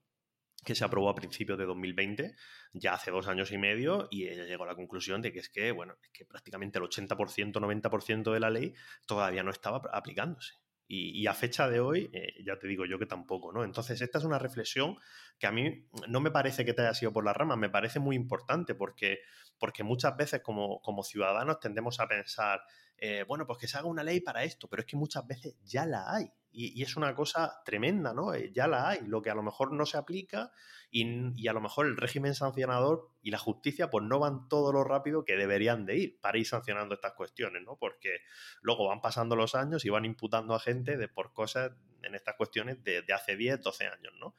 que 0.65 0.75
se 0.75 0.83
aprobó 0.83 1.09
a 1.09 1.15
principios 1.15 1.57
de 1.57 1.65
2020, 1.65 2.35
ya 2.73 2.95
hace 2.95 3.11
dos 3.11 3.27
años 3.27 3.51
y 3.51 3.57
medio, 3.57 4.07
y 4.09 4.27
ella 4.27 4.45
llegó 4.45 4.63
a 4.63 4.67
la 4.67 4.75
conclusión 4.75 5.21
de 5.21 5.31
que 5.31 5.39
es 5.39 5.49
que, 5.49 5.71
bueno, 5.71 5.95
es 6.01 6.09
que 6.09 6.25
prácticamente 6.25 6.79
el 6.79 6.85
80%, 6.85 7.53
90% 7.53 8.33
de 8.33 8.39
la 8.39 8.49
ley 8.49 8.73
todavía 9.05 9.43
no 9.43 9.51
estaba 9.51 9.81
aplicándose. 9.93 10.55
Y, 10.87 11.25
a 11.25 11.33
fecha 11.33 11.67
de 11.67 11.79
hoy, 11.79 12.11
eh, 12.13 12.43
ya 12.45 12.59
te 12.59 12.67
digo 12.67 12.85
yo 12.85 12.99
que 12.99 13.07
tampoco, 13.07 13.51
¿no? 13.51 13.63
Entonces, 13.63 13.99
esta 14.01 14.19
es 14.19 14.23
una 14.23 14.37
reflexión 14.37 14.97
que 15.39 15.47
a 15.47 15.51
mí 15.51 15.87
no 16.07 16.19
me 16.19 16.29
parece 16.29 16.63
que 16.63 16.73
te 16.73 16.83
haya 16.83 16.93
sido 16.93 17.11
por 17.11 17.25
la 17.25 17.33
rama, 17.33 17.55
me 17.55 17.71
parece 17.71 17.99
muy 17.99 18.15
importante 18.15 18.75
porque, 18.75 19.21
porque 19.57 19.83
muchas 19.83 20.15
veces 20.15 20.41
como, 20.41 20.81
como 20.81 21.01
ciudadanos 21.01 21.59
tendemos 21.59 21.99
a 21.99 22.07
pensar, 22.07 22.61
eh, 22.97 23.25
bueno, 23.27 23.45
pues 23.45 23.59
que 23.59 23.67
se 23.67 23.77
haga 23.77 23.87
una 23.87 24.03
ley 24.03 24.21
para 24.21 24.43
esto, 24.43 24.67
pero 24.67 24.81
es 24.81 24.87
que 24.87 24.97
muchas 24.97 25.25
veces 25.27 25.57
ya 25.63 25.85
la 25.85 26.13
hay 26.13 26.31
y, 26.55 26.81
es 26.81 26.95
una 26.95 27.13
cosa 27.13 27.61
tremenda, 27.65 28.13
¿no? 28.13 28.33
Eh, 28.33 28.51
ya 28.53 28.67
la 28.67 28.89
hay, 28.89 29.01
lo 29.05 29.21
que 29.21 29.29
a 29.29 29.35
lo 29.35 29.43
mejor 29.43 29.73
no 29.73 29.85
se 29.85 29.97
aplica 29.97 30.51
y, 30.89 31.47
a 31.47 31.53
lo 31.53 31.59
mejor 31.59 31.85
el 31.85 31.97
régimen 31.97 32.33
sancionador 32.33 33.09
y 33.21 33.31
la 33.31 33.37
justicia 33.37 33.89
pues 33.89 34.05
no 34.05 34.19
van 34.19 34.47
todo 34.47 34.71
lo 34.71 34.83
rápido 34.83 35.25
que 35.25 35.35
deberían 35.35 35.85
de 35.85 35.97
ir 35.97 36.19
para 36.21 36.37
ir 36.37 36.47
sancionando 36.47 36.95
estas 36.95 37.13
cuestiones, 37.13 37.63
¿no? 37.63 37.75
Porque 37.77 38.19
luego 38.61 38.87
van 38.87 39.01
pasando 39.01 39.35
los 39.35 39.55
años 39.55 39.83
y 39.83 39.89
van 39.89 40.05
imputando 40.05 40.55
a 40.55 40.59
gente 40.59 40.97
de, 40.97 41.09
por 41.09 41.33
cosas 41.33 41.73
en 42.03 42.15
estas 42.15 42.35
cuestiones 42.35 42.81
de, 42.83 43.01
de 43.01 43.13
hace 43.13 43.35
10, 43.35 43.61
12 43.61 43.87
años, 43.87 44.13
¿no? 44.19 44.35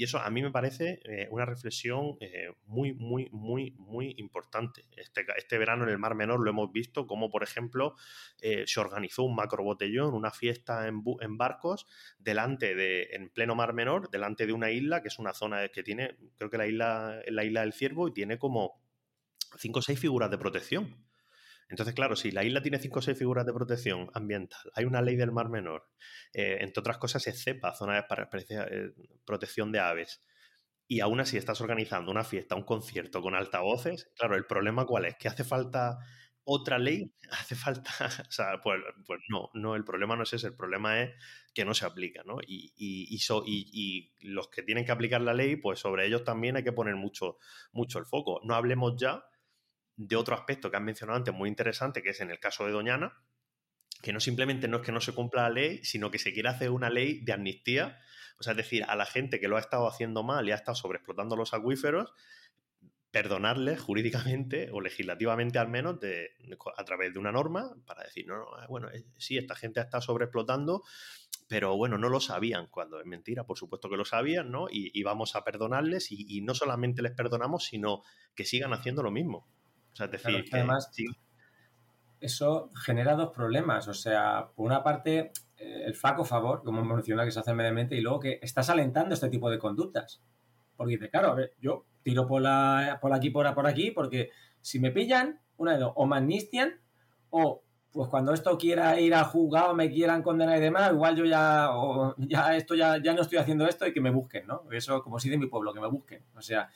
Y 0.00 0.04
eso 0.04 0.18
a 0.18 0.30
mí 0.30 0.40
me 0.40 0.50
parece 0.50 0.98
eh, 1.04 1.28
una 1.30 1.44
reflexión 1.44 2.16
eh, 2.20 2.54
muy, 2.64 2.94
muy, 2.94 3.28
muy, 3.32 3.72
muy 3.76 4.14
importante. 4.16 4.86
Este, 4.96 5.26
este, 5.36 5.58
verano 5.58 5.84
en 5.84 5.90
el 5.90 5.98
Mar 5.98 6.14
Menor 6.14 6.40
lo 6.40 6.48
hemos 6.48 6.72
visto 6.72 7.06
como, 7.06 7.30
por 7.30 7.42
ejemplo, 7.42 7.96
eh, 8.40 8.64
se 8.66 8.80
organizó 8.80 9.24
un 9.24 9.36
macro 9.36 9.62
botellón, 9.62 10.14
una 10.14 10.30
fiesta 10.30 10.88
en, 10.88 11.02
en, 11.20 11.36
barcos, 11.36 11.86
delante 12.18 12.74
de, 12.74 13.10
en 13.12 13.28
pleno 13.28 13.54
Mar 13.54 13.74
Menor, 13.74 14.08
delante 14.08 14.46
de 14.46 14.54
una 14.54 14.70
isla, 14.70 15.02
que 15.02 15.08
es 15.08 15.18
una 15.18 15.34
zona 15.34 15.68
que 15.68 15.82
tiene, 15.82 16.16
creo 16.38 16.48
que 16.48 16.56
la 16.56 16.66
isla, 16.66 17.20
la 17.26 17.44
isla 17.44 17.60
del 17.60 17.74
Ciervo, 17.74 18.08
y 18.08 18.14
tiene 18.14 18.38
como 18.38 18.80
cinco 19.58 19.80
o 19.80 19.82
seis 19.82 20.00
figuras 20.00 20.30
de 20.30 20.38
protección. 20.38 21.09
Entonces, 21.70 21.94
claro, 21.94 22.16
si 22.16 22.32
la 22.32 22.44
isla 22.44 22.62
tiene 22.62 22.78
cinco 22.78 22.98
o 22.98 23.02
seis 23.02 23.16
figuras 23.16 23.46
de 23.46 23.52
protección 23.52 24.10
ambiental, 24.12 24.60
hay 24.74 24.84
una 24.84 25.00
ley 25.00 25.16
del 25.16 25.32
Mar 25.32 25.48
Menor, 25.48 25.88
eh, 26.32 26.58
entre 26.60 26.80
otras 26.80 26.98
cosas 26.98 27.26
es 27.28 27.42
CEPA, 27.42 27.74
zona 27.74 28.06
para 28.08 28.28
eh, 28.32 28.92
protección 29.24 29.70
de 29.70 29.78
aves, 29.78 30.22
y 30.88 31.00
aún 31.00 31.20
así 31.20 31.36
estás 31.36 31.60
organizando 31.60 32.10
una 32.10 32.24
fiesta, 32.24 32.56
un 32.56 32.64
concierto 32.64 33.22
con 33.22 33.36
altavoces, 33.36 34.10
claro, 34.16 34.34
el 34.34 34.46
problema 34.46 34.84
cuál 34.84 35.04
es, 35.04 35.16
que 35.16 35.28
hace 35.28 35.44
falta 35.44 35.98
otra 36.42 36.78
ley, 36.80 37.12
hace 37.30 37.54
falta, 37.54 37.92
o 38.28 38.30
sea, 38.32 38.60
pues, 38.60 38.80
pues, 39.06 39.20
no, 39.28 39.50
no, 39.54 39.76
el 39.76 39.84
problema 39.84 40.16
no 40.16 40.24
es 40.24 40.32
ese, 40.32 40.48
el 40.48 40.56
problema 40.56 41.00
es 41.00 41.14
que 41.54 41.64
no 41.64 41.74
se 41.74 41.86
aplica, 41.86 42.22
¿no? 42.24 42.38
Y, 42.44 42.72
y, 42.76 43.16
y, 43.46 44.12
los 44.28 44.48
que 44.48 44.62
tienen 44.62 44.84
que 44.84 44.92
aplicar 44.92 45.20
la 45.20 45.34
ley, 45.34 45.54
pues 45.54 45.78
sobre 45.78 46.06
ellos 46.06 46.24
también 46.24 46.56
hay 46.56 46.64
que 46.64 46.72
poner 46.72 46.96
mucho, 46.96 47.38
mucho 47.72 47.98
el 47.98 48.06
foco. 48.06 48.40
No 48.44 48.54
hablemos 48.54 48.94
ya 48.96 49.24
de 50.00 50.16
otro 50.16 50.34
aspecto 50.34 50.70
que 50.70 50.78
han 50.78 50.84
mencionado 50.84 51.18
antes 51.18 51.34
muy 51.34 51.48
interesante, 51.48 52.02
que 52.02 52.10
es 52.10 52.20
en 52.22 52.30
el 52.30 52.40
caso 52.40 52.64
de 52.64 52.72
Doñana, 52.72 53.12
que 54.00 54.14
no 54.14 54.20
simplemente 54.20 54.66
no 54.66 54.78
es 54.78 54.82
que 54.82 54.92
no 54.92 55.00
se 55.02 55.12
cumpla 55.12 55.42
la 55.42 55.50
ley, 55.50 55.84
sino 55.84 56.10
que 56.10 56.18
se 56.18 56.32
quiere 56.32 56.48
hacer 56.48 56.70
una 56.70 56.88
ley 56.88 57.20
de 57.22 57.34
amnistía, 57.34 58.00
o 58.38 58.42
sea, 58.42 58.52
es 58.52 58.56
decir, 58.56 58.84
a 58.84 58.96
la 58.96 59.04
gente 59.04 59.40
que 59.40 59.48
lo 59.48 59.58
ha 59.58 59.60
estado 59.60 59.86
haciendo 59.86 60.22
mal 60.22 60.48
y 60.48 60.52
ha 60.52 60.54
estado 60.54 60.74
sobreexplotando 60.74 61.36
los 61.36 61.52
acuíferos, 61.52 62.14
perdonarles 63.10 63.78
jurídicamente 63.78 64.70
o 64.72 64.80
legislativamente 64.80 65.58
al 65.58 65.68
menos 65.68 66.00
de, 66.00 66.30
a 66.76 66.84
través 66.84 67.12
de 67.12 67.18
una 67.18 67.32
norma 67.32 67.74
para 67.84 68.04
decir, 68.04 68.26
no, 68.26 68.38
no, 68.38 68.46
bueno, 68.68 68.88
eh, 68.90 69.04
sí, 69.18 69.36
esta 69.36 69.54
gente 69.54 69.80
está 69.80 70.00
sobreexplotando, 70.00 70.82
pero 71.46 71.76
bueno, 71.76 71.98
no 71.98 72.08
lo 72.08 72.20
sabían, 72.20 72.68
cuando 72.68 73.00
es 73.00 73.06
mentira, 73.06 73.44
por 73.44 73.58
supuesto 73.58 73.90
que 73.90 73.96
lo 73.98 74.06
sabían, 74.06 74.50
¿no? 74.50 74.68
Y, 74.70 75.02
vamos 75.02 75.36
a 75.36 75.44
perdonarles 75.44 76.10
y, 76.10 76.40
no 76.40 76.54
solamente 76.54 77.02
les 77.02 77.12
perdonamos, 77.12 77.64
sino 77.64 78.02
que 78.34 78.44
sigan 78.46 78.72
haciendo 78.72 79.02
lo 79.02 79.10
mismo. 79.10 79.48
O 79.92 79.96
sea, 79.96 80.06
decir, 80.06 80.44
que 80.44 80.56
además 80.56 80.90
eso 82.20 82.70
genera 82.74 83.14
dos 83.14 83.30
problemas. 83.30 83.88
O 83.88 83.94
sea, 83.94 84.48
por 84.54 84.66
una 84.66 84.82
parte, 84.82 85.32
eh, 85.56 85.82
el 85.86 85.94
faco 85.94 86.24
favor, 86.24 86.62
como 86.62 86.84
menciona 86.84 87.24
que 87.24 87.30
se 87.30 87.40
hace 87.40 87.54
mediamente, 87.54 87.96
y 87.96 88.00
luego 88.00 88.20
que 88.20 88.38
estás 88.42 88.70
alentando 88.70 89.14
este 89.14 89.28
tipo 89.28 89.50
de 89.50 89.58
conductas. 89.58 90.22
Porque 90.76 90.94
dice, 90.94 91.10
claro, 91.10 91.28
a 91.28 91.34
ver, 91.34 91.54
yo 91.60 91.86
tiro 92.02 92.26
por, 92.26 92.42
la, 92.42 92.98
por 93.00 93.12
aquí, 93.12 93.30
por, 93.30 93.52
por 93.54 93.66
aquí, 93.66 93.90
porque 93.90 94.30
si 94.60 94.78
me 94.78 94.90
pillan, 94.90 95.40
una 95.56 95.72
de 95.72 95.78
dos, 95.78 95.92
o 95.96 96.06
me 96.06 96.18
amnistian, 96.18 96.80
o 97.30 97.62
pues 97.92 98.08
cuando 98.08 98.32
esto 98.32 98.56
quiera 98.56 99.00
ir 99.00 99.14
a 99.14 99.24
juzgado, 99.24 99.74
me 99.74 99.90
quieran 99.90 100.22
condenar 100.22 100.58
y 100.58 100.60
demás, 100.60 100.92
igual 100.92 101.16
yo 101.16 101.24
ya, 101.24 101.70
o 101.72 102.14
ya 102.18 102.56
esto 102.56 102.74
ya, 102.74 103.02
ya 103.02 103.12
no 103.14 103.22
estoy 103.22 103.38
haciendo 103.38 103.66
esto 103.66 103.86
y 103.86 103.92
que 103.92 104.00
me 104.00 104.10
busquen, 104.10 104.46
¿no? 104.46 104.62
Eso, 104.70 105.02
como 105.02 105.18
si 105.18 105.28
de 105.28 105.38
mi 105.38 105.46
pueblo, 105.46 105.72
que 105.74 105.80
me 105.80 105.88
busquen. 105.88 106.24
O 106.36 106.40
sea, 106.40 106.70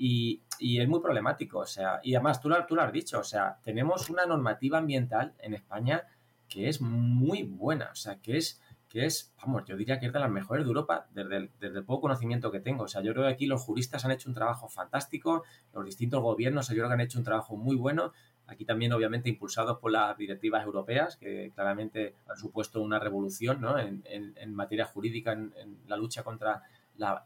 y, 0.00 0.42
es 0.80 0.88
muy 0.88 1.00
problemático, 1.00 1.58
o 1.58 1.66
sea, 1.66 2.00
y 2.02 2.14
además 2.14 2.40
tú 2.40 2.48
lo, 2.48 2.82
has 2.82 2.92
dicho, 2.92 3.18
o 3.18 3.24
sea, 3.24 3.58
tenemos 3.62 4.08
una 4.08 4.24
normativa 4.24 4.78
ambiental 4.78 5.34
en 5.40 5.52
España 5.52 6.04
que 6.48 6.68
es 6.68 6.80
muy 6.80 7.42
buena, 7.42 7.90
o 7.92 7.94
sea, 7.94 8.16
que 8.16 8.38
es, 8.38 8.60
que 8.88 9.04
es, 9.04 9.32
vamos, 9.42 9.64
yo 9.66 9.76
diría 9.76 10.00
que 10.00 10.06
es 10.06 10.12
de 10.12 10.18
las 10.18 10.30
mejores 10.30 10.64
de 10.64 10.68
Europa 10.68 11.06
desde 11.12 11.50
el, 11.60 11.84
poco 11.84 12.02
conocimiento 12.02 12.50
que 12.50 12.60
tengo. 12.60 12.84
O 12.84 12.88
sea, 12.88 13.02
yo 13.02 13.12
creo 13.12 13.26
que 13.26 13.32
aquí 13.32 13.46
los 13.46 13.62
juristas 13.62 14.04
han 14.04 14.10
hecho 14.10 14.28
un 14.28 14.34
trabajo 14.34 14.68
fantástico, 14.68 15.44
los 15.74 15.84
distintos 15.84 16.22
gobiernos 16.22 16.68
yo 16.68 16.74
creo 16.74 16.88
que 16.88 16.94
han 16.94 17.00
hecho 17.00 17.18
un 17.18 17.24
trabajo 17.24 17.56
muy 17.56 17.76
bueno, 17.76 18.12
aquí 18.46 18.64
también 18.64 18.92
obviamente 18.92 19.28
impulsados 19.28 19.78
por 19.78 19.92
las 19.92 20.16
directivas 20.16 20.64
europeas, 20.64 21.16
que 21.18 21.52
claramente 21.54 22.14
han 22.26 22.36
supuesto 22.36 22.80
una 22.80 22.98
revolución 22.98 23.60
¿no? 23.60 23.78
en, 23.78 24.54
materia 24.54 24.86
jurídica, 24.86 25.32
en, 25.32 25.52
la 25.86 25.96
lucha 25.96 26.22
contra 26.22 26.62
la, 26.96 27.22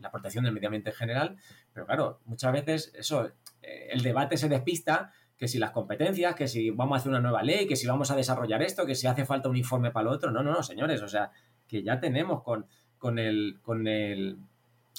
la 0.00 0.10
protección 0.10 0.44
del 0.44 0.52
medio 0.52 0.68
ambiente 0.68 0.90
en 0.90 0.96
general, 0.96 1.36
pero 1.78 1.86
claro, 1.86 2.20
muchas 2.24 2.52
veces 2.52 2.92
eso, 2.94 3.26
eh, 3.62 3.88
el 3.90 4.02
debate 4.02 4.36
se 4.36 4.48
despista 4.48 5.12
que 5.36 5.46
si 5.46 5.58
las 5.58 5.70
competencias, 5.70 6.34
que 6.34 6.48
si 6.48 6.70
vamos 6.70 6.96
a 6.96 6.98
hacer 6.98 7.10
una 7.10 7.20
nueva 7.20 7.42
ley, 7.42 7.66
que 7.68 7.76
si 7.76 7.86
vamos 7.86 8.10
a 8.10 8.16
desarrollar 8.16 8.60
esto, 8.62 8.84
que 8.84 8.96
si 8.96 9.06
hace 9.06 9.24
falta 9.24 9.48
un 9.48 9.56
informe 9.56 9.92
para 9.92 10.04
lo 10.04 10.10
otro. 10.10 10.32
No, 10.32 10.42
no, 10.42 10.50
no, 10.50 10.62
señores, 10.64 11.00
o 11.00 11.08
sea, 11.08 11.30
que 11.68 11.84
ya 11.84 12.00
tenemos 12.00 12.42
con, 12.42 12.66
con 12.98 13.20
el, 13.20 13.60
con 13.62 13.86
el, 13.86 14.38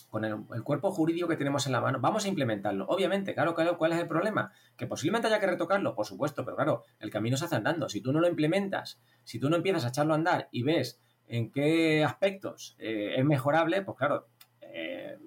con 0.09 0.23
el, 0.23 0.63
cuerpo 0.63 0.91
jurídico 0.91 1.27
que 1.27 1.35
tenemos 1.35 1.65
en 1.65 1.73
la 1.73 1.81
mano, 1.81 1.99
vamos 1.99 2.23
a 2.23 2.29
implementarlo. 2.29 2.85
Obviamente, 2.87 3.33
claro, 3.33 3.53
claro, 3.53 3.77
¿cuál 3.77 3.91
es 3.91 3.99
el 3.99 4.07
problema? 4.07 4.53
Que 4.77 4.87
posiblemente 4.87 5.27
haya 5.27 5.41
que 5.41 5.47
retocarlo, 5.47 5.93
por 5.93 6.05
supuesto, 6.05 6.45
pero 6.45 6.55
claro, 6.55 6.83
el 6.99 7.09
camino 7.09 7.35
se 7.35 7.45
hace 7.45 7.55
andando. 7.55 7.89
Si 7.89 7.99
tú 8.01 8.13
no 8.13 8.21
lo 8.21 8.27
implementas, 8.27 9.01
si 9.25 9.39
tú 9.39 9.49
no 9.49 9.57
empiezas 9.57 9.83
a 9.83 9.89
echarlo 9.89 10.13
a 10.13 10.17
andar 10.17 10.47
y 10.51 10.63
ves 10.63 11.01
en 11.27 11.51
qué 11.51 12.03
aspectos 12.03 12.75
eh, 12.79 13.15
es 13.17 13.25
mejorable, 13.25 13.81
pues 13.81 13.97
claro, 13.97 14.27
eh, 14.61 15.17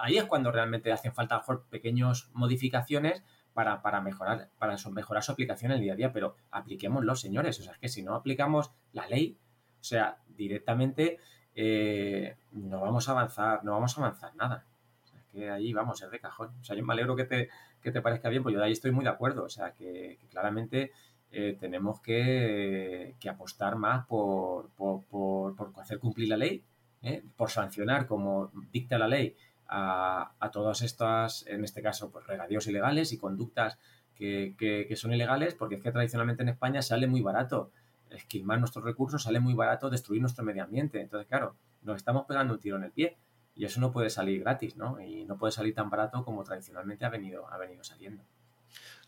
ahí 0.00 0.16
es 0.16 0.24
cuando 0.24 0.50
realmente 0.50 0.92
hacen 0.92 1.12
falta 1.12 1.36
mejor 1.36 1.64
pequeñas 1.70 2.30
modificaciones 2.32 3.22
para, 3.54 3.82
para, 3.82 4.00
mejorar, 4.00 4.48
para 4.58 4.76
mejorar 4.90 5.22
su 5.22 5.32
aplicación 5.32 5.72
en 5.72 5.78
el 5.78 5.84
día 5.84 5.92
a 5.92 5.96
día, 5.96 6.12
pero 6.12 6.36
apliquémoslo, 6.50 7.14
señores. 7.16 7.58
O 7.60 7.62
sea, 7.62 7.72
es 7.72 7.78
que 7.78 7.88
si 7.88 8.02
no 8.02 8.14
aplicamos 8.14 8.72
la 8.92 9.06
ley, 9.08 9.36
o 9.80 9.84
sea, 9.84 10.18
directamente 10.28 11.18
eh, 11.54 12.36
no 12.52 12.80
vamos 12.80 13.08
a 13.08 13.12
avanzar, 13.12 13.64
no 13.64 13.72
vamos 13.72 13.96
a 13.96 14.00
avanzar 14.00 14.34
nada. 14.36 14.64
O 15.04 15.06
sea, 15.06 15.20
que 15.32 15.50
ahí 15.50 15.72
vamos, 15.72 16.02
es 16.02 16.10
de 16.10 16.20
cajón. 16.20 16.50
O 16.60 16.64
sea, 16.64 16.76
yo 16.76 16.84
me 16.84 16.92
alegro 16.94 17.14
que 17.14 17.24
te, 17.24 17.50
que 17.82 17.92
te 17.92 18.00
parezca 18.00 18.28
bien, 18.28 18.42
pues 18.42 18.54
yo 18.54 18.58
de 18.58 18.66
ahí 18.66 18.72
estoy 18.72 18.90
muy 18.90 19.04
de 19.04 19.10
acuerdo. 19.10 19.44
O 19.44 19.50
sea, 19.50 19.72
que, 19.72 20.18
claramente 20.30 20.92
eh, 21.30 21.56
tenemos 21.58 22.00
que, 22.00 23.16
que, 23.20 23.28
apostar 23.28 23.76
más 23.76 24.06
por, 24.06 24.70
por, 24.70 25.04
por 25.04 25.54
hacer 25.78 25.98
cumplir 25.98 26.28
la 26.28 26.36
ley 26.36 26.64
¿eh? 27.02 27.22
por 27.36 27.50
sancionar, 27.50 28.06
como 28.06 28.50
dicta 28.72 28.98
la 28.98 29.08
ley, 29.08 29.36
a, 29.74 30.34
a, 30.38 30.50
todas 30.50 30.82
estas, 30.82 31.46
en 31.46 31.64
este 31.64 31.80
caso, 31.80 32.10
pues 32.10 32.26
regadíos 32.26 32.66
ilegales 32.66 33.12
y 33.12 33.18
conductas 33.18 33.78
que, 34.14 34.54
que, 34.58 34.96
son 34.96 35.12
ilegales, 35.12 35.54
porque 35.54 35.76
es 35.76 35.82
que 35.82 35.90
tradicionalmente 35.90 36.42
en 36.42 36.50
España 36.50 36.82
sale 36.82 37.06
muy 37.06 37.22
barato 37.22 37.72
esquilmar 38.10 38.58
nuestros 38.58 38.84
recursos, 38.84 39.22
sale 39.22 39.40
muy 39.40 39.54
barato 39.54 39.88
destruir 39.88 40.20
nuestro 40.20 40.44
medio 40.44 40.62
ambiente. 40.62 41.00
Entonces, 41.00 41.26
claro, 41.26 41.56
nos 41.82 41.96
estamos 41.96 42.26
pegando 42.26 42.54
un 42.54 42.60
tiro 42.60 42.76
en 42.76 42.84
el 42.84 42.92
pie 42.92 43.16
y 43.56 43.64
eso 43.64 43.80
no 43.80 43.90
puede 43.90 44.10
salir 44.10 44.40
gratis, 44.40 44.76
¿no? 44.76 45.00
Y 45.00 45.24
no 45.24 45.38
puede 45.38 45.52
salir 45.52 45.74
tan 45.74 45.88
barato 45.88 46.22
como 46.24 46.44
tradicionalmente 46.44 47.06
ha 47.06 47.08
venido, 47.08 47.50
ha 47.50 47.56
venido 47.56 47.82
saliendo. 47.82 48.22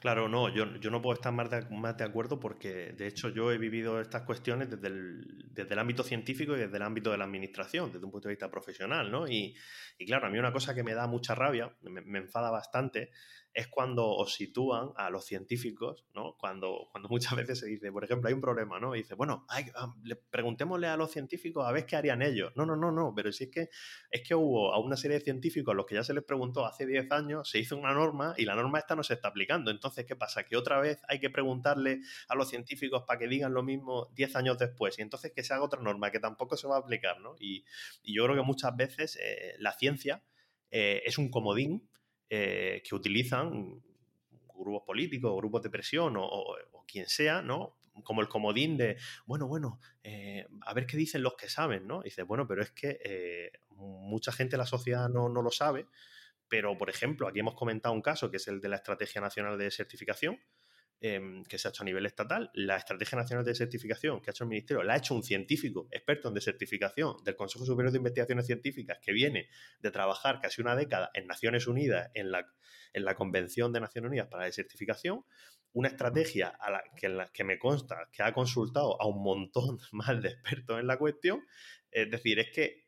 Claro, 0.05 0.29
no, 0.29 0.51
yo, 0.51 0.67
yo 0.81 0.91
no 0.91 1.01
puedo 1.01 1.15
estar 1.15 1.33
más 1.33 1.49
de, 1.49 1.65
más 1.71 1.97
de 1.97 2.05
acuerdo 2.05 2.39
porque 2.39 2.93
de 2.93 3.07
hecho 3.07 3.31
yo 3.31 3.51
he 3.51 3.57
vivido 3.57 4.03
estas 4.03 4.21
cuestiones 4.25 4.69
desde 4.69 4.89
el, 4.89 5.47
desde 5.51 5.73
el 5.73 5.79
ámbito 5.79 6.03
científico 6.03 6.55
y 6.55 6.59
desde 6.59 6.77
el 6.77 6.83
ámbito 6.83 7.11
de 7.11 7.17
la 7.17 7.25
administración, 7.25 7.91
desde 7.91 8.05
un 8.05 8.13
punto 8.13 8.29
de 8.29 8.35
vista 8.35 8.51
profesional, 8.51 9.11
¿no? 9.11 9.27
Y, 9.27 9.57
y 9.97 10.05
claro, 10.05 10.27
a 10.27 10.31
mí 10.31 10.39
una 10.39 10.53
cosa 10.53 10.75
que 10.75 10.83
me 10.83 10.93
da 10.93 11.07
mucha 11.07 11.35
rabia, 11.35 11.75
me, 11.81 12.19
enfada 12.19 12.51
bastante, 12.51 13.13
es 13.55 13.69
cuando 13.69 14.09
os 14.09 14.35
sitúan 14.35 14.91
a 14.97 15.11
los 15.11 15.25
científicos, 15.25 16.05
¿no? 16.13 16.35
Cuando, 16.37 16.89
cuando 16.91 17.09
muchas 17.11 17.37
veces 17.37 17.61
se 17.61 17.67
dice, 17.67 17.93
por 17.93 18.05
ejemplo, 18.05 18.29
hay 18.29 18.35
un 18.35 18.41
problema, 18.41 18.81
¿no? 18.81 18.97
Y 18.97 19.03
dice, 19.03 19.15
bueno, 19.15 19.47
hay, 19.49 19.67
ah, 19.77 19.95
le, 20.03 20.17
preguntémosle 20.17 20.89
a 20.89 20.97
los 20.97 21.13
científicos 21.13 21.65
a 21.65 21.71
ver 21.71 21.87
qué 21.87 21.95
harían 21.95 22.21
ellos. 22.21 22.53
No, 22.57 22.67
no, 22.67 22.75
no, 22.75 22.91
no, 22.91 23.13
pero 23.15 23.33
si 23.33 23.45
es 23.45 23.51
que 23.51 23.69
es 24.11 24.23
que 24.27 24.35
hubo 24.35 24.75
a 24.75 24.81
una 24.81 24.97
serie 24.97 25.19
de 25.19 25.25
científicos 25.25 25.73
a 25.73 25.77
los 25.77 25.87
que 25.87 25.95
ya 25.95 26.03
se 26.03 26.13
les 26.13 26.25
preguntó 26.25 26.67
hace 26.67 26.85
10 26.85 27.11
años, 27.13 27.49
se 27.49 27.61
hizo 27.61 27.77
una 27.77 27.95
norma 27.95 28.35
y 28.37 28.45
la 28.45 28.57
norma 28.57 28.81
esta 28.81 28.97
no 28.97 29.05
se 29.05 29.15
está 29.15 29.29
aplicando. 29.29 29.71
Entonces, 29.71 29.94
¿qué 30.03 30.17
pasa? 30.17 30.45
Que 30.45 30.57
otra 30.57 30.81
vez 30.81 31.01
hay 31.09 31.21
que 31.21 31.31
preguntarle 31.31 32.01
a 32.29 32.35
los 32.35 32.51
científicos 32.51 33.05
para 33.07 33.19
que 33.19 33.29
digan 33.29 33.55
lo 33.55 33.63
mismo 33.63 34.11
10 34.17 34.37
años 34.37 34.59
después 34.59 34.99
y 34.99 35.03
entonces 35.03 35.33
que 35.33 35.45
se 35.45 35.55
haga 35.55 35.63
otra 35.63 35.81
norma 35.81 36.11
que 36.11 36.19
tampoco 36.19 36.57
se 36.57 36.67
va 36.67 36.77
a 36.77 36.81
aplicar, 36.81 37.21
¿no? 37.21 37.37
Y, 37.39 37.65
y 38.03 38.15
yo 38.15 38.25
creo 38.25 38.37
que 38.37 38.43
muchas 38.43 38.77
veces 38.77 39.17
eh, 39.23 39.55
la 39.59 39.73
ciencia 39.73 40.23
eh, 40.71 41.03
es 41.07 41.19
un 41.19 41.31
comodín 41.31 41.89
eh, 42.31 42.83
que 42.89 42.97
utilizan 42.97 43.81
grupos 44.57 44.83
políticos, 44.85 45.37
grupos 45.37 45.63
de 45.63 45.71
presión 45.71 46.15
o, 46.17 46.57
quien 46.87 47.07
sea, 47.07 47.43
¿no? 47.43 47.77
Como 48.03 48.23
el 48.23 48.29
comodín 48.29 48.77
de, 48.77 48.97
bueno, 49.27 49.47
bueno, 49.47 49.79
eh, 50.03 50.47
a 50.63 50.75
ver 50.75 50.87
qué 50.87 50.97
dicen 50.97 51.23
los 51.23 51.35
que 51.35 51.49
saben, 51.49 51.87
¿no? 51.87 52.01
Y 52.01 52.05
dice, 52.05 52.23
bueno, 52.23 52.47
pero 52.49 52.63
es 52.63 52.71
que 52.73 52.99
eh, 53.05 53.53
mucha 53.71 54.33
gente 54.33 54.53
de 54.53 54.59
la 54.59 54.67
sociedad 54.67 55.09
no, 55.09 55.29
no, 55.29 55.43
lo 55.43 55.51
sabe, 55.51 55.87
pero 56.49 56.77
por 56.77 56.91
ejemplo, 56.91 57.29
aquí 57.29 57.41
hemos 57.41 57.55
comentado 57.55 57.95
un 57.95 58.03
caso 58.03 58.31
que 58.31 58.37
es 58.39 58.49
el 58.49 58.61
de 58.61 58.69
la 58.69 58.77
Estrategia 58.77 59.21
Nacional 59.21 59.59
de 59.59 59.71
Certificación, 59.71 60.39
em, 61.01 61.45
que 61.45 61.59
se 61.59 61.69
ha 61.69 61.71
hecho 61.71 61.83
a 61.83 61.87
nivel 61.87 62.07
estatal, 62.07 62.51
la 62.55 62.77
Estrategia 62.77 63.19
Nacional 63.19 63.45
de 63.45 63.55
Certificación 63.55 64.21
que 64.21 64.31
ha 64.31 64.33
hecho 64.33 64.45
el 64.45 64.51
Ministerio, 64.51 64.83
la 64.83 64.95
ha 64.95 64.97
hecho 64.97 65.15
un 65.15 65.23
científico 65.23 65.89
experto 65.91 66.29
en 66.29 66.35
desertificación 66.35 67.17
del 67.25 67.37
Consejo 67.37 67.65
Superior 67.65 67.93
de 67.93 67.99
Investigaciones 67.99 68.47
Científicas 68.47 68.99
que 69.03 69.13
viene 69.13 69.49
de 69.81 69.91
trabajar 69.91 70.41
casi 70.41 70.63
una 70.63 70.77
década 70.77 71.11
en 71.15 71.27
Naciones 71.27 71.67
Unidas, 71.67 72.11
en 72.15 72.31
la, 72.31 72.47
en 72.93 73.05
la 73.05 73.15
Convención 73.15 73.73
de 73.73 73.81
Naciones 73.81 74.09
Unidas 74.09 74.29
para 74.29 74.43
la 74.43 74.47
Desertificación, 74.47 75.25
una 75.75 75.89
estrategia 75.89 76.57
que, 76.97 77.09
la 77.09 77.27
que 77.33 77.45
me 77.45 77.59
consta 77.59 78.09
que 78.13 78.23
ha 78.23 78.33
consultado 78.33 79.01
a 79.01 79.07
un 79.07 79.23
montón 79.23 79.79
más 79.93 80.23
de 80.23 80.31
expertos 80.31 80.81
en 80.81 80.87
la 80.87 80.97
cuestión. 80.97 81.45
Es 81.91 82.11
decir, 82.11 82.39
es 82.39 82.51
que 82.51 82.84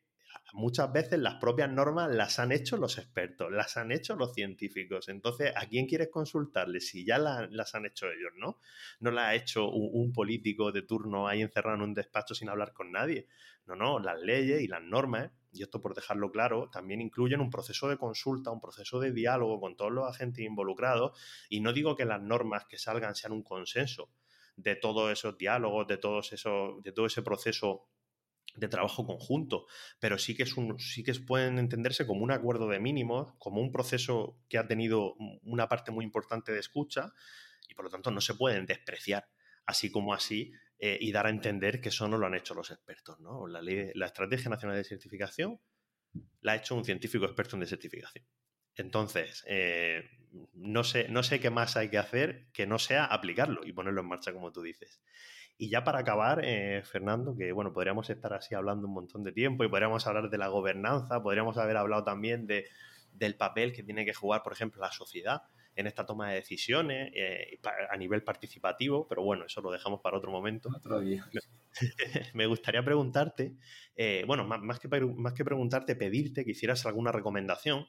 muchas 0.53 0.91
veces 0.91 1.19
las 1.19 1.35
propias 1.35 1.69
normas 1.69 2.13
las 2.13 2.39
han 2.39 2.51
hecho 2.51 2.77
los 2.77 2.97
expertos, 2.97 3.51
las 3.51 3.77
han 3.77 3.91
hecho 3.91 4.15
los 4.15 4.33
científicos. 4.33 5.09
Entonces, 5.09 5.51
¿a 5.55 5.67
quién 5.67 5.87
quieres 5.87 6.09
consultarle 6.09 6.79
si 6.79 7.05
ya 7.05 7.17
las 7.17 7.75
han 7.75 7.85
hecho 7.85 8.07
ellos, 8.07 8.31
no? 8.37 8.59
No 8.99 9.11
las 9.11 9.25
ha 9.25 9.35
hecho 9.35 9.69
un, 9.69 10.13
político 10.13 10.71
de 10.71 10.81
turno 10.81 11.27
ahí 11.27 11.41
encerrado 11.41 11.75
en 11.77 11.83
un 11.83 11.93
despacho 11.93 12.33
sin 12.33 12.49
hablar 12.49 12.73
con 12.73 12.91
nadie. 12.91 13.27
No, 13.65 13.75
no, 13.75 13.99
las 13.99 14.19
leyes 14.21 14.61
y 14.61 14.67
las 14.67 14.81
normas, 14.81 15.31
y 15.51 15.61
esto 15.61 15.81
por 15.81 15.93
dejarlo 15.93 16.31
claro, 16.31 16.69
también 16.69 17.01
incluyen 17.01 17.41
un 17.41 17.49
proceso 17.49 17.89
de 17.89 17.97
consulta, 17.97 18.49
un 18.51 18.61
proceso 18.61 18.99
de 18.99 19.11
diálogo 19.11 19.59
con 19.59 19.75
todos 19.75 19.91
los 19.91 20.09
agentes 20.09 20.45
involucrados. 20.45 21.19
Y 21.49 21.59
no 21.59 21.73
digo 21.73 21.95
que 21.95 22.05
las 22.05 22.21
normas 22.21 22.65
que 22.65 22.77
salgan 22.77 23.15
sean 23.15 23.33
un 23.33 23.43
consenso 23.43 24.09
de 24.55 24.75
todos 24.75 25.11
esos 25.11 25.37
diálogos, 25.37 25.87
de, 25.87 25.97
todos 25.97 26.33
esos, 26.33 26.81
de 26.81 26.91
todo 26.91 27.05
ese 27.05 27.21
proceso 27.21 27.85
de 28.57 28.67
trabajo 28.67 29.05
conjunto, 29.05 29.65
pero 29.99 30.17
sí 30.17 30.35
que, 30.35 30.43
es 30.43 30.57
un, 30.57 30.79
sí 30.79 31.03
que 31.03 31.13
pueden 31.13 31.59
entenderse 31.59 32.05
como 32.05 32.23
un 32.23 32.31
acuerdo 32.31 32.67
de 32.67 32.79
mínimos, 32.79 33.33
como 33.37 33.61
un 33.61 33.71
proceso 33.71 34.39
que 34.49 34.57
ha 34.57 34.67
tenido 34.67 35.13
una 35.43 35.69
parte 35.69 35.91
muy 35.91 36.03
importante 36.03 36.51
de 36.51 36.59
escucha 36.59 37.13
y 37.69 37.75
por 37.75 37.85
lo 37.85 37.91
tanto 37.91 38.11
no 38.11 38.21
se 38.21 38.33
pueden 38.33 38.65
despreciar 38.65 39.29
así 39.65 39.91
como 39.91 40.13
así 40.13 40.51
eh, 40.79 40.97
y 40.99 41.11
dar 41.11 41.27
a 41.27 41.29
entender 41.29 41.81
que 41.81 41.89
eso 41.89 42.07
no 42.07 42.17
lo 42.17 42.25
han 42.25 42.35
hecho 42.35 42.53
los 42.53 42.71
expertos. 42.71 43.19
¿no? 43.19 43.47
La, 43.47 43.61
ley, 43.61 43.91
la 43.93 44.07
Estrategia 44.07 44.49
Nacional 44.49 44.77
de 44.77 44.83
Certificación 44.83 45.59
la 46.41 46.53
ha 46.53 46.55
hecho 46.55 46.75
un 46.75 46.85
científico 46.85 47.25
experto 47.25 47.55
en 47.55 47.61
desertificación. 47.61 48.25
Entonces, 48.75 49.43
eh, 49.47 50.03
no, 50.53 50.83
sé, 50.83 51.09
no 51.09 51.23
sé 51.23 51.39
qué 51.39 51.49
más 51.49 51.77
hay 51.77 51.89
que 51.89 51.97
hacer 51.97 52.47
que 52.53 52.67
no 52.67 52.79
sea 52.79 53.05
aplicarlo 53.05 53.65
y 53.65 53.73
ponerlo 53.73 54.01
en 54.01 54.07
marcha 54.07 54.33
como 54.33 54.51
tú 54.51 54.61
dices. 54.61 55.01
Y 55.59 55.69
ya 55.69 55.83
para 55.83 55.99
acabar, 55.99 56.41
eh, 56.43 56.83
Fernando, 56.83 57.35
que 57.35 57.51
bueno, 57.51 57.73
podríamos 57.73 58.09
estar 58.11 58.31
así 58.33 58.53
hablando 58.53 58.87
un 58.87 58.93
montón 58.93 59.23
de 59.23 59.31
tiempo 59.31 59.63
y 59.63 59.69
podríamos 59.69 60.05
hablar 60.05 60.29
de 60.29 60.37
la 60.37 60.49
gobernanza, 60.49 61.23
podríamos 61.23 61.57
haber 61.57 61.77
hablado 61.77 62.03
también 62.03 62.45
de, 62.45 62.67
del 63.11 63.35
papel 63.35 63.73
que 63.73 63.81
tiene 63.81 64.05
que 64.05 64.13
jugar, 64.13 64.43
por 64.43 64.53
ejemplo, 64.53 64.79
la 64.79 64.91
sociedad 64.91 65.41
en 65.75 65.87
esta 65.87 66.05
toma 66.05 66.29
de 66.29 66.35
decisiones 66.35 67.11
eh, 67.15 67.59
a 67.89 67.97
nivel 67.97 68.23
participativo, 68.23 69.07
pero 69.07 69.23
bueno, 69.23 69.45
eso 69.45 69.61
lo 69.61 69.71
dejamos 69.71 70.01
para 70.01 70.17
otro 70.17 70.31
momento. 70.31 70.69
Otro 70.75 70.99
día. 70.99 71.27
Me 72.33 72.45
gustaría 72.47 72.83
preguntarte, 72.83 73.55
eh, 73.95 74.23
bueno, 74.27 74.43
más, 74.43 74.79
que, 74.79 74.87
más 74.87 75.33
que 75.33 75.45
preguntarte, 75.45 75.95
pedirte 75.95 76.45
que 76.45 76.51
hicieras 76.51 76.85
alguna 76.85 77.11
recomendación 77.11 77.87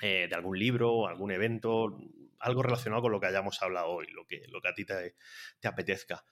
de 0.00 0.34
algún 0.34 0.58
libro, 0.58 1.08
algún 1.08 1.30
evento, 1.30 1.98
algo 2.38 2.62
relacionado 2.62 3.02
con 3.02 3.12
lo 3.12 3.20
que 3.20 3.26
hayamos 3.26 3.60
hablado 3.60 3.88
hoy, 3.88 4.06
lo 4.06 4.24
que, 4.26 4.44
lo 4.48 4.62
que 4.62 4.68
a 4.68 4.74
ti 4.74 4.86
te, 4.86 5.14
te 5.60 5.68
apetezca. 5.68 6.24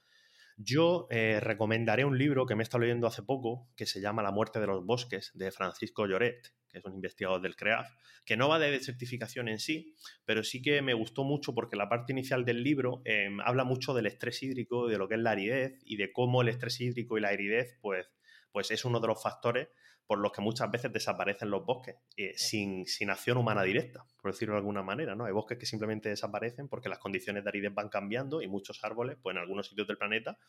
Yo 0.61 1.07
eh, 1.09 1.39
recomendaré 1.39 2.03
un 2.03 2.17
libro 2.17 2.45
que 2.45 2.53
me 2.53 2.61
he 2.61 2.65
estado 2.65 2.81
leyendo 2.81 3.07
hace 3.07 3.23
poco, 3.23 3.69
que 3.77 3.85
se 3.85 4.01
llama 4.01 4.21
La 4.21 4.31
muerte 4.31 4.59
de 4.59 4.67
los 4.67 4.85
bosques, 4.85 5.31
de 5.33 5.51
Francisco 5.53 6.05
Lloret, 6.05 6.53
que 6.67 6.79
es 6.79 6.83
un 6.85 6.95
investigador 6.95 7.39
del 7.39 7.55
CREAF, 7.55 7.87
que 8.25 8.35
no 8.35 8.49
va 8.49 8.59
de 8.59 8.69
desertificación 8.69 9.47
en 9.47 9.59
sí, 9.59 9.95
pero 10.25 10.43
sí 10.43 10.61
que 10.61 10.81
me 10.81 10.93
gustó 10.93 11.23
mucho 11.23 11.55
porque 11.55 11.77
la 11.77 11.87
parte 11.87 12.11
inicial 12.11 12.43
del 12.43 12.61
libro 12.61 13.01
em, 13.05 13.39
habla 13.39 13.63
mucho 13.63 13.93
del 13.93 14.07
estrés 14.07 14.43
hídrico, 14.43 14.89
de 14.89 14.97
lo 14.97 15.07
que 15.07 15.15
es 15.15 15.21
la 15.21 15.31
aridez 15.31 15.79
y 15.85 15.95
de 15.95 16.11
cómo 16.11 16.41
el 16.41 16.49
estrés 16.49 16.81
hídrico 16.81 17.17
y 17.17 17.21
la 17.21 17.29
aridez 17.29 17.77
pues, 17.79 18.11
pues 18.51 18.69
es 18.71 18.83
uno 18.83 18.99
de 18.99 19.07
los 19.07 19.23
factores 19.23 19.69
por 20.09 20.17
los 20.17 20.31
que 20.31 20.41
muchas 20.41 20.71
veces 20.71 20.91
desaparecen 20.91 21.51
los 21.51 21.63
bosques 21.63 21.97
eh, 22.17 22.33
sin, 22.35 22.87
sin, 22.87 23.11
acción 23.11 23.37
humana 23.37 23.61
directa, 23.61 24.03
por 24.19 24.31
decirlo 24.31 24.55
de 24.55 24.57
alguna 24.57 24.81
manera. 24.81 25.13
¿no? 25.13 25.25
Hay 25.25 25.31
bosques 25.31 25.59
que 25.59 25.67
simplemente 25.67 26.09
desaparecen 26.09 26.67
porque 26.67 26.89
las 26.89 26.97
condiciones 26.97 27.43
de 27.43 27.49
aridez 27.49 27.71
van 27.71 27.89
cambiando 27.89 28.41
y 28.41 28.47
muchos 28.47 28.83
árboles, 28.83 29.19
pues 29.21 29.35
en 29.35 29.41
algunos 29.43 29.67
sitios 29.67 29.85
del 29.85 29.99
planeta, 29.99 30.39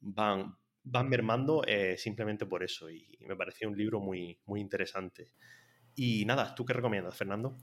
van, 0.00 0.56
van 0.82 1.10
mermando 1.10 1.62
eh, 1.66 1.98
simplemente 1.98 2.46
por 2.46 2.62
eso. 2.62 2.88
Y, 2.88 3.18
me 3.28 3.36
pareció 3.36 3.68
un 3.68 3.76
libro 3.76 4.00
muy, 4.00 4.40
muy 4.46 4.62
interesante. 4.62 5.30
Y 5.94 6.24
nada, 6.24 6.54
¿tú 6.54 6.64
qué 6.64 6.72
recomiendas, 6.72 7.14
Fernando? 7.14 7.54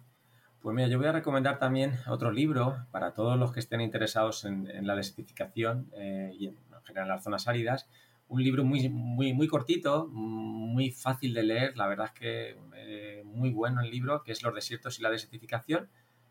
Pues 0.60 0.76
mira, 0.76 0.88
yo 0.88 1.00
voy 1.00 1.08
a 1.08 1.14
recomendar 1.14 1.58
también 1.58 1.98
otro 2.10 2.32
libro 2.32 2.78
para 2.92 3.16
todos 3.16 3.40
los 3.40 3.52
que 3.52 3.60
estén 3.60 3.82
interesados 3.82 4.46
en, 4.46 4.86
la 4.86 4.96
desertificación 4.96 5.90
eh, 5.96 6.30
y 6.38 6.46
en, 6.46 6.58
en 6.58 6.84
general 6.84 7.08
las 7.08 7.24
zonas 7.24 7.48
áridas 7.48 7.90
un 8.32 8.42
libro 8.42 8.64
muy, 8.64 8.88
muy, 8.88 9.34
muy 9.34 9.48
cortito, 9.50 10.08
muy 10.08 10.90
fácil 10.92 11.34
de 11.34 11.44
leer, 11.44 11.76
la 11.76 11.86
verdad 11.88 12.08
es 12.14 12.20
que 12.20 12.58
eh, 12.78 13.24
muy 13.26 13.52
bueno 13.52 13.82
el 13.82 13.92
libro, 13.92 14.24
que 14.24 14.32
es 14.32 14.42
Los 14.42 14.56
desiertos 14.56 14.98
y 14.98 15.02
la 15.02 15.10
desertificación, 15.10 15.90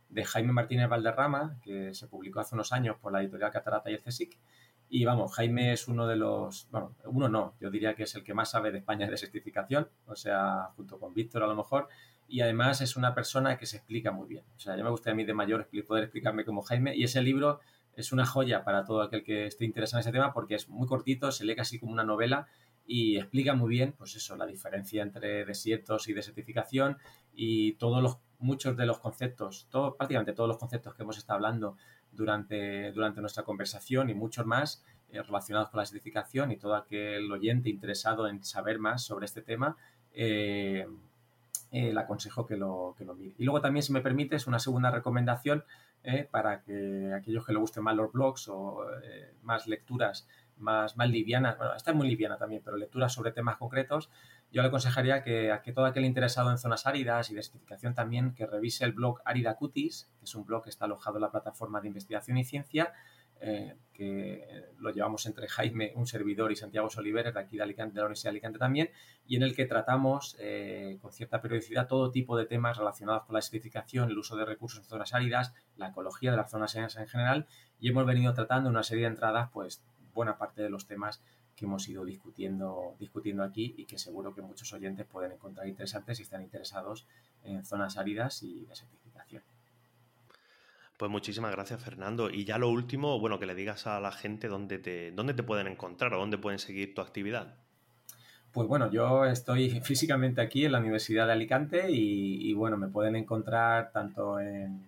de 0.09 0.25
Jaime 0.25 0.53
Martínez 0.53 0.89
Valderrama, 0.89 1.59
que 1.63 1.93
se 1.93 2.09
publicó 2.09 2.41
hace 2.41 2.55
unos 2.55 2.73
años 2.73 2.97
por 2.97 3.13
la 3.13 3.21
editorial 3.21 3.53
Catarata 3.53 3.91
y 3.91 3.95
el 3.95 4.03
CSIC. 4.03 4.39
Y 4.89 5.05
vamos, 5.05 5.35
Jaime 5.35 5.75
es 5.75 5.89
uno 5.89 6.07
de 6.07 6.17
los, 6.17 6.69
bueno, 6.71 6.97
uno 7.05 7.29
no, 7.29 7.55
yo 7.61 7.71
diría 7.71 7.95
que 7.95 8.05
es 8.05 8.15
el 8.15 8.25
que 8.25 8.33
más 8.33 8.51
sabe 8.51 8.73
de 8.73 8.79
España 8.79 9.05
de 9.05 9.13
desertificación, 9.13 9.91
o 10.07 10.17
sea, 10.17 10.71
junto 10.77 10.99
con 10.99 11.13
Víctor 11.13 11.43
a 11.43 11.47
lo 11.49 11.55
mejor, 11.55 11.89
y 12.27 12.41
además 12.41 12.81
es 12.81 12.97
una 12.97 13.15
persona 13.15 13.59
que 13.59 13.67
se 13.67 13.77
explica 13.77 14.11
muy 14.11 14.27
bien. 14.27 14.45
O 14.57 14.59
sea, 14.59 14.75
yo 14.75 14.85
me 14.85 14.91
gustaría 14.91 15.13
a 15.13 15.17
mí 15.17 15.25
de 15.25 15.35
mayor 15.35 15.69
poder 15.87 16.05
explicarme 16.05 16.47
como 16.47 16.63
Jaime, 16.63 16.97
y 16.97 17.05
ese 17.05 17.21
libro 17.21 17.61
es 18.01 18.13
una 18.13 18.27
joya 18.27 18.65
para 18.65 18.85
todo 18.85 19.03
aquel 19.03 19.23
que 19.23 19.47
esté 19.47 19.65
interesado 19.65 19.99
en 19.99 20.03
ese 20.03 20.13
tema 20.13 20.33
porque 20.33 20.55
es 20.55 20.69
muy 20.69 20.87
cortito, 20.87 21.33
se 21.33 21.45
lee 21.45 21.55
casi 21.55 21.79
como 21.79 21.93
una 21.93 22.05
novela 22.05 22.47
y 22.87 23.19
explica 23.19 23.55
muy 23.55 23.71
bien, 23.71 23.95
pues 23.97 24.17
eso, 24.17 24.37
la 24.37 24.47
diferencia 24.47 25.03
entre 25.03 25.45
desiertos 25.45 26.09
y 26.09 26.13
desertificación 26.13 26.99
y 27.33 27.75
todos 27.75 28.03
los, 28.03 28.19
muchos 28.39 28.77
de 28.77 28.87
los 28.87 28.99
conceptos, 28.99 29.69
todo, 29.71 29.97
prácticamente 29.97 30.33
todos 30.33 30.49
los 30.49 30.59
conceptos 30.59 30.95
que 30.95 31.03
hemos 31.03 31.17
estado 31.17 31.37
hablando 31.37 31.77
durante, 32.11 32.91
durante 32.93 33.21
nuestra 33.21 33.45
conversación 33.45 34.11
y 34.11 34.15
muchos 34.15 34.45
más 34.45 34.85
eh, 35.11 35.23
relacionados 35.23 35.71
con 35.71 35.79
la 35.79 35.83
desertificación 35.83 36.51
y 36.51 36.57
todo 36.57 36.75
aquel 36.75 37.31
oyente 37.31 37.71
interesado 37.71 38.27
en 38.27 38.43
saber 38.43 38.79
más 38.79 39.05
sobre 39.05 39.27
este 39.27 39.43
tema, 39.43 39.77
eh, 40.13 40.87
eh, 41.71 41.93
le 41.93 42.01
aconsejo 42.01 42.47
que 42.47 42.57
lo, 42.57 42.95
que 42.99 43.05
lo 43.05 43.15
mire. 43.15 43.35
Y 43.39 43.45
luego 43.45 43.61
también, 43.61 43.85
si 43.85 43.93
me 43.93 44.01
permite, 44.01 44.35
es 44.35 44.47
una 44.47 44.59
segunda 44.59 44.91
recomendación 44.91 45.65
¿eh? 46.03 46.29
para 46.31 46.63
que 46.63 47.13
aquellos 47.15 47.45
que 47.45 47.53
le 47.53 47.59
gusten 47.59 47.83
más 47.83 47.97
los 47.97 48.13
blogs 48.13 48.49
o 48.49 48.85
eh, 49.03 49.35
más 49.43 49.67
lecturas 49.67 50.27
más, 50.57 50.97
más 50.97 51.09
livianas, 51.09 51.57
bueno, 51.57 51.75
esta 51.75 51.91
es 51.91 51.97
muy 51.97 52.09
liviana 52.09 52.37
también, 52.37 52.63
pero 52.65 52.77
lecturas 52.77 53.13
sobre 53.13 53.33
temas 53.33 53.57
concretos, 53.57 54.11
yo 54.53 54.63
le 54.63 54.69
aconsejaría 54.69 55.23
que 55.23 55.53
a 55.53 55.63
que 55.63 55.73
todo 55.73 55.87
aquel 55.87 56.05
interesado 56.05 56.51
en 56.51 56.59
zonas 56.59 56.87
áridas 56.87 57.31
y 57.31 57.35
desertificación 57.35 57.95
también, 57.95 58.35
que 58.35 58.47
revise 58.47 58.85
el 58.85 58.93
blog 58.93 59.21
Árida 59.25 59.57
Cutis, 59.57 60.11
que 60.19 60.25
es 60.25 60.35
un 60.35 60.45
blog 60.45 60.65
que 60.65 60.71
está 60.71 60.85
alojado 60.85 61.17
en 61.17 61.23
la 61.23 61.31
plataforma 61.31 61.81
de 61.81 61.89
investigación 61.89 62.37
y 62.37 62.45
ciencia, 62.45 62.93
eh, 63.41 63.77
que 63.93 64.71
lo 64.79 64.91
llevamos 64.91 65.27
entre 65.27 65.47
Jaime, 65.47 65.93
un 65.95 66.07
servidor, 66.07 66.53
y 66.53 66.57
Santiago 66.57 66.89
Soliveres, 66.89 67.35
de 67.35 67.41
aquí 67.41 67.57
de 67.57 67.63
Alicante, 67.63 67.95
de 67.95 68.01
la 68.01 68.07
Universidad 68.07 68.31
de 68.31 68.37
Alicante 68.37 68.59
también, 68.59 68.91
y 69.27 69.37
en 69.37 69.43
el 69.43 69.55
que 69.55 69.67
tratamos 69.67 70.37
eh, 70.39 70.99
con 71.03 71.13
cierta 71.13 71.43
periodicidad 71.43 71.87
todo 71.87 72.11
tipo 72.11 72.37
de 72.37 72.47
temas 72.47 72.79
relacionados 72.79 73.25
con 73.25 73.35
la 73.35 73.41
especificación, 73.41 74.11
el 74.11 74.19
uso 74.19 74.37
de 74.37 74.47
recursos 74.47 74.81
en 74.81 74.87
zonas 74.87 75.13
áridas, 75.13 75.53
la 75.77 75.89
ecología 75.89 76.31
de 76.31 76.39
las 76.39 76.51
zonas 76.51 76.75
áridas 76.75 76.97
en 76.97 77.09
general, 77.09 77.47
y 77.79 77.91
hemos 77.91 78.07
venido 78.07 78.33
tratando 78.33 78.71
una 78.71 78.83
serie 78.83 79.05
de 79.05 79.11
entradas, 79.11 79.51
pues 79.53 79.83
buena 80.15 80.39
parte 80.39 80.63
de 80.63 80.71
los 80.71 80.87
temas 80.87 81.23
que 81.55 81.67
hemos 81.67 81.87
ido 81.89 82.07
discutiendo, 82.07 82.97
discutiendo 82.99 83.43
aquí 83.43 83.75
y 83.77 83.85
que 83.85 83.99
seguro 83.99 84.35
que 84.35 84.41
muchos 84.41 84.73
oyentes 84.73 85.07
pueden 85.07 85.33
encontrar 85.33 85.69
interesantes 85.69 86.17
si 86.17 86.23
están 86.23 86.43
interesados 86.43 87.07
en 87.43 87.65
zonas 87.67 87.99
áridas 87.99 88.43
y 88.43 88.65
desertificación. 88.65 89.10
Pues 91.01 91.11
muchísimas 91.11 91.51
gracias, 91.53 91.83
Fernando. 91.83 92.29
Y 92.29 92.45
ya 92.45 92.59
lo 92.59 92.69
último, 92.69 93.19
bueno, 93.19 93.39
que 93.39 93.47
le 93.47 93.55
digas 93.55 93.87
a 93.87 94.01
la 94.01 94.13
gente 94.13 94.49
dónde 94.49 94.79
te, 94.79 95.13
dónde 95.13 95.33
te 95.33 95.43
pueden 95.43 95.67
encontrar 95.67 96.13
o 96.13 96.19
dónde 96.19 96.37
pueden 96.37 96.59
seguir 96.59 96.95
tu 96.95 97.01
actividad. 97.01 97.55
Pues 98.53 98.69
bueno, 98.69 98.91
yo 98.91 99.25
estoy 99.25 99.81
físicamente 99.81 100.43
aquí 100.43 100.67
en 100.67 100.73
la 100.73 100.79
Universidad 100.79 101.27
de 101.27 101.33
Alicante 101.33 101.87
y, 101.91 102.53
bueno, 102.53 102.77
me 102.77 102.89
pueden 102.89 103.17
encontrar 103.17 103.93
tanto 103.93 104.41
en, 104.41 104.85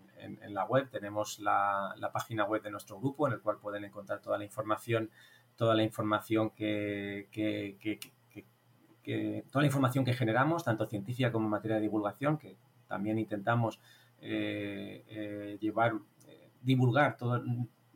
la 0.51 0.67
web, 0.67 0.91
tenemos 0.91 1.39
la, 1.39 1.95
página 2.13 2.45
web 2.45 2.61
de 2.61 2.71
nuestro 2.71 2.99
grupo 2.99 3.27
en 3.27 3.33
el 3.33 3.41
cual 3.41 3.57
pueden 3.57 3.85
encontrar 3.85 4.21
toda 4.21 4.37
la 4.37 4.45
información, 4.45 5.09
toda 5.57 5.75
la 5.75 5.83
información 5.83 6.51
que, 6.51 7.27
toda 9.51 9.63
la 9.63 9.67
información 9.67 10.05
que 10.05 10.13
generamos, 10.13 10.63
tanto 10.63 10.85
científica 10.85 11.33
como 11.33 11.47
en 11.47 11.53
materia 11.53 11.77
de 11.77 11.83
divulgación, 11.85 12.37
que 12.37 12.59
también 12.87 13.19
intentamos 13.19 13.81
llevar, 14.23 15.95
eh, 16.27 16.51
divulgar 16.61 17.17
todo, 17.17 17.43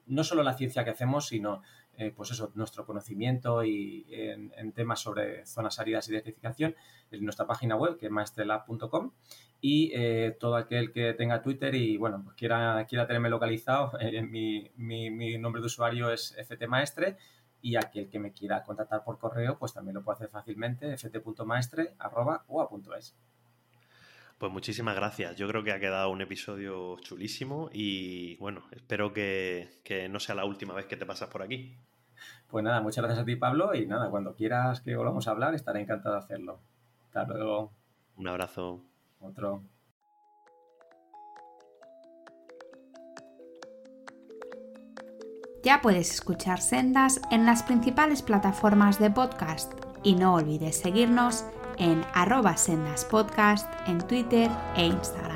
no 0.06 0.24
solo 0.24 0.42
la 0.42 0.54
ciencia 0.54 0.84
que 0.84 0.90
hacemos, 0.90 1.28
sino 1.28 1.62
eh, 1.98 2.12
pues 2.14 2.30
eso, 2.30 2.52
nuestro 2.54 2.84
conocimiento 2.84 3.64
y 3.64 4.06
en, 4.10 4.72
temas 4.72 5.00
sobre 5.00 5.46
zonas 5.46 5.78
áridas 5.78 6.06
y 6.08 6.12
desertificación 6.12 6.76
en 7.10 7.24
nuestra 7.24 7.46
página 7.46 7.76
web, 7.76 7.96
que 7.96 8.06
es 8.06 8.12
maestrelab.com. 8.12 9.12
Y 9.60 9.92
eh, 9.94 10.36
todo 10.38 10.56
aquel 10.56 10.92
que 10.92 11.14
tenga 11.14 11.40
Twitter 11.40 11.74
y, 11.74 11.96
bueno, 11.96 12.20
pues 12.22 12.36
quiera, 12.36 12.84
quiera 12.86 13.06
tenerme 13.06 13.30
localizado, 13.30 13.92
mi, 14.28 14.70
mi, 14.76 15.38
nombre 15.38 15.62
de 15.62 15.66
usuario 15.66 16.10
es 16.10 16.36
ftmaestre 16.46 17.16
y 17.62 17.76
aquel 17.76 18.10
que 18.10 18.18
me 18.18 18.32
quiera 18.32 18.62
contactar 18.62 19.02
por 19.02 19.18
correo, 19.18 19.58
pues 19.58 19.72
también 19.72 19.94
lo 19.94 20.04
puede 20.04 20.16
hacer 20.16 20.28
fácilmente, 20.28 20.98
ft.maestre.ua.es. 20.98 23.16
Pues 24.38 24.52
muchísimas 24.52 24.94
gracias. 24.94 25.36
Yo 25.36 25.48
creo 25.48 25.64
que 25.64 25.72
ha 25.72 25.80
quedado 25.80 26.10
un 26.10 26.20
episodio 26.20 26.98
chulísimo 26.98 27.70
y 27.72 28.36
bueno, 28.36 28.64
espero 28.70 29.12
que, 29.12 29.80
no 30.10 30.20
sea 30.20 30.34
la 30.34 30.44
última 30.44 30.74
vez 30.74 30.86
que 30.86 30.96
te 30.96 31.06
pasas 31.06 31.30
por 31.30 31.42
aquí. 31.42 31.74
Pues 32.48 32.62
nada, 32.62 32.82
muchas 32.82 33.02
gracias 33.02 33.22
a 33.22 33.24
ti 33.24 33.36
Pablo 33.36 33.74
y 33.74 33.86
nada, 33.86 34.10
cuando 34.10 34.34
quieras 34.34 34.82
que 34.82 34.94
volvamos 34.94 35.26
a 35.26 35.30
hablar 35.30 35.54
estaré 35.54 35.80
encantado 35.80 36.16
de 36.16 36.20
hacerlo. 36.20 36.60
Hasta 37.06 37.24
luego. 37.24 37.72
Un 38.16 38.28
abrazo. 38.28 38.82
Otro. 39.20 39.62
Ya 45.62 45.80
puedes 45.80 46.12
escuchar 46.12 46.60
Sendas 46.60 47.20
en 47.30 47.46
las 47.46 47.62
principales 47.62 48.22
plataformas 48.22 49.00
de 49.00 49.10
podcast 49.10 49.72
y 50.04 50.14
no 50.14 50.34
olvides 50.34 50.78
seguirnos 50.78 51.44
en 51.78 52.04
arroba 52.14 52.56
sendaspodcast 52.56 53.68
en 53.86 53.98
Twitter 53.98 54.50
e 54.76 54.86
Instagram. 54.86 55.35